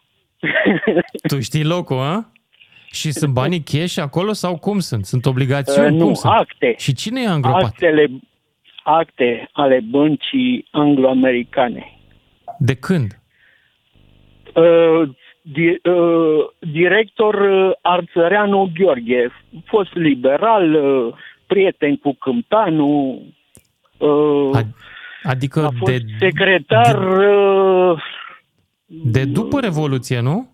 Tu 1.30 1.40
știi 1.40 1.64
locul, 1.64 1.98
a? 1.98 2.32
Și 2.92 3.12
sunt 3.12 3.34
banii 3.34 3.64
cash 3.64 3.98
acolo 3.98 4.34
sau 4.34 4.58
cum 4.58 4.80
sunt? 4.80 5.06
Sunt 5.06 5.26
obligațiuni? 5.26 5.94
Uh, 5.94 6.00
nu, 6.00 6.06
cum 6.06 6.14
sunt? 6.14 6.34
acte. 6.34 6.76
Și 6.78 6.94
cine 6.94 7.22
i-a 7.22 7.34
îngropat? 7.34 7.64
Actele, 7.64 8.10
acte 8.84 9.50
ale 9.52 9.80
băncii 9.90 10.68
anglo-americane. 10.72 12.00
De 12.58 12.76
când? 12.76 13.20
Uh, 14.54 15.10
di, 15.42 15.68
uh, 15.90 16.46
director 16.60 17.36
uh, 17.36 17.72
Arțăreanu 17.82 18.72
Gheorghe, 18.74 19.32
fost 19.66 19.94
liberal, 19.94 20.74
uh, 20.74 21.14
prieten 21.54 21.96
cu 21.98 22.14
Câmpanu, 22.14 23.22
uh, 23.98 24.60
Adică 25.24 25.60
a 25.66 25.70
fost 25.78 25.92
de, 25.92 26.00
secretar... 26.20 27.08
Uh, 27.18 28.02
de 28.88 29.26
după 29.26 29.60
Revoluție, 29.60 30.20
nu? 30.20 30.50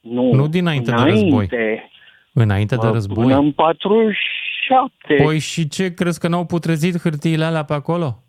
nu, 0.00 0.32
Nu 0.32 0.48
dinainte 0.48 0.90
de 0.90 1.02
război. 1.02 1.30
înainte, 1.30 1.90
Înainte 2.32 2.76
de 2.76 2.86
uh, 2.86 2.92
război. 2.92 3.24
Până 3.24 3.36
în 3.38 3.52
47. 3.52 5.14
Păi 5.24 5.38
și 5.38 5.68
ce, 5.68 5.94
crezi 5.94 6.20
că 6.20 6.28
n-au 6.28 6.46
putrezit 6.46 7.00
hârtiile 7.00 7.44
alea 7.44 7.62
pe 7.64 7.72
acolo? 7.74 8.22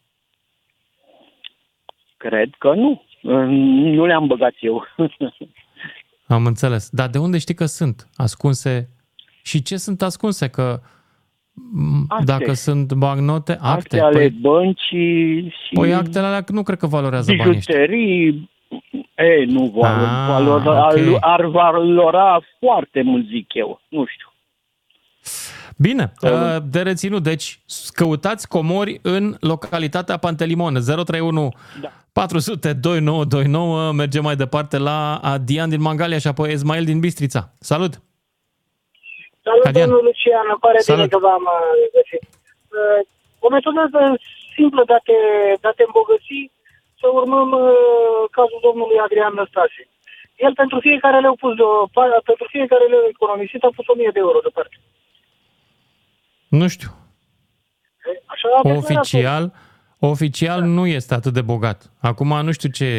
Cred 2.18 2.50
că 2.58 2.74
nu. 2.74 3.02
Uh, 3.24 3.46
Nu 3.96 4.06
le-am 4.06 4.28
băgat 4.28 4.54
eu. 4.60 4.84
Am 6.28 6.46
înțeles. 6.46 6.90
Dar 6.90 7.10
de 7.10 7.18
unde 7.18 7.38
știi 7.38 7.54
că 7.54 7.66
sunt 7.66 8.08
ascunse? 8.16 8.90
Și 9.44 9.62
ce 9.62 9.78
sunt 9.78 10.02
ascunse? 10.02 10.50
Că 10.50 10.80
m, 10.82 10.82
Acte. 12.08 12.24
dacă 12.26 12.54
sunt 12.54 12.94
bagnote, 12.94 13.52
acte. 13.52 13.68
acte 13.68 14.00
ale 14.00 14.18
păi, 14.18 14.30
băncii 14.30 15.42
și 15.50 15.74
păi 15.74 15.94
actele 15.94 16.26
alea 16.26 16.44
nu 16.48 16.64
cred 16.64 16.78
că 16.78 16.88
valorează 16.88 17.32
banii 17.38 17.56
ăștia. 17.58 17.76
bijuterii. 17.76 18.50
E, 19.16 19.46
nu 19.46 19.72
valor, 19.76 20.08
Ah, 20.08 20.28
valora, 20.28 20.88
ok. 20.88 21.18
ar 21.20 21.46
valora 21.46 22.40
foarte 22.60 23.02
mult, 23.02 23.28
zic 23.28 23.54
eu. 23.54 23.82
Nu 23.90 24.06
știu. 24.06 24.28
Bine, 25.78 26.14
uh, 26.22 26.30
de 26.70 26.82
reținut. 26.82 27.24
Deci, 27.24 27.60
căutați 27.94 28.48
comori 28.48 29.00
în 29.02 29.36
localitatea 29.40 30.18
Pantelimon, 30.18 30.74
031 30.74 31.50
da. 31.82 31.92
400 32.12 32.74
2929. 32.74 33.92
Mergem 33.92 34.24
mai 34.24 34.36
departe 34.36 34.78
la 34.78 35.16
Adian 35.16 35.70
din 35.70 35.82
Mangalia 35.82 36.18
și 36.18 36.28
apoi 36.28 36.52
Esmail 36.52 36.86
din 36.86 37.00
Bistrița. 37.00 37.54
Salut! 37.60 38.02
Salut, 39.50 39.66
Adrian. 39.70 39.88
domnul 39.90 40.04
Lucian, 40.10 40.46
îmi 40.54 40.64
pare 40.66 40.80
Salut. 40.80 40.96
bine 40.98 41.12
că 41.14 41.18
v-am 41.26 41.46
uh, 41.58 41.72
găsit. 41.98 42.24
Uh, 42.78 43.02
O 43.46 43.48
metodă 43.56 43.82
simplă 44.58 44.82
de 44.90 44.94
a 45.00 45.02
te, 45.08 45.18
de 45.62 45.68
a 45.72 45.78
te 45.78 45.84
îmbogăți, 45.90 46.40
să 47.00 47.06
urmăm 47.20 47.50
uh, 47.66 48.24
cazul 48.38 48.60
domnului 48.68 48.98
Adrian 49.06 49.34
Năstase. 49.40 49.82
El 50.46 50.54
pentru 50.62 50.78
fiecare 50.88 51.20
leu 51.26 51.36
pus 51.44 51.54
de 51.60 51.66
o, 51.74 51.76
pa- 51.96 52.22
pentru 52.30 52.46
fiecare 52.56 52.86
leu 52.94 53.04
economisit 53.14 53.62
a 53.64 53.70
pus 53.76 53.88
1000 53.88 54.10
de 54.16 54.20
euro 54.26 54.40
deoparte. 54.46 54.78
Nu 56.60 56.68
știu. 56.76 56.90
Așa 58.34 58.48
a 58.54 58.62
declarat 58.62 58.84
Oficial, 58.84 59.44
oficial 60.00 60.60
nu 60.78 60.84
este 60.98 61.14
atât 61.14 61.34
de 61.34 61.42
bogat. 61.52 61.80
Acum 62.10 62.32
nu 62.48 62.52
știu 62.58 62.70
ce 62.80 62.90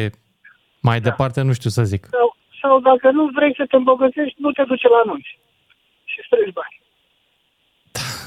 mai 0.87 0.99
departe, 1.07 1.41
nu 1.41 1.53
știu 1.53 1.69
să 1.77 1.83
zic. 1.83 2.03
Sau, 2.17 2.35
sau 2.61 2.73
dacă 2.89 3.07
nu 3.11 3.23
vrei 3.37 3.53
să 3.59 3.65
te 3.69 3.75
îmbogățești, 3.75 4.35
nu 4.45 4.51
te 4.51 4.63
duce 4.63 4.87
la 4.87 4.97
anunți 5.03 5.31
și 6.19 6.25
strângi 6.25 6.51
bani. 6.51 6.81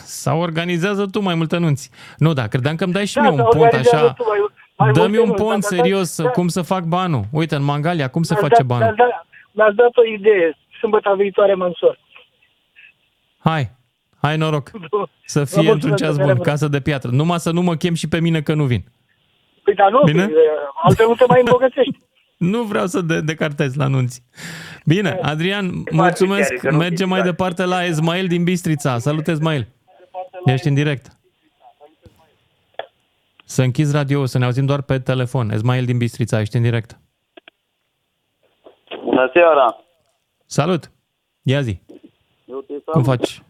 Sau 0.05 0.41
organizează 0.41 1.07
tu 1.07 1.21
mai 1.21 1.35
multe 1.35 1.57
anunți. 1.57 1.91
Nu, 2.17 2.33
da, 2.33 2.47
credeam 2.47 2.77
că 2.77 2.85
îmi 2.85 2.93
dai 2.93 3.07
și 3.07 3.15
Da, 3.15 3.21
mie 3.21 3.31
un 3.31 3.37
să 3.37 3.43
pont 3.43 3.55
organizează 3.63 4.05
așa. 4.05 4.13
tu 4.13 4.25
mai- 4.29 4.39
mai 4.77 4.93
Dă-mi 4.93 5.07
multe 5.07 5.19
un 5.21 5.25
anunți, 5.25 5.43
pont 5.43 5.61
dacă 5.63 5.75
serios, 5.75 6.17
dai- 6.17 6.27
da. 6.27 6.33
cum 6.33 6.49
să 6.49 6.63
fac 6.63 6.83
banul. 6.85 7.25
Uite, 7.33 7.55
în 7.55 7.63
Mangalia, 7.63 8.09
cum 8.09 8.23
se 8.23 8.35
Mi-ați 8.35 8.49
face 8.49 8.63
dat- 8.63 8.67
banul? 8.79 8.85
Mi-ați 8.85 8.97
dat, 9.11 9.27
mi-ați 9.51 9.77
dat 9.77 9.97
o 9.97 10.05
idee. 10.05 10.59
Sâmbătă 10.81 11.15
viitoare 11.19 11.55
mă 11.55 11.65
însor. 11.67 11.99
Hai, 13.39 13.71
hai 14.21 14.37
noroc. 14.37 14.71
Să 15.35 15.39
Vă 15.39 15.45
fie 15.45 15.59
într-un 15.59 15.71
mulțumesc, 15.73 16.03
ceas 16.03 16.11
pe 16.17 16.17
bun, 16.19 16.27
revedere. 16.27 16.51
casă 16.51 16.69
de 16.69 16.81
piatră. 16.81 17.11
Numai 17.11 17.39
să 17.41 17.51
nu 17.51 17.63
mă 17.63 17.75
chem 17.75 17.95
și 17.95 18.09
pe 18.09 18.21
mine 18.21 18.41
că 18.43 18.55
nu 18.55 18.65
vin. 18.65 18.83
Păi 19.63 19.75
dar 19.75 19.91
nu, 19.91 20.01
Bine? 20.05 20.27
Bine? 20.27 20.39
altfel 20.83 21.07
nu 21.07 21.15
te 21.15 21.25
mai 21.29 21.39
îmbogățești. 21.45 21.99
Nu 22.43 22.63
vreau 22.63 22.87
să 22.87 23.01
de- 23.01 23.21
decartez 23.21 23.75
la 23.75 23.85
anunți. 23.85 24.23
Bine, 24.87 25.19
Adrian, 25.23 25.71
mulțumesc. 25.91 26.49
chiar, 26.49 26.59
că 26.59 26.71
nu 26.71 26.77
Mergem 26.77 27.09
mai 27.09 27.23
departe 27.23 27.65
la 27.65 27.85
Esmail 27.85 28.27
din 28.27 28.45
Bistrița. 28.45 28.99
Salut, 28.99 29.27
Esmail. 29.29 29.67
Ești 30.45 30.69
în 30.69 30.75
direct. 30.75 31.07
Să 33.45 33.63
închizi 33.63 33.95
radio, 33.95 34.25
să 34.27 34.39
ne 34.39 34.45
auzim 34.45 34.67
doar 34.67 34.83
pe 34.83 34.99
telefon. 34.99 35.51
Esmail 35.51 35.85
din 35.85 35.99
Bistrița, 35.99 36.41
ești 36.41 36.57
în 36.57 36.63
direct. 36.63 36.99
Bună 39.05 39.31
seara! 39.33 39.77
Salut! 40.47 40.91
Ia 41.43 41.61
zi. 41.61 41.81
Eu 42.45 42.61
te 42.61 42.73
Cum 42.85 43.03
salut. 43.03 43.07
faci? 43.07 43.43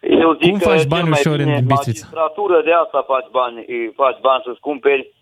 Eu 0.00 0.32
zic 0.32 0.50
Cum 0.50 0.58
că 0.58 0.68
faci 0.68 0.78
cel 0.78 0.88
bani 0.88 1.08
mai 1.08 1.18
ușor 1.20 1.36
bine 1.36 1.56
în 1.56 1.66
Bistrița? 1.66 2.06
magistratură 2.12 2.62
de 2.64 2.70
asta 2.84 3.04
faci 3.06 3.28
bani, 3.30 3.64
îi 3.68 3.92
faci 3.94 4.20
bani 4.20 4.42
să-ți 4.46 4.60
cumperi 4.60 5.12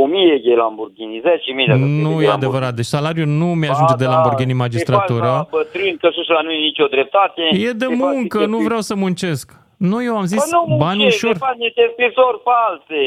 o 0.00 0.04
mie 0.06 0.36
de 0.44 0.54
Lamborghini, 0.62 1.20
10 1.20 1.52
mii 1.52 1.66
de 1.66 1.74
Nu 2.06 2.22
e 2.22 2.28
adevărat. 2.38 2.74
Deci 2.74 2.92
salariul 2.96 3.26
nu 3.40 3.46
mi-ajunge 3.60 3.94
de 4.02 4.06
Lamborghini 4.12 4.52
Te 4.52 4.58
faci 4.58 4.64
magistratură. 4.64 5.26
la 5.38 5.46
bătrâni, 5.50 5.96
că 6.02 6.08
și 6.10 6.22
la 6.36 6.40
nu 6.46 6.50
e 6.56 6.60
nicio 6.70 6.86
dreptate. 6.94 7.42
E 7.66 7.70
de 7.82 7.84
Te 7.86 7.94
faci 7.94 7.94
muncă, 8.04 8.36
niște 8.38 8.50
nu 8.54 8.58
pi- 8.60 8.64
vreau 8.68 8.80
să 8.90 8.94
muncesc. 9.04 9.46
Nu, 9.90 9.96
eu 10.08 10.14
am 10.20 10.26
zis 10.32 10.42
Bă, 10.44 10.48
nu 10.56 10.76
bani 10.84 10.98
muncești, 11.00 11.24
ușor. 11.24 11.32
te 11.36 11.44
faci 11.48 11.60
niște 11.66 11.82
scrisori 11.92 12.38
false. 12.48 13.00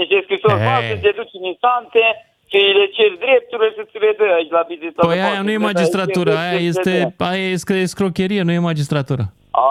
Niște 0.00 0.16
scrisori 0.26 0.58
Ei. 0.60 0.66
false, 0.68 0.92
te 1.04 1.10
duci 1.18 1.34
în 1.38 1.44
instante 1.52 2.02
și 2.50 2.58
le 2.78 2.86
ceri 2.96 3.16
drepturile 3.24 3.68
și 3.74 3.82
ți 3.90 3.98
le 4.04 4.10
dă 4.18 4.26
aici 4.38 4.52
la 4.58 4.62
Bistrița. 4.68 5.00
Păi 5.06 5.20
aia 5.26 5.40
nu 5.46 5.50
e 5.56 5.66
magistratură, 5.70 6.30
aia 6.44 6.58
este, 6.72 6.94
aia 7.30 7.46
este 7.56 7.74
scrocherie, 7.94 8.42
nu 8.46 8.52
e 8.52 8.68
magistratură. 8.70 9.24
A, 9.50 9.66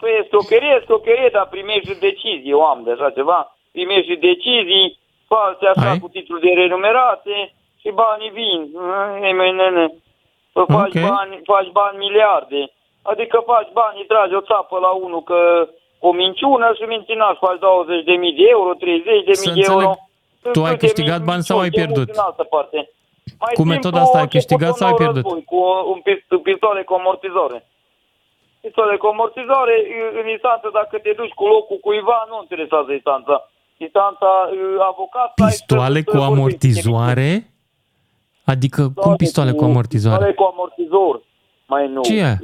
păi 0.00 0.12
e 0.18 0.26
scrocherie, 0.30 0.74
scrocherie, 0.86 1.28
dar 1.36 1.46
primești 1.54 1.88
și 1.90 1.96
decizii, 2.08 2.50
eu 2.54 2.60
am 2.72 2.78
de 2.86 2.90
așa 2.96 3.10
ceva. 3.18 3.38
Primești 3.76 4.08
și 4.10 4.16
decizii 4.30 4.86
false 5.28 5.66
așa 5.66 5.90
Ai? 5.90 5.98
cu 5.98 6.08
titluri 6.08 6.40
de 6.46 6.52
renumerate 6.60 7.52
și 7.80 7.90
banii 7.90 8.30
vin. 8.30 8.60
Ei 9.22 9.32
mei, 9.32 9.52
nene. 9.52 9.86
Pă, 10.52 10.64
faci, 10.76 10.94
Ok. 10.96 11.08
bani, 11.08 11.40
faci 11.44 11.70
bani 11.80 11.96
miliarde. 11.98 12.70
Adică 13.02 13.42
faci 13.46 13.70
bani, 13.72 13.98
îi 13.98 14.06
tragi 14.06 14.34
o 14.34 14.40
țapă 14.40 14.78
la 14.78 14.88
unul 15.06 15.22
că 15.22 15.68
o 15.98 16.10
minciună 16.12 16.72
și 16.78 16.82
mincinaș 16.82 17.36
faci 17.38 17.58
20 17.58 18.04
de 18.04 18.12
mii 18.12 18.32
de 18.32 18.44
euro, 18.48 18.72
30 18.74 19.24
de 19.24 19.32
Să 19.32 19.50
mii 19.50 19.62
de 19.62 19.66
euro. 19.72 19.86
înțeleg. 19.88 20.52
Tu 20.54 20.60
ai 20.62 20.70
Câte 20.74 20.86
câștigat 20.86 21.18
mii- 21.18 21.26
bani 21.30 21.42
sau 21.42 21.58
ai 21.58 21.68
ce 21.68 21.78
mulți 21.78 21.92
pierdut? 21.92 22.14
În 22.16 22.22
altă 22.28 22.42
parte. 22.54 22.76
Mai 23.42 23.52
Cu 23.54 23.60
simplu, 23.60 23.74
metoda 23.74 24.00
asta 24.00 24.16
ai 24.18 24.24
a 24.24 24.26
început 24.26 24.40
câștigat 24.46 24.72
un 24.74 24.78
sau 24.80 24.86
ai 24.88 24.94
nou 24.94 25.00
pierdut? 25.02 25.22
război 25.24 25.44
Cu 25.52 25.58
un 25.92 26.00
pist- 26.06 26.42
pistoale 26.48 26.82
cu 26.88 26.94
amortizoare. 27.00 27.58
Pistoale 28.60 28.96
cu 28.96 29.06
amortizoare, 29.06 29.74
în 30.20 30.26
instanță, 30.28 30.66
dacă 30.72 30.98
te 30.98 31.12
duci 31.20 31.32
cu 31.40 31.44
locul 31.46 31.76
cuiva, 31.86 32.18
nu 32.30 32.36
interesează 32.40 32.92
instanța. 32.92 33.50
Instanța, 33.76 34.26
avocat... 34.92 35.32
Pistoale 35.46 36.02
cu 36.02 36.16
amortizoare? 36.16 37.50
Adică 38.44 38.92
cum 38.94 39.16
pistoale 39.16 39.52
cu 39.52 39.64
amortizoare? 39.64 40.16
Pistoale 40.16 40.34
cu 40.34 40.52
amortizor. 40.52 41.22
Mai 41.66 41.88
nou. 41.88 42.02
Ce 42.02 42.18
e? 42.18 42.38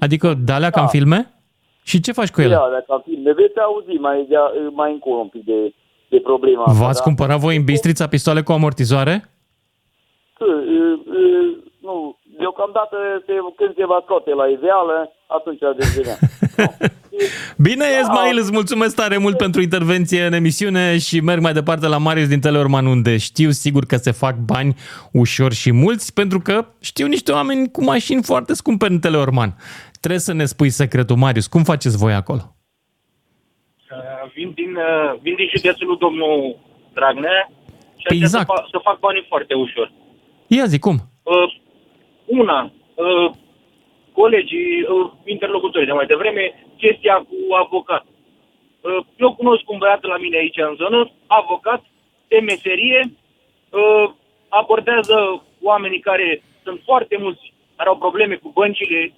Adică 0.00 0.34
de 0.44 0.52
alea 0.52 0.70
ca 0.70 0.80
în 0.80 0.86
Da. 0.86 0.92
filme? 0.92 1.34
Și 1.82 2.00
ce 2.00 2.12
faci 2.12 2.30
cu 2.30 2.40
ele? 2.40 2.52
Ia, 2.52 2.62
dacă 2.72 3.02
filme, 3.04 3.32
veți 3.32 3.58
auzi 3.58 3.96
mai, 4.00 4.26
de, 4.28 4.36
mai 4.72 4.92
încolo 4.92 5.18
un 5.20 5.28
pic 5.28 5.44
de, 5.44 5.74
de 6.08 6.20
problema 6.20 6.64
asta. 6.64 6.84
V-ați 6.84 6.98
da? 6.98 7.04
cumpărat 7.04 7.38
voi 7.38 7.56
în 7.56 7.64
Bistrița 7.64 8.06
pistoale 8.08 8.42
cu 8.42 8.52
amortizoare? 8.52 9.24
Că, 10.38 10.44
e, 10.44 10.80
e, 11.18 11.56
nu, 11.80 12.18
deocamdată 12.38 12.96
se, 13.26 13.32
când 13.56 13.74
se 13.76 13.86
va 13.86 14.00
scoate 14.04 14.34
la 14.34 14.46
iveală, 14.46 15.12
atunci 15.26 15.58
veți 15.76 15.96
vedea. 15.96 16.16
Bine, 17.56 17.84
Esmail, 18.00 18.38
îți 18.38 18.52
mulțumesc 18.52 18.94
tare 18.96 19.18
mult 19.18 19.36
pentru 19.36 19.60
intervenție 19.62 20.24
în 20.24 20.32
emisiune 20.32 20.98
și 20.98 21.20
merg 21.20 21.42
mai 21.42 21.52
departe 21.52 21.86
la 21.86 21.98
Marius 21.98 22.28
din 22.28 22.40
Teleorman, 22.40 22.86
unde 22.86 23.16
știu 23.16 23.50
sigur 23.50 23.84
că 23.84 23.96
se 23.96 24.10
fac 24.10 24.36
bani 24.36 24.74
ușor 25.12 25.52
și 25.52 25.72
mulți, 25.72 26.14
pentru 26.14 26.40
că 26.40 26.66
știu 26.80 27.06
niște 27.06 27.32
oameni 27.32 27.70
cu 27.70 27.84
mașini 27.84 28.22
foarte 28.22 28.54
scumpe 28.54 28.86
în 28.86 28.98
Teleorman. 28.98 29.56
Trebuie 30.00 30.20
să 30.20 30.32
ne 30.32 30.44
spui 30.44 30.70
secretul, 30.70 31.16
Marius. 31.16 31.46
Cum 31.46 31.62
faceți 31.62 31.96
voi 31.96 32.12
acolo? 32.14 32.54
Uh, 33.90 34.30
Vin 34.34 34.52
din, 34.54 34.74
uh, 34.76 35.18
vin 35.22 35.34
din 35.34 35.48
județul 35.56 35.86
lui 35.86 35.98
domnul 35.98 36.56
Dragnea 36.94 37.50
și 37.96 38.06
Păi 38.08 38.16
așa 38.16 38.24
exact. 38.24 38.46
să, 38.46 38.52
fa- 38.52 38.66
să 38.70 38.78
fac 38.82 38.98
banii 38.98 39.24
foarte 39.28 39.54
ușor. 39.54 39.92
Ia 40.46 40.64
zi, 40.66 40.78
cum? 40.78 40.96
Uh, 41.22 41.48
una, 42.26 42.72
uh, 42.94 43.30
colegii, 44.12 44.82
uh, 44.82 45.10
interlocutorii 45.24 45.86
de 45.86 45.92
mai 45.92 46.06
devreme, 46.06 46.66
chestia 46.76 47.16
cu 47.16 47.54
avocat. 47.64 48.04
Uh, 48.80 49.04
eu 49.16 49.34
cunosc 49.34 49.70
un 49.70 49.78
băiat 49.78 50.02
la 50.02 50.16
mine 50.16 50.36
aici 50.36 50.56
în 50.56 50.74
zonă, 50.74 51.10
avocat, 51.26 51.84
de 52.28 52.38
meserie, 52.38 53.00
uh, 53.70 54.10
abordează 54.48 55.42
oamenii 55.62 56.00
care 56.00 56.42
sunt 56.64 56.80
foarte 56.84 57.16
mulți, 57.16 57.52
care 57.76 57.88
au 57.88 57.96
probleme 57.96 58.34
cu 58.34 58.48
băncile, 58.48 59.12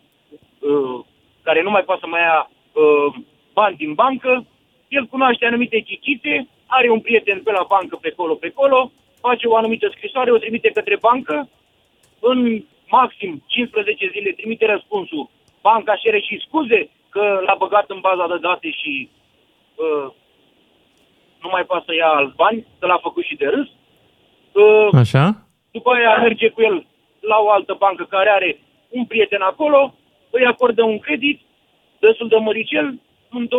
uh, 0.60 1.04
care 1.42 1.62
nu 1.62 1.70
mai 1.70 1.82
poate 1.82 2.00
să 2.00 2.06
mai 2.06 2.20
ia 2.20 2.50
uh, 2.72 3.14
bani 3.52 3.76
din 3.76 3.92
bancă, 3.94 4.46
el 4.88 5.06
cunoaște 5.06 5.46
anumite 5.46 5.78
chicite, 5.78 6.48
are 6.66 6.90
un 6.90 7.00
prieten 7.00 7.42
pe 7.42 7.50
la 7.50 7.64
bancă, 7.68 7.96
pe 7.96 8.08
acolo, 8.12 8.34
pe 8.34 8.52
acolo, 8.54 8.92
face 9.20 9.46
o 9.46 9.56
anumită 9.56 9.92
scrisoare, 9.96 10.30
o 10.32 10.36
trimite 10.36 10.70
către 10.70 10.96
bancă, 11.00 11.48
în 12.20 12.64
maxim 12.96 13.42
15 13.46 14.10
zile 14.14 14.30
trimite 14.32 14.66
răspunsul. 14.66 15.30
Banca 15.62 15.94
cere 16.02 16.20
și 16.20 16.44
scuze 16.46 16.90
că 17.08 17.24
l-a 17.46 17.56
băgat 17.58 17.86
în 17.90 18.00
baza 18.00 18.26
de 18.32 18.38
date 18.46 18.70
și 18.70 18.92
uh, 19.84 20.08
nu 21.42 21.48
mai 21.50 21.64
poate 21.64 21.84
să 21.86 21.94
ia 21.94 22.08
alți 22.08 22.36
bani, 22.42 22.66
că 22.78 22.86
l-a 22.86 23.00
făcut 23.06 23.24
și 23.24 23.36
de 23.42 23.46
râs. 23.54 23.68
Uh, 24.62 24.88
Așa? 25.04 25.24
după 25.70 25.90
aia 25.90 26.16
merge 26.16 26.48
cu 26.48 26.60
el 26.62 26.86
la 27.20 27.38
o 27.38 27.50
altă 27.50 27.74
bancă 27.78 28.04
care 28.04 28.30
are 28.30 28.60
un 28.88 29.04
prieten 29.04 29.40
acolo, 29.40 29.94
îi 30.30 30.46
acordă 30.46 30.82
un 30.82 30.98
credit 30.98 31.40
destul 31.98 32.28
de 32.28 32.36
măricel, 32.36 33.00
un 33.32 33.48
20-30% 33.48 33.50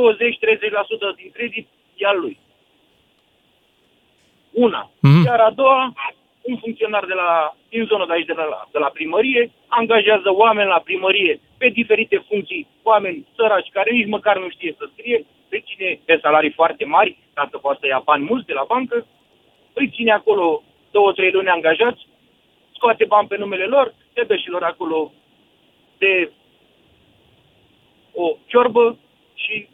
din 1.16 1.30
credit 1.34 1.68
e 1.96 2.06
al 2.06 2.20
lui. 2.20 2.40
Una. 4.52 4.92
Mhm. 5.00 5.26
Iar 5.26 5.40
a 5.40 5.52
doua, 5.52 5.94
un 6.50 6.58
funcționar 6.58 7.06
de 7.06 7.14
la, 7.14 7.56
din 7.70 7.86
zona 7.86 8.06
de 8.06 8.14
aici, 8.14 8.26
de 8.26 8.34
la, 8.34 8.68
de 8.72 8.80
la 8.80 8.90
primărie, 8.98 9.52
angajează 9.68 10.30
oameni 10.34 10.74
la 10.76 10.82
primărie 10.84 11.40
pe 11.58 11.68
diferite 11.68 12.26
funcții, 12.30 12.68
oameni 12.84 13.26
săraci 13.36 13.70
care 13.72 13.92
nici 13.92 14.14
măcar 14.16 14.38
nu 14.40 14.50
știe 14.50 14.76
să 14.78 14.90
scrie, 14.92 15.26
îi 15.50 15.64
ține 15.68 16.00
pe 16.06 16.20
salarii 16.22 16.58
foarte 16.60 16.86
mari, 16.86 17.18
ca 17.34 17.48
să 17.52 17.58
poată 17.58 17.78
să 17.82 17.88
ia 17.88 18.02
bani 18.06 18.24
mulți 18.24 18.46
de 18.46 18.54
la 18.54 18.66
bancă, 18.68 19.06
îi 19.74 19.90
ține 19.90 20.12
acolo 20.12 20.64
două, 20.92 21.12
trei 21.14 21.32
luni 21.32 21.48
angajați, 21.48 22.08
scoate 22.76 23.06
bani 23.06 23.28
pe 23.28 23.38
numele 23.38 23.66
lor, 23.66 23.94
le 24.14 24.24
dă 24.24 24.36
și 24.36 24.50
lor 24.50 24.64
acolo 24.64 25.12
de 25.98 26.32
o 28.14 28.38
ciorbă 28.46 28.98
și 29.34 29.68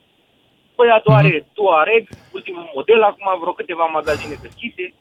băiatul 0.75 1.13
are 1.13 1.45
Tuareg, 1.53 2.07
ultimul 2.33 2.71
model, 2.75 3.01
acum 3.03 3.39
vreo 3.39 3.53
câteva 3.53 3.85
magazine 3.85 4.35
deschise. 4.41 4.93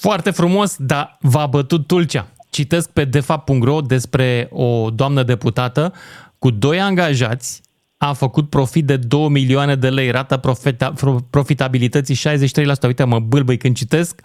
Foarte 0.00 0.30
frumos, 0.30 0.76
dar 0.78 1.18
v-a 1.20 1.46
bătut 1.46 1.86
Tulcea. 1.86 2.28
Citesc 2.50 2.90
pe 2.90 3.04
defapt.ro 3.04 3.80
despre 3.80 4.48
o 4.50 4.90
doamnă 4.90 5.22
deputată 5.22 5.92
cu 6.38 6.50
doi 6.50 6.80
angajați, 6.80 7.60
a 7.96 8.12
făcut 8.12 8.50
profit 8.50 8.86
de 8.86 8.96
2 8.96 9.28
milioane 9.28 9.74
de 9.74 9.90
lei, 9.90 10.10
rata 10.10 10.36
profita, 10.36 10.92
pro- 10.92 11.26
profitabilității 11.30 12.14
63%. 12.14 12.86
Uite, 12.86 13.04
mă 13.04 13.18
bâlbăi 13.18 13.56
când 13.56 13.76
citesc. 13.76 14.20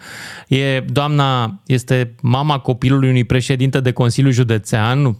E, 0.48 0.80
doamna 0.80 1.60
este 1.66 2.14
mama 2.22 2.58
copilului 2.58 3.08
unui 3.08 3.24
președinte 3.24 3.80
de 3.80 3.92
Consiliu 3.92 4.30
Județean, 4.30 5.16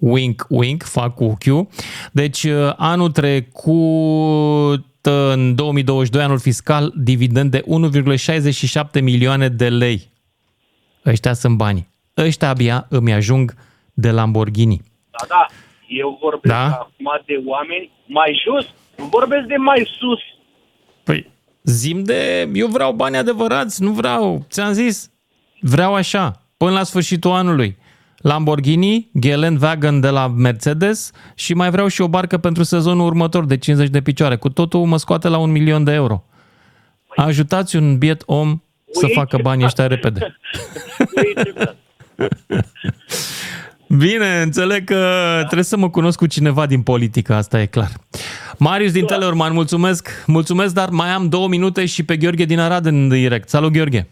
wink, 0.00 0.46
wink, 0.48 0.82
fac 0.82 1.14
cu 1.14 1.24
ochiul. 1.24 1.68
Deci, 2.12 2.42
uh, 2.42 2.72
anul 2.76 3.10
trecut, 3.10 4.86
în 5.06 5.54
2022, 5.54 6.22
anul 6.22 6.38
fiscal, 6.38 6.92
dividend 6.96 7.50
de 7.50 7.62
1,67 8.96 9.02
milioane 9.02 9.48
de 9.48 9.68
lei. 9.68 10.12
Ăștia 11.06 11.32
sunt 11.32 11.56
banii. 11.56 11.88
Ăștia 12.16 12.48
abia 12.48 12.86
îmi 12.88 13.12
ajung 13.12 13.54
de 13.92 14.10
Lamborghini. 14.10 14.80
Da, 15.10 15.26
da, 15.28 15.46
eu 15.88 16.18
vorbesc 16.20 16.54
Da? 16.54 16.64
acum 16.64 17.22
de 17.26 17.42
oameni 17.46 17.90
mai 18.06 18.42
jos, 18.44 18.66
nu 18.96 19.04
vorbesc 19.04 19.46
de 19.46 19.56
mai 19.56 19.88
sus. 19.98 20.20
Păi, 21.04 21.30
zim 21.62 22.04
de... 22.04 22.50
Eu 22.54 22.66
vreau 22.66 22.92
bani 22.92 23.16
adevărați, 23.16 23.82
nu 23.82 23.90
vreau... 23.92 24.46
Ți-am 24.50 24.72
zis, 24.72 25.10
vreau 25.60 25.94
așa, 25.94 26.42
până 26.56 26.70
la 26.70 26.82
sfârșitul 26.82 27.30
anului. 27.30 27.76
Lamborghini, 28.24 29.10
Wagon 29.60 30.00
de 30.00 30.08
la 30.08 30.28
Mercedes 30.28 31.10
și 31.34 31.54
mai 31.54 31.70
vreau 31.70 31.86
și 31.86 32.00
o 32.00 32.08
barcă 32.08 32.38
pentru 32.38 32.62
sezonul 32.62 33.06
următor 33.06 33.44
de 33.44 33.56
50 33.56 33.88
de 33.88 34.00
picioare. 34.00 34.36
Cu 34.36 34.48
totul 34.48 34.84
mă 34.84 34.96
scoate 34.96 35.28
la 35.28 35.38
un 35.38 35.50
milion 35.50 35.84
de 35.84 35.92
euro. 35.92 36.24
Ajutați 37.16 37.76
un 37.76 37.98
biet 37.98 38.22
om 38.26 38.62
să 38.92 39.06
facă 39.14 39.38
banii 39.42 39.64
ăștia 39.64 39.86
repede. 39.86 40.36
Bine, 43.98 44.40
înțeleg 44.42 44.84
că 44.84 45.34
trebuie 45.36 45.64
să 45.64 45.76
mă 45.76 45.90
cunosc 45.90 46.18
cu 46.18 46.26
cineva 46.26 46.66
din 46.66 46.82
politică, 46.82 47.34
asta 47.34 47.60
e 47.60 47.66
clar. 47.66 47.92
Marius 48.58 48.92
din 48.92 49.04
Teleorman, 49.04 49.52
mulțumesc, 49.52 50.08
mulțumesc, 50.26 50.74
dar 50.74 50.88
mai 50.88 51.08
am 51.08 51.28
două 51.28 51.48
minute 51.48 51.86
și 51.86 52.02
pe 52.02 52.16
Gheorghe 52.16 52.44
din 52.44 52.58
Arad 52.58 52.86
în 52.86 53.08
direct. 53.08 53.48
Salut, 53.48 53.72
Gheorghe! 53.72 54.08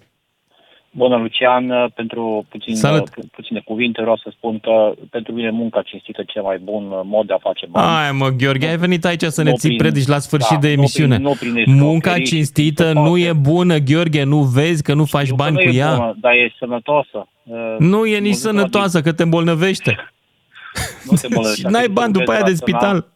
Bună, 0.95 1.17
Lucian. 1.17 1.91
Pentru 1.95 2.47
puțin, 2.49 2.77
Salut. 2.77 3.09
pu- 3.11 3.27
puține 3.33 3.61
cuvinte 3.65 4.01
vreau 4.01 4.17
să 4.17 4.29
spun 4.37 4.59
că 4.59 4.93
pentru 5.11 5.33
mine 5.33 5.51
munca 5.51 5.83
cinstită 5.83 6.23
cel 6.27 6.43
mai 6.43 6.59
bun 6.59 6.83
mod 7.05 7.27
de 7.27 7.33
a 7.33 7.39
face 7.39 7.67
bani. 7.71 7.87
Hai 7.87 8.13
mă, 8.13 8.29
Gheorghe, 8.29 8.67
ai 8.67 8.77
venit 8.77 9.05
aici 9.05 9.23
să 9.23 9.43
ne 9.43 9.51
nu 9.51 9.57
ții 9.57 9.69
prin- 9.69 9.81
predici 9.81 10.07
la 10.07 10.19
sfârșit 10.19 10.51
da, 10.55 10.59
de 10.61 10.67
nu 10.67 10.73
emisiune. 10.73 11.15
prin- 11.15 11.27
nu 11.27 11.35
prin 11.35 11.49
escrocherii 11.57 11.83
Munca 11.83 12.15
și 12.15 12.23
cinstită 12.23 12.93
nu 12.93 13.17
e 13.19 13.33
bună, 13.33 13.77
Gheorghe, 13.79 14.23
nu 14.23 14.39
vezi 14.43 14.83
că 14.83 14.95
nu 14.95 15.05
faci 15.05 15.29
Că 15.29 15.35
bani 15.35 15.55
nu 15.55 15.61
cu 15.63 15.69
e 15.69 15.79
ea? 15.79 15.95
bună, 15.97 16.17
dar 16.21 16.33
e 16.33 16.55
sănătoasă. 16.59 17.27
Uh, 17.45 17.77
Nu 17.79 18.07
e 18.07 18.15
nici 18.19 18.23
mult 18.25 18.35
sănătoasă, 18.37 19.01
că 19.01 19.13
te 19.13 19.23
îmbolnăvește. 19.23 19.97
Nu 21.11 21.17
te 21.17 21.27
îmbolnăvești. 21.27 21.57
Și 21.61 21.63
Dacă 21.63 21.75
n-ai 21.75 21.85
și 21.85 21.91
bani 21.91 22.13
să 22.13 22.19
după 22.19 22.31
aia 22.31 22.43
de 22.43 22.51
lucrezi 22.51 22.73
rațional- 22.73 22.97
spital. 22.97 23.11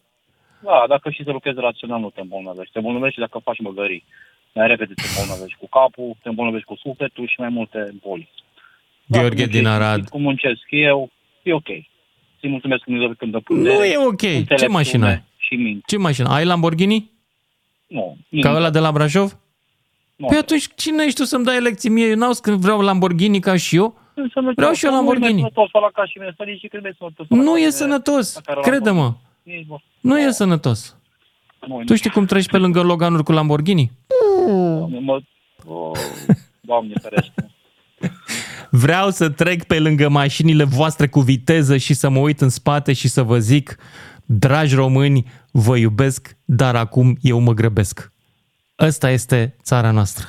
Da, 0.61 0.85
dacă 0.89 1.11
și 1.11 1.23
să 1.25 1.31
lucrezi 1.31 1.59
rațional, 1.61 2.01
nu 2.01 2.11
te 2.15 2.21
îmbolnăvești. 2.21 2.73
Te 2.73 2.79
îmbolnăvești 2.79 3.21
dacă 3.21 3.41
faci 3.45 3.61
măgării. 3.61 4.05
Mai 4.57 4.67
repede 4.67 4.95
te 4.95 5.03
îmbolnăvești 5.09 5.59
cu 5.59 5.69
capul, 5.79 6.17
te 6.23 6.29
îmbolnăvești 6.29 6.67
cu 6.67 6.77
sufletul 6.85 7.27
și 7.29 7.41
mai 7.41 7.49
multe 7.49 7.95
boli. 8.03 8.31
Gheorghe 9.07 9.45
Dacă 9.45 9.51
din 9.51 9.67
muncești 9.67 9.67
Arad. 9.67 9.95
cinstit, 9.95 10.13
Cum 10.13 10.23
muncesc 10.23 10.61
eu, 10.69 11.11
e 11.43 11.53
ok. 11.53 11.69
Ți 12.39 12.49
mulțumesc 12.49 12.83
că 12.83 12.91
mi 12.91 13.17
când 13.17 13.33
dă 13.33 13.39
putere. 13.41 13.75
Nu 13.75 13.85
e 13.85 13.97
ok. 14.07 14.21
Ce 14.21 14.37
înțelepciune 14.37 14.73
mașină 14.73 15.07
ai? 15.07 15.23
Și 15.37 15.55
minte. 15.55 15.83
Ce 15.87 15.97
mașină? 15.97 16.29
Ai 16.29 16.45
Lamborghini? 16.45 17.11
Nu. 17.87 18.17
Ca 18.41 18.55
ăla 18.55 18.71
de 18.71 18.79
la 18.79 18.93
Brașov? 18.93 19.39
Nu. 20.17 20.27
Păi 20.27 20.37
atunci 20.37 20.67
cine 20.77 21.05
ești 21.05 21.19
tu 21.19 21.25
să-mi 21.25 21.45
dai 21.45 21.61
lecții 21.61 21.91
mie? 21.91 22.07
Eu 22.07 22.17
n-au 22.17 22.33
când 22.43 22.61
vreau 22.61 22.81
Lamborghini 22.81 23.41
ca 23.41 23.57
și 23.57 23.77
eu. 23.77 23.99
Vreau 24.55 24.73
și 24.73 24.85
eu 24.85 24.93
Lamborghini. 24.93 25.41
Nu 25.41 25.47
e 25.47 25.69
la 25.73 25.91
ca 25.93 26.07
și 26.07 26.19
mine, 26.19 26.35
să 26.37 26.43
nici 26.47 26.69
trebuie 26.69 26.97
să 26.99 27.25
Nu 27.29 27.57
e 27.59 27.71
sănătos. 27.71 28.41
Crede-mă. 28.63 29.15
Nu 30.01 30.19
e 30.19 30.31
sănătos. 30.31 30.97
Tu 31.85 31.95
știi 31.95 32.11
cum 32.11 32.25
treci 32.25 32.49
pe 32.49 32.59
lângă 32.59 32.83
Loganuri 32.83 33.23
cu 33.23 33.33
Lamborghini? 33.33 33.93
Mă... 35.01 35.21
Oh, 35.65 35.99
Doamne 36.61 36.95
ferește. 37.03 37.51
Vreau 38.71 39.11
să 39.11 39.29
trec 39.29 39.65
pe 39.65 39.79
lângă 39.79 40.09
mașinile 40.09 40.65
voastre 40.65 41.09
cu 41.09 41.21
viteză 41.21 41.77
și 41.77 41.95
să 41.95 42.09
mă 42.09 42.19
uit 42.19 42.41
în 42.41 42.49
spate 42.49 42.93
și 42.93 43.09
să 43.09 43.23
vă 43.23 43.39
zic, 43.39 43.77
dragi 44.25 44.75
români, 44.75 45.27
vă 45.51 45.77
iubesc, 45.77 46.37
dar 46.45 46.77
acum 46.77 47.17
eu 47.21 47.39
mă 47.39 47.53
grăbesc. 47.53 48.13
Ăsta 48.79 49.11
este 49.11 49.57
țara 49.63 49.91
noastră. 49.91 50.27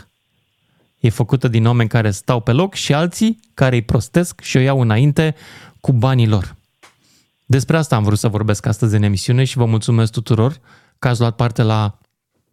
E 1.00 1.10
făcută 1.10 1.48
din 1.48 1.66
oameni 1.66 1.90
care 1.90 2.12
stau 2.12 2.40
pe 2.40 2.52
loc 2.52 2.74
și 2.74 2.94
alții 2.94 3.40
care 3.54 3.76
îi 3.76 3.82
prostesc 3.82 4.42
și 4.42 4.58
o 4.58 4.60
iau 4.60 4.82
înainte 4.82 5.36
cu 5.80 5.94
banii 5.94 6.28
lor. 6.28 6.56
Despre 7.46 7.78
asta 7.78 7.96
am 7.96 8.04
vrut 8.04 8.18
să 8.18 8.28
vorbesc 8.28 8.66
astăzi 8.66 8.96
în 8.96 9.04
emisiune 9.04 9.44
și 9.44 9.58
vă 9.58 9.66
mulțumesc 9.66 10.12
tuturor 10.12 10.60
că 11.00 11.08
ați 11.08 11.20
luat 11.20 11.36
parte 11.36 11.62
la 11.62 11.98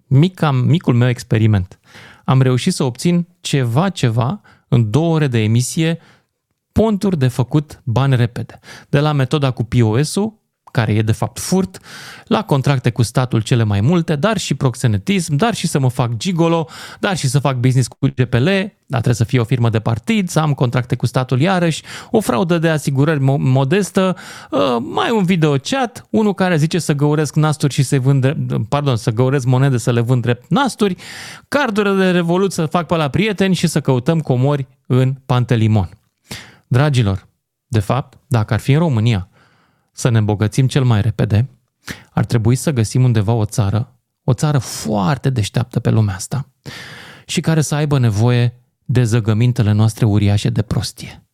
mica, 0.07 0.51
micul 0.51 0.95
meu 0.95 1.09
experiment. 1.09 1.79
Am 2.25 2.43
reușit 2.43 2.73
să 2.73 2.85
obțin 2.85 3.27
ceva, 3.41 3.89
ceva 3.89 4.41
în 4.69 4.91
două 4.91 5.15
ore 5.15 5.27
de 5.27 5.39
emisie, 5.39 5.99
ponturi 6.73 7.19
de 7.19 7.29
făcut 7.29 7.81
bani 7.85 8.17
repede. 8.17 8.59
De 8.89 9.01
la 9.01 9.13
metoda 9.13 9.51
cu 9.51 9.65
POS-ul, 9.65 10.43
care 10.75 10.93
e 10.93 11.03
de 11.03 11.13
fapt 11.13 11.39
furt, 11.39 11.79
la 12.27 12.43
contracte 12.43 12.91
cu 12.91 13.03
statul 13.03 13.41
cele 13.41 13.63
mai 13.63 13.81
multe, 13.81 14.17
dar 14.17 14.39
și 14.39 14.55
proxenetism, 14.55 15.37
dar 15.37 15.55
și 15.55 15.67
să 15.67 15.79
mă 15.79 15.89
fac 15.89 16.17
gigolo, 16.17 16.69
dar 17.01 17.17
și 17.17 17.29
să 17.29 17.39
fac 17.39 17.57
business 17.57 17.89
cu 17.89 17.97
GPL, 18.15 18.47
dar 18.87 19.01
trebuie 19.01 19.15
să 19.15 19.25
fie 19.25 19.41
o 19.41 19.45
firmă 19.45 19.71
de 19.71 19.81
partid, 19.81 20.29
să 20.29 20.41
am 20.41 20.55
contracte 20.55 20.97
cu 20.97 21.07
statul 21.07 21.41
iarăși, 21.41 21.83
o 22.11 22.21
fraudă 22.21 22.59
de 22.59 22.69
asigurări 22.69 23.19
mo- 23.19 23.39
modestă, 23.39 24.17
uh, 24.51 24.77
mai 24.81 25.11
un 25.11 25.25
video 25.25 25.57
chat, 25.57 26.07
unul 26.11 26.35
care 26.35 26.57
zice 26.57 26.79
să 26.79 26.93
găuresc 26.93 27.35
nasturi 27.35 27.73
și 27.73 27.83
să 27.83 27.99
vând, 27.99 28.21
drept- 28.21 28.69
pardon, 28.69 28.97
să 28.97 29.11
găuresc 29.11 29.47
monede 29.47 29.77
să 29.77 29.93
le 29.93 30.01
vând 30.01 30.23
drept 30.23 30.51
nasturi, 30.51 30.97
carduri 31.49 31.97
de 31.97 32.11
revolut 32.11 32.53
să 32.53 32.67
fac 32.67 32.87
pe 32.87 32.97
la 32.97 33.09
prieteni 33.09 33.55
și 33.55 33.67
să 33.67 33.81
căutăm 33.81 34.21
comori 34.21 34.67
în 34.87 35.15
Pantelimon. 35.27 35.89
Dragilor, 36.67 37.27
de 37.67 37.81
fapt, 37.81 38.19
dacă 38.27 38.55
ar 38.55 38.61
fi 38.61 38.73
în 38.73 38.79
România 38.79 39.29
să 39.95 40.09
ne 40.09 40.19
îmbogățim 40.19 40.67
cel 40.67 40.85
mai 40.85 41.01
repede, 41.01 41.49
ar 42.11 42.25
trebui 42.25 42.55
să 42.55 42.71
găsim 42.71 43.05
undeva 43.05 43.33
o 43.33 43.45
țară, 43.45 43.99
o 44.25 44.33
țară 44.33 44.59
foarte 44.59 45.31
deșteaptă 45.31 45.81
pe 45.81 45.91
lumea 45.91 46.15
asta 46.15 46.49
și 47.27 47.41
care 47.41 47.61
să 47.61 47.75
aibă 47.75 47.99
nevoie 47.99 48.55
de 48.85 49.05
zăgămintele 49.05 49.73
noastre 49.73 50.05
uriașe 50.05 50.51
de 50.51 50.63
prostie. 50.63 51.25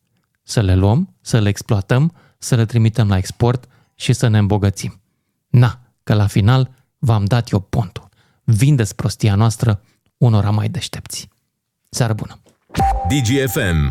Să 0.43 0.61
le 0.61 0.75
luăm, 0.75 1.15
să 1.21 1.39
le 1.39 1.49
exploatăm, 1.49 2.13
să 2.37 2.55
le 2.55 2.65
trimitem 2.65 3.07
la 3.07 3.17
export 3.17 3.67
și 3.95 4.13
să 4.13 4.27
ne 4.27 4.37
îmbogățim. 4.37 5.01
Na, 5.49 5.79
că 6.03 6.13
la 6.13 6.27
final 6.27 6.69
v-am 6.97 7.25
dat 7.25 7.49
eu 7.49 7.59
pontul. 7.59 8.09
Vindeți 8.43 8.95
prostia 8.95 9.35
noastră 9.35 9.81
unora 10.17 10.49
mai 10.49 10.69
deștepți. 10.69 11.29
Seară 11.89 12.13
bună! 12.13 12.39
DGFM 13.07 13.89